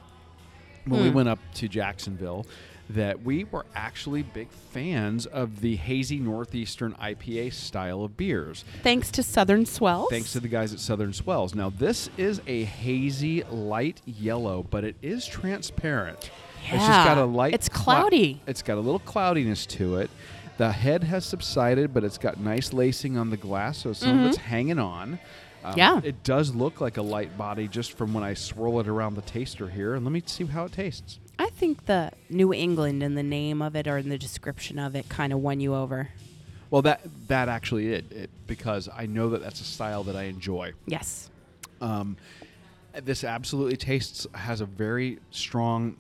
when 0.86 1.02
we 1.02 1.10
hmm. 1.10 1.16
went 1.16 1.30
up 1.30 1.40
to 1.56 1.68
Jacksonville 1.68 2.46
that 2.90 3.22
we 3.24 3.44
were 3.46 3.66
actually 3.76 4.24
big 4.24 4.50
fans 4.50 5.26
of 5.26 5.62
the 5.62 5.76
hazy 5.76 6.20
northeastern 6.20 6.94
IPA 6.94 7.52
style 7.52 8.04
of 8.04 8.16
beers 8.16 8.64
Thanks 8.82 9.12
to 9.12 9.24
Southern 9.24 9.66
Swells. 9.66 10.10
thanks 10.10 10.32
to 10.34 10.40
the 10.40 10.48
guys 10.48 10.74
at 10.74 10.80
Southern 10.80 11.14
Swells. 11.14 11.54
Now, 11.54 11.70
this 11.70 12.10
is 12.18 12.42
a 12.48 12.64
hazy 12.64 13.44
light 13.44 14.02
yellow, 14.06 14.66
but 14.70 14.84
it 14.84 14.96
is 15.02 15.26
transparent. 15.26 16.32
Yeah. 16.66 16.76
It's 16.76 16.86
just 16.86 17.06
got 17.06 17.18
a 17.18 17.26
light. 17.26 17.54
It's 17.54 17.70
clou- 17.70 17.96
cloudy. 17.96 18.42
it's 18.48 18.62
got 18.62 18.78
a 18.78 18.82
little 18.82 19.00
cloudiness 19.00 19.66
to 19.68 19.98
it. 19.98 20.10
The 20.58 20.72
head 20.72 21.04
has 21.04 21.26
subsided, 21.26 21.94
but 21.94 22.04
it's 22.04 22.18
got 22.18 22.40
nice 22.40 22.74
lacing 22.74 23.18
on 23.18 23.30
the 23.30 23.38
glass, 23.38 23.78
so 23.80 23.94
some 23.94 24.20
of 24.20 24.26
it's 24.28 24.38
hanging 24.38 24.80
on. 24.80 25.14
Um, 25.14 25.20
Mm-hmm. 25.64 25.78
Yeah. 25.78 26.02
It 26.04 26.24
does 26.24 26.56
look 26.56 26.80
like 26.80 26.98
a 26.98 27.02
light 27.02 27.38
body 27.38 27.68
just 27.68 27.94
from 27.94 28.14
when 28.14 28.24
I 28.24 28.36
swirl 28.36 28.80
it 28.80 28.88
around 28.88 29.16
the 29.16 29.22
taster 29.24 29.68
here. 29.68 29.96
And 29.96 30.06
let 30.06 30.12
me 30.12 30.24
see 30.26 30.46
how 30.46 30.66
it 30.66 30.72
tastes. 30.72 31.20
I 31.40 31.50
think 31.50 31.86
the 31.86 32.12
New 32.30 32.54
England 32.54 33.04
in 33.04 33.16
the 33.16 33.24
name 33.24 33.62
of 33.62 33.76
it 33.76 33.88
or 33.88 33.98
in 33.98 34.10
the 34.10 34.18
description 34.18 34.80
of 34.80 34.96
it 34.96 35.10
kind 35.10 35.34
of 35.34 35.40
won 35.40 35.60
you 35.60 35.76
over. 35.76 36.10
Well, 36.70 36.82
that 36.84 37.02
that 37.28 37.50
actually 37.50 37.94
it, 37.94 38.12
it 38.12 38.30
because 38.46 38.90
I 38.94 39.06
know 39.06 39.30
that 39.30 39.42
that's 39.42 39.62
a 39.62 39.66
style 39.66 40.04
that 40.06 40.16
I 40.16 40.24
enjoy. 40.24 40.74
Yes. 40.86 41.30
Um, 41.80 42.18
this 43.04 43.24
absolutely 43.24 43.78
tastes 43.78 44.26
has 44.34 44.62
a 44.62 44.66
very 44.66 45.20
strong 45.32 45.96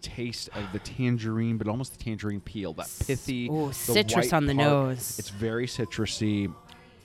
taste 0.00 0.48
of 0.54 0.64
the 0.72 0.78
tangerine, 0.80 1.56
but 1.58 1.68
almost 1.68 1.96
the 1.98 2.02
tangerine 2.04 2.40
peel, 2.40 2.72
that 2.74 2.88
pithy, 3.06 3.48
Ooh, 3.48 3.68
the 3.68 3.74
citrus 3.74 4.32
on 4.32 4.46
the 4.46 4.54
part. 4.54 4.68
nose. 4.68 5.18
It's 5.18 5.30
very 5.30 5.66
citrusy. 5.66 6.52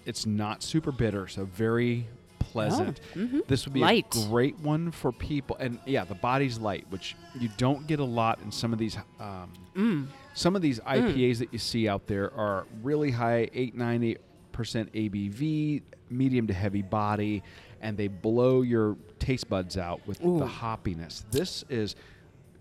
It's 0.05 0.25
not 0.25 0.61
super 0.63 0.91
bitter, 0.91 1.27
so 1.27 1.45
very 1.45 2.07
pleasant. 2.39 3.01
This 3.47 3.65
would 3.65 3.73
be 3.73 3.81
Oh, 3.81 3.83
Light. 3.83 4.05
a 4.15 4.27
great 4.29 4.57
one 4.59 4.91
for 4.91 5.11
people. 5.11 5.57
And 5.59 5.79
yeah, 5.85 6.03
the 6.05 6.15
body's 6.15 6.59
light, 6.59 6.85
which 6.89 7.15
you 7.39 7.49
don't 7.57 7.85
get 7.87 7.99
a 7.99 8.03
lot 8.05 8.39
in 8.43 8.51
some 8.51 8.71
of 8.73 8.79
these. 8.79 8.97
Um, 9.19 9.51
Mm. 9.75 10.07
Some 10.35 10.55
of 10.55 10.61
these 10.61 10.79
IPAs 10.79 11.39
that 11.39 11.51
you 11.51 11.59
see 11.59 11.89
out 11.89 12.07
there 12.07 12.33
are 12.33 12.65
really 12.81 13.11
high, 13.11 13.49
eight, 13.53 13.75
nine, 13.75 14.03
eight 14.03 14.19
percent 14.53 14.89
ABV, 14.93 15.81
medium 16.09 16.47
to 16.47 16.53
heavy 16.53 16.81
body, 16.81 17.43
and 17.81 17.97
they 17.97 18.07
blow 18.07 18.61
your 18.61 18.95
taste 19.19 19.49
buds 19.49 19.77
out 19.77 19.99
with 20.07 20.23
Ooh. 20.23 20.39
the 20.39 20.45
hoppiness. 20.45 21.23
This 21.29 21.65
is 21.69 21.97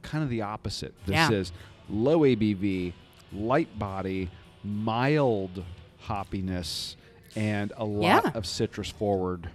kind 0.04 0.22
of 0.22 0.30
the 0.30 0.42
opposite. 0.42 0.94
This 1.06 1.14
Yeah. 1.14 1.30
is 1.32 1.52
low 1.88 2.20
ABV, 2.20 2.92
light 3.32 3.76
body, 3.78 4.30
mild 4.62 5.64
hoppiness, 6.06 6.96
and 7.34 7.72
a 7.76 7.84
lot 7.84 8.24
Yeah. 8.24 8.30
of 8.34 8.46
citrus 8.46 8.90
forward. 8.90 9.48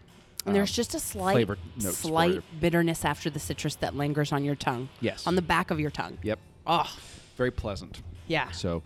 And 0.45 0.55
there's 0.55 0.71
um, 0.71 0.76
just 0.76 0.95
a 0.95 0.99
slight, 0.99 1.47
slight 1.80 2.41
bitterness 2.59 3.05
after 3.05 3.30
the 3.30 3.39
citrus 3.39 3.76
that 3.76 3.95
lingers 3.95 4.31
on 4.31 4.43
your 4.43 4.55
tongue. 4.55 4.89
Yes. 5.01 5.27
On 5.27 5.35
the 5.35 5.41
back 5.41 5.69
of 5.71 5.80
your 5.80 5.91
tongue. 5.91 6.17
Yep. 6.23 6.39
Oh, 6.65 6.95
Very 7.38 7.51
pleasant. 7.51 8.01
yeah. 8.27 8.51
So 8.51 8.81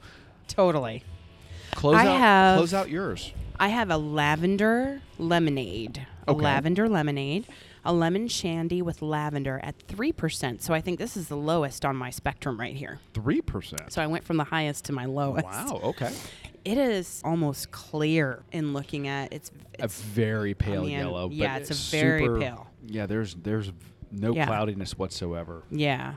Totally. 0.48 1.04
close 1.72 1.96
I 1.96 2.08
out 2.08 2.18
have- 2.20 2.58
close 2.58 2.74
out 2.74 2.90
yours. 2.90 3.32
I 3.60 3.70
have 3.70 3.90
a 3.92 3.98
lavender 3.98 5.02
lemonade. 5.18 6.06
Okay. 6.28 6.40
A 6.40 6.44
lavender 6.44 6.90
lemonade. 6.90 7.46
A 7.86 7.92
lemon 7.94 8.28
shandy 8.30 8.82
with 8.82 9.02
lavender 9.02 9.60
at 9.62 9.78
3%. 9.88 10.62
So 10.62 10.74
I 10.74 10.80
think 10.82 11.00
this 11.00 11.18
is 11.18 11.28
the 11.28 11.36
lowest 11.36 11.84
on 11.84 11.96
my 11.98 12.10
spectrum 12.10 12.58
right 12.60 12.76
here. 12.76 13.00
Three 13.14 13.42
percent. 13.42 13.92
So 13.92 14.02
I 14.02 14.08
went 14.08 14.24
from 14.24 14.38
the 14.38 14.46
highest 14.46 14.86
to 14.86 14.94
my 14.94 15.06
lowest. 15.06 15.46
Wow. 15.46 15.82
Okay. 15.84 16.12
It 16.64 16.78
is 16.78 17.22
almost 17.26 17.72
clear 17.72 18.42
in 18.54 18.72
looking 18.72 19.10
at 19.10 19.34
it's, 19.34 19.52
a 19.80 19.90
very 19.90 20.54
pale 20.54 20.88
yellow. 20.88 21.30
yeah, 21.30 21.56
but 21.56 21.62
it's 21.64 21.72
a 21.72 21.98
very 21.98 22.22
super- 22.26 22.40
pale. 22.40 22.68
Yeah, 22.88 23.06
there's 23.06 23.36
there's 23.36 23.72
no 24.12 24.34
Yeah. 24.34 24.46
cloudiness 24.46 24.98
whatsoever. 24.98 25.64
yeah. 25.70 26.14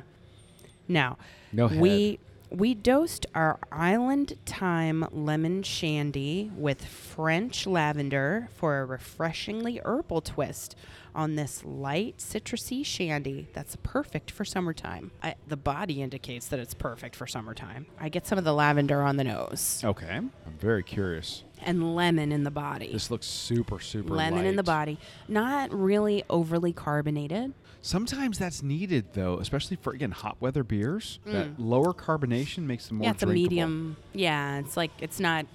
Now, 0.89 1.19
No 1.53 1.67
head. 1.67 1.81
we 1.81 2.21
we 2.49 2.75
dosed 2.75 3.27
our 3.35 3.59
island 3.73 4.35
time 4.45 5.05
lemon 5.11 5.65
shandy 5.65 6.53
with 6.57 6.85
French 6.85 7.67
lavender 7.67 8.49
for 8.55 8.79
a 8.79 8.85
refreshingly 8.85 9.81
herbal 9.85 10.21
twist 10.21 10.77
on 11.17 11.35
this 11.35 11.65
light 11.65 12.19
citrusy 12.19 12.85
shandy 12.87 13.49
that's 13.55 13.77
perfect 13.83 14.31
for 14.31 14.45
summertime. 14.45 15.11
I, 15.23 15.35
the 15.49 15.57
body 15.57 16.03
indicates 16.03 16.47
that 16.49 16.61
it's 16.61 16.75
perfect 16.75 17.17
for 17.17 17.27
summertime. 17.27 17.87
I 17.99 18.09
get 18.11 18.27
some 18.27 18.37
of 18.39 18.45
the 18.45 18.53
lavender 18.53 19.03
on 19.03 19.17
the 19.17 19.25
nose 19.25 19.83
Okay. 19.85 20.09
I'm 20.17 20.31
very 20.61 20.83
curious. 20.83 21.43
and 21.63 21.97
lemon 21.97 22.31
in 22.33 22.45
the 22.45 22.51
body. 22.51 22.93
This 22.93 23.11
looks 23.11 23.27
super 23.27 23.81
super 23.81 24.15
lemon 24.15 24.45
in 24.45 24.57
the 24.57 24.63
body, 24.63 24.99
not 25.27 25.73
really 25.73 26.23
overly 26.31 26.73
carbonated. 26.75 27.55
Sometimes 27.81 28.39
that's 28.39 28.63
needed 28.63 29.07
though, 29.15 29.39
especially 29.39 29.77
for 29.77 29.93
again 29.95 30.11
hot 30.11 30.37
weather 30.41 30.65
beers. 30.65 31.19
That 31.25 31.59
lower 31.59 31.95
carbonation 31.95 32.65
makes 32.65 32.89
them 32.89 32.99
more 32.99 33.05
Mm. 33.05 33.07
yeah, 33.07 33.11
it's 33.13 33.23
a 33.23 33.27
medium. 33.27 33.97
Yeah, 34.13 34.59
it's 34.59 34.77
like 34.77 34.91
it's 35.01 35.19
not 35.21 35.47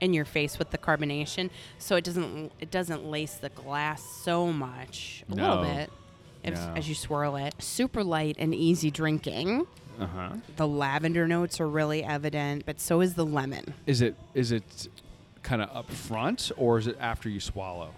in 0.00 0.12
your 0.14 0.24
face 0.24 0.58
with 0.58 0.70
the 0.70 0.78
carbonation, 0.78 1.50
so 1.78 1.96
it 1.96 2.04
doesn't 2.04 2.52
it 2.60 2.70
doesn't 2.70 3.04
lace 3.04 3.34
the 3.34 3.50
glass 3.50 4.02
so 4.02 4.52
much. 4.52 5.24
A 5.30 5.34
little 5.34 5.62
bit. 5.62 5.90
If, 6.42 6.54
No. 6.54 6.72
As 6.74 6.88
you 6.88 6.94
swirl 6.94 7.36
it, 7.36 7.54
super 7.58 8.02
light 8.02 8.36
and 8.38 8.54
easy 8.54 8.90
drinking. 8.90 9.66
Uh-huh. 10.00 10.30
The 10.56 10.66
lavender 10.66 11.28
notes 11.28 11.60
are 11.60 11.68
really 11.68 12.02
evident, 12.02 12.64
but 12.64 12.80
so 12.80 13.02
is 13.02 13.14
the 13.14 13.26
lemon. 13.26 13.74
Is 13.86 14.00
it 14.00 14.14
is 14.34 14.50
it 14.52 14.88
kind 15.42 15.60
of 15.60 15.68
up 15.74 15.90
front 15.90 16.50
or 16.56 16.78
is 16.78 16.86
it 16.86 16.96
after 16.98 17.28
you 17.28 17.40
swallow? 17.40 17.90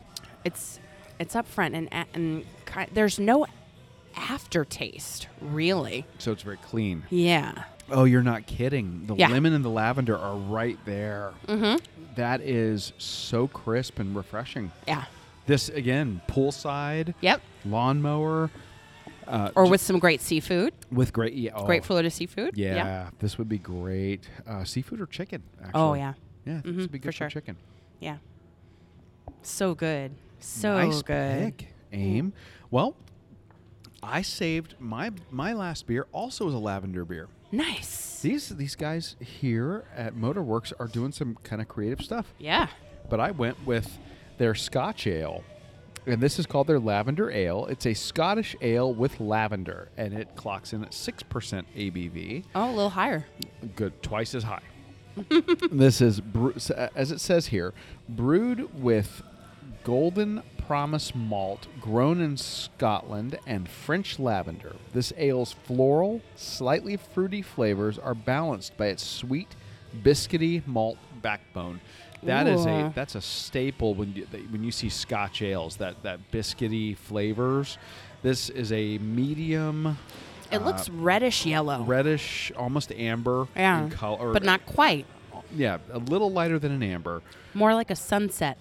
It's 0.44 0.80
it's 1.20 1.36
up 1.36 1.46
front 1.46 1.74
and 1.76 1.88
and 2.14 2.44
there's 2.92 3.20
no 3.20 3.46
aftertaste 4.16 5.28
really. 5.40 6.04
So 6.18 6.32
it's 6.32 6.42
very 6.42 6.56
clean. 6.58 7.04
Yeah. 7.10 7.64
Oh, 7.92 8.04
you're 8.04 8.22
not 8.22 8.46
kidding. 8.46 9.06
The 9.06 9.14
Yeah. 9.16 9.28
lemon 9.28 9.52
and 9.52 9.64
the 9.64 9.68
lavender 9.70 10.16
are 10.18 10.36
right 10.36 10.78
there. 10.84 11.32
Mm-hmm. 11.46 11.76
That 12.16 12.40
is 12.40 12.92
so 12.98 13.46
crisp 13.46 13.98
and 13.98 14.16
refreshing. 14.16 14.72
Yeah. 14.88 15.04
This 15.46 15.68
again, 15.68 16.20
poolside, 16.28 17.14
Yep. 17.20 17.40
lawnmower, 17.64 18.50
uh, 19.26 19.50
Or 19.54 19.68
with 19.68 19.80
some 19.80 19.98
great 19.98 20.20
seafood. 20.20 20.72
with 20.90 21.12
great 21.12 21.34
yeah, 21.34 21.52
oh, 21.54 21.66
Great 21.66 21.84
Florida 21.84 22.10
seafood. 22.10 22.56
Yeah, 22.56 23.10
this 23.18 23.38
would 23.38 23.48
be 23.48 23.58
great. 23.58 24.28
Uh, 24.46 24.64
seafood 24.64 25.00
or 25.00 25.06
chicken? 25.06 25.42
Actually. 25.62 25.80
Oh 25.80 25.94
yeah. 25.94 26.14
yeah, 26.46 26.60
this 26.64 26.72
Mhm, 26.72 26.76
would 26.78 26.92
be 26.92 26.98
good 26.98 27.08
for, 27.08 27.12
sure. 27.12 27.30
chicken. 27.30 27.56
Yeah. 28.00 28.16
So 29.42 29.74
good. 29.74 30.12
So 30.40 30.76
nice 30.76 31.02
good. 31.02 31.56
pick, 31.58 31.74
Aim. 31.92 32.32
Well, 32.70 32.96
I 34.02 34.22
saved 34.22 34.76
my 34.80 35.10
my 35.30 35.52
last 35.52 35.86
beer. 35.86 36.06
Also, 36.12 36.44
was 36.46 36.54
a 36.54 36.58
lavender 36.58 37.04
beer. 37.04 37.28
Nice. 37.52 38.20
These 38.22 38.48
these 38.50 38.74
guys 38.76 39.16
here 39.20 39.84
at 39.94 40.14
Motorworks 40.14 40.72
are 40.78 40.86
doing 40.88 41.12
some 41.12 41.36
kind 41.44 41.60
of 41.60 41.68
creative 41.68 42.00
stuff. 42.00 42.32
Yeah. 42.38 42.68
but 43.10 43.20
I 43.20 43.30
went 43.32 43.66
with 43.66 43.98
their 44.38 44.54
Scotch 44.54 45.06
ale. 45.06 45.44
And 46.06 46.20
this 46.20 46.38
is 46.40 46.46
called 46.46 46.66
their 46.66 46.80
Lavender 46.80 47.30
Ale. 47.30 47.66
It's 47.66 47.86
a 47.86 47.94
Scottish 47.94 48.56
ale 48.60 48.92
with 48.92 49.20
lavender, 49.20 49.88
and 49.96 50.12
it 50.14 50.34
clocks 50.34 50.72
in 50.72 50.82
at 50.82 50.90
6% 50.90 51.64
ABV. 51.76 52.44
Oh, 52.56 52.68
a 52.68 52.72
little 52.72 52.90
higher. 52.90 53.24
Good, 53.76 54.02
twice 54.02 54.34
as 54.34 54.42
high. 54.42 54.62
this 55.70 56.00
is, 56.00 56.20
bre- 56.20 56.58
uh, 56.76 56.88
as 56.96 57.12
it 57.12 57.20
says 57.20 57.46
here, 57.46 57.72
brewed 58.08 58.82
with 58.82 59.22
Golden 59.84 60.42
Promise 60.66 61.14
malt 61.14 61.66
grown 61.80 62.20
in 62.20 62.36
Scotland 62.36 63.38
and 63.46 63.68
French 63.68 64.18
lavender. 64.18 64.76
This 64.94 65.12
ale's 65.18 65.52
floral, 65.52 66.22
slightly 66.36 66.96
fruity 66.96 67.42
flavors 67.42 67.98
are 67.98 68.14
balanced 68.14 68.76
by 68.76 68.86
its 68.86 69.02
sweet, 69.02 69.54
biscuity 70.02 70.66
malt 70.66 70.96
backbone. 71.20 71.80
That 72.22 72.46
is 72.46 72.64
Ooh. 72.64 72.70
a 72.70 72.92
that's 72.94 73.16
a 73.16 73.20
staple 73.20 73.94
when 73.94 74.14
you 74.14 74.26
when 74.50 74.62
you 74.62 74.70
see 74.70 74.88
Scotch 74.88 75.42
ales 75.42 75.76
that 75.76 76.02
that 76.04 76.20
biscuity 76.30 76.96
flavors. 76.96 77.76
This 78.22 78.48
is 78.48 78.70
a 78.72 78.98
medium 78.98 79.98
It 80.52 80.62
looks 80.62 80.88
uh, 80.88 80.92
reddish 80.92 81.44
yellow, 81.44 81.82
reddish, 81.82 82.52
almost 82.56 82.92
amber 82.92 83.48
Yeah, 83.56 83.82
in 83.84 83.90
color, 83.90 84.32
but 84.32 84.44
not 84.44 84.64
quite. 84.64 85.06
yeah, 85.54 85.78
a 85.92 85.98
little 85.98 86.30
lighter 86.30 86.58
than 86.60 86.70
an 86.70 86.82
amber. 86.84 87.20
More 87.52 87.74
like 87.74 87.90
a 87.90 87.96
sunset. 87.96 88.56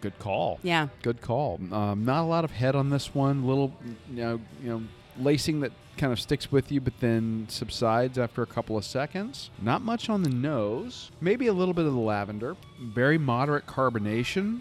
Good 0.00 0.18
call. 0.18 0.58
Yeah. 0.62 0.88
Good 1.02 1.20
call. 1.20 1.60
Um, 1.72 2.04
not 2.04 2.22
a 2.22 2.26
lot 2.26 2.44
of 2.44 2.50
head 2.50 2.74
on 2.74 2.90
this 2.90 3.14
one. 3.14 3.46
Little, 3.46 3.72
you 4.10 4.22
know, 4.22 4.40
you 4.62 4.68
know, 4.68 4.82
lacing 5.18 5.60
that 5.60 5.72
kind 5.96 6.12
of 6.12 6.20
sticks 6.20 6.52
with 6.52 6.70
you, 6.70 6.80
but 6.80 6.92
then 7.00 7.46
subsides 7.48 8.18
after 8.18 8.42
a 8.42 8.46
couple 8.46 8.76
of 8.76 8.84
seconds. 8.84 9.50
Not 9.60 9.82
much 9.82 10.08
on 10.08 10.22
the 10.22 10.28
nose. 10.28 11.10
Maybe 11.20 11.46
a 11.46 11.52
little 11.52 11.74
bit 11.74 11.86
of 11.86 11.94
the 11.94 12.00
lavender. 12.00 12.56
Very 12.80 13.18
moderate 13.18 13.66
carbonation. 13.66 14.60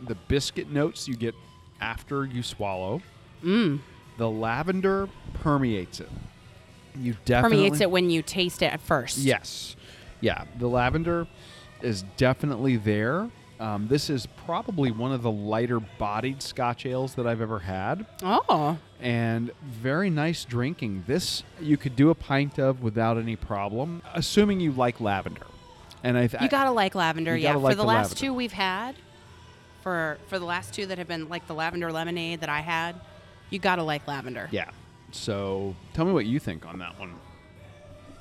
The 0.00 0.16
biscuit 0.28 0.70
notes 0.70 1.06
you 1.08 1.16
get 1.16 1.34
after 1.80 2.24
you 2.24 2.42
swallow. 2.42 3.00
Mm. 3.44 3.80
The 4.18 4.28
lavender 4.28 5.08
permeates 5.34 6.00
it. 6.00 6.08
You 6.98 7.14
definitely 7.24 7.58
Permeates 7.58 7.80
it 7.80 7.90
when 7.90 8.10
you 8.10 8.22
taste 8.22 8.62
it 8.62 8.72
at 8.72 8.80
first. 8.80 9.18
Yes. 9.18 9.76
Yeah, 10.20 10.44
the 10.58 10.66
lavender 10.66 11.26
is 11.82 12.02
definitely 12.16 12.76
there. 12.76 13.30
Um, 13.58 13.88
this 13.88 14.10
is 14.10 14.26
probably 14.44 14.90
one 14.90 15.12
of 15.12 15.22
the 15.22 15.30
lighter 15.30 15.80
bodied 15.80 16.42
Scotch 16.42 16.84
ales 16.84 17.14
that 17.14 17.26
I've 17.26 17.40
ever 17.40 17.58
had, 17.60 18.04
Oh. 18.22 18.76
and 19.00 19.50
very 19.64 20.10
nice 20.10 20.44
drinking. 20.44 21.04
This 21.06 21.42
you 21.60 21.76
could 21.76 21.96
do 21.96 22.10
a 22.10 22.14
pint 22.14 22.58
of 22.58 22.82
without 22.82 23.16
any 23.16 23.34
problem, 23.36 24.02
assuming 24.14 24.60
you 24.60 24.72
like 24.72 25.00
lavender. 25.00 25.46
And 26.04 26.18
I, 26.18 26.26
th- 26.26 26.42
You 26.42 26.48
gotta 26.48 26.70
like 26.70 26.94
lavender, 26.94 27.34
You 27.36 27.44
yeah. 27.44 27.52
For 27.54 27.58
like 27.60 27.76
the, 27.76 27.82
the 27.82 27.88
last 27.88 28.10
lavender. 28.10 28.20
two 28.20 28.34
we've 28.34 28.52
had, 28.52 28.94
for 29.82 30.18
for 30.28 30.38
the 30.38 30.44
last 30.44 30.74
two 30.74 30.84
that 30.86 30.98
have 30.98 31.08
been 31.08 31.28
like 31.28 31.46
the 31.46 31.54
lavender 31.54 31.90
lemonade 31.90 32.40
that 32.40 32.48
I 32.50 32.60
had, 32.60 32.94
you 33.50 33.58
gotta 33.58 33.82
like 33.82 34.06
lavender. 34.06 34.48
yeah. 34.52 34.70
So 35.12 35.74
tell 35.94 36.04
me 36.04 36.12
what 36.12 36.26
you 36.26 36.38
think 36.38 36.66
on 36.66 36.78
that 36.80 36.98
one. 37.00 37.14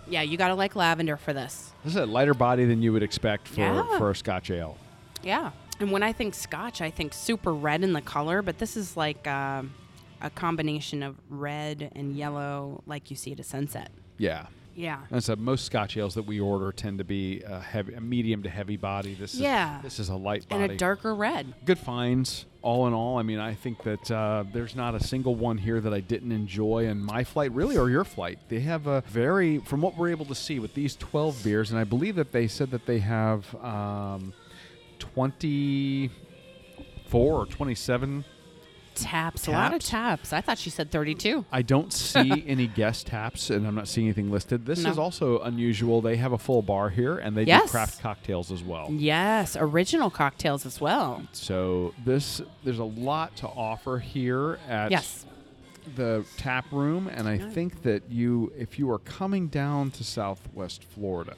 Yeah, 0.08 0.22
you 0.22 0.38
gotta 0.38 0.56
like 0.56 0.76
lavender 0.76 1.18
for 1.18 1.34
this. 1.34 1.72
This 1.84 1.94
is 1.94 1.98
a 1.98 2.06
lighter 2.06 2.34
body 2.36 2.64
than 2.66 2.82
you 2.82 2.94
would 2.94 3.04
expect 3.04 3.48
for, 3.48 3.60
Yeah. 3.62 3.98
for 3.98 4.12
a 4.12 4.16
Scotch 4.16 4.50
ale. 4.52 4.78
Yeah. 5.26 5.52
And 5.82 5.92
when 5.92 6.04
I 6.04 6.14
think 6.14 6.34
Scotch, 6.34 6.80
I 6.82 6.90
think 6.90 7.14
super 7.14 7.54
red 7.54 7.84
in 7.84 7.92
the 7.92 8.02
color, 8.02 8.42
but 8.42 8.60
this 8.60 8.78
is 8.78 8.96
like 8.96 9.28
um 9.28 9.74
a 10.22 10.30
combination 10.30 11.04
of 11.04 11.16
red 11.30 11.92
and 11.96 12.16
yellow, 12.16 12.82
like 12.88 13.10
you 13.12 13.18
see 13.18 13.34
at 13.34 13.40
a 13.40 13.44
sunset. 13.44 13.92
Yeah. 14.18 14.48
Yeah. 14.78 15.00
And 15.12 15.24
so 15.24 15.36
most 15.38 15.66
Scotch 15.66 15.96
ales 15.98 16.16
that 16.16 16.24
we 16.24 16.40
order 16.40 16.72
tend 16.72 16.98
to 16.98 17.04
be 17.04 17.42
a 17.44 17.60
heavy, 17.60 17.94
a 17.94 18.02
medium 18.02 18.44
to 18.44 18.50
heavy 18.50 18.76
body. 18.78 19.14
This 19.14 19.34
is 19.34 19.40
Yeah. 19.42 19.80
this 19.84 20.00
is 20.00 20.10
a 20.10 20.16
light 20.16 20.48
body. 20.50 20.64
And 20.64 20.72
a 20.72 20.76
darker 20.78 21.14
red. 21.16 21.54
good 21.66 21.80
finds 21.80 22.46
all 22.62 22.88
in 22.88 22.94
all. 22.94 23.18
I 23.18 23.24
mean, 23.24 23.40
I 23.40 23.54
think 23.54 23.84
that 23.84 24.10
uh, 24.12 24.44
there's 24.52 24.76
not 24.76 24.96
a 24.96 25.00
single 25.04 25.36
one 25.36 25.58
here 25.58 25.80
that 25.80 25.94
I 25.94 26.00
didn't 26.02 26.32
enjoy 26.32 26.88
in 26.88 27.00
my 27.04 27.24
flight, 27.24 27.52
really, 27.52 27.78
or 27.78 27.90
your 27.90 28.04
flight. 28.04 28.40
They 28.50 28.62
have 28.62 28.88
a 28.88 29.02
very, 29.08 29.60
from 29.60 29.82
what 29.82 29.96
we're 29.98 30.10
able 30.10 30.26
to 30.26 30.36
see 30.36 30.60
with 30.60 30.74
these 30.74 30.96
12 30.96 31.44
beers, 31.44 31.70
and 31.72 31.80
I 31.80 31.84
believe 31.84 32.16
that 32.16 32.32
they 32.32 32.48
said 32.48 32.72
that 32.72 32.86
they 32.86 33.00
have 33.00 33.54
um, 33.64 34.34
24 35.14 37.34
or 37.42 37.46
27. 37.46 38.26
Taps. 38.96 39.48
A 39.48 39.52
lot 39.52 39.74
of 39.74 39.82
Taps? 39.82 40.30
taps. 40.30 40.34
I 40.34 40.40
thought 40.40 40.58
she 40.58 40.70
said 40.70 40.90
32. 40.90 41.44
I 41.52 41.62
don't 41.64 41.92
see 41.92 42.44
any 42.48 42.66
guest 42.68 43.08
taps, 43.08 43.50
and 43.50 43.68
I'm 43.68 43.76
not 43.76 43.90
seeing 43.90 44.08
anything 44.08 44.32
listed. 44.32 44.66
This 44.66 44.84
No. 44.84 44.90
is 44.90 44.98
also 44.98 45.40
unusual. 45.40 46.00
They 46.02 46.16
have 46.16 46.32
a 46.32 46.38
full 46.38 46.62
bar 46.62 46.90
here, 46.90 47.18
and 47.18 47.36
they 47.36 47.44
do 47.44 47.60
craft 47.68 48.00
cocktails 48.02 48.52
as 48.54 48.64
well. 48.64 48.88
Yes, 48.90 49.58
original 49.60 50.10
cocktails 50.10 50.66
as 50.66 50.80
well. 50.80 51.24
So 51.34 51.94
this, 52.06 52.42
there's 52.64 52.80
a 52.80 52.86
lot 52.86 53.36
to 53.38 53.48
offer 53.48 54.00
here 54.00 54.60
at 54.70 54.92
Yes. 54.92 55.26
the 55.98 56.24
tap 56.38 56.72
room, 56.72 57.10
and 57.10 57.28
I 57.28 57.38
think 57.38 57.82
that 57.82 58.10
you, 58.10 58.54
if 58.58 58.80
you 58.80 58.90
are 58.92 59.00
coming 59.00 59.48
down 59.48 59.92
to 59.92 60.06
Southwest 60.06 60.86
Florida, 60.86 61.36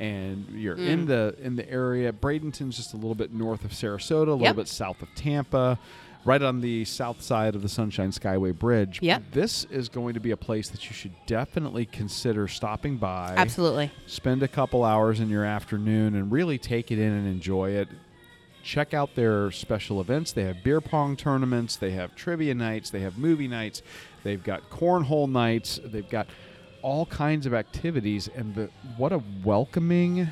and 0.00 0.46
you're 0.54 0.76
Mm. 0.76 0.88
in 0.88 1.06
the 1.06 1.36
in 1.42 1.56
the 1.56 1.70
area, 1.70 2.12
Bradenton's 2.12 2.76
just 2.76 2.94
a 2.94 2.96
little 2.96 3.14
bit 3.14 3.32
north 3.32 3.64
of 3.64 3.70
Sarasota, 3.72 4.28
a 4.28 4.32
little 4.32 4.42
Yep. 4.42 4.56
bit 4.56 4.68
south 4.68 5.02
of 5.02 5.08
Tampa, 5.14 5.78
right 6.24 6.42
on 6.42 6.60
the 6.60 6.84
south 6.86 7.20
side 7.22 7.54
of 7.54 7.62
the 7.62 7.68
Sunshine 7.68 8.10
Skyway 8.10 8.58
Bridge. 8.58 8.98
Yep. 9.02 9.22
This 9.32 9.64
is 9.64 9.88
going 9.88 10.14
to 10.14 10.20
be 10.20 10.30
a 10.30 10.36
place 10.36 10.68
that 10.70 10.88
you 10.88 10.94
should 10.94 11.12
definitely 11.26 11.84
consider 11.86 12.48
stopping 12.48 12.96
by. 12.96 13.34
Absolutely. 13.36 13.90
Spend 14.06 14.42
a 14.42 14.48
couple 14.48 14.84
hours 14.84 15.20
in 15.20 15.28
your 15.28 15.44
afternoon 15.44 16.14
and 16.14 16.32
really 16.32 16.58
take 16.58 16.90
it 16.90 16.98
in 16.98 17.12
and 17.12 17.26
enjoy 17.28 17.70
it. 17.70 17.88
Check 18.62 18.92
out 18.92 19.14
their 19.14 19.50
special 19.50 20.00
events. 20.02 20.32
They 20.32 20.44
have 20.44 20.62
beer 20.62 20.82
pong 20.82 21.16
tournaments, 21.16 21.76
they 21.76 21.92
have 21.92 22.14
trivia 22.14 22.54
nights, 22.54 22.90
they 22.90 23.00
have 23.00 23.16
movie 23.16 23.48
nights, 23.48 23.80
they've 24.22 24.42
got 24.42 24.68
cornhole 24.68 25.30
nights, 25.30 25.80
they've 25.82 26.08
got 26.08 26.26
all 26.82 27.06
kinds 27.06 27.46
of 27.46 27.54
activities 27.54 28.28
and 28.34 28.54
the 28.54 28.70
what 28.96 29.12
a 29.12 29.22
welcoming 29.44 30.28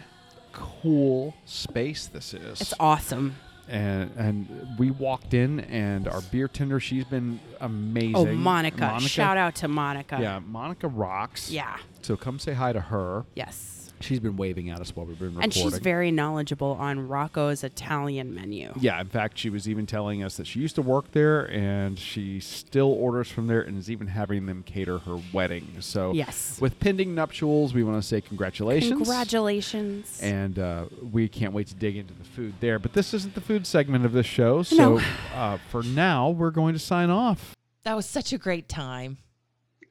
cool 0.52 1.34
space 1.44 2.06
this 2.06 2.34
is 2.34 2.60
It's 2.60 2.74
awesome. 2.80 3.36
and 3.68 4.10
and 4.16 4.78
we 4.78 4.90
walked 4.90 5.34
in 5.34 5.60
and 5.60 6.08
our 6.08 6.20
beer 6.22 6.48
tender 6.48 6.80
she's 6.80 7.04
been 7.04 7.38
oh, 7.60 7.66
amazing 7.66 8.16
Oh, 8.16 8.24
Monica. 8.34 8.98
Shout 9.00 9.36
out 9.36 9.54
to 9.56 9.68
Monica. 9.68 10.18
yeah 10.20 10.38
monica 10.40 10.88
rocks 10.88 11.50
Yeah. 11.50 11.76
so 12.02 12.16
come 12.16 12.38
say 12.38 12.54
hi 12.54 12.72
to 12.72 12.80
her 12.80 13.24
Yes. 13.34 13.77
She's 14.00 14.20
been 14.20 14.36
waving 14.36 14.70
at 14.70 14.80
us 14.80 14.94
while 14.94 15.06
we've 15.06 15.18
been 15.18 15.28
recording 15.34 15.44
And 15.44 15.52
she's 15.54 15.78
very 15.78 16.10
knowledgeable 16.10 16.76
on 16.80 17.08
Rocco's 17.08 17.64
Italian 17.64 18.34
menu. 18.34 18.72
yeah 18.80 19.00
in 19.00 19.08
fact 19.08 19.38
she 19.38 19.50
was 19.50 19.68
even 19.68 19.86
telling 19.86 20.22
us 20.22 20.36
that 20.36 20.46
she 20.46 20.60
used 20.60 20.74
to 20.76 20.82
work 20.82 21.12
there 21.12 21.44
and 21.50 21.98
she 21.98 22.40
still 22.40 22.92
orders 22.92 23.28
from 23.30 23.46
there 23.46 23.60
and 23.60 23.76
is 23.78 23.90
even 23.90 24.06
having 24.08 24.46
them 24.46 24.62
cater 24.62 24.98
her 24.98 25.18
wedding 25.32 25.66
so 25.80 26.12
Yes. 26.12 26.58
with 26.60 26.78
pending 26.80 27.14
nuptials 27.14 27.74
we 27.74 27.82
want 27.82 28.00
to 28.00 28.06
say 28.06 28.20
congratulations 28.20 28.92
Congratulations. 28.92 30.20
and 30.22 30.58
uh, 30.58 30.84
we 31.12 31.28
can't 31.28 31.52
wait 31.52 31.66
to 31.68 31.74
dig 31.74 31.96
into 31.96 32.14
the 32.14 32.24
food 32.24 32.54
there. 32.60 32.78
But 32.78 32.92
this 32.92 33.14
isn't 33.14 33.34
the 33.34 33.40
food 33.40 33.66
segment 33.66 34.04
of 34.04 34.12
this 34.12 34.26
show, 34.26 34.62
so 34.62 34.98
No. 34.98 35.02
uh, 35.34 35.58
for 35.70 35.82
now 35.82 36.30
we're 36.30 36.50
going 36.50 36.72
to 36.74 36.78
sign 36.78 37.10
off. 37.10 37.54
That 37.84 37.94
was 37.94 38.06
such 38.06 38.32
a 38.32 38.38
great 38.38 38.68
time, 38.68 39.18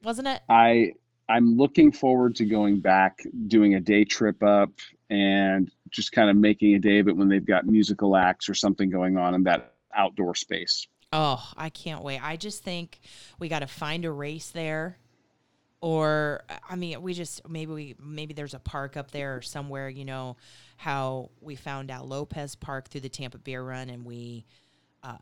wasn't 0.02 0.28
it? 0.28 0.42
I 0.48 0.92
I'm 1.28 1.56
looking 1.56 1.92
forward 1.92 2.34
to 2.36 2.44
going 2.44 2.80
back, 2.80 3.22
doing 3.48 3.74
a 3.74 3.80
day 3.80 4.04
trip 4.04 4.42
up, 4.42 4.70
and 5.10 5.70
just 5.90 6.12
kind 6.12 6.30
of 6.30 6.36
making 6.36 6.74
a 6.74 6.78
day 6.78 6.98
of 6.98 7.08
it 7.08 7.16
when 7.16 7.28
they've 7.28 7.44
got 7.44 7.66
musical 7.66 8.16
acts 8.16 8.48
or 8.48 8.54
something 8.54 8.88
going 8.88 9.16
on 9.16 9.34
in 9.34 9.42
that 9.44 9.74
outdoor 9.94 10.34
space. 10.34 10.86
Oh, 11.12 11.42
I 11.56 11.70
can't 11.70 12.02
wait. 12.02 12.22
I 12.22 12.36
just 12.36 12.62
think 12.62 13.00
we 13.38 13.48
got 13.48 13.60
to 13.60 13.66
find 13.66 14.04
a 14.04 14.10
race 14.10 14.50
there. 14.50 14.98
Or 15.80 16.44
I 16.68 16.76
mean, 16.76 17.00
we 17.02 17.14
just 17.14 17.48
maybe 17.48 17.72
we 17.72 17.94
maybe 18.02 18.34
there's 18.34 18.54
a 18.54 18.58
park 18.58 18.96
up 18.96 19.12
there 19.12 19.36
or 19.36 19.42
somewhere, 19.42 19.88
you 19.88 20.04
know, 20.04 20.36
how 20.76 21.30
we 21.40 21.54
found 21.54 21.90
out 21.90 22.08
Lopez 22.08 22.56
Park 22.56 22.88
through 22.88 23.02
the 23.02 23.08
Tampa 23.08 23.38
Beer 23.38 23.62
Run 23.62 23.88
and 23.88 24.04
we 24.04 24.44
uh, 25.04 25.18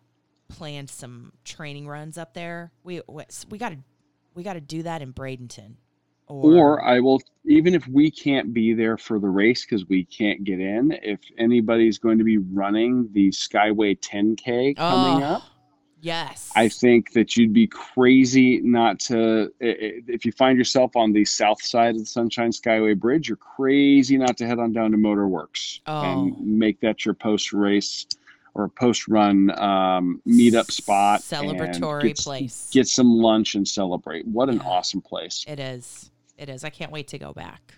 planned 0.48 0.88
some 0.88 1.32
training 1.44 1.86
runs 1.86 2.16
up 2.16 2.32
there. 2.32 2.72
We 2.84 3.02
we 3.50 3.58
got 3.58 3.70
to 3.70 3.78
we 4.34 4.42
got 4.42 4.54
to 4.54 4.60
do 4.60 4.82
that 4.84 5.02
in 5.02 5.12
Bradenton. 5.12 5.74
Or 6.28 6.82
I 6.84 7.00
will, 7.00 7.20
even 7.44 7.74
if 7.74 7.86
we 7.88 8.10
can't 8.10 8.52
be 8.52 8.74
there 8.74 8.96
for 8.98 9.18
the 9.18 9.28
race 9.28 9.64
because 9.64 9.86
we 9.88 10.04
can't 10.04 10.42
get 10.44 10.60
in, 10.60 10.92
if 11.02 11.20
anybody's 11.38 11.98
going 11.98 12.18
to 12.18 12.24
be 12.24 12.38
running 12.38 13.08
the 13.12 13.28
Skyway 13.28 13.98
10K 14.00 14.76
coming 14.76 15.22
Oh, 15.22 15.26
up, 15.26 15.42
Yes. 16.02 16.52
I 16.54 16.68
think 16.68 17.12
that 17.14 17.36
you'd 17.36 17.52
be 17.54 17.66
crazy 17.66 18.60
not 18.60 19.00
to. 19.00 19.50
If 19.60 20.24
you 20.24 20.30
find 20.32 20.56
yourself 20.58 20.94
on 20.94 21.12
the 21.12 21.24
south 21.24 21.60
side 21.62 21.94
of 21.94 22.00
the 22.00 22.06
Sunshine 22.06 22.50
Skyway 22.50 22.96
Bridge, 22.96 23.28
you're 23.28 23.36
crazy 23.36 24.16
not 24.18 24.36
to 24.36 24.46
head 24.46 24.58
on 24.58 24.72
down 24.72 24.92
to 24.92 24.98
Motorworks 24.98 25.80
Oh. 25.86 26.02
and 26.02 26.38
make 26.46 26.80
that 26.80 27.04
your 27.04 27.14
post 27.14 27.52
race 27.52 28.06
or 28.54 28.68
post 28.68 29.08
run 29.08 29.50
um, 29.58 30.20
meetup 30.28 30.70
spot. 30.70 31.22
Celebratory 31.22 32.02
get, 32.08 32.18
place. 32.18 32.70
Get 32.72 32.86
some 32.86 33.08
lunch 33.16 33.54
and 33.54 33.66
celebrate. 33.66 34.26
What 34.28 34.48
an 34.48 34.56
Yeah. 34.58 34.68
awesome 34.68 35.00
place. 35.00 35.44
It 35.48 35.58
is. 35.58 36.10
It 36.38 36.48
is. 36.48 36.64
I 36.64 36.70
can't 36.70 36.92
wait 36.92 37.08
to 37.08 37.18
go 37.18 37.32
back. 37.32 37.74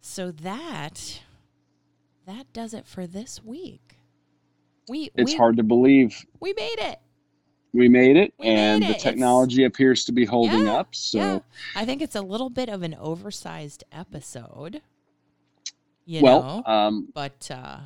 So 0.00 0.30
that 0.30 1.20
that 2.26 2.52
does 2.52 2.74
it 2.74 2.86
for 2.86 3.06
this 3.06 3.42
week. 3.44 3.98
We 4.88 5.10
It's 5.14 5.32
we, 5.32 5.36
hard 5.36 5.56
to 5.56 5.62
believe 5.62 6.24
we 6.40 6.52
made 6.54 6.78
it. 6.78 6.98
we 7.72 7.88
made 7.88 8.16
it, 8.16 8.34
We 8.38 8.46
made 8.46 8.54
and 8.54 8.82
it. 8.82 8.86
the 8.86 8.90
It's- 8.90 9.02
technology 9.02 9.64
appears 9.64 10.04
to 10.06 10.12
be 10.12 10.24
holding 10.24 10.64
Yeah, 10.64 10.74
up. 10.74 10.94
So. 10.94 11.18
yeah. 11.18 11.38
I 11.74 11.84
think 11.84 12.02
it's 12.02 12.14
a 12.16 12.22
little 12.22 12.50
bit 12.50 12.68
of 12.68 12.82
an 12.82 12.94
oversized 12.98 13.84
episode. 13.92 14.82
You 16.04 16.22
Well, 16.22 16.62
know, 16.66 16.72
um, 16.72 17.08
but 17.14 17.50
uh 17.50 17.78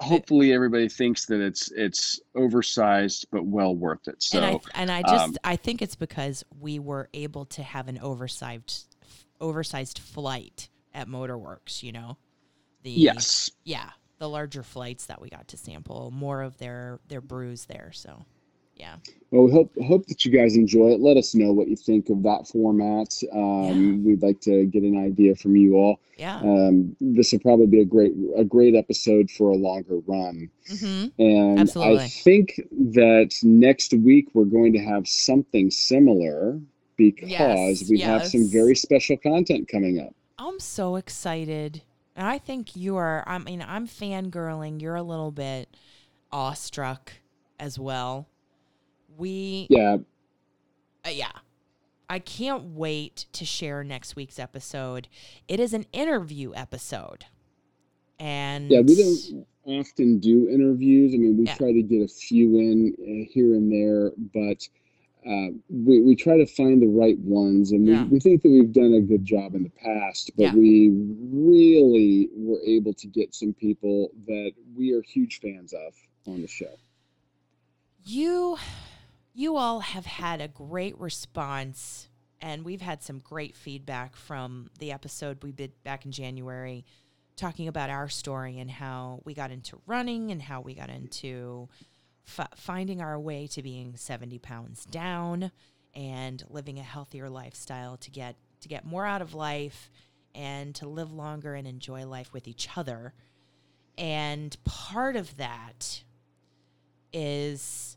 hopefully 0.00 0.52
everybody 0.52 0.88
thinks 0.88 1.26
that 1.26 1.40
it's 1.40 1.70
it's 1.72 2.20
oversized 2.34 3.26
but 3.30 3.46
well 3.46 3.74
worth 3.74 4.08
it. 4.08 4.22
So 4.22 4.38
and 4.40 4.46
I 4.46 4.80
and 4.80 4.90
I 4.90 5.02
just 5.02 5.24
um, 5.24 5.36
I 5.44 5.56
think 5.56 5.82
it's 5.82 5.96
because 5.96 6.44
we 6.60 6.78
were 6.78 7.08
able 7.14 7.44
to 7.46 7.62
have 7.62 7.88
an 7.88 7.98
oversized 7.98 8.96
oversized 9.40 9.98
flight 9.98 10.68
at 10.92 11.08
Motorworks, 11.08 11.82
you 11.82 11.92
know. 11.92 12.16
the 12.82 12.90
Yes. 12.90 13.50
yeah 13.64 13.90
the 14.18 14.28
larger 14.28 14.62
flights 14.62 15.06
that 15.06 15.20
we 15.20 15.28
got 15.28 15.48
to 15.48 15.56
sample 15.56 16.10
more 16.12 16.42
of 16.42 16.58
their 16.58 17.00
their 17.08 17.20
brews 17.20 17.66
there. 17.66 17.90
So 17.92 18.24
yeah, 18.76 18.96
Well, 19.30 19.44
we 19.44 19.52
hope 19.52 19.72
hope 19.84 20.06
that 20.06 20.24
you 20.24 20.30
guys 20.32 20.56
enjoy 20.56 20.90
it. 20.90 21.00
Let 21.00 21.16
us 21.16 21.34
know 21.34 21.52
what 21.52 21.68
you 21.68 21.76
think 21.76 22.08
of 22.10 22.22
that 22.24 22.48
format. 22.48 23.14
Um, 23.32 24.04
We'd 24.04 24.22
like 24.22 24.40
to 24.42 24.66
get 24.66 24.82
an 24.82 24.98
idea 24.98 25.34
from 25.36 25.56
you 25.56 25.76
all. 25.76 26.00
yeah. 26.18 26.38
Um, 26.38 26.96
this 27.00 27.32
will 27.32 27.38
probably 27.40 27.66
be 27.66 27.80
a 27.80 27.84
great 27.84 28.12
a 28.36 28.44
great 28.44 28.74
episode 28.74 29.30
for 29.30 29.50
a 29.50 29.56
longer 29.56 29.98
run. 30.06 30.50
hmm 30.68 31.06
And 31.18 31.58
Absolutely. 31.60 32.04
I 32.04 32.08
think 32.08 32.60
that 32.96 33.30
next 33.42 33.92
week 33.94 34.28
we're 34.34 34.44
going 34.44 34.72
to 34.72 34.80
have 34.80 35.06
something 35.08 35.70
similar 35.70 36.60
because 36.96 37.28
Yes, 37.28 37.90
we 37.90 38.00
have 38.00 38.24
some 38.26 38.48
very 38.48 38.74
special 38.76 39.16
content 39.16 39.68
coming 39.68 40.00
up. 40.00 40.14
I'm 40.38 40.60
so 40.60 40.96
excited. 40.96 41.82
And 42.16 42.26
I 42.28 42.38
think 42.38 42.76
you 42.76 42.96
are, 42.96 43.24
I 43.26 43.38
mean, 43.38 43.64
I'm 43.66 43.88
fangirling. 43.88 44.80
You're 44.80 44.94
a 44.94 45.02
little 45.02 45.32
bit 45.32 45.76
awestruck 46.30 47.12
as 47.58 47.78
well. 47.78 48.28
We, 49.16 49.66
Yeah, 49.70 49.98
uh, 51.06 51.10
yeah. 51.10 51.30
I 52.08 52.18
can't 52.18 52.64
wait 52.74 53.26
to 53.32 53.44
share 53.44 53.82
next 53.82 54.14
week's 54.16 54.38
episode. 54.38 55.08
It 55.48 55.58
is 55.60 55.72
an 55.72 55.86
interview 55.92 56.52
episode. 56.54 57.24
And 58.18 58.70
yeah, 58.70 58.80
we 58.80 58.94
don't 58.94 59.46
often 59.64 60.18
do 60.18 60.48
interviews. 60.48 61.14
I 61.14 61.16
mean, 61.18 61.36
we 61.38 61.46
Yeah. 61.46 61.54
try 61.54 61.72
to 61.72 61.82
get 61.82 62.02
a 62.02 62.08
few 62.08 62.58
in 62.58 62.94
uh, 63.00 63.32
here 63.32 63.54
and 63.54 63.72
there, 63.72 64.12
but 64.34 64.68
uh, 65.26 65.48
we, 65.70 66.02
we 66.02 66.14
try 66.14 66.36
to 66.36 66.44
find 66.46 66.82
the 66.82 66.86
right 66.86 67.18
ones. 67.20 67.72
And 67.72 67.86
Yeah. 67.86 68.04
we, 68.04 68.10
we 68.10 68.20
think 68.20 68.42
that 68.42 68.50
we've 68.50 68.72
done 68.72 68.92
a 68.94 69.00
good 69.00 69.24
job 69.24 69.54
in 69.54 69.62
the 69.62 69.70
past, 69.70 70.30
but 70.36 70.42
Yeah. 70.44 70.54
we 70.54 70.90
really 70.90 72.28
were 72.36 72.60
able 72.64 72.92
to 72.94 73.06
get 73.06 73.34
some 73.34 73.54
people 73.54 74.10
that 74.26 74.52
we 74.76 74.92
are 74.92 75.00
huge 75.02 75.40
fans 75.40 75.72
of 75.72 75.94
on 76.26 76.42
the 76.42 76.48
show. 76.48 76.76
you 78.06 78.58
you 79.34 79.56
all 79.56 79.80
have 79.80 80.06
had 80.06 80.40
a 80.40 80.48
great 80.48 80.98
response 80.98 82.08
and 82.40 82.64
we've 82.64 82.80
had 82.80 83.02
some 83.02 83.18
great 83.18 83.56
feedback 83.56 84.14
from 84.14 84.70
the 84.78 84.92
episode 84.92 85.42
we 85.42 85.50
did 85.50 85.72
back 85.82 86.04
in 86.04 86.12
January 86.12 86.84
talking 87.36 87.66
about 87.66 87.90
our 87.90 88.08
story 88.08 88.58
and 88.58 88.70
how 88.70 89.20
we 89.24 89.34
got 89.34 89.50
into 89.50 89.78
running 89.86 90.30
and 90.30 90.40
how 90.40 90.60
we 90.60 90.74
got 90.74 90.88
into 90.88 91.68
f- 92.26 92.48
finding 92.54 93.00
our 93.00 93.18
way 93.18 93.46
to 93.48 93.60
being 93.60 93.96
70 93.96 94.38
pounds 94.38 94.84
down 94.84 95.50
and 95.94 96.44
living 96.48 96.78
a 96.78 96.82
healthier 96.82 97.28
lifestyle 97.28 97.96
to 97.96 98.10
get 98.10 98.36
to 98.60 98.68
get 98.68 98.84
more 98.84 99.04
out 99.04 99.20
of 99.20 99.34
life 99.34 99.90
and 100.34 100.74
to 100.76 100.88
live 100.88 101.12
longer 101.12 101.54
and 101.54 101.66
enjoy 101.66 102.06
life 102.06 102.32
with 102.32 102.48
each 102.48 102.68
other. 102.76 103.12
And 103.98 104.56
part 104.64 105.16
of 105.16 105.36
that 105.36 106.02
is 107.12 107.96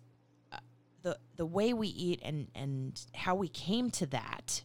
the 1.02 1.18
the 1.36 1.46
way 1.46 1.74
we 1.74 1.88
eat 1.88 2.20
and 2.24 2.48
and 2.56 3.00
how 3.14 3.36
we 3.36 3.48
came 3.48 3.90
to 3.92 4.06
that 4.08 4.64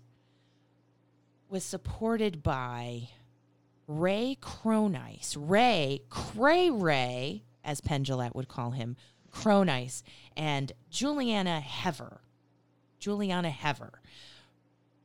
was 1.48 1.64
supported 1.64 2.42
by 2.42 3.08
Ray 3.86 4.38
Cronise. 4.40 5.36
Ray 5.38 6.02
Cray 6.08 6.70
Ray, 6.70 7.44
as 7.64 7.80
Penn 7.80 8.04
Jillette 8.04 8.34
would 8.34 8.48
call 8.48 8.70
him, 8.70 8.96
Cronise, 9.30 10.02
and 10.36 10.72
Julieanna 10.90 11.60
Hever. 11.60 12.22
Julieanna 13.00 13.50
Hever 13.50 14.00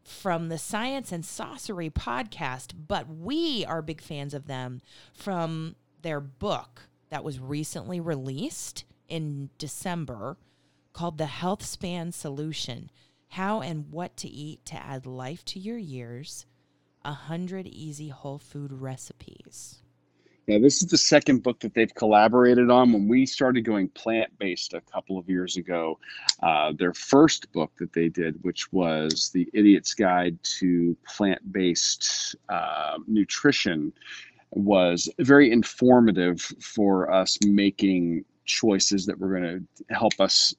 from 0.03 0.47
the 0.47 0.57
Science 0.57 1.11
and 1.11 1.23
Saucery 1.23 1.91
podcast, 1.91 2.71
but 2.87 3.09
we 3.09 3.65
are 3.65 3.81
big 3.81 3.99
fans 3.99 4.33
of 4.33 4.47
them 4.47 4.81
from 5.13 5.75
their 6.01 6.21
book 6.21 6.83
that 7.09 7.23
was 7.23 7.39
recently 7.39 7.99
released 7.99 8.85
in 9.09 9.49
December 9.57 10.37
called 10.97 11.19
The 11.19 11.27
Health 11.27 11.63
Span 11.63 12.11
Solution 12.11 12.89
How 13.27 13.61
and 13.61 13.91
What 13.91 14.17
to 14.17 14.27
Eat 14.27 14.65
to 14.65 14.75
Add 14.75 15.05
Life 15.05 15.45
to 15.45 15.59
Your 15.59 15.77
Years. 15.77 16.47
A 17.05 17.13
hundred 17.13 17.67
easy 17.67 18.09
whole 18.09 18.39
food 18.39 18.71
recipes. 18.71 19.83
Yeah, 20.47 20.57
this 20.57 20.81
is 20.81 20.87
the 20.87 20.97
second 20.97 21.43
book 21.43 21.59
that 21.59 21.75
they've 21.75 21.93
collaborated 21.93 22.71
on. 22.71 22.91
When 22.91 23.07
we 23.07 23.27
started 23.27 23.63
going 23.63 23.89
plant 23.89 24.31
based 24.39 24.73
a 24.73 24.81
couple 24.81 25.19
of 25.19 25.29
years 25.29 25.55
ago, 25.55 25.99
uh, 26.41 26.73
their 26.75 26.95
first 26.95 27.51
book 27.51 27.71
that 27.77 27.93
they 27.93 28.09
did, 28.09 28.39
which 28.41 28.73
was 28.73 29.29
The 29.31 29.47
Idiot's 29.53 29.93
Guide 29.93 30.39
to 30.59 30.97
Plant 31.05 31.53
Based 31.53 32.35
uh, 32.49 32.97
Nutrition, 33.05 33.93
was 34.49 35.07
very 35.19 35.51
informative 35.51 36.41
for 36.41 37.11
us 37.11 37.37
making 37.45 38.25
choices 38.45 39.05
that 39.05 39.19
were 39.19 39.39
going 39.39 39.67
to 39.77 39.93
help 39.93 40.19
us 40.19 40.55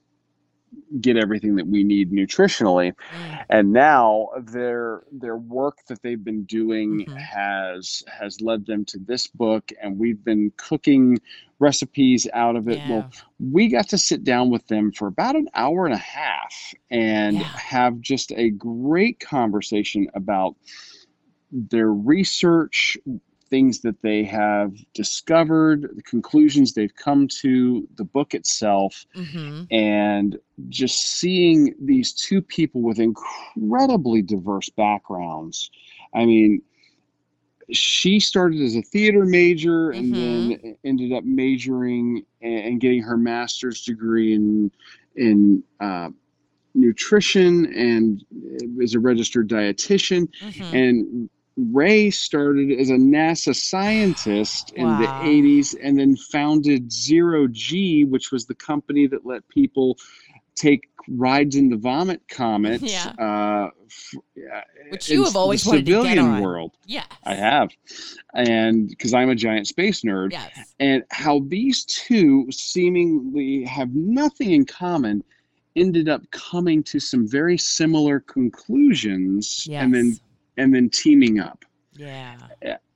get 1.00 1.16
everything 1.16 1.56
that 1.56 1.66
we 1.66 1.84
need 1.84 2.10
nutritionally 2.10 2.92
Mm, 3.12 3.44
and 3.50 3.72
now 3.72 4.28
their 4.42 5.02
their 5.12 5.36
work 5.36 5.78
that 5.88 6.02
they've 6.02 6.22
been 6.24 6.44
doing 6.44 7.06
Mhm. 7.08 7.16
has 7.18 8.02
has 8.08 8.40
led 8.40 8.66
them 8.66 8.84
to 8.86 8.98
this 8.98 9.26
book 9.26 9.70
and 9.82 9.98
we've 9.98 10.22
been 10.24 10.52
cooking 10.56 11.18
recipes 11.58 12.26
out 12.32 12.56
of 12.56 12.68
it 12.68 12.78
Yeah. 12.78 12.88
well 12.88 13.10
we 13.38 13.68
got 13.68 13.88
to 13.88 13.98
sit 13.98 14.24
down 14.24 14.50
with 14.50 14.66
them 14.68 14.92
for 14.92 15.08
about 15.08 15.36
an 15.36 15.48
hour 15.54 15.84
and 15.86 15.94
a 15.94 15.98
half 15.98 16.74
and 16.90 17.40
Yeah. 17.40 17.48
have 17.56 18.00
just 18.00 18.32
a 18.32 18.50
great 18.50 19.20
conversation 19.20 20.08
about 20.14 20.56
their 21.50 21.92
research 21.92 22.96
things 23.50 23.80
that 23.80 24.02
they 24.02 24.24
have 24.24 24.74
discovered 24.94 25.88
the 25.94 26.02
conclusions 26.02 26.72
they've 26.72 26.94
come 26.94 27.28
to 27.28 27.86
the 27.96 28.04
book 28.04 28.34
itself 28.34 29.06
hmm 29.14 29.64
and 29.70 30.38
just 30.70 31.18
seeing 31.18 31.74
these 31.78 32.12
two 32.12 32.40
people 32.40 32.80
with 32.80 32.98
incredibly 32.98 34.22
diverse 34.22 34.70
backgrounds. 34.70 35.70
I 36.14 36.24
mean, 36.24 36.62
she 37.70 38.18
started 38.18 38.60
as 38.62 38.76
a 38.76 38.82
theater 38.82 39.24
major 39.26 39.90
and 39.90 40.16
then 40.16 40.76
ended 40.84 41.12
up 41.12 41.24
majoring 41.24 42.24
and, 42.40 42.80
getting 42.80 43.02
her 43.02 43.16
master's 43.16 43.82
degree 43.84 44.34
in 44.34 44.70
in 45.16 45.62
uh, 45.80 46.08
nutrition 46.74 47.66
and 47.74 48.24
is 48.80 48.94
a 48.94 49.00
registered 49.00 49.48
dietitian. 49.48 50.28
hmm 50.40 50.74
And 50.74 51.30
Ray 51.72 52.10
started 52.10 52.70
as 52.78 52.88
a 52.90 52.94
NASA 52.94 53.54
scientist 53.54 54.70
in 54.76 54.86
the 54.86 55.06
80s 55.06 55.74
and 55.82 55.98
then 55.98 56.16
founded 56.16 56.92
Zero 56.92 57.48
G, 57.50 58.04
which 58.04 58.30
was 58.30 58.46
the 58.46 58.54
company 58.54 59.08
that 59.08 59.26
let 59.26 59.46
people 59.48 59.98
take 60.54 60.84
rides 61.08 61.56
in 61.56 61.68
the 61.68 61.76
Vomit 61.76 62.22
Comet. 62.28 62.80
Yeah. 62.82 63.08
Uh, 63.18 63.70
Which 64.90 65.08
you 65.10 65.24
have 65.24 65.32
the 65.32 65.38
always 65.38 65.66
wanted 65.66 65.86
to 65.86 65.90
get 65.92 66.02
civilian 66.02 66.18
on. 66.18 66.42
world. 66.42 66.76
Yes. 66.86 67.06
I 67.24 67.34
have. 67.34 67.70
And 68.34 68.88
because 68.88 69.12
I'm 69.14 69.30
a 69.30 69.34
giant 69.34 69.66
space 69.66 70.02
nerd. 70.02 70.32
Yes. 70.32 70.74
And 70.78 71.02
how 71.10 71.40
these 71.48 71.84
two 71.84 72.46
seemingly 72.52 73.64
have 73.64 73.94
nothing 73.94 74.52
in 74.52 74.64
common 74.64 75.24
ended 75.76 76.08
up 76.08 76.22
coming 76.30 76.82
to 76.84 77.00
some 77.00 77.26
very 77.26 77.56
similar 77.58 78.20
conclusions 78.20 79.66
Yes. 79.68 79.82
and 79.84 79.94
then 79.94 80.18
and 80.58 80.74
then 80.74 80.90
teaming 80.90 81.38
up. 81.40 81.64
yeah. 81.96 82.36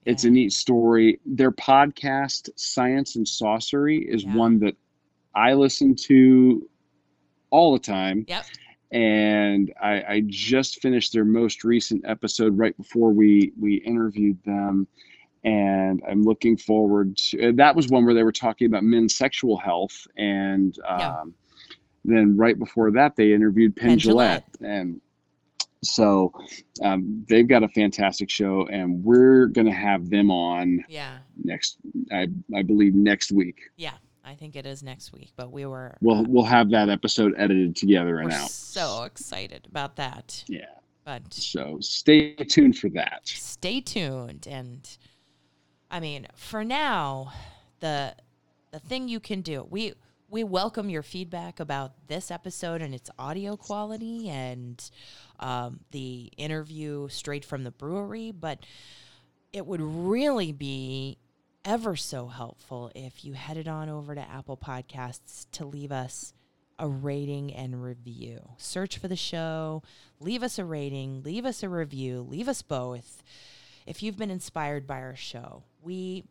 It's 0.04 0.24
Yeah. 0.24 0.28
a 0.30 0.32
neat 0.32 0.52
story. 0.52 1.20
Their 1.24 1.52
podcast, 1.52 2.50
Science 2.56 3.14
and 3.16 3.24
Saucery, 3.24 4.04
is 4.04 4.24
Yeah. 4.24 4.34
one 4.36 4.58
that 4.58 4.74
I 5.34 5.54
listen 5.54 5.94
to 6.08 6.68
all 7.50 7.72
the 7.72 7.78
time. 7.78 8.24
Yep. 8.28 8.44
And 8.90 9.72
I, 9.80 10.02
I 10.14 10.22
just 10.26 10.82
finished 10.82 11.12
their 11.12 11.24
most 11.24 11.62
recent 11.64 12.04
episode 12.04 12.58
right 12.58 12.76
before 12.76 13.12
we 13.12 13.52
we 13.58 13.76
interviewed 13.76 14.38
them. 14.44 14.86
And 15.44 16.02
I'm 16.08 16.22
looking 16.24 16.56
forward 16.56 17.16
to 17.18 17.48
uh, 17.48 17.52
that 17.54 17.74
was 17.76 17.88
one 17.88 18.04
where 18.04 18.14
they 18.14 18.22
were 18.24 18.32
talking 18.32 18.66
about 18.66 18.82
men's 18.84 19.14
sexual 19.14 19.56
health. 19.56 20.06
And 20.16 20.76
um, 20.86 20.98
Yeah. 21.00 21.22
then 22.04 22.36
right 22.36 22.58
before 22.58 22.90
that, 22.92 23.14
they 23.16 23.32
interviewed 23.32 23.76
Penn 23.76 23.90
Penn 23.90 23.98
Jillette. 23.98 24.42
And 24.60 25.00
so 25.82 26.32
um, 26.82 27.24
they've 27.28 27.48
got 27.48 27.62
a 27.62 27.68
fantastic 27.68 28.30
show, 28.30 28.66
and 28.70 29.02
we're 29.04 29.46
going 29.46 29.66
to 29.66 29.72
have 29.72 30.08
them 30.10 30.30
on 30.30 30.84
Yeah. 30.88 31.18
next, 31.42 31.78
I, 32.12 32.28
I 32.54 32.62
believe, 32.62 32.94
next 32.94 33.32
week. 33.32 33.58
Yeah. 33.76 33.94
I 34.24 34.34
think 34.36 34.54
it 34.54 34.66
is 34.66 34.84
next 34.84 35.12
week, 35.12 35.32
but 35.34 35.50
we 35.50 35.66
were 35.66 35.96
We'll 36.00 36.18
uh, 36.18 36.24
we'll 36.28 36.44
have 36.44 36.70
that 36.70 36.88
episode 36.88 37.34
edited 37.36 37.74
together 37.74 38.20
and 38.20 38.32
out. 38.32 38.50
so 38.50 39.02
excited 39.02 39.66
about 39.68 39.96
that. 39.96 40.44
Yeah. 40.46 40.66
But 41.04 41.34
So 41.34 41.78
stay 41.80 42.34
tuned 42.36 42.78
for 42.78 42.88
that. 42.90 43.22
stay 43.24 43.80
tuned 43.80 44.46
and 44.48 44.88
i 45.90 45.98
mean 45.98 46.28
for 46.36 46.62
now 46.64 47.32
the 47.80 48.14
the 48.70 48.78
thing 48.78 49.08
you 49.08 49.18
can 49.18 49.40
do 49.40 49.66
we 49.68 49.92
we 50.30 50.44
welcome 50.44 50.88
your 50.88 51.02
feedback 51.02 51.58
about 51.58 51.92
this 52.06 52.30
episode 52.30 52.80
and 52.80 52.94
its 52.94 53.10
audio 53.18 53.56
quality 53.56 54.28
and 54.28 54.88
um, 55.42 55.80
the 55.90 56.30
interview 56.36 57.08
straight 57.08 57.44
from 57.44 57.64
the 57.64 57.70
brewery 57.70 58.30
but 58.30 58.64
it 59.52 59.66
would 59.66 59.82
really 59.82 60.52
be 60.52 61.18
ever 61.64 61.96
so 61.96 62.28
helpful 62.28 62.90
if 62.94 63.24
you 63.24 63.34
headed 63.34 63.68
on 63.68 63.88
over 63.88 64.14
to 64.14 64.20
Apple 64.20 64.56
Podcasts 64.56 65.46
to 65.52 65.64
leave 65.64 65.92
us 65.92 66.34
a 66.78 66.88
rating 66.88 67.54
and 67.54 67.82
review. 67.82 68.40
Search 68.56 68.98
for 68.98 69.08
the 69.08 69.16
show, 69.16 69.82
leave 70.20 70.42
us 70.42 70.58
a 70.58 70.64
rating, 70.64 71.22
leave 71.22 71.44
us 71.44 71.62
a 71.62 71.68
review, 71.68 72.26
leave 72.28 72.48
us 72.48 72.62
both. 72.62 73.22
If 73.86 74.02
you've 74.02 74.16
been 74.16 74.30
inspired 74.30 74.86
by 74.86 75.00
our 75.00 75.16
show, 75.16 75.64
we 75.82 76.24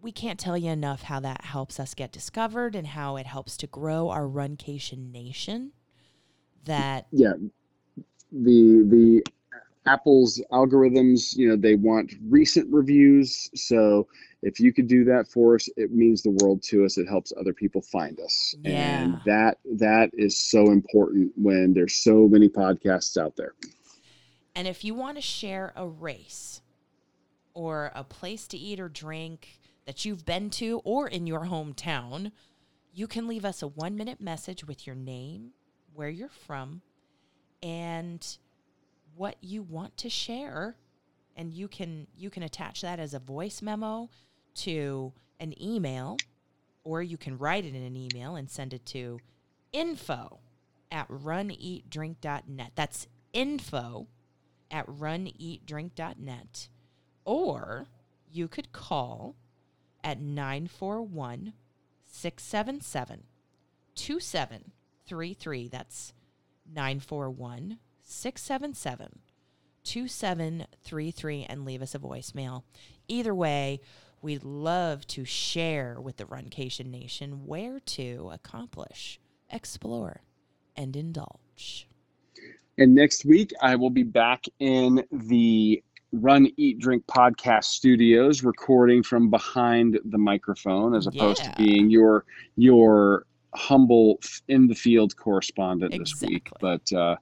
we 0.00 0.10
can't 0.10 0.40
tell 0.40 0.58
you 0.58 0.70
enough 0.70 1.02
how 1.02 1.20
that 1.20 1.44
helps 1.44 1.78
us 1.78 1.94
get 1.94 2.10
discovered 2.10 2.74
and 2.74 2.88
how 2.88 3.16
it 3.16 3.26
helps 3.26 3.56
to 3.58 3.68
grow 3.68 4.08
our 4.08 4.24
Runcation 4.24 5.12
Nation. 5.12 5.72
That 6.64 7.06
yeah, 7.12 7.34
the 8.32 8.84
the 8.88 9.22
Apple's 9.86 10.40
algorithms, 10.52 11.36
you 11.36 11.48
know, 11.48 11.56
they 11.56 11.74
want 11.74 12.12
recent 12.28 12.72
reviews. 12.72 13.50
So 13.54 14.06
if 14.42 14.60
you 14.60 14.72
could 14.72 14.86
do 14.86 15.04
that 15.04 15.28
for 15.28 15.56
us, 15.56 15.68
it 15.76 15.92
means 15.92 16.22
the 16.22 16.30
world 16.30 16.62
to 16.64 16.84
us. 16.84 16.98
It 16.98 17.08
helps 17.08 17.32
other 17.38 17.52
people 17.52 17.82
find 17.82 18.18
us. 18.20 18.54
Yeah. 18.62 19.02
And 19.02 19.20
that 19.26 19.58
that 19.76 20.10
is 20.12 20.38
so 20.38 20.70
important 20.70 21.32
when 21.36 21.74
there's 21.74 21.94
so 21.94 22.28
many 22.28 22.48
podcasts 22.48 23.16
out 23.16 23.36
there. 23.36 23.54
And 24.54 24.68
if 24.68 24.84
you 24.84 24.94
want 24.94 25.16
to 25.16 25.22
share 25.22 25.72
a 25.74 25.86
race 25.86 26.60
or 27.54 27.90
a 27.94 28.04
place 28.04 28.46
to 28.48 28.56
eat 28.56 28.78
or 28.78 28.88
drink 28.88 29.58
that 29.86 30.04
you've 30.04 30.24
been 30.24 30.50
to 30.50 30.80
or 30.84 31.08
in 31.08 31.26
your 31.26 31.46
hometown, 31.46 32.32
you 32.92 33.06
can 33.06 33.26
leave 33.26 33.44
us 33.44 33.62
a 33.62 33.68
one 33.68 33.96
minute 33.96 34.20
message 34.20 34.64
with 34.64 34.86
your 34.86 34.96
name, 34.96 35.50
where 35.94 36.10
you're 36.10 36.28
from, 36.28 36.82
and 37.62 38.38
what 39.14 39.36
you 39.40 39.62
want 39.62 39.96
to 39.98 40.10
share. 40.10 40.76
And 41.36 41.52
you 41.52 41.68
can 41.68 42.06
you 42.16 42.28
can 42.28 42.42
attach 42.42 42.82
that 42.82 43.00
as 43.00 43.14
a 43.14 43.18
voice 43.18 43.62
memo 43.62 44.10
to 44.56 45.12
an 45.40 45.60
email, 45.62 46.18
or 46.84 47.02
you 47.02 47.16
can 47.16 47.38
write 47.38 47.64
it 47.64 47.74
in 47.74 47.82
an 47.82 47.96
email 47.96 48.36
and 48.36 48.50
send 48.50 48.74
it 48.74 48.84
to 48.86 49.18
info 49.72 50.40
at 50.90 51.08
runeatdrink.net. 51.08 52.72
That's 52.74 53.06
info 53.32 54.08
at 54.70 54.86
runeatdrink.net. 54.86 56.68
Or 57.24 57.86
you 58.30 58.48
could 58.48 58.72
call 58.72 59.36
at 60.04 60.20
941 60.20 61.54
677 62.06 63.22
2733. 63.94 65.68
That's 65.68 66.12
941 66.74 67.78
677 68.02 69.20
2733 69.84 71.46
and 71.48 71.64
leave 71.64 71.82
us 71.82 71.94
a 71.94 71.98
voicemail. 71.98 72.62
Either 73.08 73.34
way, 73.34 73.80
we'd 74.20 74.44
love 74.44 75.06
to 75.08 75.24
share 75.24 76.00
with 76.00 76.16
the 76.16 76.24
Runcation 76.24 76.86
Nation 76.86 77.46
where 77.46 77.80
to 77.80 78.30
accomplish, 78.32 79.18
explore, 79.50 80.22
and 80.76 80.96
indulge. 80.96 81.88
And 82.78 82.94
next 82.94 83.24
week, 83.24 83.52
I 83.60 83.76
will 83.76 83.90
be 83.90 84.04
back 84.04 84.46
in 84.60 85.04
the 85.10 85.82
Run, 86.12 86.48
Eat, 86.56 86.78
Drink 86.78 87.06
podcast 87.06 87.64
studios, 87.64 88.44
recording 88.44 89.02
from 89.02 89.30
behind 89.30 89.98
the 90.04 90.18
microphone, 90.18 90.94
as 90.94 91.06
opposed 91.06 91.42
Yeah. 91.42 91.52
to 91.52 91.62
being 91.62 91.90
your 91.90 92.24
your 92.56 93.26
humble 93.54 94.18
in 94.48 94.66
the 94.66 94.74
field 94.74 95.16
correspondent 95.16 95.92
this 95.98 96.20
week. 96.20 96.50
But 96.60 96.90
uh, 96.92 97.16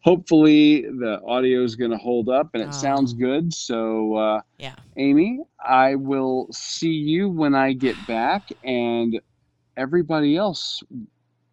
hopefully, 0.00 0.82
the 0.82 1.20
audio 1.26 1.62
is 1.62 1.76
going 1.76 1.90
to 1.92 1.96
hold 1.96 2.28
up, 2.28 2.50
and 2.54 2.62
it 2.62 2.68
Oh. 2.68 2.72
sounds 2.72 3.12
good. 3.14 3.52
So, 3.54 4.14
uh, 4.14 4.40
Yeah. 4.58 4.74
Amy, 4.96 5.40
I 5.64 5.94
will 5.94 6.48
see 6.52 6.92
you 6.92 7.28
when 7.28 7.54
I 7.54 7.72
get 7.72 8.06
back, 8.06 8.48
and 8.64 9.20
everybody 9.76 10.36
else, 10.36 10.82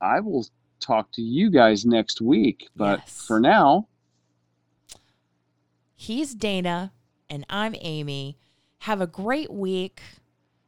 I 0.02 0.20
will 0.20 0.46
talk 0.80 1.12
to 1.14 1.22
you 1.22 1.50
guys 1.50 1.86
next 1.86 2.22
week. 2.22 2.68
But 2.76 3.00
Yes. 3.02 3.24
for 3.28 3.40
now. 3.40 3.88
He's 5.96 6.34
Dana, 6.36 6.92
and 7.30 7.46
I'm 7.50 7.76
Amy. 7.80 8.38
Have 8.80 9.00
a 9.00 9.08
great 9.08 9.52
week. 9.52 10.02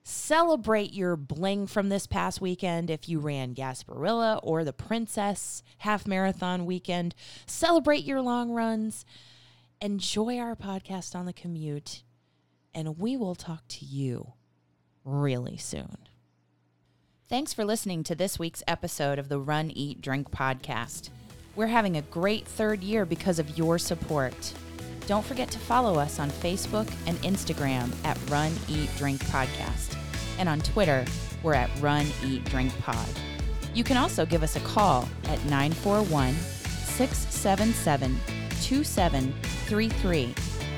Celebrate 0.07 0.93
your 0.93 1.15
bling 1.15 1.65
from 1.65 1.89
this 1.89 2.05
past 2.05 2.39
weekend 2.39 2.91
if 2.91 3.09
you 3.09 3.17
ran 3.17 3.55
Gasparilla 3.55 4.39
or 4.43 4.63
the 4.63 4.71
Princess 4.71 5.63
Half 5.79 6.05
Marathon 6.05 6.67
weekend. 6.67 7.15
Celebrate 7.47 8.03
your 8.03 8.21
long 8.21 8.51
runs. 8.51 9.03
Enjoy 9.81 10.37
our 10.37 10.55
podcast 10.55 11.15
on 11.15 11.25
the 11.25 11.33
commute, 11.33 12.03
and 12.71 12.99
we 12.99 13.17
will 13.17 13.33
talk 13.33 13.67
to 13.67 13.83
you 13.83 14.33
really 15.03 15.57
soon. 15.57 15.97
Thanks 17.27 17.51
for 17.51 17.65
listening 17.65 18.03
to 18.03 18.13
this 18.13 18.37
week's 18.37 18.61
episode 18.67 19.17
of 19.17 19.27
the 19.27 19.39
Run, 19.39 19.71
Eat, 19.71 20.01
Drink 20.01 20.29
podcast. 20.29 21.09
We're 21.55 21.65
having 21.65 21.97
a 21.97 22.03
great 22.03 22.47
third 22.47 22.83
year 22.83 23.07
because 23.07 23.39
of 23.39 23.57
your 23.57 23.79
support. 23.79 24.53
Don't 25.07 25.25
forget 25.25 25.49
to 25.51 25.59
follow 25.59 25.99
us 25.99 26.19
on 26.19 26.31
Facebook 26.31 26.91
and 27.05 27.21
Instagram 27.21 27.93
at 28.03 28.17
Run, 28.29 28.51
Eat, 28.67 28.89
Drink 28.97 29.23
Podcast. 29.25 29.95
And 30.39 30.49
on 30.49 30.61
Twitter, 30.61 31.05
we're 31.43 31.53
at 31.53 31.69
Run, 31.79 32.07
Eat, 32.23 32.43
Drink 32.45 32.75
Pod. 32.79 33.07
You 33.73 33.83
can 33.83 33.97
also 33.97 34.25
give 34.25 34.41
us 34.41 34.55
a 34.55 34.61
call 34.61 35.07
at 35.25 35.43
941 35.45 36.33
677 36.33 38.17
2733 38.61 40.33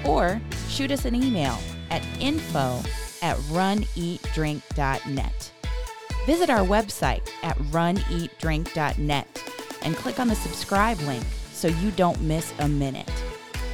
or 0.06 0.42
shoot 0.68 0.92
us 0.92 1.06
an 1.06 1.16
email 1.16 1.58
at 1.90 2.06
info 2.20 2.82
at 3.22 3.38
runeatdrink.net. 3.38 5.52
Visit 6.26 6.50
our 6.50 6.66
website 6.66 7.30
at 7.44 7.56
runeatdrink.net 7.58 9.44
and 9.84 9.96
click 9.96 10.20
on 10.20 10.28
the 10.28 10.36
subscribe 10.36 11.00
link 11.02 11.24
so 11.54 11.68
you 11.70 11.92
don't 11.92 12.20
miss 12.22 12.52
a 12.60 12.68
minute. 12.68 13.10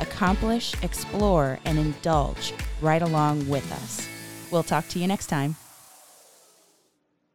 Accomplish, 0.04 0.76
explore, 0.84 1.60
and 1.66 1.80
indulge 1.80 2.54
right 2.82 3.02
along 3.02 3.50
with 3.50 3.70
us. 3.72 4.08
We'll 4.52 4.64
talk 4.64 4.88
to 4.90 5.00
you 5.00 5.08
next 5.08 5.28
time. 5.28 5.56